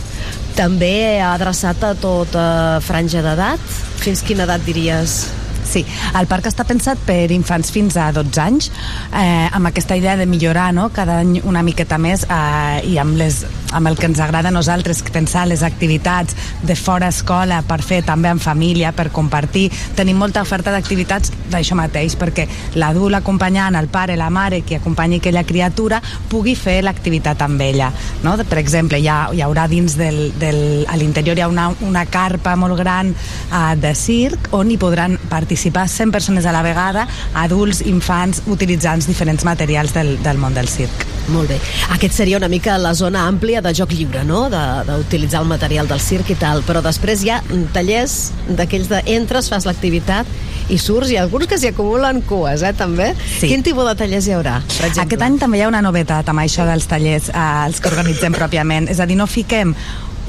També 0.54 1.20
adreçat 1.26 1.82
a 1.84 1.94
tota 1.98 2.44
franja 2.86 3.24
d'edat. 3.26 3.64
Fins 4.04 4.22
quina 4.26 4.46
edat 4.46 4.62
diries? 4.68 5.24
Sí, 5.64 5.85
el 6.19 6.27
parc 6.27 6.48
està 6.49 6.65
pensat 6.68 6.99
per 7.07 7.31
infants 7.34 7.72
fins 7.73 7.98
a 7.98 8.11
12 8.14 8.41
anys, 8.44 8.69
eh, 9.15 9.49
amb 9.52 9.69
aquesta 9.69 9.95
idea 9.98 10.15
de 10.19 10.27
millorar 10.30 10.72
no? 10.73 10.90
cada 10.94 11.19
any 11.23 11.40
una 11.44 11.64
miqueta 11.64 11.98
més 11.98 12.26
eh, 12.27 12.81
i 12.90 12.98
amb, 13.02 13.15
les, 13.18 13.44
amb 13.73 13.90
el 13.90 13.98
que 13.98 14.07
ens 14.10 14.19
agrada 14.23 14.49
a 14.49 14.56
nosaltres, 14.56 15.02
pensar 15.14 15.48
les 15.48 15.64
activitats 15.64 16.35
de 16.64 16.76
fora 16.76 17.10
escola 17.10 17.61
per 17.68 17.81
fer 17.81 18.03
també 18.06 18.30
en 18.30 18.41
família, 18.44 18.91
per 18.94 19.10
compartir. 19.11 19.69
Tenim 19.98 20.19
molta 20.19 20.44
oferta 20.44 20.72
d'activitats 20.73 21.34
d'això 21.52 21.77
mateix, 21.80 22.18
perquè 22.19 22.48
l'adult 22.80 23.18
acompanyant, 23.18 23.76
el 23.80 23.90
pare, 23.94 24.18
la 24.19 24.30
mare, 24.34 24.61
qui 24.68 24.77
acompanyi 24.77 25.22
aquella 25.22 25.45
criatura, 25.48 26.02
pugui 26.30 26.56
fer 26.60 26.81
l'activitat 26.84 27.41
amb 27.45 27.61
ella. 27.61 27.91
No? 28.23 28.35
Per 28.44 28.60
exemple, 28.61 28.99
hi, 28.99 29.07
ha, 29.07 29.30
hi 29.34 29.41
haurà 29.45 29.68
dins 29.72 29.98
del, 29.98 30.31
del, 30.40 30.85
a 30.88 30.98
l'interior 30.99 31.38
hi 31.38 31.45
ha 31.45 31.49
una, 31.52 31.69
una 31.81 32.06
carpa 32.06 32.56
molt 32.60 32.77
gran 32.80 33.14
eh, 33.14 33.76
de 33.80 33.94
circ 33.98 34.52
on 34.53 34.72
hi 34.72 34.77
podran 34.81 35.18
participar 35.54 35.88
100 35.88 36.12
persones 36.12 36.46
a 36.46 36.52
la 36.52 36.64
vegada, 36.64 37.08
adults, 37.36 37.82
infants, 37.86 38.42
utilitzant 38.50 39.04
diferents 39.06 39.44
materials 39.46 39.94
del, 39.94 40.16
del 40.24 40.38
món 40.42 40.54
del 40.58 40.68
circ. 40.68 41.06
Molt 41.30 41.52
bé. 41.54 41.60
Aquest 41.94 42.16
seria 42.18 42.38
una 42.40 42.50
mica 42.50 42.76
la 42.82 42.94
zona 42.98 43.28
àmplia 43.30 43.62
de 43.62 43.72
joc 43.78 43.94
lliure, 43.94 44.24
no? 44.26 44.48
De- 44.50 44.64
D'utilitzar 44.88 45.44
el 45.44 45.48
material 45.48 45.88
del 45.88 46.02
circ 46.02 46.32
i 46.34 46.36
tal. 46.42 46.64
Però 46.66 46.82
després 46.84 47.22
hi 47.24 47.30
ha 47.32 47.38
tallers 47.76 48.32
d'aquells 48.50 48.90
de 48.90 49.04
entres, 49.14 49.48
fas 49.54 49.68
l'activitat 49.70 50.26
i 50.74 50.78
surts, 50.82 51.12
i 51.14 51.18
alguns 51.22 51.46
que 51.48 51.60
s'hi 51.60 51.70
acumulen 51.70 52.24
cues, 52.28 52.64
eh, 52.66 52.74
també? 52.74 53.12
Sí. 53.40 53.48
Quin 53.52 53.62
tipus 53.64 53.86
de 53.92 53.96
tallers 54.00 54.28
hi 54.28 54.34
haurà, 54.36 54.58
per 54.66 54.88
exemple? 54.90 55.06
Aquest 55.06 55.22
any 55.30 55.38
també 55.40 55.60
hi 55.62 55.68
ha 55.68 55.70
una 55.70 55.84
novetat 55.86 56.34
amb 56.34 56.42
això 56.44 56.66
dels 56.68 56.90
tallers, 56.90 57.30
eh, 57.30 57.46
els 57.68 57.80
que 57.80 57.94
organitzem 57.94 58.34
pròpiament. 58.34 58.90
És 58.90 59.00
a 59.00 59.06
dir, 59.06 59.20
no 59.20 59.28
fiquem 59.28 59.76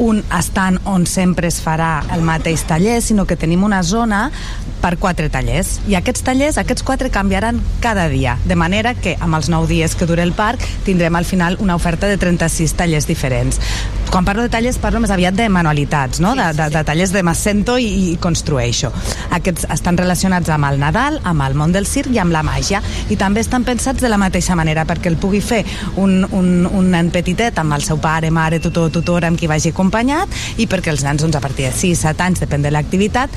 un 0.03 0.25
estant 0.35 0.81
on 0.91 1.05
sempre 1.07 1.47
es 1.47 1.61
farà 1.63 2.01
el 2.17 2.23
mateix 2.27 2.65
taller, 2.67 2.97
sinó 3.01 3.29
que 3.31 3.37
tenim 3.39 3.63
una 3.63 3.85
zona 3.87 4.25
per 4.85 4.99
quatre 5.01 5.31
tallers. 5.33 5.79
I 5.89 5.97
aquests 5.97 6.27
tallers, 6.27 6.59
aquests 6.61 6.85
quatre 6.85 7.09
canviaran 7.09 7.63
cada 7.81 8.05
dia, 8.13 8.37
de 8.45 8.57
manera 8.57 8.93
que 8.93 9.17
amb 9.17 9.39
els 9.39 9.49
nou 9.49 9.65
dies 9.65 9.97
que 9.97 10.05
dura 10.05 10.23
el 10.27 10.35
parc 10.37 10.61
tindrem 10.85 11.17
al 11.17 11.25
final 11.25 11.57
una 11.65 11.77
oferta 11.79 12.11
de 12.11 12.19
36 12.21 12.77
tallers 12.77 13.09
diferents. 13.09 13.61
Quan 14.11 14.27
parlo 14.29 14.45
de 14.45 14.51
tallers 14.53 14.77
parlo 14.79 15.01
més 15.01 15.11
aviat 15.11 15.35
de 15.35 15.49
manualitats, 15.49 16.21
no? 16.21 16.35
de, 16.37 16.51
de, 16.55 16.69
de 16.71 16.83
tallers 16.87 17.15
de 17.15 17.23
m'assento 17.25 17.79
i, 17.81 17.89
i 18.13 18.17
construeixo. 18.21 18.93
Aquests 19.35 19.65
estan 19.73 19.97
relacionats 19.99 20.53
amb 20.53 20.69
el 20.69 20.79
Nadal, 20.79 21.17
amb 21.25 21.43
el 21.47 21.57
món 21.59 21.73
del 21.75 21.89
circ 21.89 22.13
i 22.13 22.21
amb 22.23 22.37
la 22.37 22.45
màgia. 22.47 22.83
I 23.11 23.17
també 23.19 23.41
estan 23.43 23.65
pensats 23.65 24.05
de 24.05 24.13
la 24.13 24.21
mateixa 24.21 24.55
manera 24.55 24.85
perquè 24.87 25.09
el 25.11 25.17
pugui 25.19 25.41
fer 25.43 25.63
un, 25.97 26.21
un, 26.29 26.69
un 26.69 26.93
nen 26.93 27.11
petitet 27.15 27.59
amb 27.59 27.75
el 27.75 27.83
seu 27.83 27.99
pare, 28.05 28.31
mare, 28.31 28.61
tutor, 28.63 28.93
tutora 28.93 29.33
amb 29.33 29.41
qui 29.41 29.51
vagi 29.51 29.73
acompanyat 29.73 30.61
i 30.61 30.69
perquè 30.71 30.93
els 30.93 31.03
nens 31.09 31.25
doncs, 31.25 31.41
a 31.41 31.43
partir 31.43 31.71
de 31.71 31.75
6, 31.75 32.05
7 32.05 32.29
anys, 32.29 32.45
depèn 32.45 32.69
de 32.69 32.75
l'activitat, 32.77 33.35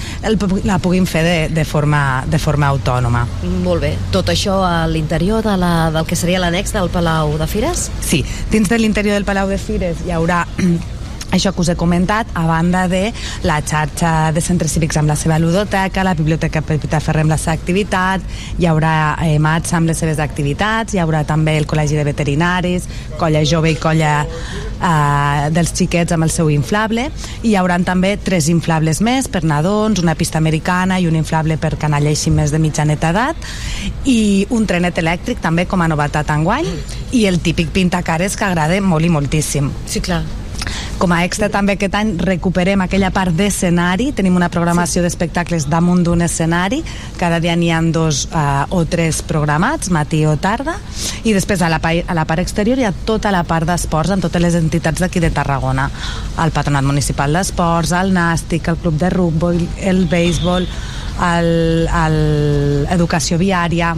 la 0.68 0.78
puguin 0.84 1.07
fer 1.10 1.24
de, 1.26 1.37
de, 1.50 1.66
forma, 1.66 2.02
de 2.28 2.40
forma 2.42 2.70
autònoma. 2.74 3.26
Molt 3.64 3.86
bé. 3.86 3.94
Tot 4.16 4.30
això 4.34 4.60
a 4.66 4.88
l'interior 4.92 5.46
de 5.46 5.56
la, 5.62 5.74
del 5.94 6.10
que 6.10 6.18
seria 6.20 6.42
l'annex 6.44 6.76
del 6.76 6.92
Palau 6.94 7.38
de 7.40 7.48
Fires? 7.50 7.88
Sí, 8.02 8.24
dins 8.52 8.70
de 8.70 8.82
l'interior 8.82 9.18
del 9.18 9.28
Palau 9.28 9.50
de 9.52 9.60
Fires 9.62 10.06
hi 10.06 10.14
haurà 10.16 10.44
això 11.38 11.54
que 11.54 11.62
us 11.64 11.70
he 11.72 11.76
comentat, 11.80 12.30
a 12.34 12.46
banda 12.48 12.88
de 12.92 13.12
la 13.48 13.60
xarxa 13.62 14.32
de 14.34 14.42
centres 14.42 14.74
cívics 14.76 14.98
amb 15.00 15.12
la 15.12 15.16
seva 15.16 15.40
ludoteca, 15.40 16.04
la 16.04 16.16
biblioteca 16.18 16.62
Pepita 16.62 17.00
Ferrer 17.04 17.26
amb 17.26 17.34
la 17.34 17.40
seva 17.42 17.56
activitat, 17.58 18.24
hi 18.58 18.68
haurà 18.70 18.94
eh, 19.24 19.38
MATS 19.40 19.76
amb 19.78 19.92
les 19.92 20.02
seves 20.02 20.20
activitats, 20.24 20.94
hi 20.96 21.02
haurà 21.04 21.24
també 21.28 21.58
el 21.58 21.68
Col·legi 21.70 21.98
de 21.98 22.06
Veterinaris, 22.08 22.88
colla 23.18 23.44
jove 23.46 23.72
i 23.74 23.80
colla 23.82 24.14
eh, 24.26 25.50
dels 25.54 25.74
xiquets 25.78 26.16
amb 26.16 26.28
el 26.28 26.34
seu 26.34 26.52
inflable, 26.54 27.08
i 27.44 27.54
hi 27.54 27.56
haurà 27.60 27.78
també 27.86 28.16
tres 28.18 28.50
inflables 28.50 29.02
més 29.06 29.30
per 29.32 29.44
nadons, 29.46 30.02
una 30.02 30.16
pista 30.18 30.42
americana 30.42 31.00
i 31.00 31.08
un 31.08 31.16
inflable 31.20 31.60
per 31.62 31.76
canalla 31.78 32.10
així 32.10 32.34
més 32.34 32.54
de 32.54 32.62
mitjaneta 32.62 33.14
edat, 33.14 33.48
i 34.06 34.48
un 34.50 34.66
trenet 34.70 34.98
elèctric 34.98 35.42
també 35.44 35.68
com 35.70 35.82
a 35.82 35.92
novetat 35.92 36.34
enguany, 36.34 36.68
i 37.12 37.26
el 37.30 37.40
típic 37.44 37.72
pintacares 37.76 38.36
que 38.36 38.48
agrada 38.48 38.82
molt 38.82 39.06
i 39.06 39.14
moltíssim. 39.14 39.72
Sí, 39.88 40.02
clar. 40.02 40.24
Com 40.98 41.14
a 41.14 41.23
extra 41.26 41.49
també 41.53 41.76
aquest 41.77 41.95
any 41.98 42.15
recuperem 42.18 42.81
aquella 42.81 43.11
part 43.14 43.35
d'escenari, 43.38 44.11
tenim 44.18 44.35
una 44.35 44.49
programació 44.53 45.03
d'espectacles 45.06 45.68
damunt 45.69 46.03
d'un 46.06 46.23
escenari, 46.26 46.81
cada 47.19 47.39
dia 47.44 47.56
n'hi 47.56 47.72
ha 47.72 47.81
dos 47.94 48.26
uh, 48.31 48.65
o 48.73 48.84
tres 48.89 49.22
programats, 49.22 49.91
matí 49.94 50.23
o 50.26 50.35
tarda, 50.41 50.77
i 51.23 51.34
després 51.35 51.61
a 51.61 51.69
la, 51.69 51.80
a 51.80 52.18
la 52.18 52.26
part 52.26 52.41
exterior 52.41 52.80
hi 52.80 52.88
ha 52.88 52.94
tota 53.06 53.31
la 53.31 53.44
part 53.48 53.69
d'esports 53.69 54.15
amb 54.15 54.26
totes 54.26 54.41
les 54.41 54.57
entitats 54.57 55.03
d'aquí 55.03 55.22
de 55.22 55.30
Tarragona, 55.30 55.89
el 56.44 56.53
Patronat 56.56 56.85
Municipal 56.88 57.34
d'Esports, 57.38 57.94
el 57.94 58.14
Nàstic, 58.18 58.72
el 58.73 58.81
Club 58.81 58.98
de 58.98 59.11
Rugby, 59.14 59.69
el 59.85 60.06
Béisbol, 60.10 60.68
el, 61.31 61.88
el 61.88 62.88
Educació 62.98 63.38
Viària, 63.38 63.95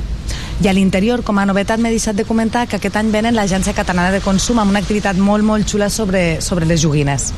i 0.60 0.68
a 0.68 0.74
l'interior, 0.76 1.24
com 1.24 1.38
a 1.40 1.46
novetat, 1.48 1.80
m'he 1.80 1.94
deixat 1.94 2.18
de 2.20 2.26
comentar 2.28 2.66
que 2.68 2.76
aquest 2.80 2.98
any 3.00 3.14
venen 3.14 3.38
l'Agència 3.38 3.76
Catalana 3.78 4.12
de 4.12 4.20
Consum 4.20 4.60
amb 4.60 4.74
una 4.74 4.82
activitat 4.84 5.16
molt, 5.16 5.46
molt 5.48 5.70
xula 5.70 5.88
sobre, 5.90 6.42
sobre 6.44 6.68
les 6.68 6.84
joguines. 6.84 7.32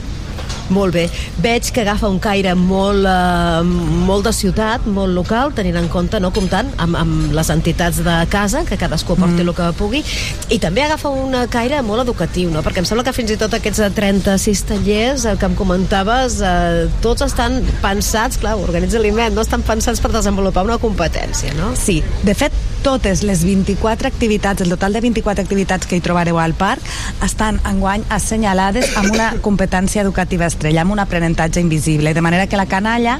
Molt 0.72 0.96
bé. 0.96 1.04
Veig 1.44 1.68
que 1.76 1.84
agafa 1.84 2.08
un 2.08 2.18
caire 2.24 2.54
molt, 2.56 3.06
eh, 3.06 3.62
molt 4.08 4.26
de 4.26 4.32
ciutat, 4.34 4.86
molt 4.88 5.14
local, 5.14 5.52
tenint 5.54 5.76
en 5.76 5.90
compte, 5.92 6.20
no 6.20 6.32
comptant 6.32 6.72
amb, 6.78 6.96
amb 6.96 7.36
les 7.36 7.50
entitats 7.52 8.00
de 8.06 8.16
casa, 8.32 8.64
que 8.66 8.80
cadascú 8.80 9.14
aporti 9.14 9.44
mm. 9.44 9.50
el 9.50 9.54
que 9.58 9.70
pugui, 9.78 10.04
i 10.50 10.60
també 10.64 10.86
agafa 10.86 11.12
un 11.12 11.36
caire 11.52 11.82
molt 11.84 12.06
educatiu, 12.06 12.50
no? 12.50 12.64
perquè 12.64 12.82
em 12.82 12.88
sembla 12.88 13.04
que 13.04 13.14
fins 13.14 13.36
i 13.36 13.40
tot 13.42 13.54
aquests 13.54 13.84
36 14.00 14.66
tallers 14.72 15.28
eh, 15.28 15.36
que 15.38 15.50
em 15.52 15.60
comentaves, 15.60 16.40
eh, 16.42 16.88
tots 17.04 17.28
estan 17.28 17.60
pensats, 17.84 18.40
clar, 18.40 18.56
organitza 18.58 19.02
l'IMET, 19.04 19.36
no 19.36 19.44
estan 19.44 19.68
pensats 19.68 20.00
per 20.00 20.16
desenvolupar 20.16 20.64
una 20.64 20.80
competència, 20.80 21.52
no? 21.60 21.76
Sí, 21.76 22.00
de 22.24 22.38
fet, 22.38 22.56
totes 22.82 23.24
les 23.24 23.44
24 23.46 24.08
activitats, 24.08 24.62
el 24.62 24.70
total 24.70 24.94
de 24.94 25.02
24 25.02 25.44
activitats 25.44 25.88
que 25.88 25.98
hi 25.98 26.04
trobareu 26.04 26.40
al 26.42 26.56
parc, 26.58 26.86
estan 27.24 27.62
enguany 27.70 28.06
assenyalades 28.10 28.96
amb 28.98 29.14
una 29.14 29.34
competència 29.42 30.02
educativa 30.02 30.50
estrella, 30.50 30.82
amb 30.86 30.98
un 30.98 31.04
aprenentatge 31.04 31.62
invisible, 31.62 32.14
de 32.14 32.22
manera 32.26 32.48
que 32.48 32.60
la 32.60 32.70
canalla 32.70 33.20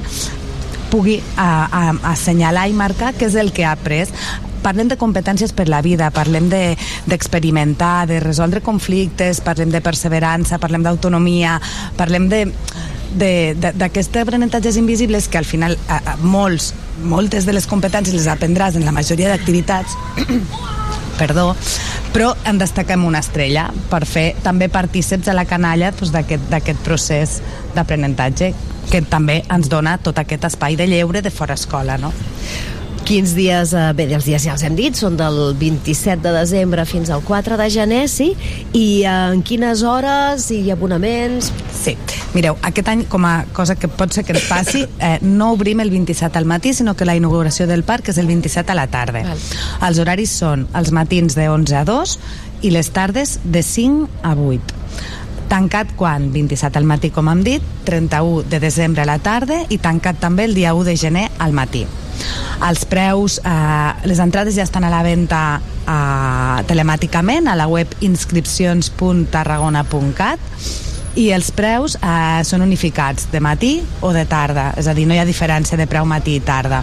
pugui 0.92 1.16
a, 1.40 1.48
a, 1.64 1.82
assenyalar 2.12 2.68
i 2.68 2.76
marcar 2.76 3.14
què 3.16 3.30
és 3.30 3.36
el 3.40 3.50
que 3.56 3.64
ha 3.64 3.72
après. 3.72 4.10
Parlem 4.62 4.92
de 4.92 4.98
competències 5.00 5.50
per 5.56 5.66
la 5.66 5.80
vida, 5.82 6.12
parlem 6.14 6.46
d'experimentar, 6.52 8.04
de, 8.06 8.18
de 8.18 8.20
resoldre 8.22 8.60
conflictes, 8.62 9.40
parlem 9.42 9.72
de 9.72 9.80
perseverança, 9.82 10.60
parlem 10.62 10.84
d'autonomia, 10.84 11.56
parlem 11.98 12.28
de 12.30 12.44
d'aquests 13.12 14.16
aprenentatges 14.22 14.78
invisibles 14.80 15.26
que 15.28 15.36
al 15.36 15.44
final 15.44 15.74
a, 15.84 15.98
a 16.00 16.16
molts, 16.16 16.70
moltes 17.04 17.44
de 17.44 17.52
les 17.52 17.66
competències 17.68 18.16
les 18.16 18.28
aprendràs 18.32 18.78
en 18.78 18.86
la 18.88 18.94
majoria 18.96 19.28
d'activitats. 19.28 19.98
Perdó, 21.20 21.50
però 22.14 22.32
en 22.48 22.56
destaquem 22.56 23.04
una 23.04 23.20
estrella 23.20 23.66
per 23.92 24.06
fer 24.08 24.30
també 24.40 24.70
partíceps 24.72 25.28
a 25.28 25.36
la 25.36 25.44
canalla 25.44 25.92
doncs, 25.92 26.14
d'aquest 26.14 26.80
procés 26.88 27.40
d'aprenentatge 27.76 28.54
que 28.92 29.00
també 29.08 29.40
ens 29.48 29.70
dona 29.72 29.96
tot 30.04 30.20
aquest 30.20 30.44
espai 30.50 30.76
de 30.76 30.86
lleure 30.90 31.22
de 31.24 31.32
fora 31.32 31.56
escola, 31.56 31.96
no? 31.98 32.12
Quins 33.02 33.32
dies, 33.34 33.72
eh, 33.74 33.86
bé, 33.96 34.04
els 34.14 34.26
dies 34.28 34.44
ja 34.44 34.52
els 34.52 34.62
hem 34.62 34.76
dit, 34.78 34.94
són 34.94 35.16
del 35.18 35.38
27 35.58 36.20
de 36.22 36.32
desembre 36.36 36.84
fins 36.86 37.10
al 37.10 37.24
4 37.26 37.56
de 37.58 37.68
gener, 37.72 38.02
sí? 38.08 38.28
I 38.76 39.02
eh, 39.02 39.14
en 39.32 39.40
quines 39.42 39.82
hores 39.82 40.50
i 40.54 40.60
abonaments? 40.70 41.48
Sí, 41.74 41.96
mireu, 42.36 42.58
aquest 42.62 42.92
any, 42.92 43.06
com 43.10 43.24
a 43.26 43.32
cosa 43.56 43.74
que 43.74 43.90
pot 43.90 44.12
ser 44.14 44.26
que 44.28 44.36
ens 44.36 44.44
passi, 44.46 44.84
eh, 45.00 45.16
no 45.24 45.50
obrim 45.56 45.80
el 45.82 45.90
27 45.90 46.38
al 46.38 46.46
matí, 46.46 46.74
sinó 46.76 46.94
que 46.94 47.08
la 47.08 47.16
inauguració 47.16 47.66
del 47.66 47.82
parc 47.88 48.12
és 48.12 48.20
el 48.22 48.28
27 48.30 48.76
a 48.76 48.78
la 48.78 48.86
tarda. 48.92 49.24
Val. 49.24 49.48
Els 49.88 50.04
horaris 50.04 50.36
són 50.44 50.68
els 50.78 50.92
matins 50.92 51.34
de 51.34 51.48
11 51.48 51.80
a 51.80 51.84
2 51.88 52.14
i 52.62 52.76
les 52.76 52.92
tardes 52.94 53.40
de 53.42 53.64
5 53.66 54.08
a 54.22 54.36
8 54.36 54.81
tancat 55.52 55.92
quan? 56.00 56.32
27 56.32 56.80
al 56.80 56.88
matí, 56.88 57.12
com 57.12 57.28
hem 57.28 57.44
dit, 57.44 57.60
31 57.84 58.48
de 58.48 58.56
desembre 58.62 59.02
a 59.04 59.08
la 59.08 59.18
tarda 59.20 59.58
i 59.68 59.76
tancat 59.82 60.16
també 60.22 60.44
el 60.48 60.54
dia 60.56 60.72
1 60.72 60.84
de 60.88 60.96
gener 60.96 61.28
al 61.38 61.52
matí. 61.52 61.86
Els 62.64 62.84
preus, 62.88 63.40
eh, 63.44 63.92
les 64.08 64.18
entrades 64.22 64.54
ja 64.56 64.62
estan 64.64 64.84
a 64.84 64.90
la 64.90 65.02
venda 65.04 65.60
eh, 65.60 66.62
telemàticament 66.68 67.48
a 67.48 67.56
la 67.58 67.66
web 67.68 67.88
inscripcions.tarragona.cat 68.00 70.38
i 71.20 71.30
els 71.36 71.50
preus 71.52 71.96
eh, 72.00 72.40
són 72.48 72.62
unificats 72.64 73.28
de 73.32 73.40
matí 73.44 73.82
o 74.00 74.12
de 74.16 74.24
tarda, 74.24 74.72
és 74.80 74.88
a 74.88 74.94
dir, 74.96 75.06
no 75.06 75.14
hi 75.14 75.20
ha 75.20 75.28
diferència 75.28 75.76
de 75.76 75.86
preu 75.86 76.04
matí 76.08 76.36
i 76.38 76.40
tarda. 76.40 76.82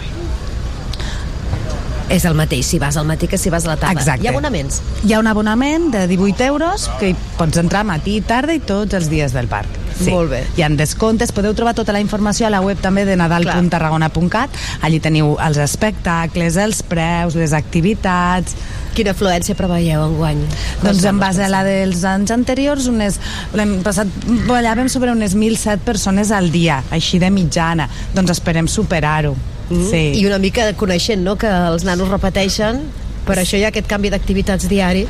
És 2.10 2.24
el 2.26 2.34
mateix 2.34 2.66
si 2.66 2.80
vas 2.82 2.96
al 2.98 3.06
matí 3.06 3.28
que 3.30 3.38
si 3.38 3.50
vas 3.54 3.64
a 3.66 3.74
la 3.74 3.76
tarda. 3.78 4.00
Exacte. 4.00 4.24
Hi 4.24 4.28
ha 4.28 4.32
abonaments? 4.34 4.80
Hi 5.06 5.14
ha 5.14 5.20
un 5.22 5.28
abonament 5.30 5.90
de 5.94 6.06
18 6.10 6.44
euros 6.48 6.88
que 6.98 7.12
hi 7.12 7.18
pots 7.38 7.60
entrar 7.62 7.84
matí 7.86 8.16
i 8.18 8.24
tarda 8.26 8.56
i 8.56 8.60
tots 8.60 8.98
els 8.98 9.06
dies 9.12 9.32
del 9.36 9.46
parc. 9.50 9.78
Sí. 10.00 10.10
Molt 10.10 10.32
bé. 10.32 10.40
Hi 10.56 10.64
ha 10.64 10.70
descomptes, 10.74 11.30
podeu 11.36 11.54
trobar 11.54 11.76
tota 11.78 11.94
la 11.94 12.00
informació 12.02 12.48
a 12.48 12.50
la 12.50 12.62
web 12.64 12.80
també 12.82 13.04
de 13.06 13.14
nadal.tarragona.cat. 13.20 14.58
Allí 14.82 14.98
teniu 15.00 15.36
els 15.38 15.60
espectacles, 15.62 16.58
els 16.58 16.82
preus, 16.82 17.38
les 17.38 17.54
activitats... 17.56 18.58
Quina 18.90 19.12
afluència 19.14 19.54
preveieu 19.54 20.02
enguany? 20.02 20.40
Doncs 20.82 21.04
en 21.06 21.20
base 21.22 21.44
a 21.46 21.48
la 21.52 21.60
dels 21.62 22.02
anys 22.10 22.32
anteriors, 22.34 22.88
unes, 22.90 23.20
l'any 23.54 23.76
passat 23.86 24.10
ballàvem 24.48 24.90
sobre 24.90 25.14
unes 25.14 25.36
1.007 25.38 25.86
persones 25.86 26.34
al 26.34 26.50
dia, 26.50 26.80
així 26.90 27.22
de 27.22 27.30
mitjana. 27.30 27.86
Doncs 28.16 28.34
esperem 28.34 28.66
superar-ho. 28.66 29.36
Mm. 29.70 29.88
Sí. 29.90 30.04
I 30.20 30.26
una 30.26 30.38
mica 30.42 30.68
coneixent 30.76 31.24
no, 31.24 31.36
que 31.40 31.50
els 31.50 31.86
nanos 31.86 32.10
repeteixen, 32.12 32.82
per 33.26 33.38
això 33.40 33.58
hi 33.58 33.64
ha 33.64 33.70
aquest 33.72 33.88
canvi 33.90 34.10
d'activitats 34.12 34.68
diari 34.70 35.06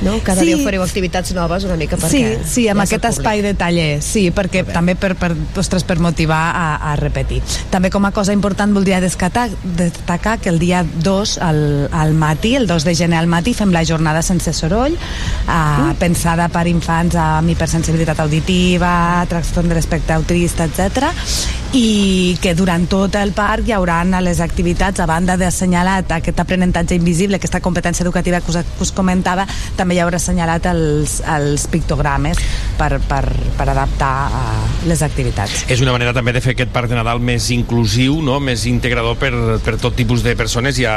no? 0.00 0.18
Cada 0.22 0.40
sí. 0.40 0.48
dia 0.48 0.56
ofereu 0.56 0.82
activitats 0.82 1.32
noves 1.34 1.64
una 1.66 1.76
mica 1.76 1.98
perquè... 1.98 2.10
Sí, 2.12 2.50
sí 2.50 2.66
amb 2.70 2.82
aquest 2.84 3.08
espai 3.10 3.42
de 3.42 3.54
taller, 3.58 4.00
sí, 4.04 4.28
perquè 4.34 4.64
també 4.68 4.94
per, 4.98 5.14
per, 5.18 5.32
ostres, 5.58 5.84
per 5.88 5.98
motivar 6.02 6.40
a, 6.54 6.66
a 6.92 6.94
repetir. 7.00 7.40
També 7.72 7.90
com 7.90 8.06
a 8.06 8.12
cosa 8.14 8.34
important 8.36 8.74
voldria 8.76 9.00
destacar, 9.02 9.48
destacar 9.78 10.38
que 10.42 10.52
el 10.52 10.60
dia 10.62 10.84
2 10.84 11.36
al, 11.42 11.62
al 11.92 12.14
matí, 12.14 12.54
el 12.58 12.68
2 12.70 12.86
de 12.86 12.94
gener 12.98 13.18
al 13.18 13.30
matí, 13.30 13.54
fem 13.58 13.74
la 13.74 13.84
jornada 13.84 14.22
sense 14.22 14.54
soroll, 14.54 14.94
eh, 14.94 15.50
mm. 15.50 15.98
pensada 16.00 16.48
per 16.52 16.66
infants 16.70 17.18
amb 17.18 17.54
hipersensibilitat 17.54 18.22
auditiva, 18.22 18.92
trastorn 19.30 19.72
de 19.72 19.80
l'espectre 19.80 20.18
autista, 20.18 20.68
etc 20.68 21.58
i 21.76 22.38
que 22.40 22.54
durant 22.56 22.86
tot 22.88 23.12
el 23.20 23.34
parc 23.36 23.66
hi 23.68 23.74
haurà 23.76 23.98
les 24.24 24.40
activitats, 24.40 25.00
a 25.00 25.06
banda 25.06 25.36
d'assenyalar 25.36 25.98
aquest 26.16 26.38
aprenentatge 26.40 26.96
invisible, 26.96 27.36
aquesta 27.36 27.60
competència 27.60 28.04
educativa 28.04 28.40
que 28.40 28.50
us, 28.50 28.56
que 28.64 28.82
us 28.82 28.92
comentava, 28.92 29.44
també 29.76 29.96
hi 29.96 30.00
haurà 30.00 30.16
assenyalat 30.16 30.64
els, 30.70 31.18
els 31.28 31.66
pictogrames 31.68 32.40
per, 32.78 32.98
per, 33.08 33.24
per 33.58 33.66
adaptar 33.68 34.12
a 34.32 34.42
les 34.88 35.02
activitats. 35.04 35.66
És 35.68 35.82
una 35.84 35.92
manera 35.92 36.14
també 36.16 36.32
de 36.32 36.40
fer 36.40 36.54
aquest 36.56 36.72
parc 36.72 36.88
de 36.88 36.96
Nadal 36.96 37.20
més 37.20 37.50
inclusiu, 37.52 38.22
no? 38.24 38.38
més 38.40 38.64
integrador 38.70 39.18
per, 39.20 39.32
per 39.64 39.76
tot 39.76 39.96
tipus 39.98 40.24
de 40.24 40.34
persones. 40.38 40.78
Hi 40.78 40.88
ha 40.88 40.96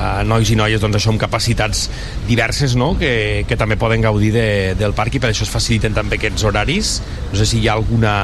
a 0.00 0.10
nois 0.24 0.48
i 0.48 0.56
noies 0.56 0.80
doncs, 0.80 0.96
això, 0.96 1.12
amb 1.12 1.20
capacitats 1.20 1.90
diverses 2.28 2.76
no? 2.78 2.94
que, 2.96 3.44
que 3.48 3.60
també 3.60 3.76
poden 3.76 4.00
gaudir 4.00 4.32
de, 4.32 4.48
del 4.80 4.96
parc 4.96 5.18
i 5.18 5.22
per 5.22 5.34
això 5.34 5.44
es 5.44 5.52
faciliten 5.52 5.96
també 5.96 6.16
aquests 6.16 6.48
horaris. 6.48 6.96
No 7.32 7.36
sé 7.36 7.50
si 7.52 7.60
hi 7.60 7.68
ha 7.68 7.76
alguna, 7.76 8.16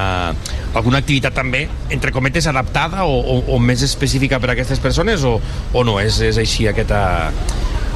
alguna 0.72 1.02
activitat 1.02 1.36
també 1.36 1.66
entre 1.92 2.12
cometes, 2.12 2.48
adaptada 2.50 3.04
o, 3.04 3.18
o, 3.20 3.38
o 3.56 3.60
més 3.60 3.84
específica 3.84 4.40
per 4.40 4.50
a 4.50 4.56
aquestes 4.56 4.80
persones 4.82 5.24
o, 5.28 5.36
o 5.72 5.84
no? 5.86 5.98
És, 6.02 6.20
és 6.24 6.40
així 6.40 6.66
aquesta, 6.70 7.02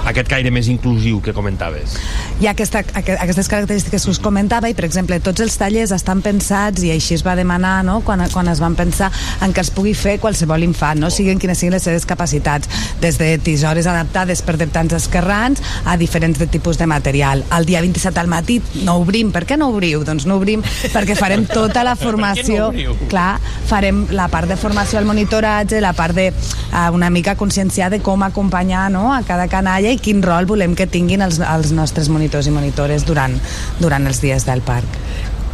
aquest 0.07 0.31
caire 0.31 0.53
més 0.55 0.69
inclusiu 0.73 1.21
que 1.25 1.35
comentaves? 1.37 1.97
Hi 2.41 2.49
ha 2.49 2.55
aquesta, 2.55 2.83
aquestes 2.95 3.51
característiques 3.51 4.05
que 4.05 4.13
us 4.13 4.21
comentava 4.23 4.71
i, 4.71 4.77
per 4.79 4.87
exemple, 4.87 5.19
tots 5.25 5.43
els 5.45 5.57
tallers 5.59 5.95
estan 5.97 6.23
pensats 6.25 6.85
i 6.87 6.93
així 6.95 7.17
es 7.17 7.25
va 7.27 7.37
demanar 7.39 7.81
no? 7.87 8.01
quan, 8.07 8.23
quan 8.33 8.49
es 8.53 8.63
van 8.63 8.77
pensar 8.79 9.11
en 9.43 9.55
que 9.57 9.65
es 9.65 9.73
pugui 9.75 9.95
fer 9.99 10.19
qualsevol 10.23 10.65
infant, 10.67 11.01
no? 11.03 11.11
siguin 11.11 11.41
quines 11.43 11.59
siguin 11.59 11.77
les 11.77 11.87
seves 11.87 12.07
capacitats, 12.07 12.71
des 13.01 13.19
de 13.19 13.33
tisores 13.43 13.87
adaptades 13.91 14.43
per 14.47 14.57
tants 14.67 14.95
esquerrans 14.97 15.63
a 15.85 15.97
diferents 15.97 16.39
de 16.39 16.47
tipus 16.47 16.79
de 16.79 16.87
material. 16.87 17.45
El 17.57 17.67
dia 17.67 17.81
27 17.81 18.21
al 18.21 18.31
matí 18.31 18.61
no 18.85 18.97
obrim. 19.03 19.33
Per 19.35 19.45
què 19.47 19.59
no 19.59 19.71
obriu? 19.73 20.05
Doncs 20.07 20.27
no 20.27 20.39
obrim 20.41 20.63
perquè 20.93 21.17
farem 21.19 21.47
tota 21.51 21.85
la 21.87 21.97
formació. 22.05 22.71
no 22.73 22.97
Clar, 23.11 23.39
farem 23.69 24.07
la 24.17 24.29
part 24.33 24.49
de 24.49 24.57
formació 24.61 25.01
al 25.01 25.09
monitoratge, 25.09 25.81
la 25.83 25.93
part 25.97 26.17
de 26.17 26.31
uh, 26.31 26.89
una 26.95 27.11
mica 27.11 27.37
conscienciar 27.37 27.91
de 27.91 28.01
com 28.01 28.23
acompanyar 28.23 28.89
no? 28.91 29.13
a 29.15 29.23
cada 29.27 29.49
canalla 29.49 29.96
i 29.97 30.03
quin 30.03 30.23
rol 30.25 30.49
volem 30.49 30.77
que 30.77 30.89
tinguin 30.91 31.25
els, 31.25 31.41
els 31.41 31.73
nostres 31.77 32.13
monitors 32.13 32.51
i 32.51 32.55
monitores 32.55 33.09
durant, 33.09 33.35
durant 33.81 34.07
els 34.07 34.23
dies 34.25 34.47
del 34.49 34.63
parc 34.67 35.01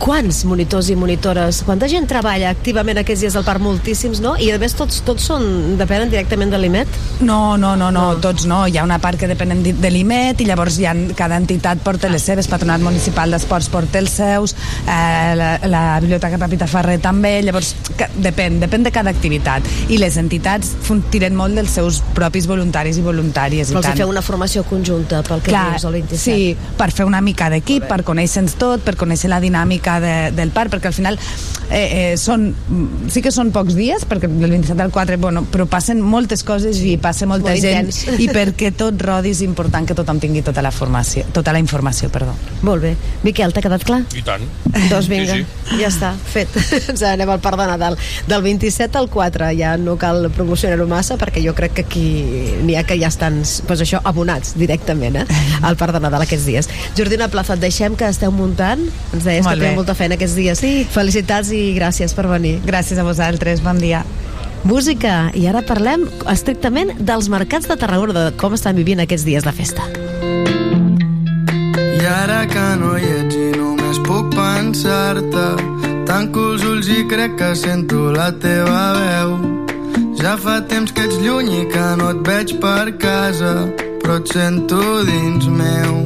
quants 0.02 0.42
monitors 0.50 0.88
i 0.90 0.96
monitores, 0.98 1.60
quanta 1.62 1.86
gent 1.86 2.08
treballa 2.10 2.50
activament 2.50 2.98
aquests 2.98 3.22
dies 3.22 3.36
al 3.38 3.44
parc? 3.46 3.62
Moltíssims, 3.62 4.18
no? 4.24 4.32
I 4.34 4.48
a 4.50 4.58
més 4.58 4.74
tots, 4.74 4.98
tots 5.06 5.28
són, 5.30 5.76
depenen 5.78 6.10
directament 6.10 6.50
de 6.50 6.58
l'IMET? 6.58 6.96
No, 7.22 7.54
no, 7.60 7.76
no, 7.78 7.92
no, 7.94 8.08
tots 8.22 8.48
no. 8.50 8.64
Hi 8.66 8.80
ha 8.80 8.86
una 8.86 8.98
part 9.02 9.20
que 9.20 9.28
depenen 9.30 9.62
de 9.62 9.92
l'IMET 9.94 10.42
i 10.42 10.48
llavors 10.48 10.80
hi 10.82 10.88
ha, 10.90 10.94
cada 11.18 11.38
entitat 11.38 11.84
porta 11.86 12.10
les 12.10 12.26
seves, 12.26 12.48
Patronat 12.50 12.82
Municipal 12.82 13.30
d'Esports 13.30 13.70
porta 13.70 14.00
els 14.02 14.16
seus, 14.18 14.56
eh, 14.82 15.36
la, 15.38 15.52
la 15.70 15.84
Biblioteca 16.02 16.40
Papita 16.42 16.66
Ferrer 16.66 16.98
també, 17.04 17.36
llavors 17.46 17.70
que, 17.94 18.10
depèn, 18.26 18.58
depèn 18.64 18.88
de 18.88 18.94
cada 18.94 19.14
activitat. 19.14 19.70
I 19.86 20.00
les 20.02 20.18
entitats 20.18 20.74
tiren 21.14 21.38
molt 21.38 21.54
dels 21.54 21.78
seus 21.78 22.02
propis 22.16 22.50
voluntaris 22.50 22.98
i 22.98 23.06
voluntàries. 23.06 23.70
Però 23.70 23.84
els 23.84 24.02
feu 24.02 24.10
una 24.10 24.24
formació 24.26 24.66
conjunta 24.66 25.22
pel 25.28 25.46
que 25.46 25.54
Clar, 25.54 25.76
dius 25.76 25.86
el 25.86 26.00
27? 26.00 26.22
Sí, 26.26 26.74
per 26.78 26.90
fer 26.90 27.06
una 27.06 27.22
mica 27.22 27.52
d'equip, 27.54 27.86
per 27.86 28.02
conèixer-nos 28.06 28.58
tot, 28.58 28.82
per 28.82 28.98
conèixer 28.98 29.30
la 29.30 29.38
dinàmica 29.42 29.91
dinàmica 30.00 30.00
de, 30.00 30.36
del 30.36 30.50
parc, 30.50 30.70
perquè 30.72 30.88
al 30.88 30.94
final 30.94 31.18
eh, 31.70 32.12
eh, 32.12 32.16
són, 32.16 32.52
sí 33.10 33.22
que 33.22 33.32
són 33.32 33.52
pocs 33.52 33.74
dies, 33.76 34.04
perquè 34.08 34.28
del 34.28 34.50
27 34.50 34.80
al 34.82 34.92
4, 34.92 35.18
bueno, 35.18 35.44
però 35.50 35.66
passen 35.66 36.00
moltes 36.00 36.42
coses 36.44 36.78
i 36.80 36.96
passa 36.96 37.26
molta 37.26 37.50
Molt 37.50 37.62
gent, 37.62 37.90
intens. 37.90 38.20
i 38.20 38.28
perquè 38.32 38.72
tot 38.76 39.00
rodi 39.02 39.32
és 39.32 39.42
important 39.42 39.86
que 39.86 39.94
tothom 39.94 40.20
tingui 40.20 40.42
tota 40.42 40.62
la 40.62 40.70
formació, 40.72 41.24
tota 41.32 41.52
la 41.52 41.60
informació, 41.62 42.10
perdó. 42.12 42.34
Molt 42.62 42.82
bé. 42.82 42.94
Miquel, 43.22 43.52
t'ha 43.52 43.62
quedat 43.64 43.84
clar? 43.84 44.02
I 44.16 44.22
tant. 44.26 44.44
Doncs 44.90 45.08
vinga, 45.10 45.32
Sí, 45.32 45.46
sí, 45.68 45.78
ja 45.80 45.88
està, 45.88 46.12
fet. 46.32 46.52
Ens 46.92 47.02
anem 47.06 47.30
al 47.32 47.40
Parc 47.40 47.58
de 47.60 47.66
Nadal. 47.70 47.96
Del 48.28 48.42
27 48.44 48.98
al 48.98 49.08
4 49.12 49.52
ja 49.56 49.74
no 49.80 49.96
cal 50.00 50.28
promocionar-ho 50.34 50.86
massa 50.90 51.16
perquè 51.20 51.42
jo 51.44 51.54
crec 51.56 51.76
que 51.78 51.86
aquí 51.86 52.06
n'hi 52.62 52.76
ha 52.76 52.84
que 52.84 52.98
ja 53.00 53.08
estan 53.08 53.40
pues 53.66 53.80
això, 53.84 54.00
abonats 54.04 54.54
directament 54.58 55.22
eh, 55.22 55.26
al 55.66 55.78
Parc 55.80 55.96
de 55.96 56.02
Nadal 56.04 56.26
aquests 56.26 56.46
dies. 56.48 56.68
Jordina 56.98 57.28
Plaza, 57.32 57.56
et 57.56 57.64
deixem 57.64 57.96
que 57.96 58.08
esteu 58.12 58.32
muntant. 58.34 58.84
Ens 59.12 59.24
deies 59.24 59.46
Molt 59.46 59.62
que 59.62 59.71
bé. 59.72 59.74
Teniu 59.74 59.80
molta 59.80 59.96
feina 59.98 60.18
aquests 60.20 60.36
dies. 60.36 60.60
Sí. 60.62 60.86
Felicitats 60.92 61.50
i 61.50 61.72
gràcies 61.76 62.14
per 62.14 62.28
venir. 62.30 62.60
Gràcies 62.66 63.00
a 63.00 63.06
vosaltres, 63.08 63.64
bon 63.64 63.80
dia. 63.80 64.04
Música, 64.62 65.32
i 65.34 65.48
ara 65.50 65.64
parlem 65.66 66.04
estrictament 66.30 66.92
dels 67.00 67.26
mercats 67.32 67.66
de 67.66 67.74
Tarragona, 67.76 68.12
de 68.14 68.36
com 68.38 68.54
estan 68.54 68.76
vivint 68.78 69.02
aquests 69.02 69.26
dies 69.26 69.42
de 69.42 69.52
festa. 69.52 69.82
I 71.98 72.06
ara 72.06 72.44
que 72.46 72.66
no 72.78 72.94
hi 72.98 73.10
ets 73.24 73.34
i 73.38 73.48
només 73.56 73.98
puc 74.06 74.30
pensar-te 74.34 75.46
Tanco 76.06 76.48
els 76.52 76.64
ulls 76.66 76.88
i 76.90 77.04
crec 77.10 77.36
que 77.38 77.50
sento 77.58 78.10
la 78.14 78.30
teva 78.42 78.80
veu 78.96 79.36
Ja 80.18 80.34
fa 80.44 80.56
temps 80.70 80.90
que 80.94 81.06
ets 81.06 81.20
lluny 81.22 81.52
i 81.60 81.62
que 81.70 81.86
no 82.00 82.10
et 82.10 82.24
veig 82.26 82.56
per 82.64 82.90
casa 83.02 83.54
Però 84.02 84.18
et 84.18 84.34
sento 84.34 84.82
dins 85.06 85.46
meu 85.46 86.02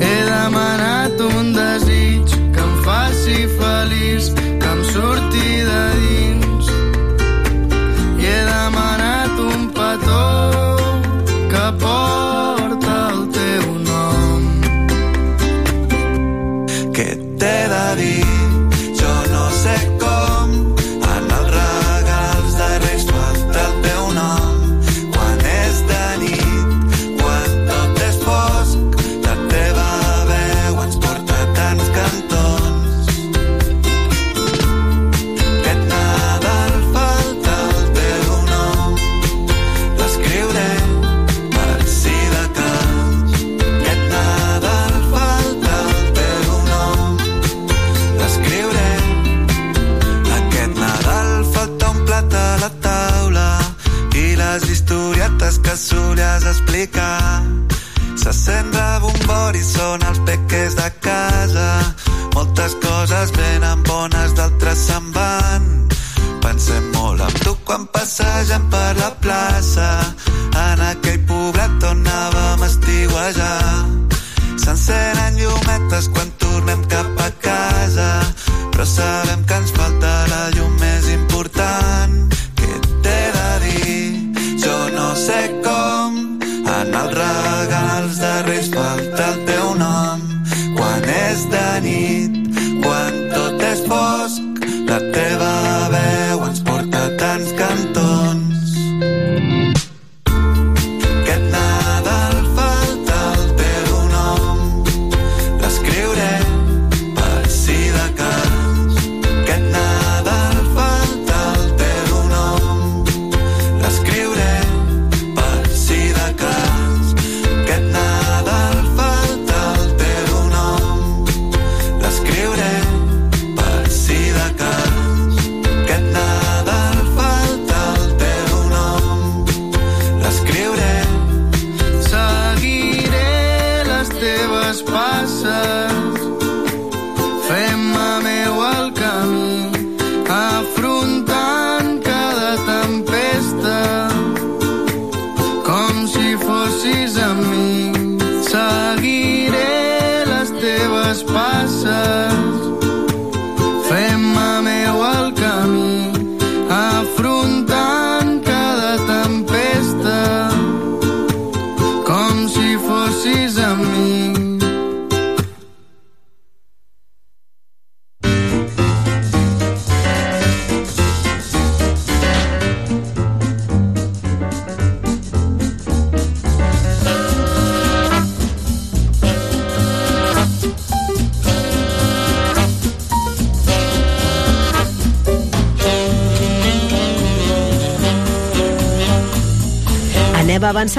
He 0.00 0.16
demanat 0.32 1.20
un 1.28 1.52
desig 1.58 1.89
feliç 3.80 4.32
Que 4.60 4.68
em 4.68 4.84
surti 4.84 5.29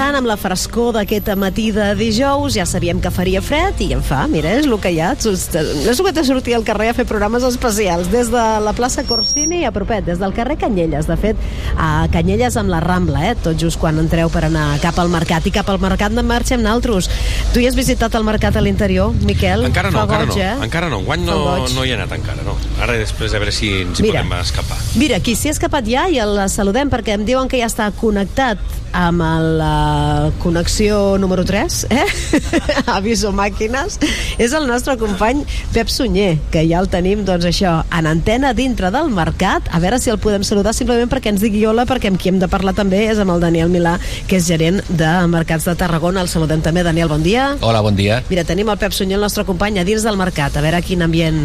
Avançant 0.02 0.18
amb 0.18 0.26
la 0.26 0.34
frescor 0.34 0.88
d'aquest 0.96 1.28
matí 1.38 1.68
de 1.70 1.84
dijous. 1.94 2.56
Ja 2.56 2.64
sabíem 2.66 2.98
que 2.98 3.10
faria 3.14 3.38
fred 3.38 3.78
i 3.84 3.92
en 3.94 4.00
fa, 4.02 4.24
mira, 4.26 4.50
és 4.58 4.64
el 4.66 4.74
que 4.82 4.90
hi 4.90 4.96
ha. 4.98 5.12
No 5.14 5.92
que 6.02 6.12
t'ha 6.16 6.24
sortit 6.26 6.56
al 6.56 6.64
carrer 6.66 6.88
a 6.90 6.94
fer 6.96 7.04
programes 7.06 7.44
especials. 7.46 8.08
Des 8.10 8.32
de 8.32 8.42
la 8.64 8.72
plaça 8.74 9.04
Corsini 9.06 9.60
a 9.62 9.70
propet, 9.70 10.02
des 10.02 10.18
del 10.18 10.34
carrer 10.34 10.56
Canyelles, 10.58 11.06
de 11.06 11.16
fet, 11.22 11.44
a 11.78 12.08
Canyelles 12.10 12.58
amb 12.58 12.74
la 12.74 12.80
Rambla, 12.82 13.28
eh? 13.28 13.36
tot 13.44 13.54
just 13.62 13.78
quan 13.78 14.02
entreu 14.02 14.26
per 14.26 14.42
anar 14.48 14.80
cap 14.82 14.98
al 14.98 15.12
mercat. 15.12 15.46
I 15.46 15.54
cap 15.54 15.70
al 15.70 15.78
mercat 15.78 16.10
en 16.10 16.26
marxem 16.26 16.66
naltros. 16.66 17.06
Tu 17.54 17.62
hi 17.62 17.70
has 17.70 17.78
visitat 17.78 18.18
el 18.18 18.26
mercat 18.26 18.58
a 18.58 18.66
l'interior, 18.66 19.14
Miquel? 19.22 19.68
Encara 19.70 19.94
no, 19.94 20.02
encara 20.02 20.26
goig, 20.26 20.34
no. 20.34 20.42
Eh? 20.42 20.66
Encara 20.66 20.90
no. 20.90 20.98
Enguany 21.04 21.26
no, 21.30 21.38
no 21.62 21.86
hi 21.86 21.94
he 21.94 22.00
anat 22.00 22.18
encara, 22.18 22.42
no. 22.42 22.58
Ara 22.82 22.98
després 22.98 23.38
a 23.38 23.38
veure 23.38 23.54
si 23.54 23.70
ens 23.86 24.02
hi 24.02 24.10
Mira. 24.10 24.26
podem 24.26 24.40
escapar. 24.42 24.82
Mira, 24.98 25.22
qui 25.22 25.38
s'hi 25.38 25.54
ha 25.54 25.58
escapat 25.60 25.94
ja 25.94 26.10
i 26.10 26.18
el 26.26 26.42
saludem 26.50 26.90
perquè 26.90 27.14
em 27.20 27.28
diuen 27.28 27.46
que 27.46 27.62
ja 27.62 27.70
està 27.70 27.92
connectat 28.02 28.71
amb 28.92 29.22
la 29.58 30.30
connexió 30.42 31.18
número 31.18 31.44
3, 31.44 31.86
eh? 31.90 32.06
Aviso 32.96 33.32
màquines. 33.32 33.98
És 34.38 34.54
el 34.56 34.68
nostre 34.68 34.96
company 35.00 35.42
Pep 35.72 35.90
Sunyer, 35.92 36.36
que 36.52 36.64
ja 36.68 36.80
el 36.82 36.90
tenim, 36.92 37.24
doncs 37.26 37.48
això, 37.48 37.78
en 37.90 38.08
antena 38.10 38.52
dintre 38.56 38.92
del 38.94 39.10
mercat. 39.12 39.68
A 39.72 39.80
veure 39.82 39.98
si 40.02 40.12
el 40.12 40.20
podem 40.22 40.44
saludar 40.46 40.74
simplement 40.76 41.10
perquè 41.10 41.32
ens 41.32 41.42
digui 41.44 41.64
hola, 41.66 41.86
perquè 41.88 42.12
amb 42.12 42.20
qui 42.20 42.32
hem 42.32 42.40
de 42.42 42.50
parlar 42.52 42.76
també 42.78 43.04
és 43.08 43.20
amb 43.22 43.34
el 43.34 43.42
Daniel 43.42 43.72
Milà, 43.72 43.98
que 44.28 44.38
és 44.40 44.48
gerent 44.48 44.82
de 44.88 45.12
Mercats 45.32 45.68
de 45.68 45.76
Tarragona. 45.78 46.22
El 46.22 46.32
saludem 46.32 46.62
també. 46.64 46.86
Daniel, 46.86 47.10
bon 47.12 47.22
dia. 47.22 47.52
Hola, 47.60 47.82
bon 47.84 47.96
dia. 47.98 48.22
Mira, 48.30 48.46
tenim 48.48 48.70
el 48.72 48.80
Pep 48.80 48.94
Sunyer, 48.96 49.18
el 49.20 49.28
nostre 49.28 49.46
company, 49.48 49.80
a 49.80 49.86
dins 49.88 50.06
del 50.06 50.20
mercat. 50.20 50.56
A 50.56 50.64
veure 50.64 50.82
quin 50.84 51.04
ambient 51.04 51.44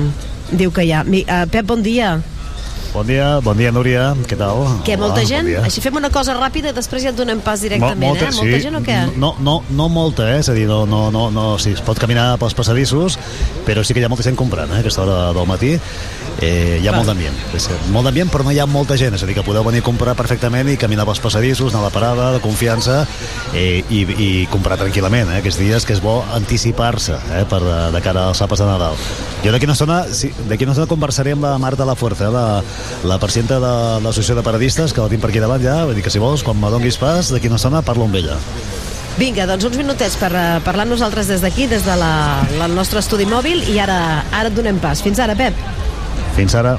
diu 0.51 0.71
que 0.71 0.87
hi 0.87 0.95
ha. 0.95 1.03
Mi, 1.07 1.25
uh, 1.27 1.45
Pep, 1.51 1.65
bon 1.67 1.83
dia. 1.83 2.15
Bon 2.17 2.23
dia, 2.23 2.36
bon 2.93 3.57
dia, 3.57 3.71
Núria. 3.71 4.13
Què 4.27 4.37
tal? 4.37 4.63
Que 4.85 4.97
molta 4.97 5.21
Hola, 5.21 5.27
gent? 5.27 5.45
bon 5.45 5.51
dia. 5.51 5.63
Així 5.67 5.81
fem 5.83 5.95
una 5.99 6.09
cosa 6.13 6.35
ràpida 6.37 6.71
i 6.71 6.75
després 6.75 7.03
ja 7.03 7.11
et 7.13 7.17
donem 7.17 7.41
pas 7.43 7.61
directament, 7.61 8.03
eh? 8.03 8.29
Molta 8.35 8.59
gent 8.63 8.79
o 8.79 8.81
què? 8.85 8.97
No, 9.17 9.35
no, 9.39 9.59
no 9.69 9.89
molta, 9.89 10.29
eh? 10.35 10.39
És 10.41 10.49
a 10.49 10.55
dir, 10.57 10.67
no, 10.69 10.85
no, 10.89 11.07
no, 11.11 11.29
no, 11.31 11.47
sí, 11.61 11.75
es 11.77 11.83
pot 11.85 11.99
caminar 11.99 12.35
pels 12.41 12.55
passadissos, 12.57 13.19
però 13.67 13.83
sí 13.83 13.93
que 13.93 14.01
hi 14.01 14.07
ha 14.07 14.11
molta 14.11 14.25
gent 14.27 14.39
comprant, 14.39 14.71
eh? 14.71 14.79
A 14.79 14.85
aquesta 14.85 15.03
hora 15.05 15.33
del 15.33 15.49
matí. 15.49 15.75
Eh, 16.39 16.77
hi 16.81 16.87
ha 16.87 16.91
Va. 16.91 16.99
molt 16.99 17.09
d'ambient. 17.09 17.37
Molt 17.93 18.05
d'ambient, 18.05 18.29
però 18.29 18.43
no 18.45 18.51
hi 18.53 18.59
ha 18.61 18.67
molta 18.69 18.97
gent. 18.97 19.15
És 19.17 19.23
a 19.23 19.29
dir, 19.29 19.33
que 19.33 19.43
podeu 19.45 19.63
venir 19.65 19.81
a 19.81 19.85
comprar 19.85 20.13
perfectament 20.15 20.69
i 20.69 20.77
caminar 20.77 21.07
pels 21.09 21.21
passadissos, 21.23 21.73
anar 21.73 21.81
a 21.81 21.87
la 21.87 21.93
parada, 21.93 22.31
de 22.35 22.41
confiança, 22.43 23.07
eh, 23.53 23.83
i, 23.89 24.03
i 24.05 24.29
comprar 24.53 24.77
tranquil·lament, 24.77 25.31
eh? 25.33 25.39
Aquests 25.41 25.59
dies 25.61 25.85
que 25.87 25.95
és 25.97 26.03
bo 26.03 26.19
anticipar-se, 26.37 27.17
eh? 27.33 27.43
Per, 27.49 27.61
de, 27.63 27.79
de 27.95 28.03
cara 28.05 28.27
als 28.29 28.43
àpats 28.45 28.61
de 28.61 28.69
Nadal. 28.69 29.01
Jo 29.43 29.53
d'aquí 29.53 29.65
una 29.65 29.73
estona, 29.77 30.03
sí, 30.13 30.29
d'aquí 30.49 30.65
una 30.65 30.75
estona 30.75 30.89
conversaré 30.89 31.33
amb 31.33 31.45
la 31.45 31.57
Marta 31.61 31.85
Lafuerza, 31.85 32.29
eh? 32.29 32.33
la, 32.33 32.45
la 33.07 33.19
presidenta 33.21 33.59
de 33.61 33.71
l'Associació 34.03 34.37
de 34.37 34.43
Paradistes, 34.45 34.93
que 34.93 35.03
la 35.03 35.11
tinc 35.11 35.23
per 35.23 35.31
aquí 35.31 35.43
davant 35.43 35.63
ja, 35.63 35.83
vull 35.85 35.97
dir 35.97 36.05
que 36.05 36.13
si 36.13 36.21
vols, 36.21 36.43
quan 36.45 36.59
me 36.59 36.71
donguis 36.73 36.99
pas, 37.01 37.31
d'aquí 37.33 37.51
una 37.51 37.61
estona 37.61 37.83
parlo 37.85 38.07
amb 38.07 38.19
ella. 38.19 38.37
Vinga, 39.17 39.47
doncs 39.49 39.65
uns 39.65 39.79
minutets 39.79 40.17
per 40.21 40.29
eh, 40.33 40.45
parlar 40.65 40.85
nosaltres 40.85 41.29
des 41.31 41.41
d'aquí, 41.41 41.65
des 41.69 41.85
de 41.85 41.95
la, 41.97 42.11
la 42.59 42.67
nostre 42.69 43.01
estudi 43.01 43.25
mòbil, 43.29 43.63
i 43.73 43.79
ara, 43.81 44.23
ara 44.29 44.51
et 44.51 44.57
donem 44.57 44.77
pas. 44.83 45.01
Fins 45.01 45.21
ara, 45.23 45.37
Pep. 45.37 45.57
Fins 46.37 46.53
ara. 46.57 46.77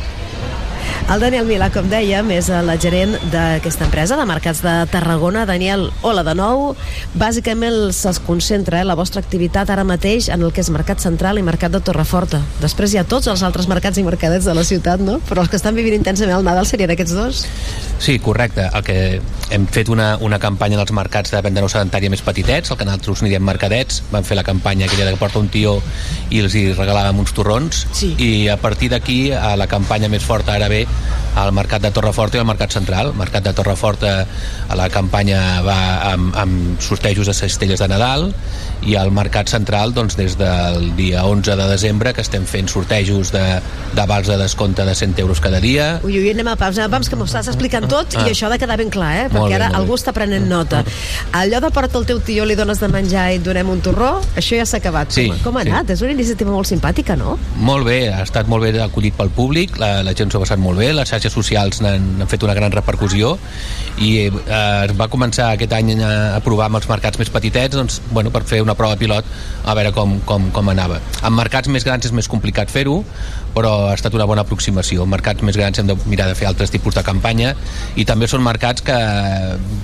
El 1.09 1.23
Daniel 1.25 1.47
Milà, 1.49 1.71
com 1.73 1.87
dèiem, 1.89 2.29
és 2.37 2.51
la 2.53 2.75
gerent 2.77 3.15
d'aquesta 3.33 3.87
empresa 3.87 4.17
de 4.19 4.25
mercats 4.29 4.59
de 4.61 4.75
Tarragona. 4.93 5.47
Daniel, 5.49 5.87
hola 6.05 6.21
de 6.21 6.35
nou. 6.37 6.75
Bàsicament 7.17 7.79
es 7.89 8.19
concentra 8.27 8.83
eh, 8.83 8.85
la 8.85 8.93
vostra 8.99 9.23
activitat 9.25 9.73
ara 9.73 9.87
mateix 9.89 10.29
en 10.29 10.45
el 10.45 10.53
que 10.53 10.61
és 10.61 10.69
Mercat 10.69 11.01
Central 11.01 11.41
i 11.41 11.47
Mercat 11.47 11.73
de 11.73 11.81
Torreforta. 11.81 12.43
Després 12.61 12.93
hi 12.93 13.01
ha 13.01 13.07
tots 13.09 13.31
els 13.33 13.41
altres 13.41 13.71
mercats 13.73 13.97
i 13.97 14.05
mercadets 14.05 14.45
de 14.45 14.53
la 14.53 14.67
ciutat, 14.69 15.01
no? 15.01 15.17
Però 15.31 15.41
els 15.41 15.49
que 15.49 15.57
estan 15.57 15.81
vivint 15.81 15.97
intensament 15.97 16.37
el 16.37 16.45
Nadal 16.45 16.69
serien 16.69 16.93
aquests 16.93 17.17
dos? 17.17 17.41
Sí, 17.99 18.19
correcte. 18.21 18.69
El 18.69 18.85
que 18.85 18.99
hem 19.49 19.65
fet 19.73 19.89
una, 19.89 20.11
una 20.21 20.37
campanya 20.39 20.77
en 20.77 20.85
els 20.85 20.93
mercats 20.93 21.33
de 21.33 21.41
venda 21.41 21.65
no 21.65 21.73
sedentària 21.73 22.13
més 22.13 22.21
petitets, 22.21 22.69
el 22.69 22.77
que 22.77 22.85
nosaltres 22.85 23.25
n'hi 23.25 23.33
diem 23.33 23.49
mercadets, 23.49 24.03
vam 24.13 24.29
fer 24.29 24.37
la 24.37 24.45
campanya 24.45 24.85
aquella 24.85 25.09
de 25.09 25.17
que 25.17 25.25
porta 25.25 25.41
un 25.41 25.49
tió 25.49 25.79
i 26.29 26.45
els 26.45 26.53
hi 26.53 26.69
regalàvem 26.75 27.25
uns 27.25 27.33
torrons 27.33 27.87
sí. 27.97 28.13
i 28.21 28.31
a 28.53 28.61
partir 28.61 28.93
d'aquí 28.93 29.33
a 29.33 29.57
la 29.57 29.73
campanya 29.73 30.13
més 30.13 30.29
forta 30.29 30.53
ara 30.53 30.69
ve 30.69 30.85
al 31.39 31.53
mercat 31.55 31.83
de 31.83 31.91
Torreforta 31.95 32.39
i 32.39 32.43
al 32.43 32.49
mercat 32.49 32.75
central. 32.75 33.13
El 33.13 33.19
mercat 33.19 33.45
de 33.47 33.53
Torreforta 33.55 34.13
a 34.69 34.79
la 34.79 34.89
campanya 34.93 35.63
va 35.67 35.79
amb, 36.13 36.35
amb 36.37 36.83
sortejos 36.83 37.31
de 37.31 37.37
cistelles 37.37 37.81
de 37.81 37.89
Nadal 37.89 38.33
i 38.87 38.95
al 38.97 39.11
mercat 39.13 39.49
central 39.51 39.93
doncs, 39.95 40.17
des 40.17 40.37
del 40.39 40.95
dia 40.97 41.25
11 41.27 41.57
de 41.57 41.67
desembre 41.69 42.13
que 42.15 42.21
estem 42.23 42.45
fent 42.47 42.69
sortejos 42.71 43.33
de, 43.33 43.43
de 43.95 44.07
vals 44.07 44.29
de 44.29 44.37
descompte 44.39 44.85
de 44.87 44.95
100 44.95 45.19
euros 45.19 45.41
cada 45.41 45.61
dia 45.61 46.01
Ui, 46.05 46.19
ui, 46.19 46.31
anem 46.31 46.49
a 46.49 46.57
pams, 46.57 46.79
anem 46.79 46.91
a 46.93 46.97
pams, 46.97 47.09
que 47.11 47.17
m'ho 47.17 47.27
estàs 47.29 47.49
explicant 47.51 47.89
tot 47.91 48.15
Ah. 48.19 48.27
i 48.27 48.33
això 48.33 48.47
ha 48.47 48.51
de 48.51 48.59
quedar 48.59 48.77
ben 48.79 48.91
clar, 48.91 49.11
eh? 49.17 49.29
Molt 49.29 49.35
Perquè 49.45 49.49
bé, 49.49 49.55
ara 49.59 49.69
bé. 49.69 49.77
algú 49.77 49.95
està 49.99 50.13
prenent 50.17 50.47
nota. 50.49 50.83
Allò 51.33 51.61
de 51.61 51.71
porta 51.75 51.99
el 51.99 52.07
teu 52.07 52.21
tió, 52.25 52.45
li 52.49 52.55
dones 52.59 52.81
de 52.81 52.89
menjar 52.89 53.27
i 53.33 53.37
et 53.39 53.45
donem 53.45 53.69
un 53.69 53.81
torró, 53.85 54.21
això 54.37 54.57
ja 54.59 54.65
s'ha 54.67 54.79
acabat. 54.79 55.13
Sí, 55.13 55.29
com, 55.29 55.39
com 55.49 55.57
ha 55.61 55.65
sí. 55.67 55.71
anat? 55.71 55.91
És 55.91 56.03
una 56.03 56.13
iniciativa 56.15 56.51
molt 56.51 56.67
simpàtica, 56.71 57.17
no? 57.17 57.37
Molt 57.57 57.87
bé, 57.87 57.99
ha 58.13 58.23
estat 58.23 58.49
molt 58.49 58.65
bé 58.65 58.73
acollit 58.83 59.15
pel 59.19 59.31
públic, 59.35 59.77
la, 59.79 60.03
la 60.07 60.15
gent 60.19 60.31
s'ho 60.33 60.39
ha 60.41 60.45
passat 60.47 60.59
molt 60.63 60.79
bé, 60.81 60.93
les 60.97 61.09
xarxes 61.11 61.33
socials 61.35 61.83
n'han 61.85 62.09
han 62.23 62.29
fet 62.31 62.43
una 62.47 62.55
gran 62.55 62.73
repercussió 62.73 63.37
i 63.99 64.11
eh, 64.27 64.31
es 64.87 64.95
va 64.99 65.09
començar 65.11 65.53
aquest 65.55 65.73
any 65.77 65.93
a, 65.99 66.37
a 66.37 66.41
provar 66.45 66.69
amb 66.69 66.79
els 66.81 66.89
mercats 66.91 67.19
més 67.21 67.31
petitets 67.35 67.77
doncs, 67.77 68.01
bueno, 68.11 68.31
per 68.35 68.45
fer 68.49 68.61
una 68.69 68.77
prova 68.79 69.01
pilot 69.01 69.27
a 69.69 69.75
veure 69.77 69.93
com, 69.97 70.19
com, 70.29 70.49
com 70.55 70.73
anava. 70.73 71.01
En 71.25 71.35
mercats 71.37 71.73
més 71.73 71.87
grans 71.89 72.07
és 72.07 72.15
més 72.15 72.29
complicat 72.31 72.71
fer-ho, 72.73 73.01
però 73.57 73.89
ha 73.89 73.95
estat 73.97 74.15
una 74.15 74.27
bona 74.29 74.45
aproximació. 74.45 75.03
En 75.05 75.13
mercats 75.13 75.43
més 75.45 75.57
grans 75.59 75.81
hem 75.81 75.89
de 75.89 75.97
mirar 76.07 76.29
de 76.29 76.37
fer 76.39 76.49
altres 76.49 76.73
tipus 76.73 76.97
de 76.97 77.03
campanya 77.07 77.55
i 77.99 78.07
també 78.09 78.29
són 78.31 78.45
mercats 78.45 78.85
que 78.85 78.97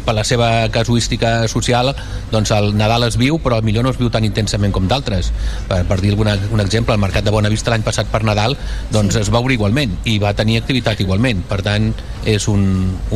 per 0.05 0.15
la 0.17 0.25
seva 0.27 0.51
casuística 0.75 1.49
social 1.51 1.93
doncs 2.33 2.53
el 2.55 2.73
Nadal 2.79 3.09
es 3.09 3.19
viu 3.21 3.39
però 3.43 3.61
millor 3.65 3.87
no 3.87 3.93
es 3.95 4.01
viu 4.01 4.11
tan 4.13 4.27
intensament 4.27 4.75
com 4.75 4.89
d'altres 4.91 5.31
per, 5.69 5.83
per 5.89 5.99
dir 6.03 6.13
alguna, 6.15 6.37
un 6.53 6.63
exemple, 6.63 6.95
el 6.95 7.03
mercat 7.03 7.27
de 7.27 7.35
Bonavista 7.35 7.73
l'any 7.73 7.85
passat 7.87 8.11
per 8.13 8.23
Nadal 8.27 8.57
doncs 8.95 9.19
es 9.21 9.33
va 9.33 9.43
obrir 9.43 9.59
igualment 9.59 9.97
i 10.11 10.19
va 10.23 10.35
tenir 10.37 10.61
activitat 10.61 11.01
igualment 11.05 11.45
per 11.49 11.61
tant 11.67 11.91
és 12.29 12.49
un, 12.53 12.67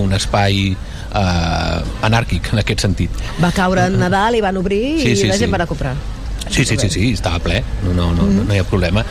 un 0.01 0.17
espai 0.17 0.73
eh, 1.15 2.07
anàrquic 2.09 2.53
en 2.53 2.59
aquest 2.65 2.81
sentit 2.87 3.11
Va 3.43 3.51
caure 3.53 3.87
en 3.89 3.99
Nadal 4.01 4.37
i 4.37 4.41
van 4.45 4.57
obrir 4.61 4.83
Sí, 5.03 5.13
i 5.13 5.17
sí, 5.17 5.27
la 5.29 5.35
sí. 5.35 5.41
gent 5.45 5.53
va 5.53 5.57
anar 5.63 5.69
a 5.69 5.73
comprar. 5.75 5.95
Sí, 6.49 6.65
sí, 6.65 6.77
sí, 6.79 6.89
sí, 6.89 7.13
estava 7.13 7.39
ple, 7.45 7.63
no, 7.85 7.93
no, 7.93 8.13
no, 8.17 8.25
no, 8.25 8.45
no 8.47 8.55
hi 8.55 8.61
ha 8.63 8.65
problema. 8.65 9.05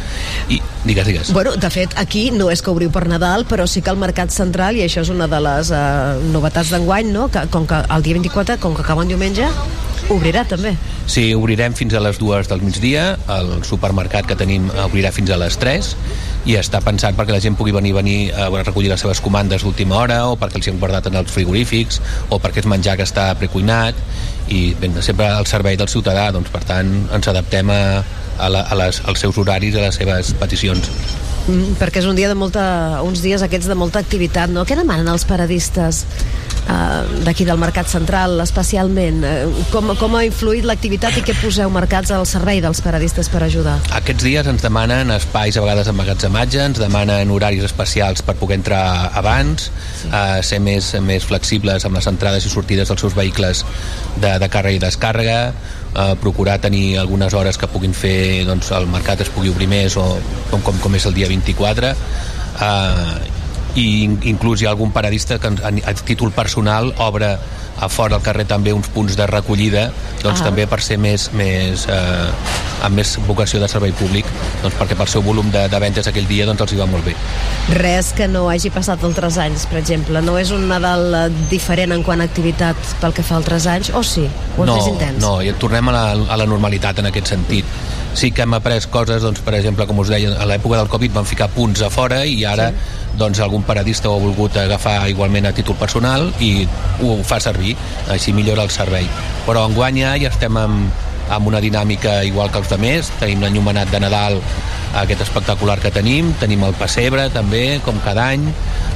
I 0.50 0.62
digues, 0.86 1.06
digues. 1.06 1.34
Bueno, 1.36 1.56
de 1.56 1.70
fet, 1.70 1.94
aquí 2.00 2.30
no 2.32 2.50
és 2.54 2.64
que 2.64 2.72
obriu 2.74 2.92
per 2.94 3.06
Nadal, 3.08 3.46
però 3.50 3.68
sí 3.70 3.84
que 3.86 3.94
el 3.94 4.00
Mercat 4.02 4.34
Central, 4.34 4.80
i 4.80 4.86
això 4.88 5.04
és 5.06 5.12
una 5.14 5.28
de 5.30 5.42
les 5.44 5.72
uh, 5.72 6.18
novetats 6.34 6.74
d'enguany, 6.74 7.12
no? 7.14 7.28
que 7.34 7.46
com 7.54 7.68
que 7.70 7.84
el 7.84 8.08
dia 8.08 8.18
24, 8.18 8.58
com 8.64 8.76
que 8.76 8.86
acaba 8.86 9.06
en 9.06 9.14
diumenge, 9.14 9.52
obrirà 10.14 10.46
també. 10.48 10.74
Sí, 11.08 11.30
obrirem 11.36 11.76
fins 11.76 11.94
a 11.96 12.02
les 12.04 12.18
dues 12.20 12.50
del 12.50 12.64
migdia, 12.64 13.14
el 13.38 13.62
supermercat 13.68 14.28
que 14.28 14.36
tenim 14.40 14.68
obrirà 14.88 15.14
fins 15.16 15.32
a 15.32 15.38
les 15.40 15.60
3 15.60 15.94
i 16.48 16.56
està 16.60 16.80
pensat 16.84 17.16
perquè 17.18 17.36
la 17.36 17.42
gent 17.44 17.58
pugui 17.60 17.74
venir 17.76 17.94
venir 17.96 18.18
a 18.32 18.48
recollir 18.64 18.92
les 18.92 19.04
seves 19.04 19.20
comandes 19.24 19.64
d'última 19.64 19.98
hora 20.00 20.22
o 20.32 20.38
perquè 20.40 20.60
els 20.60 20.68
hi 20.68 20.74
han 20.74 20.80
guardat 20.80 21.10
en 21.10 21.20
els 21.20 21.32
frigorífics 21.32 22.00
o 22.30 22.40
perquè 22.44 22.64
és 22.64 22.70
menjar 22.72 22.96
que 23.00 23.08
està 23.08 23.30
precuinat 23.40 24.00
i 24.48 24.76
ben, 24.80 24.96
sempre 25.04 25.28
al 25.28 25.48
servei 25.50 25.78
del 25.80 25.90
ciutadà 25.92 26.30
doncs 26.36 26.52
per 26.54 26.64
tant 26.68 26.92
ens 27.14 27.32
adaptem 27.32 27.72
a, 27.74 27.82
a, 28.38 28.50
la, 28.50 28.64
a 28.64 28.78
les, 28.80 29.02
als 29.06 29.24
seus 29.26 29.38
horaris 29.38 29.76
i 29.76 29.82
a 29.82 29.88
les 29.88 30.00
seves 30.00 30.34
peticions 30.40 30.92
Mm, 31.48 31.78
perquè 31.80 32.02
és 32.02 32.08
un 32.10 32.18
dia 32.18 32.28
de 32.28 32.36
molta, 32.36 32.64
uns 33.08 33.22
dies 33.24 33.44
aquests 33.44 33.70
de 33.72 33.76
molta 33.80 34.02
activitat, 34.04 34.52
no? 34.52 34.66
Què 34.68 34.76
demanen 34.76 35.08
els 35.08 35.24
paradistes 35.28 36.02
uh, 36.68 37.06
d'aquí 37.24 37.46
del 37.48 37.60
Mercat 37.62 37.88
Central, 37.88 38.36
especialment? 38.44 39.24
Uh, 39.24 39.62
com, 39.72 39.94
com 40.00 40.18
ha 40.20 40.26
influït 40.28 40.68
l'activitat 40.68 41.16
i 41.22 41.24
què 41.24 41.38
poseu 41.40 41.72
marcats 41.72 42.12
al 42.12 42.28
servei 42.28 42.60
dels 42.64 42.84
paradistes 42.84 43.32
per 43.32 43.46
ajudar? 43.48 43.78
Aquests 43.96 44.28
dies 44.28 44.52
ens 44.52 44.66
demanen 44.66 45.14
espais 45.16 45.56
a 45.56 45.64
vegades 45.64 45.88
emmagatzematge, 45.94 46.60
ens 46.74 46.84
demanen 46.84 47.32
horaris 47.32 47.64
especials 47.70 48.26
per 48.28 48.36
poder 48.42 48.60
entrar 48.60 48.84
abans, 49.16 49.70
sí. 50.02 50.12
eh, 50.12 50.44
ser 50.44 50.60
més, 50.64 50.92
més 51.00 51.24
flexibles 51.28 51.88
amb 51.88 51.96
les 51.96 52.12
entrades 52.12 52.44
i 52.44 52.52
sortides 52.52 52.92
dels 52.92 53.08
seus 53.08 53.16
vehicles 53.16 53.64
de, 54.20 54.36
de 54.36 54.52
càrrega 54.52 54.82
i 54.82 54.84
descàrrega, 54.84 55.40
eh, 55.98 56.16
procurar 56.22 56.60
tenir 56.62 56.98
algunes 57.00 57.34
hores 57.34 57.58
que 57.58 57.70
puguin 57.72 57.94
fer 57.98 58.46
doncs, 58.48 58.72
el 58.78 58.88
mercat 58.92 59.26
es 59.26 59.34
pugui 59.34 59.52
obrir 59.54 59.70
més 59.72 59.98
o 59.98 60.06
com, 60.52 60.62
com, 60.62 60.78
com 60.84 60.96
és 60.96 61.10
el 61.10 61.18
dia 61.18 61.30
24 61.32 61.92
eh, 61.92 63.34
i 63.78 64.04
in- 64.08 64.18
inclús 64.34 64.62
hi 64.62 64.66
ha 64.68 64.74
algun 64.74 64.92
paradista 64.96 65.38
que 65.40 65.48
a, 65.54 65.70
a 65.70 65.94
títol 66.02 66.32
personal 66.34 66.94
obre 66.98 67.36
a 67.78 67.88
fora 67.94 68.16
al 68.18 68.24
carrer 68.26 68.48
també 68.50 68.72
uns 68.74 68.88
punts 68.90 69.14
de 69.16 69.28
recollida 69.30 69.92
doncs 70.24 70.42
Ah. 70.42 70.46
també 70.50 70.66
per 70.66 70.80
ser 70.82 70.98
més, 70.98 71.28
més 71.38 71.84
eh, 71.86 72.30
amb 72.88 72.98
més 72.98 73.12
vocació 73.28 73.60
de 73.62 73.68
servei 73.70 73.92
públic 73.94 74.26
doncs 74.64 74.74
perquè 74.80 74.98
pel 74.98 75.08
seu 75.12 75.22
volum 75.22 75.52
de, 75.54 75.68
de 75.70 75.80
ventes 75.84 76.10
aquell 76.10 76.26
dia 76.30 76.48
doncs 76.50 76.62
els 76.66 76.74
hi 76.74 76.80
va 76.82 76.88
molt 76.90 77.06
bé 77.06 77.14
Res 77.78 78.14
que 78.18 78.28
no 78.32 78.48
hagi 78.50 78.72
passat 78.74 79.04
altres 79.04 79.38
anys, 79.44 79.66
per 79.68 79.78
exemple. 79.82 80.22
No 80.24 80.38
és 80.40 80.50
un 80.56 80.66
Nadal 80.72 81.14
eh, 81.14 81.24
diferent 81.52 81.92
en 81.94 82.02
quant 82.08 82.22
a 82.24 82.28
activitat 82.30 82.80
pel 83.02 83.14
que 83.14 83.26
fa 83.28 83.36
a 83.36 83.42
altres 83.44 83.68
anys, 83.68 83.92
o 83.94 84.02
sí? 84.08 84.24
O 84.58 84.66
no, 84.66 84.78
més 84.80 84.88
intens? 84.88 85.20
no, 85.22 85.36
i 85.44 85.52
tornem 85.60 85.90
a 85.92 85.96
la, 85.98 86.04
a 86.34 86.38
la 86.40 86.48
normalitat 86.50 87.04
en 87.04 87.12
aquest 87.12 87.28
sentit 87.36 87.66
sí 88.18 88.32
que 88.34 88.42
hem 88.44 88.56
après 88.58 88.88
coses, 88.90 89.22
doncs, 89.22 89.44
per 89.46 89.54
exemple, 89.60 89.86
com 89.86 90.00
us 90.02 90.10
deia, 90.10 90.34
a 90.42 90.46
l'època 90.50 90.80
del 90.80 90.90
Covid 90.90 91.14
van 91.20 91.28
ficar 91.30 91.52
punts 91.54 91.84
a 91.86 91.92
fora 91.94 92.24
i 92.26 92.40
ara 92.50 92.72
sí. 92.74 93.18
doncs, 93.22 93.42
algun 93.46 93.62
paradista 93.68 94.10
ho 94.10 94.18
ha 94.18 94.24
volgut 94.24 94.58
agafar 94.58 95.04
igualment 95.12 95.46
a 95.46 95.54
títol 95.54 95.78
personal 95.78 96.32
i 96.42 96.66
ho 97.06 97.20
fa 97.24 97.38
servir, 97.44 97.76
així 98.14 98.34
millora 98.34 98.66
el 98.66 98.74
servei. 98.74 99.06
Però 99.46 99.68
enguany 99.70 100.02
ja, 100.02 100.16
ja 100.18 100.34
estem 100.34 100.58
amb, 100.58 101.06
amb 101.30 101.52
una 101.52 101.62
dinàmica 101.62 102.24
igual 102.26 102.50
que 102.50 102.64
els 102.64 102.74
altres, 102.74 103.14
tenim 103.22 103.46
l'enllumenat 103.46 103.94
de 103.94 104.02
Nadal 104.02 104.42
aquest 104.98 105.22
espectacular 105.28 105.78
que 105.84 105.92
tenim, 105.94 106.32
tenim 106.42 106.64
el 106.66 106.74
pessebre 106.80 107.28
també, 107.34 107.80
com 107.86 108.00
cada 108.06 108.32
any, 108.34 108.46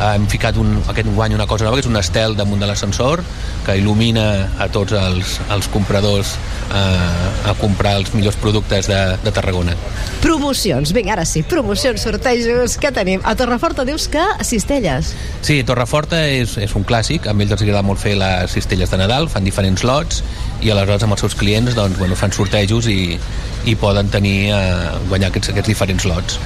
hem 0.01 0.25
ficat 0.31 0.57
un, 0.57 0.73
aquest 0.91 1.09
guany 1.13 1.35
una 1.37 1.47
cosa 1.49 1.67
nova, 1.67 1.77
que 1.77 1.85
és 1.85 1.89
un 1.89 1.99
estel 1.99 2.35
damunt 2.37 2.61
de 2.61 2.69
l'ascensor, 2.69 3.21
que 3.65 3.75
il·lumina 3.77 4.25
a 4.61 4.67
tots 4.73 4.95
els, 4.97 5.37
els 5.53 5.69
compradors 5.73 6.33
eh, 6.73 7.49
a 7.49 7.53
comprar 7.59 7.95
els 7.99 8.13
millors 8.15 8.37
productes 8.41 8.89
de, 8.89 8.99
de 9.21 9.33
Tarragona. 9.35 9.75
Promocions, 10.23 10.93
vinga, 10.95 11.13
ara 11.15 11.25
sí, 11.29 11.43
promocions, 11.47 12.01
sortejos, 12.01 12.77
què 12.81 12.93
tenim? 12.95 13.21
A 13.27 13.35
Torreforta 13.37 13.85
dius 13.87 14.07
que 14.11 14.23
cistelles. 14.47 15.13
Sí, 15.45 15.61
Torreforta 15.67 16.23
és, 16.29 16.57
és 16.61 16.75
un 16.77 16.85
clàssic, 16.87 17.27
a 17.29 17.35
ells 17.37 17.55
els 17.57 17.65
agrada 17.65 17.85
molt 17.85 18.01
fer 18.01 18.15
les 18.19 18.57
cistelles 18.57 18.91
de 18.91 19.01
Nadal, 19.01 19.29
fan 19.29 19.45
diferents 19.45 19.85
lots 19.87 20.23
i 20.61 20.69
aleshores 20.69 21.05
amb 21.05 21.17
els 21.17 21.25
seus 21.25 21.37
clients 21.37 21.77
doncs, 21.77 21.97
bueno, 22.01 22.17
fan 22.17 22.33
sortejos 22.33 22.89
i, 22.89 23.17
i 23.65 23.77
poden 23.77 24.09
tenir 24.13 24.51
eh, 24.53 24.91
guanyar 25.09 25.31
aquests, 25.31 25.53
aquests 25.53 25.73
diferents 25.73 26.09
lots. 26.09 26.41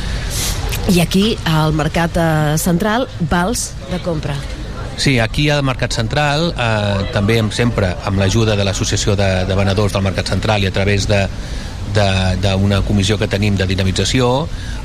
I 0.94 1.00
aquí, 1.02 1.38
al 1.50 1.74
Mercat 1.74 2.16
eh, 2.18 2.58
Central, 2.62 3.08
vals 3.30 3.72
de 3.92 3.98
compra. 4.06 4.36
Sí, 4.98 5.18
aquí 5.20 5.50
al 5.50 5.64
Mercat 5.66 5.92
Central, 5.98 6.52
eh, 6.56 7.08
també 7.12 7.40
amb, 7.42 7.52
sempre 7.52 7.90
amb 8.06 8.22
l'ajuda 8.22 8.56
de 8.56 8.64
l'Associació 8.64 9.16
de, 9.20 9.30
de 9.50 9.58
Venedors 9.58 9.92
del 9.96 10.06
Mercat 10.06 10.30
Central 10.32 10.64
i 10.64 10.70
a 10.70 10.72
través 10.76 11.08
de, 11.10 11.24
de- 11.26 11.30
d'una 11.96 12.82
comissió 12.86 13.18
que 13.18 13.28
tenim 13.32 13.56
de 13.58 13.68
dinamització, 13.70 14.30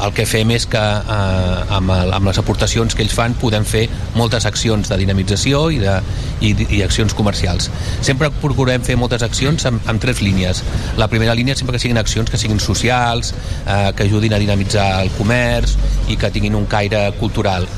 el 0.00 0.14
que 0.16 0.26
fem 0.28 0.52
és 0.54 0.66
que 0.70 0.80
eh, 0.80 1.76
amb, 1.76 1.92
el, 1.94 2.14
amb 2.16 2.30
les 2.30 2.40
aportacions 2.40 2.94
que 2.96 3.04
ells 3.04 3.14
fan 3.16 3.34
podem 3.40 3.66
fer 3.66 3.86
moltes 4.14 4.46
accions 4.48 4.90
de 4.90 4.98
dinamització 5.00 5.66
i, 5.74 5.80
de, 5.82 5.98
i, 6.40 6.54
i 6.78 6.82
accions 6.86 7.14
comercials. 7.16 7.70
Sempre 8.06 8.30
procurem 8.40 8.84
fer 8.86 8.96
moltes 9.00 9.24
accions 9.26 9.66
amb, 9.68 9.82
amb 9.90 10.02
tres 10.02 10.22
línies. 10.24 10.64
La 11.00 11.10
primera 11.12 11.34
línia 11.34 11.56
sempre 11.58 11.76
que 11.76 11.82
siguin 11.82 12.00
accions 12.00 12.30
que 12.30 12.40
siguin 12.40 12.60
socials, 12.62 13.34
eh, 13.66 13.92
que 13.96 14.08
ajudin 14.08 14.34
a 14.34 14.42
dinamitzar 14.42 14.90
el 15.04 15.12
comerç 15.18 15.76
i 16.08 16.18
que 16.20 16.32
tinguin 16.34 16.58
un 16.58 16.68
caire 16.70 17.08
cultural. 17.20 17.68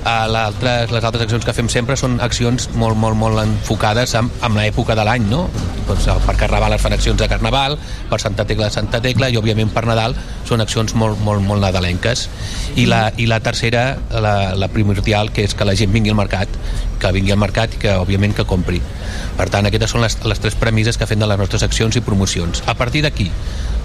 Uh, 0.00 0.24
l'altre, 0.32 0.86
les 0.88 1.04
altres 1.04 1.26
accions 1.26 1.44
que 1.44 1.52
fem 1.52 1.68
sempre 1.68 1.92
són 2.00 2.14
accions 2.24 2.70
molt, 2.80 2.96
molt, 2.96 3.18
molt 3.20 3.42
enfocades 3.42 4.14
amb, 4.16 4.32
amb 4.40 4.56
l'època 4.56 4.96
de 4.96 5.04
l'any, 5.04 5.26
no? 5.28 5.42
Doncs, 5.90 6.06
eh, 6.08 6.14
per 6.24 6.36
Carnaval 6.40 6.72
es 6.72 6.80
fan 6.80 6.94
accions 6.96 7.18
de 7.20 7.28
Carnaval, 7.28 7.76
per 8.08 8.20
Santa 8.22 8.46
Tecla 8.48 8.70
Santa 8.72 9.02
Tecla 9.04 9.28
i 9.28 9.36
òbviament 9.36 9.74
per 9.74 9.84
Nadal 9.84 10.16
són 10.48 10.64
accions 10.64 10.94
molt, 10.96 11.20
molt, 11.20 11.44
molt 11.44 11.60
nadalenques. 11.60 12.28
I 12.80 12.86
la, 12.88 13.02
i 13.20 13.28
la 13.28 13.42
tercera, 13.44 13.98
la, 14.24 14.34
la 14.56 14.70
primordial, 14.72 15.34
que 15.36 15.44
és 15.44 15.52
que 15.54 15.68
la 15.68 15.76
gent 15.76 15.92
vingui 15.92 16.14
al 16.14 16.18
mercat, 16.18 16.48
que 17.00 17.12
vingui 17.12 17.36
al 17.36 17.42
mercat 17.42 17.76
i 17.76 17.82
que 17.84 17.96
òbviament 18.00 18.32
que 18.38 18.48
compri. 18.48 18.80
Per 19.36 19.50
tant, 19.52 19.68
aquestes 19.68 19.92
són 19.92 20.04
les, 20.06 20.16
les 20.24 20.40
tres 20.40 20.56
premisses 20.56 20.96
que 20.96 21.08
fem 21.10 21.20
de 21.20 21.28
les 21.28 21.40
nostres 21.40 21.66
accions 21.66 22.00
i 22.00 22.04
promocions. 22.06 22.64
A 22.70 22.76
partir 22.78 23.04
d'aquí, 23.04 23.28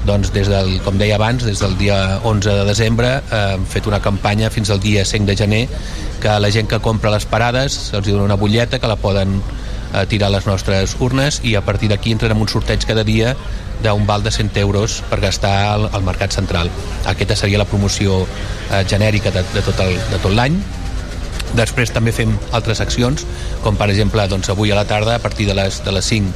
doncs 0.05 0.31
des 0.35 0.49
del, 0.51 0.75
com 0.85 0.99
deia 1.01 1.17
abans, 1.17 1.45
des 1.47 1.61
del 1.61 1.77
dia 1.79 2.19
11 2.23 2.57
de 2.59 2.65
desembre 2.67 3.11
eh, 3.23 3.41
hem 3.55 3.65
fet 3.69 3.87
una 3.89 4.01
campanya 4.03 4.51
fins 4.53 4.69
al 4.69 4.81
dia 4.83 5.05
5 5.05 5.25
de 5.25 5.35
gener 5.39 5.63
que 6.21 6.37
la 6.39 6.51
gent 6.51 6.69
que 6.69 6.79
compra 6.79 7.13
les 7.13 7.25
parades 7.25 7.77
se'ls 7.89 8.11
dona 8.11 8.27
una 8.27 8.39
butlleta 8.39 8.79
que 8.79 8.91
la 8.91 8.99
poden 8.99 9.39
eh, 9.39 10.05
tirar 10.11 10.29
a 10.29 10.35
les 10.37 10.45
nostres 10.45 10.97
urnes 10.99 11.41
i 11.43 11.55
a 11.55 11.65
partir 11.65 11.89
d'aquí 11.89 12.13
entrarem 12.13 12.41
un 12.41 12.51
sorteig 12.51 12.85
cada 12.85 13.03
dia 13.07 13.35
d'un 13.83 14.05
val 14.07 14.23
de 14.23 14.31
100 14.31 14.57
euros 14.61 15.01
per 15.09 15.19
gastar 15.21 15.55
al, 15.73 15.89
al 15.91 16.03
mercat 16.03 16.31
central. 16.33 16.71
Aquesta 17.05 17.35
seria 17.35 17.59
la 17.61 17.69
promoció 17.69 18.23
eh, 18.25 18.83
genèrica 18.87 19.31
de, 19.31 19.43
de 19.53 19.61
tot 19.65 19.83
de 19.85 20.19
tot 20.21 20.33
l'any 20.33 20.57
Després 21.55 21.91
també 21.93 22.11
fem 22.15 22.33
altres 22.57 22.81
accions, 22.83 23.23
com 23.63 23.77
per 23.79 23.87
exemple 23.91 24.25
doncs, 24.31 24.49
avui 24.51 24.73
a 24.73 24.79
la 24.79 24.85
tarda, 24.89 25.15
a 25.15 25.23
partir 25.23 25.47
de 25.47 25.55
les, 25.55 25.79
de 25.85 25.93
les 25.95 26.05
5, 26.11 26.33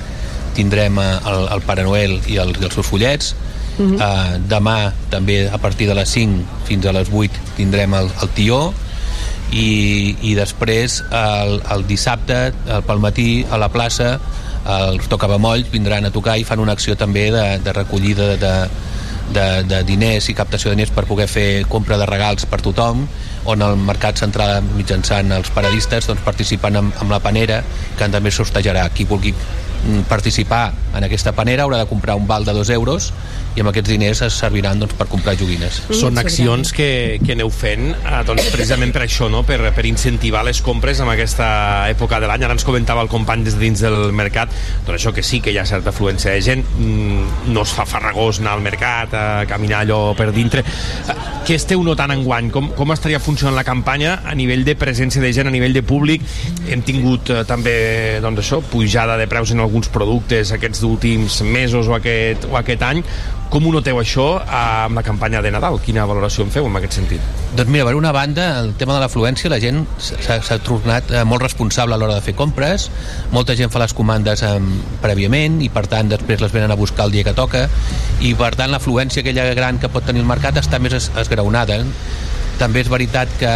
tindrem 0.55 0.99
eh, 1.01 1.07
el, 1.31 1.47
el 1.55 1.63
Pare 1.67 1.83
Noel 1.87 2.19
i, 2.27 2.37
el, 2.39 2.53
i 2.55 2.67
els 2.67 2.77
seus 2.77 2.87
follets. 2.87 3.33
Mhm. 3.79 3.95
Uh, 3.95 4.35
demà 4.51 4.91
també 5.09 5.47
a 5.47 5.57
partir 5.57 5.87
de 5.87 5.95
les 5.95 6.09
5 6.11 6.65
fins 6.67 6.85
a 6.85 6.91
les 6.91 7.07
8 7.07 7.55
tindrem 7.55 7.93
el, 7.95 8.09
el 8.21 8.31
tió 8.35 8.73
i, 9.55 10.17
i 10.21 10.35
després 10.35 10.99
el, 11.15 11.61
el 11.71 11.85
dissabte 11.87 12.51
el, 12.51 12.83
pel 12.83 12.99
matí 12.99 13.45
a 13.49 13.57
la 13.57 13.71
plaça 13.71 14.17
els 14.69 15.07
tocabamolls 15.09 15.71
vindran 15.71 16.05
a 16.05 16.11
tocar 16.11 16.35
i 16.37 16.43
fan 16.43 16.59
una 16.59 16.75
acció 16.75 16.97
també 16.99 17.29
de, 17.31 17.45
de 17.63 17.73
recollida 17.73 18.35
de, 18.37 18.53
de, 19.33 19.47
de 19.63 19.79
diners 19.87 20.27
i 20.29 20.35
captació 20.37 20.69
de 20.69 20.75
diners 20.75 20.91
per 20.93 21.05
poder 21.09 21.29
fer 21.31 21.47
compra 21.71 21.97
de 21.97 22.05
regals 22.09 22.45
per 22.49 22.59
tothom 22.65 23.05
on 23.49 23.63
el 23.65 23.79
mercat 23.79 24.19
central 24.19 24.59
mitjançant 24.75 25.31
els 25.39 25.49
paradistes 25.55 26.09
doncs, 26.09 26.21
participen 26.25 26.81
amb, 26.81 27.01
amb 27.01 27.15
la 27.15 27.21
panera 27.23 27.63
que 27.97 28.11
també 28.11 28.33
sortejarà 28.35 28.89
qui 28.93 29.07
vulgui 29.09 29.33
participar 30.09 30.73
en 30.97 31.05
aquesta 31.05 31.33
panera 31.37 31.63
haurà 31.63 31.77
de 31.79 31.87
comprar 31.89 32.17
un 32.19 32.27
val 32.27 32.45
de 32.45 32.53
2 32.53 32.69
euros 32.75 33.11
i 33.55 33.63
amb 33.63 33.71
aquests 33.71 33.89
diners 33.89 34.21
es 34.25 34.35
serviran 34.37 34.79
doncs, 34.79 34.93
per 34.97 35.07
comprar 35.09 35.35
joguines. 35.39 35.79
Són 35.95 36.19
accions 36.21 36.71
que, 36.75 37.17
que 37.23 37.33
aneu 37.35 37.49
fent 37.53 37.89
eh, 37.95 38.19
doncs, 38.27 38.49
precisament 38.53 38.93
per 38.95 39.03
això, 39.05 39.29
no? 39.31 39.41
per, 39.47 39.59
per 39.75 39.85
incentivar 39.89 40.43
les 40.47 40.61
compres 40.65 41.01
en 41.03 41.09
aquesta 41.11 41.49
època 41.91 42.21
de 42.21 42.29
l'any. 42.29 42.45
Ara 42.45 42.55
ens 42.57 42.67
comentava 42.67 43.03
el 43.05 43.11
company 43.11 43.43
des 43.47 43.57
de 43.57 43.63
dins 43.65 43.83
del 43.83 44.13
mercat 44.15 44.53
doncs 44.85 44.95
això 44.99 45.13
que 45.15 45.25
sí 45.25 45.41
que 45.43 45.53
hi 45.53 45.59
ha 45.59 45.65
certa 45.69 45.93
afluència 45.93 46.35
de 46.35 46.43
gent, 46.45 46.63
mm, 46.77 47.49
no 47.53 47.65
es 47.65 47.73
fa 47.75 47.87
farragós 47.89 48.39
anar 48.43 48.55
al 48.57 48.63
mercat, 48.65 49.13
a 49.13 49.25
caminar 49.49 49.83
allò 49.83 50.01
per 50.17 50.31
dintre. 50.35 50.63
Eh, 50.63 51.19
Què 51.49 51.55
esteu 51.57 51.81
notant 51.81 52.11
enguany? 52.13 52.51
Com, 52.53 52.67
com 52.77 52.91
estaria 52.93 53.17
funcionant 53.17 53.55
la 53.57 53.63
campanya 53.65 54.19
a 54.27 54.35
nivell 54.37 54.61
de 54.67 54.75
presència 54.77 55.23
de 55.23 55.31
gent, 55.33 55.47
a 55.49 55.53
nivell 55.53 55.73
de 55.73 55.81
públic? 55.81 56.21
Hem 56.69 56.83
tingut 56.85 57.31
eh, 57.33 57.41
també 57.49 58.19
doncs 58.21 58.43
això, 58.43 58.59
pujada 58.61 59.17
de 59.17 59.25
preus 59.31 59.55
en 59.55 59.63
alguns 59.69 59.89
productes 59.93 60.51
aquests 60.55 60.81
últims 60.83 61.41
mesos 61.45 61.87
o 61.87 61.95
aquest, 61.95 62.49
o 62.49 62.57
aquest 62.59 62.83
any. 62.83 63.03
Com 63.49 63.65
ho 63.65 63.71
noteu 63.73 63.97
això 63.97 64.25
amb 64.45 64.99
la 64.99 65.01
campanya 65.05 65.39
de 65.41 65.49
Nadal? 65.49 65.79
Quina 65.81 66.03
valoració 66.05 66.43
en 66.45 66.51
feu 66.53 66.67
en 66.69 66.75
aquest 66.77 66.99
sentit? 66.99 67.23
Doncs 67.57 67.71
mira, 67.73 67.87
per 67.87 67.95
una 67.97 68.11
banda, 68.13 68.59
el 68.61 68.75
tema 68.77 68.93
de 68.93 69.01
l'afluència, 69.01 69.49
la 69.49 69.57
gent 69.61 69.81
s'ha 69.97 70.59
tornat 70.65 71.09
eh, 71.09 71.23
molt 71.25 71.41
responsable 71.41 71.97
a 71.97 72.01
l'hora 72.01 72.19
de 72.19 72.25
fer 72.25 72.35
compres, 72.37 72.89
molta 73.33 73.55
gent 73.57 73.73
fa 73.73 73.81
les 73.81 73.95
comandes 73.97 74.43
eh, 74.45 74.53
prèviament 75.01 75.57
i 75.65 75.71
per 75.73 75.87
tant 75.89 76.11
després 76.13 76.43
les 76.45 76.53
venen 76.53 76.69
a 76.69 76.77
buscar 76.77 77.07
el 77.09 77.15
dia 77.17 77.25
que 77.25 77.33
toca 77.33 77.65
i 78.21 78.35
per 78.37 78.53
tant 78.59 78.69
l'afluència 78.69 79.25
aquella 79.25 79.47
gran 79.57 79.81
que 79.81 79.89
pot 79.89 80.05
tenir 80.05 80.21
el 80.21 80.29
mercat 80.29 80.61
està 80.61 80.77
més 80.77 80.93
es 80.97 81.09
esgraonada. 81.17 81.81
També 82.61 82.83
és 82.83 82.91
veritat 82.91 83.33
que 83.39 83.55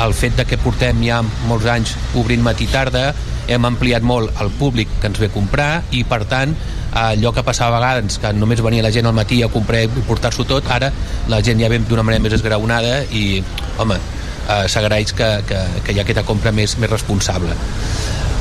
el 0.00 0.14
fet 0.16 0.38
de 0.38 0.46
que 0.48 0.58
portem 0.58 1.02
ja 1.04 1.20
molts 1.46 1.66
anys 1.70 1.94
obrint 2.18 2.42
matí 2.42 2.66
i 2.66 2.72
tarda 2.72 3.10
hem 3.50 3.66
ampliat 3.66 4.04
molt 4.06 4.30
el 4.42 4.50
públic 4.58 4.90
que 5.00 5.10
ens 5.10 5.18
ve 5.20 5.28
a 5.30 5.34
comprar 5.34 5.70
i 5.96 6.04
per 6.06 6.22
tant 6.30 6.54
allò 6.96 7.32
que 7.34 7.44
passava 7.46 7.78
a 7.78 7.80
vegades 7.80 8.18
que 8.22 8.32
només 8.34 8.62
venia 8.62 8.82
la 8.82 8.92
gent 8.94 9.06
al 9.06 9.14
matí 9.14 9.42
a 9.42 9.50
comprar 9.52 9.84
i 9.84 10.06
portar-s'ho 10.08 10.46
tot 10.46 10.70
ara 10.70 10.90
la 11.30 11.42
gent 11.42 11.60
ja 11.62 11.70
ve 11.70 11.78
d'una 11.82 12.06
manera 12.06 12.22
més 12.22 12.34
esgraonada 12.38 13.04
i 13.10 13.42
home, 13.78 13.98
eh, 13.98 14.64
s'agraeix 14.68 15.14
que, 15.14 15.28
que, 15.46 15.60
que 15.84 15.94
hi 15.94 16.00
ha 16.00 16.06
aquesta 16.06 16.26
compra 16.26 16.52
més, 16.52 16.76
més 16.78 16.90
responsable. 16.90 17.54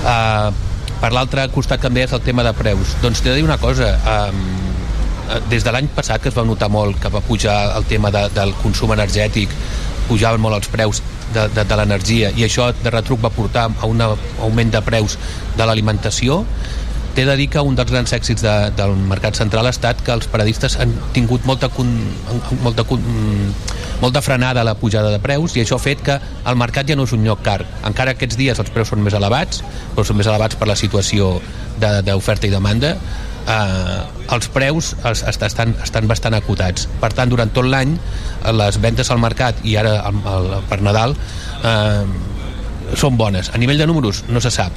Eh, 0.05 0.49
per 0.99 1.13
l'altre 1.15 1.45
costat 1.53 1.81
també 1.81 2.03
és 2.03 2.13
el 2.15 2.23
tema 2.25 2.43
de 2.43 2.51
preus. 2.57 2.97
Doncs 3.03 3.21
t'he 3.21 3.31
de 3.31 3.37
dir 3.39 3.45
una 3.45 3.59
cosa 3.61 3.93
eh, 3.95 5.37
des 5.49 5.63
de 5.63 5.71
l'any 5.71 5.87
passat 5.95 6.21
que 6.21 6.31
es 6.31 6.37
va 6.37 6.45
notar 6.47 6.71
molt 6.73 6.99
que 7.01 7.11
va 7.13 7.21
pujar 7.21 7.59
el 7.77 7.85
tema 7.89 8.11
de, 8.11 8.25
del 8.33 8.55
consum 8.63 8.95
energètic 8.95 9.53
pujaven 10.09 10.41
molt 10.41 10.57
els 10.57 10.71
preus 10.73 11.03
de, 11.33 11.47
de, 11.53 11.65
de 11.65 11.79
l'energia. 11.79 12.33
I 12.35 12.45
això 12.47 12.69
de 12.83 12.93
retruc 12.93 13.21
va 13.23 13.33
portar 13.33 13.69
a 13.69 13.89
un 13.89 14.01
augment 14.03 14.71
de 14.73 14.81
preus 14.85 15.17
de 15.57 15.65
l'alimentació. 15.65 16.43
T'he 17.15 17.25
de 17.25 17.35
dir 17.35 17.49
que 17.51 17.61
un 17.65 17.75
dels 17.75 17.89
grans 17.91 18.11
èxits 18.15 18.43
de, 18.45 18.55
del 18.77 18.93
mercat 19.09 19.35
central 19.35 19.67
ha 19.67 19.73
estat 19.73 20.01
que 20.05 20.13
els 20.13 20.29
paradistes 20.31 20.77
han 20.79 20.93
tingut 21.15 21.45
molta, 21.49 21.67
con, 21.73 21.89
molta, 22.63 22.85
con, 22.87 23.03
molta 23.99 24.21
frenada 24.21 24.61
a 24.61 24.67
la 24.67 24.75
pujada 24.79 25.09
de 25.11 25.19
preus 25.19 25.57
i 25.57 25.63
això 25.63 25.79
ha 25.79 25.83
fet 25.83 26.03
que 26.05 26.19
el 26.19 26.59
mercat 26.59 26.87
ja 26.87 26.95
no 26.95 27.07
és 27.09 27.15
un 27.17 27.25
lloc 27.25 27.41
car. 27.43 27.63
Encara 27.87 28.13
aquests 28.15 28.37
dies 28.39 28.61
els 28.61 28.69
preus 28.75 28.93
són 28.93 29.03
més 29.03 29.17
elevats, 29.17 29.63
però 29.95 30.05
són 30.07 30.21
més 30.21 30.29
elevats 30.29 30.59
per 30.59 30.69
la 30.69 30.77
situació 30.79 31.33
d'oferta 31.79 32.47
i 32.47 32.53
demanda, 32.53 32.95
eh, 33.47 34.01
els 34.35 34.49
preus 34.53 34.93
es, 35.11 35.23
es, 35.23 35.39
estan, 35.45 35.75
estan 35.83 36.09
bastant 36.09 36.35
acotats. 36.37 36.87
Per 37.01 37.11
tant, 37.15 37.31
durant 37.31 37.51
tot 37.53 37.67
l'any, 37.67 37.95
eh, 37.95 38.53
les 38.55 38.79
ventes 38.81 39.11
al 39.11 39.21
mercat 39.21 39.63
i 39.63 39.77
ara 39.79 39.95
el, 40.09 40.21
el, 40.33 40.51
per 40.69 40.81
Nadal 40.85 41.15
eh, 41.15 42.03
són 42.99 43.17
bones. 43.17 43.53
A 43.53 43.61
nivell 43.61 43.79
de 43.79 43.87
números 43.89 44.23
no 44.29 44.41
se 44.41 44.51
sap, 44.53 44.75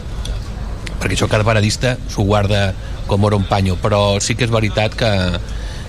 perquè 0.99 1.17
això 1.17 1.29
cada 1.31 1.47
paradista 1.47 1.97
s'ho 2.13 2.27
guarda 2.29 2.71
com 3.11 3.25
oro 3.25 3.39
un 3.41 3.47
panyo, 3.49 3.77
però 3.83 4.21
sí 4.23 4.37
que 4.39 4.47
és 4.47 4.53
veritat 4.53 4.95
que, 4.99 5.13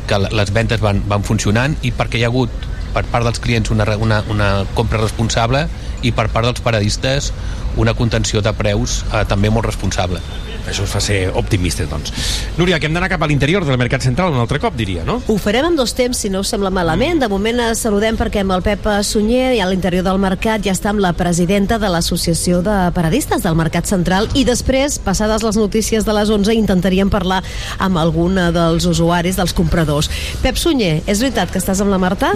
que 0.10 0.22
les 0.26 0.54
ventes 0.54 0.82
van, 0.84 1.04
van 1.10 1.24
funcionant 1.24 1.78
i 1.84 1.94
perquè 1.96 2.20
hi 2.20 2.26
ha 2.26 2.32
hagut 2.32 2.72
per 2.94 3.04
part 3.10 3.26
dels 3.26 3.42
clients 3.42 3.72
una, 3.74 3.88
una, 3.98 4.22
una 4.30 4.50
compra 4.78 5.02
responsable 5.02 5.66
i 6.06 6.12
per 6.14 6.28
part 6.30 6.46
dels 6.46 6.62
paradistes 6.62 7.32
una 7.80 7.96
contenció 7.98 8.42
de 8.46 8.54
preus 8.54 9.02
eh, 9.12 9.24
també 9.30 9.50
molt 9.50 9.66
responsable. 9.66 10.22
Això 10.68 10.86
us 10.86 10.94
fa 10.94 11.02
ser 11.04 11.28
optimistes, 11.36 11.90
doncs. 11.92 12.14
Núria, 12.58 12.80
que 12.80 12.88
hem 12.88 12.96
d'anar 12.96 13.10
cap 13.12 13.24
a 13.24 13.28
l'interior 13.28 13.66
del 13.68 13.78
Mercat 13.80 14.06
Central 14.06 14.32
un 14.34 14.40
altre 14.40 14.60
cop, 14.64 14.76
diria, 14.80 15.04
no? 15.08 15.20
Ho 15.28 15.38
farem 15.42 15.68
en 15.70 15.76
dos 15.80 15.96
temps, 15.98 16.18
si 16.18 16.32
no 16.32 16.44
us 16.44 16.52
sembla 16.54 16.72
malament. 16.74 17.20
De 17.24 17.30
moment 17.32 17.60
eh, 17.60 17.72
saludem 17.76 18.18
perquè 18.20 18.44
amb 18.44 18.56
el 18.56 18.64
Pep 18.66 18.88
Sunyer 19.04 19.54
i 19.58 19.62
a 19.64 19.68
l'interior 19.70 20.06
del 20.08 20.22
mercat 20.24 20.64
ja 20.64 20.76
està 20.76 20.94
amb 20.94 21.04
la 21.04 21.14
presidenta 21.18 21.80
de 21.82 21.92
l'Associació 21.92 22.62
de 22.66 22.78
Paradistes 22.96 23.44
del 23.44 23.58
Mercat 23.60 23.90
Central 23.90 24.30
i 24.40 24.46
després, 24.48 25.00
passades 25.04 25.44
les 25.44 25.60
notícies 25.60 26.08
de 26.08 26.16
les 26.16 26.32
11, 26.32 26.56
intentaríem 26.56 27.12
parlar 27.14 27.42
amb 27.84 28.00
algun 28.00 28.40
dels 28.56 28.88
usuaris, 28.90 29.40
dels 29.40 29.56
compradors. 29.58 30.10
Pep 30.44 30.60
Sunyer, 30.60 31.02
és 31.06 31.20
veritat 31.20 31.52
que 31.52 31.62
estàs 31.62 31.84
amb 31.84 31.92
la 31.94 32.02
Marta? 32.02 32.34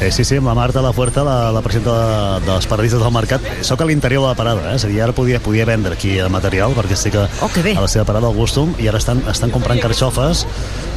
Eh, 0.00 0.10
sí, 0.10 0.24
sí, 0.24 0.38
amb 0.40 0.48
la 0.48 0.54
Marta 0.56 0.80
La 0.80 0.92
Fuerta, 0.96 1.24
la, 1.26 1.50
la 1.52 1.60
presidenta 1.60 1.92
de, 1.92 2.46
de 2.46 2.54
les 2.54 2.66
paradistes 2.70 3.02
del 3.02 3.12
mercat. 3.12 3.44
Soc 3.66 3.82
a 3.82 3.88
l'interior 3.88 4.22
de 4.24 4.30
la 4.30 4.38
parada, 4.38 4.70
eh? 4.70 4.78
És 4.78 4.86
a 4.86 4.88
dir, 4.88 5.00
ara 5.04 5.12
podia, 5.16 5.40
podia 5.44 5.66
vendre 5.68 5.92
aquí 5.98 6.14
el 6.18 6.30
material, 6.32 6.72
perquè 6.78 6.96
estic 6.96 7.18
a, 7.20 7.26
oh, 7.44 7.50
a 7.50 7.82
la 7.82 7.90
seva 7.90 8.06
parada 8.08 8.30
al 8.30 8.38
Gustum, 8.38 8.72
i 8.80 8.88
ara 8.88 9.02
estan, 9.02 9.20
estan 9.28 9.52
comprant 9.52 9.82
carxofes, 9.82 10.46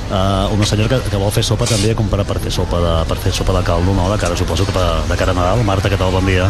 uh, 0.07 0.48
una 0.56 0.70
senyora 0.70 0.95
que, 0.95 1.11
que 1.11 1.20
vol 1.20 1.36
fer 1.36 1.44
sopa 1.44 1.68
també, 1.68 1.91
comprar 1.99 2.24
per 2.30 2.40
fer 2.44 2.53
sopa 2.56 2.80
de, 2.80 2.95
per 3.11 3.20
fer 3.26 3.36
sopa 3.36 3.60
de 3.60 3.68
caldo, 3.68 3.91
no? 3.98 4.07
De 4.14 4.20
cara, 4.22 4.40
suposo 4.40 4.70
que 4.70 4.76
per, 4.76 4.88
de 5.11 5.20
cara 5.20 5.36
a 5.36 5.41
Nadal. 5.41 5.68
Marta, 5.68 5.91
què 5.91 5.99
tal? 5.99 6.15
Bon 6.15 6.26
dia. 6.30 6.48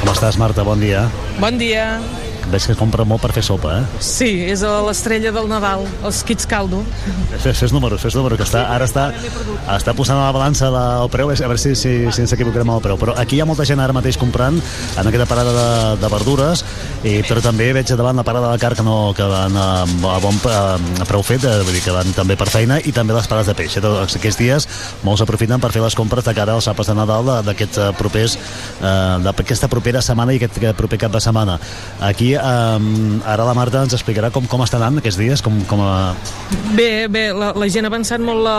Com 0.00 0.14
estàs, 0.16 0.40
Marta? 0.40 0.64
Bon 0.64 0.80
dia. 0.80 1.08
Bon 1.42 1.60
dia. 1.60 1.98
Veig 2.52 2.66
que 2.68 2.76
compra 2.78 3.06
molt 3.08 3.22
per 3.24 3.32
fer 3.34 3.44
sopa, 3.46 3.78
eh? 3.80 4.00
Sí, 4.04 4.30
és 4.52 4.62
l'estrella 4.62 5.32
del 5.34 5.48
Nadal, 5.50 5.86
els 6.04 6.22
kits 6.26 6.46
caldo. 6.48 6.82
Fes, 7.38 7.56
fes 7.58 7.72
números, 7.74 8.02
fes 8.02 8.16
números, 8.18 8.38
que 8.40 8.46
està, 8.46 8.66
ara 8.74 8.86
està, 8.88 9.08
està 9.74 9.94
posant 9.96 10.20
a 10.20 10.26
la 10.26 10.34
balança 10.34 10.70
la, 10.72 10.84
el 11.02 11.10
preu, 11.12 11.32
a 11.32 11.36
veure 11.36 11.60
si, 11.60 11.74
si, 11.78 11.94
si 12.12 12.24
ens 12.24 12.34
equivocarem 12.36 12.68
amb 12.68 12.80
el 12.80 12.84
preu. 12.84 13.00
Però 13.00 13.16
aquí 13.18 13.38
hi 13.38 13.42
ha 13.42 13.48
molta 13.48 13.66
gent 13.68 13.80
ara 13.82 13.96
mateix 13.96 14.18
comprant 14.20 14.58
en 14.60 15.08
aquesta 15.10 15.28
parada 15.30 15.54
de, 15.56 15.68
de 16.02 16.12
verdures, 16.12 16.64
i, 17.02 17.18
però 17.28 17.42
també 17.44 17.70
veig 17.76 17.92
davant 17.96 18.18
la 18.18 18.26
parada 18.26 18.52
de 18.52 18.60
carn 18.62 18.78
que, 18.78 18.86
no, 18.86 18.96
que 19.16 19.26
van 19.28 19.56
a, 19.56 19.68
a 19.84 20.18
bon 20.22 20.38
a, 20.50 20.60
a 20.76 21.08
preu 21.08 21.24
fet, 21.26 21.44
eh, 21.48 21.58
vull 21.64 21.76
dir 21.76 21.84
que 21.84 21.94
van 21.94 22.12
també 22.16 22.36
per 22.38 22.48
feina, 22.52 22.78
i 22.80 22.92
també 22.94 23.16
les 23.16 23.28
parades 23.30 23.50
de 23.50 23.56
peix. 23.58 23.78
Tots 23.82 24.18
Aquests 24.18 24.38
dies 24.40 24.68
molts 25.06 25.24
aprofiten 25.24 25.60
per 25.62 25.72
fer 25.74 25.82
les 25.84 25.96
compres 25.98 26.26
de 26.26 26.34
cara 26.36 26.56
als 26.56 26.68
àpats 26.70 26.92
de 26.92 26.96
Nadal 26.98 27.32
d'aquests 27.46 27.80
eh, 27.80 27.90
propers, 27.98 28.36
eh, 28.80 28.94
d'aquesta 29.24 29.70
propera 29.72 30.02
setmana 30.04 30.34
i 30.36 30.40
aquest 30.40 30.60
proper 30.78 31.00
cap 31.06 31.14
de 31.14 31.22
setmana. 31.22 31.58
Aquí, 32.02 32.32
eh, 32.42 33.28
ara 33.32 33.46
la 33.46 33.54
Marta 33.56 33.82
ens 33.86 33.94
explicarà 33.96 34.32
com, 34.34 34.46
com 34.50 34.62
estan 34.64 34.82
anant 34.82 35.00
aquests 35.00 35.20
dies, 35.20 35.42
com, 35.44 35.60
com 35.70 35.82
a... 35.84 35.92
Bé, 36.76 37.06
bé, 37.12 37.28
la, 37.36 37.52
la 37.58 37.68
gent 37.72 37.86
ha 37.86 37.90
avançat 37.92 38.22
molt 38.22 38.42
la, 38.44 38.56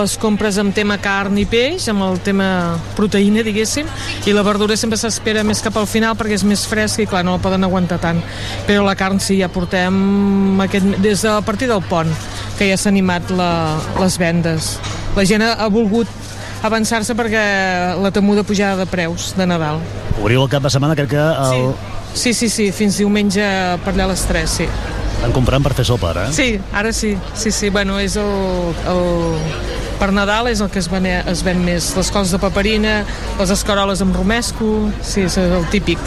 les 0.00 0.16
compres 0.22 0.58
amb 0.62 0.74
tema 0.76 0.96
carn 1.02 1.38
i 1.40 1.46
peix, 1.50 1.88
amb 1.92 2.06
el 2.08 2.20
tema 2.24 2.48
proteïna, 2.96 3.44
diguéssim, 3.46 3.88
i 4.26 4.34
la 4.36 4.44
verdura 4.46 4.78
sempre 4.80 4.98
s'espera 5.00 5.44
més 5.46 5.62
cap 5.64 5.76
al 5.80 5.88
final 5.90 6.16
perquè 6.18 6.38
és 6.38 6.46
més 6.46 6.64
fresca 6.68 7.04
i, 7.04 7.08
clar, 7.10 7.24
no 7.26 7.36
la 7.36 7.44
poden 7.44 7.66
aguantar 7.66 8.00
tant. 8.02 8.22
Però 8.68 8.84
la 8.86 8.96
carn 8.98 9.20
sí, 9.22 9.40
ja 9.40 9.50
portem 9.52 10.64
aquest, 10.66 10.96
des 11.04 11.26
de 11.26 11.34
a 11.34 11.42
partir 11.44 11.70
del 11.70 11.84
pont, 11.90 12.10
que 12.58 12.70
ja 12.70 12.80
s'ha 12.80 12.90
animat 12.92 13.30
la, 13.36 13.52
les 14.00 14.18
vendes. 14.20 14.74
La 15.16 15.26
gent 15.28 15.44
ha, 15.44 15.54
ha 15.60 15.70
volgut 15.72 16.08
avançar-se 16.66 17.16
perquè 17.16 17.44
la 18.00 18.10
temuda 18.12 18.44
pujada 18.44 18.82
de 18.82 18.86
preus 18.90 19.32
de 19.36 19.46
Nadal. 19.48 19.80
Obriu 20.20 20.44
el 20.44 20.52
cap 20.52 20.62
de 20.64 20.72
setmana, 20.72 20.96
crec 20.98 21.14
que 21.14 21.22
el... 21.22 21.72
Sí, 21.72 21.96
sí, 22.34 22.48
sí, 22.48 22.70
fins 22.72 22.98
diumenge 23.00 23.44
per 23.84 23.94
allà 23.94 24.08
a 24.08 24.12
les 24.12 24.24
3, 24.28 24.56
sí. 24.60 24.68
estan 25.16 25.34
comprant 25.36 25.62
per 25.62 25.74
fer 25.76 25.84
sopa, 25.88 26.14
ara, 26.14 26.28
eh? 26.28 26.32
Sí, 26.32 26.48
ara 26.72 26.92
sí, 26.96 27.16
sí, 27.34 27.52
sí, 27.52 27.70
bueno, 27.70 28.00
és 28.00 28.16
el, 28.20 28.74
el... 28.88 29.04
Per 30.00 30.08
Nadal 30.16 30.48
és 30.48 30.62
el 30.64 30.70
que 30.72 30.80
es 30.80 30.88
ven, 30.88 31.04
es 31.04 31.42
ven 31.44 31.60
més, 31.60 31.90
les 31.92 32.08
cols 32.10 32.30
de 32.32 32.38
paperina, 32.40 33.02
les 33.36 33.50
escaroles 33.52 34.00
amb 34.00 34.16
romesco, 34.16 34.88
sí, 35.04 35.26
és 35.28 35.36
el 35.42 35.66
típic. 35.68 36.00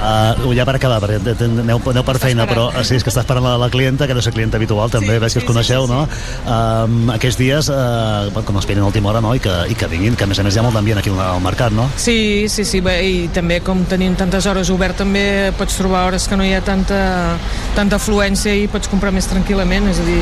Uh, 0.00 0.54
ja 0.56 0.64
per 0.64 0.78
acabar, 0.78 0.96
perquè 1.02 1.34
aneu, 1.44 1.80
aneu 1.92 2.04
per 2.06 2.16
feina, 2.22 2.46
però 2.48 2.70
uh, 2.70 2.80
sí, 2.86 2.96
és 2.96 3.04
que 3.04 3.12
està 3.12 3.20
esperant 3.20 3.44
la, 3.44 3.56
la 3.60 3.68
clienta, 3.72 4.06
que 4.08 4.16
no 4.16 4.22
és 4.22 4.28
clienta 4.32 4.56
habitual, 4.56 4.88
també, 4.92 5.18
veig 5.20 5.36
que 5.36 5.42
us 5.42 5.48
coneixeu, 5.48 5.84
no? 5.90 6.06
Um, 6.48 7.10
aquests 7.12 7.36
dies, 7.40 7.68
uh, 7.68 8.30
quan 8.32 8.60
esperin 8.62 8.80
a 8.80 8.88
última 8.88 9.12
hora, 9.12 9.20
no?, 9.20 9.34
i 9.36 9.42
que, 9.44 9.52
i 9.68 9.76
que 9.76 9.90
vinguin, 9.92 10.16
que 10.16 10.24
a 10.24 10.30
més 10.30 10.40
a 10.40 10.46
més 10.46 10.56
hi 10.56 10.62
ha 10.62 10.64
molt 10.64 10.78
d'ambient 10.78 11.02
aquí 11.02 11.12
al 11.12 11.44
mercat, 11.44 11.76
no? 11.76 11.90
Sí, 12.00 12.48
sí, 12.48 12.64
sí, 12.64 12.80
bé, 12.84 12.96
i 13.04 13.28
també 13.34 13.60
com 13.66 13.84
tenim 13.90 14.16
tantes 14.16 14.48
hores 14.48 14.72
obert 14.72 14.96
també 15.04 15.52
pots 15.60 15.76
trobar 15.76 16.06
hores 16.08 16.28
que 16.28 16.40
no 16.40 16.48
hi 16.48 16.54
ha 16.56 16.64
tanta, 16.64 17.36
tanta 17.76 18.00
afluència 18.00 18.56
i 18.56 18.68
pots 18.72 18.88
comprar 18.88 19.12
més 19.12 19.28
tranquil·lament, 19.28 19.92
és 19.92 20.00
a 20.00 20.08
dir, 20.08 20.20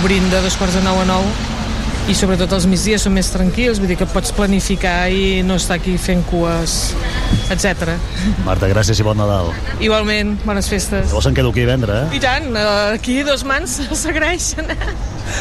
obrint 0.00 0.30
de 0.34 0.42
dos 0.42 0.58
quarts 0.58 0.80
de 0.80 0.82
nou 0.82 0.98
a 0.98 1.06
nou 1.14 1.26
i 2.10 2.14
sobretot 2.18 2.50
els 2.56 2.64
migdies 2.66 3.04
són 3.06 3.14
més 3.14 3.28
tranquils, 3.30 3.78
vull 3.78 3.90
dir 3.92 3.96
que 4.00 4.08
pots 4.10 4.32
planificar 4.34 5.06
i 5.14 5.42
no 5.46 5.54
estar 5.60 5.76
aquí 5.78 5.94
fent 6.02 6.24
cues, 6.26 6.96
etc. 7.52 7.94
Marta, 8.46 8.68
gràcies 8.68 8.98
i 8.98 9.06
bon 9.06 9.16
Nadal. 9.20 9.52
Igualment, 9.80 10.38
bones 10.44 10.68
festes. 10.68 11.08
Llavors 11.10 11.26
em 11.30 11.34
quedo 11.34 11.50
aquí 11.50 11.62
a 11.62 11.70
vendre, 11.72 11.92
eh? 12.02 12.16
I 12.16 12.20
tant, 12.20 12.50
eh, 12.56 12.94
aquí 12.94 13.22
dos 13.22 13.44
mans 13.44 13.80
s'agraeixen. 14.02 14.66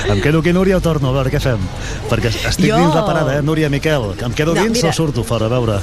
Em 0.07 0.21
quedo 0.21 0.39
aquí, 0.39 0.53
Núria, 0.53 0.77
o 0.77 0.81
torno? 0.81 1.09
A 1.09 1.15
veure, 1.15 1.31
què 1.33 1.39
fem? 1.41 1.57
Perquè 2.09 2.29
estic 2.29 2.67
Jo- 2.69 2.77
dins 2.77 2.93
la 2.95 3.05
parada, 3.05 3.39
eh? 3.39 3.41
Núria, 3.41 3.69
Miquel, 3.69 4.11
em 4.23 4.31
quedo 4.37 4.53
No, 4.53 4.61
dins 4.63 4.77
mira. 4.77 4.89
o 4.89 4.93
surto 4.93 5.23
fora? 5.23 5.47
A 5.47 5.49
veure. 5.49 5.79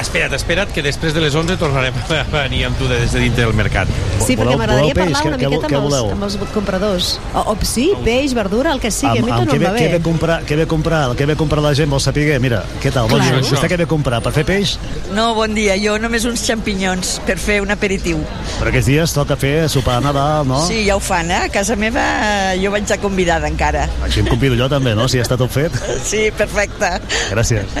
Espera't, 0.00 0.34
espera't, 0.36 0.68
que 0.74 0.82
després 0.82 1.14
de 1.14 1.20
les 1.22 1.34
11 1.34 1.56
tornarem 1.56 1.94
a 2.12 2.22
venir 2.42 2.64
amb 2.66 2.76
tu 2.76 2.86
des 2.90 3.12
de 3.14 3.20
dintre 3.22 3.44
del 3.46 3.54
mercat. 3.56 3.88
Sí, 4.26 4.34
perquè 4.36 4.56
m'agradaria 4.58 4.92
parlar 4.94 5.22
una 5.24 5.36
Què- 5.38 5.40
què- 5.40 5.48
miqueta 5.48 5.68
què 5.70 5.76
amb 5.78 5.86
els, 5.86 5.94
voleu? 5.94 6.10
amb 6.12 6.24
els 6.26 6.36
compradors. 6.52 7.12
O, 7.32 7.44
o 7.54 7.56
sí, 7.64 7.92
peix, 8.04 8.34
verdura, 8.34 8.72
el 8.74 8.80
que 8.82 8.90
sigui, 8.90 9.18
a 9.18 9.22
mi 9.24 9.30
tot 9.30 9.46
no 9.46 9.52
què, 9.52 9.56
em 9.56 9.62
va 9.64 9.70
què, 9.70 9.86
bé. 9.86 9.92
ve 9.96 10.00
comprar, 10.02 10.38
què 10.44 10.56
ve 10.60 10.66
comprar, 10.66 11.02
el 11.10 11.16
que 11.16 11.26
ve 11.26 11.36
comprar 11.36 11.62
la 11.62 11.72
gent 11.74 11.90
vol 11.90 12.00
saber, 12.04 12.38
mira, 12.40 12.64
què 12.82 12.92
tal, 12.92 13.08
bon 13.08 13.20
Clar. 13.22 13.40
dia, 13.40 13.48
vostè 13.50 13.70
què 13.70 13.78
ve 13.78 13.86
comprar, 13.86 14.20
per 14.20 14.32
fer 14.36 14.44
peix? 14.44 14.76
No, 15.14 15.32
bon 15.44 15.54
dia. 15.56 15.74
Jo 15.76 15.98
només 16.00 16.24
uns 16.24 16.42
xampinyons 16.46 17.18
per 17.28 17.36
fer 17.40 17.58
un 17.60 17.72
aperitiu. 17.74 18.20
Però 18.56 18.70
aquests 18.70 18.88
dies 18.88 19.12
toca 19.12 19.36
fer 19.36 19.68
sopar 19.68 19.98
de 19.98 20.06
Nadal, 20.06 20.46
no? 20.48 20.62
Sí, 20.64 20.80
ja 20.86 20.96
ho 20.96 21.02
fan, 21.04 21.28
eh? 21.32 21.42
A 21.48 21.50
casa 21.52 21.76
meva 21.76 22.00
eh, 22.00 22.54
jo 22.62 22.72
vaig 22.72 22.88
a 22.88 22.98
convidada 23.02 23.50
encara. 23.50 23.84
Així 24.06 24.22
em 24.22 24.30
convido 24.30 24.56
jo 24.56 24.68
també, 24.72 24.94
no?, 24.96 25.06
si 25.10 25.20
ja 25.20 25.26
està 25.26 25.36
tot 25.40 25.52
fet. 25.52 25.76
Sí, 26.04 26.26
perfecte. 26.36 26.88
Gràcies. 27.32 27.76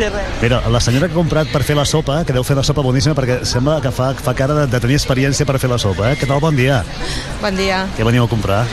De 0.00 0.10
res. 0.10 0.32
Mira, 0.42 0.60
la 0.72 0.80
senyora 0.82 1.06
que 1.06 1.14
ha 1.14 1.20
comprat 1.20 1.52
per 1.52 1.62
fer 1.66 1.76
la 1.78 1.86
sopa, 1.86 2.22
que 2.26 2.34
deu 2.34 2.44
fer 2.46 2.56
la 2.58 2.64
sopa 2.66 2.82
boníssima, 2.82 3.14
perquè 3.18 3.40
sembla 3.46 3.78
que 3.84 3.92
fa, 3.94 4.10
fa 4.18 4.34
cara 4.38 4.56
de, 4.62 4.66
de 4.72 4.80
tenir 4.82 4.98
experiència 4.98 5.46
per 5.46 5.60
fer 5.62 5.70
la 5.70 5.78
sopa, 5.82 6.10
eh? 6.10 6.18
Què 6.18 6.28
tal, 6.28 6.42
bon 6.42 6.58
dia? 6.58 6.80
Bon 7.42 7.54
dia. 7.54 7.84
Què 7.98 8.06
veniu 8.06 8.26
a 8.26 8.32
comprar? 8.32 8.64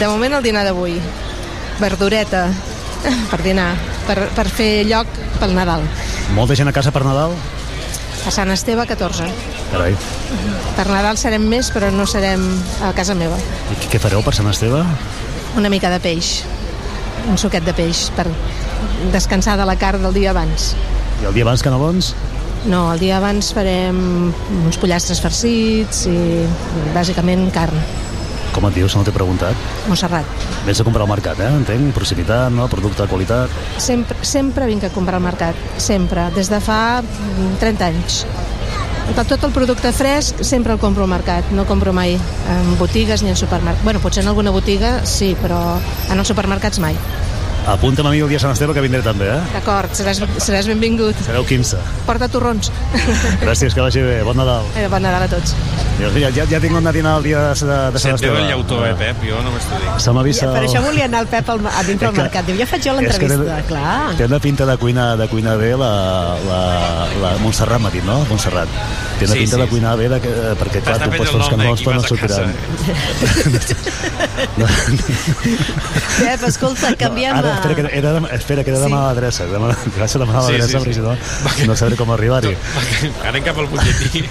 De 0.00 0.08
moment 0.08 0.38
el 0.38 0.46
dinar 0.46 0.64
d'avui. 0.64 0.96
Verdureta 1.82 2.46
per 3.32 3.42
dinar, 3.44 3.74
per, 4.08 4.22
per 4.36 4.48
fer 4.48 4.86
lloc 4.88 5.10
pel 5.40 5.52
Nadal. 5.56 5.84
Molta 6.36 6.56
gent 6.56 6.70
a 6.70 6.74
casa 6.76 6.94
per 6.94 7.04
Nadal? 7.04 7.36
A 8.24 8.30
Sant 8.32 8.48
Esteve, 8.50 8.86
14. 8.88 9.26
Carai. 9.68 9.92
Per 10.74 10.86
Nadal 10.88 11.18
serem 11.20 11.44
més, 11.44 11.68
però 11.74 11.90
no 11.92 12.06
serem 12.08 12.42
a 12.80 12.94
casa 12.96 13.12
meva. 13.18 13.36
I 13.68 13.76
què, 13.92 14.00
fareu 14.00 14.24
per 14.24 14.32
Sant 14.36 14.48
Esteve? 14.48 14.80
Una 15.60 15.70
mica 15.72 15.90
de 15.92 16.00
peix. 16.00 16.38
Un 17.28 17.36
suquet 17.40 17.64
de 17.66 17.74
peix 17.76 18.06
per 18.16 18.24
descansar 19.12 19.58
de 19.60 19.66
la 19.68 19.76
carn 19.80 20.02
del 20.06 20.16
dia 20.16 20.32
abans. 20.32 20.72
I 21.20 21.28
el 21.28 21.36
dia 21.36 21.44
abans, 21.44 21.64
canelons? 21.64 22.14
No, 22.64 22.86
el 22.94 23.02
dia 23.02 23.18
abans 23.18 23.52
farem 23.52 24.00
uns 24.64 24.80
pollastres 24.80 25.20
farcits 25.20 26.06
i 26.08 26.16
bàsicament 26.96 27.50
carn. 27.52 27.76
Com 28.54 28.68
et 28.68 28.76
dius, 28.78 28.94
no 28.94 29.02
t'he 29.02 29.14
preguntat? 29.14 29.58
Montserrat. 29.90 30.46
Vés 30.64 30.80
a 30.80 30.86
comprar 30.86 31.02
al 31.04 31.10
mercat, 31.10 31.40
eh? 31.42 31.50
Entenc, 31.58 31.90
proximitat, 31.96 32.52
no? 32.54 32.68
Producte 32.70 33.02
de 33.02 33.10
qualitat. 33.10 33.54
Sempre, 33.82 34.16
sempre 34.22 34.68
vinc 34.70 34.86
a 34.86 34.92
comprar 34.94 35.18
al 35.18 35.26
mercat, 35.26 35.58
sempre, 35.82 36.28
des 36.36 36.50
de 36.52 36.60
fa 36.62 36.80
mm, 37.02 37.56
30 37.62 37.90
anys. 37.90 38.22
Tot 39.12 39.28
tot 39.28 39.42
el 39.44 39.52
producte 39.52 39.90
fresc 39.92 40.40
sempre 40.48 40.72
el 40.72 40.80
compro 40.80 41.04
al 41.04 41.10
mercat, 41.12 41.50
no 41.52 41.66
compro 41.68 41.92
mai 41.92 42.14
en 42.16 42.70
botigues 42.80 43.22
ni 43.22 43.34
en 43.34 43.36
supermercats. 43.36 43.84
Bueno, 43.84 44.00
potser 44.00 44.22
en 44.24 44.30
alguna 44.32 44.54
botiga 44.54 44.96
sí, 45.04 45.34
però 45.42 45.60
en 46.08 46.18
els 46.18 46.30
supermercats 46.30 46.80
mai. 46.80 46.96
Apunta'm 47.66 48.06
a 48.06 48.10
mi 48.12 48.18
el 48.20 48.28
dia 48.28 48.38
Sant 48.42 48.52
Esteve 48.52 48.74
que 48.76 48.82
vindré 48.84 49.00
també, 49.00 49.24
eh? 49.32 49.38
D'acord, 49.54 49.88
seràs, 49.96 50.18
seràs 50.44 50.66
benvingut. 50.68 51.16
Sereu 51.24 51.46
15. 51.48 51.78
Porta 52.04 52.28
torrons. 52.28 52.68
Gràcies, 53.40 53.72
que 53.72 53.80
vagi 53.80 54.02
bé. 54.04 54.18
Bon 54.26 54.36
Nadal. 54.36 54.66
Eh, 54.76 54.84
bon 54.92 55.00
Nadal 55.00 55.24
a 55.24 55.28
tots. 55.32 55.54
Ja, 55.96 56.10
ja, 56.34 56.44
ja 56.50 56.58
tinc 56.60 56.76
una 56.76 56.92
dinar 56.92 57.14
el 57.20 57.24
dia 57.24 57.38
de, 57.40 57.54
de, 57.54 57.78
de 57.94 58.02
Sant 58.02 58.18
Se't 58.18 58.26
veu 58.26 58.34
Esteve. 58.34 58.42
el 58.42 58.48
llautó, 58.50 58.80
eh, 58.84 58.92
Pep? 58.98 59.22
Jo 59.24 59.40
no 59.46 59.52
m'estudi. 59.54 59.86
Se 60.04 60.12
m'ha 60.12 60.24
vist 60.26 60.42
Ja, 60.44 60.50
per 60.52 60.62
el- 60.64 60.68
això 60.68 60.82
volia 60.84 61.06
anar 61.08 61.20
al 61.24 61.28
Pep 61.32 61.48
al, 61.54 61.62
a 61.70 61.82
dintre 61.88 62.10
del 62.10 62.16
mercat. 62.20 62.44
Diu, 62.50 62.58
ja 62.60 62.66
faig 62.68 62.84
jo 62.84 62.92
l'entrevista, 62.98 63.62
clar. 63.70 64.14
Té 64.18 64.26
una 64.28 64.40
pinta 64.44 64.66
de 64.68 64.76
cuinar, 64.76 65.08
de 65.16 65.28
cuinar 65.32 65.56
bé 65.56 65.72
la, 65.80 65.92
la, 66.50 66.60
la 67.22 67.32
Montserrat, 67.40 67.80
m'ha 67.80 67.90
dit, 67.94 68.04
no? 68.04 68.18
Montserrat. 68.28 68.68
Té 69.18 69.24
una 69.24 69.34
Sí, 69.38 69.44
pinta 69.46 69.56
sí, 69.56 69.62
de 69.62 69.68
cuinar 69.72 69.96
bé, 69.96 70.08
de, 70.10 70.20
que, 70.20 70.28
eh, 70.28 70.54
perquè 70.60 70.82
clar, 70.84 70.98
tu 70.98 71.10
pots 71.16 71.30
el 71.32 71.40
fer 71.40 71.70
els 71.70 71.80
qui 71.80 71.86
però 71.86 71.96
no 71.96 72.02
sortiran. 72.02 72.52
Pep, 76.18 76.42
escolta, 76.48 76.94
canviem... 76.98 77.34
Ara, 77.36 77.54
a- 77.54 77.58
espera, 77.58 77.74
que 77.74 77.96
era, 77.98 78.12
de- 78.20 78.34
espera, 78.34 78.64
que 78.64 78.70
era 78.70 78.80
de 78.80 78.88
mala 78.88 79.10
adreça. 79.14 79.46
De 79.46 79.58
mala, 79.58 79.76
gràcies 79.96 80.16
a 80.16 80.22
la 80.24 80.26
mala 80.30 80.42
Sí, 80.46 80.54
sí, 80.54 80.60
adreça, 80.60 80.78
sí. 80.78 80.84
perquè 80.84 80.94
si 80.94 81.00
no, 81.66 81.72
no 81.72 81.76
sabré 81.78 81.96
com 82.00 82.10
arribar-hi. 82.14 82.54
Anem 83.28 83.42
cap 83.46 83.58
al 83.62 83.68
butlletí. 83.72 84.24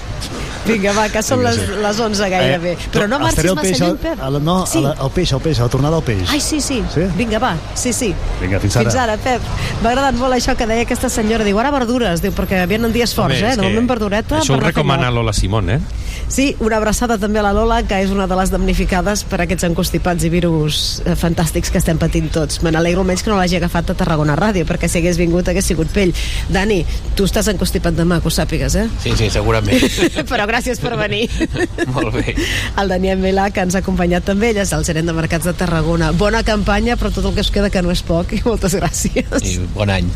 Vinga, 0.65 0.94
va, 0.95 1.07
que 1.11 1.22
són 1.26 1.44
les, 1.44 1.57
les 1.84 1.99
11 1.99 2.30
gairebé. 2.31 2.76
Però 2.94 3.07
no 3.10 3.19
marxis 3.19 3.44
massa 3.52 3.61
peix, 3.61 3.80
lluny, 3.80 3.90
al- 3.90 3.98
Pep. 3.98 4.19
la, 4.19 4.40
no, 4.40 4.65
Sí. 4.65 4.81
la, 4.81 4.91
al 4.98 5.11
peix, 5.11 5.34
al 5.34 5.41
peix, 5.41 5.60
a 5.60 5.64
la 5.64 5.69
tornada 5.69 5.98
al 5.98 6.03
peix. 6.03 6.30
Ai, 6.30 6.40
sí, 6.40 6.61
sí, 6.61 6.81
Sí? 6.94 7.02
Vinga, 7.18 7.40
va, 7.40 7.56
sí, 7.76 7.91
sí. 7.94 8.14
Vinga, 8.41 8.60
fins 8.60 8.77
ara. 8.77 8.84
Fins 8.90 8.95
ara, 9.02 9.18
Pep. 9.18 9.41
M'ha 9.81 9.90
agradat 9.90 10.15
molt 10.15 10.34
això 10.34 10.56
que 10.56 10.65
deia 10.68 10.84
aquesta 10.84 11.10
senyora. 11.10 11.44
Diu, 11.44 11.60
ara 11.60 11.72
verdures, 11.72 12.22
diu, 12.22 12.31
perquè 12.31 12.65
vienen 12.68 12.94
dies 12.94 13.14
forts, 13.14 13.38
Home, 13.41 13.52
eh? 13.52 13.56
De 13.57 13.61
moment 13.64 13.88
verdureta. 13.90 14.40
Això 14.40 14.56
ho 14.56 14.60
recomana. 14.60 15.11
Lola 15.11 15.34
Simón, 15.34 15.69
eh? 15.69 15.80
Sí, 16.30 16.56
una 16.60 16.77
abraçada 16.77 17.18
també 17.19 17.40
a 17.40 17.44
la 17.44 17.52
Lola, 17.53 17.81
que 17.84 17.99
és 18.02 18.10
una 18.10 18.26
de 18.27 18.35
les 18.35 18.49
damnificades 18.49 19.23
per 19.30 19.41
aquests 19.44 19.65
encostipats 19.68 20.23
i 20.23 20.30
virus 20.30 21.02
eh, 21.06 21.15
fantàstics 21.19 21.69
que 21.69 21.77
estem 21.77 21.98
patint 22.02 22.30
tots. 22.31 22.61
Me 22.64 22.72
n'alegro 22.72 23.02
almenys 23.03 23.22
que 23.23 23.30
no 23.30 23.35
l'hagi 23.38 23.57
agafat 23.60 23.91
a 23.91 23.94
Tarragona 23.99 24.35
Ràdio, 24.40 24.65
perquè 24.65 24.88
si 24.90 24.98
hagués 25.02 25.18
vingut 25.19 25.48
hagués 25.52 25.65
sigut 25.65 25.91
pell. 25.94 26.14
Dani, 26.49 26.85
tu 27.15 27.26
estàs 27.26 27.48
encostipat 27.52 27.94
demà, 27.94 28.22
que 28.22 28.27
ho 28.27 28.31
sàpigues, 28.34 28.76
eh? 28.80 28.88
Sí, 29.03 29.14
sí, 29.18 29.30
segurament. 29.30 29.84
Però 30.31 30.44
gràcies 30.54 30.82
per 30.82 30.94
venir. 31.00 31.26
Molt 31.96 32.14
bé. 32.14 32.38
El 32.80 32.94
Daniel 32.94 33.22
Milà, 33.24 33.50
que 33.54 33.66
ens 33.66 33.76
ha 33.76 33.82
acompanyat 33.82 34.28
també, 34.30 34.54
ell 34.54 34.62
és 34.64 34.74
el 34.78 34.86
gerent 34.86 35.10
de 35.10 35.18
mercats 35.18 35.50
de 35.50 35.56
Tarragona. 35.58 36.12
Bona 36.18 36.44
campanya, 36.46 36.98
però 37.00 37.12
tot 37.14 37.26
el 37.30 37.38
que 37.38 37.46
us 37.46 37.52
queda 37.54 37.74
que 37.74 37.82
no 37.86 37.94
és 37.94 38.04
poc, 38.06 38.36
i 38.38 38.42
moltes 38.46 38.78
gràcies. 38.78 39.34
I 39.42 39.60
bon 39.74 39.94
any. 39.94 40.10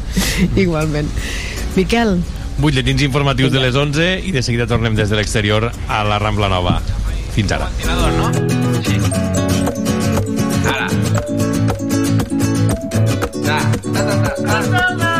Igualment. 0.55 1.09
Miquel, 1.77 2.19
Butlletins 2.57 3.03
informatius 3.05 3.51
de 3.53 3.61
les 3.61 3.75
11 3.77 4.25
i 4.25 4.31
de 4.33 4.41
seguida 4.41 4.65
tornem 4.69 4.95
des 4.97 5.11
de 5.11 5.19
l'exterior 5.19 5.69
a 5.69 5.99
la 6.07 6.17
Rambla 6.17 6.49
Nova. 6.49 6.79
Fins 7.35 7.53
ara. 7.53 7.69
Ara. 10.65 10.87
Ta, 13.45 13.59
ta, 13.93 14.01
ta, 14.01 14.33
ta, 14.41 14.87
ta. 14.97 15.13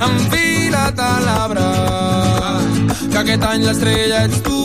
Enfila't 0.00 1.02
a 1.04 1.10
l'arbre 1.26 2.09
que 3.20 3.26
que 3.26 3.32
aquest 3.34 3.44
any 3.44 3.64
l'estrella 3.66 4.18
ets 4.24 4.38
tu. 4.46 4.58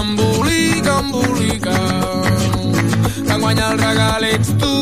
Embolica, 0.00 0.98
embolica, 1.04 1.76
que 3.28 3.38
guanya 3.40 3.70
el 3.72 3.78
regal 3.78 4.24
ets 4.24 4.52
tu. 4.60 4.74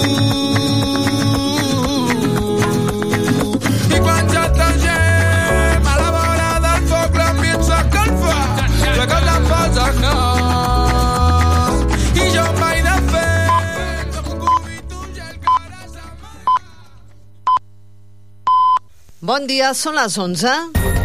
Bon 19.27 19.43
dia, 19.51 19.73
són 19.75 19.97
les 19.99 20.15
11. 20.23 20.96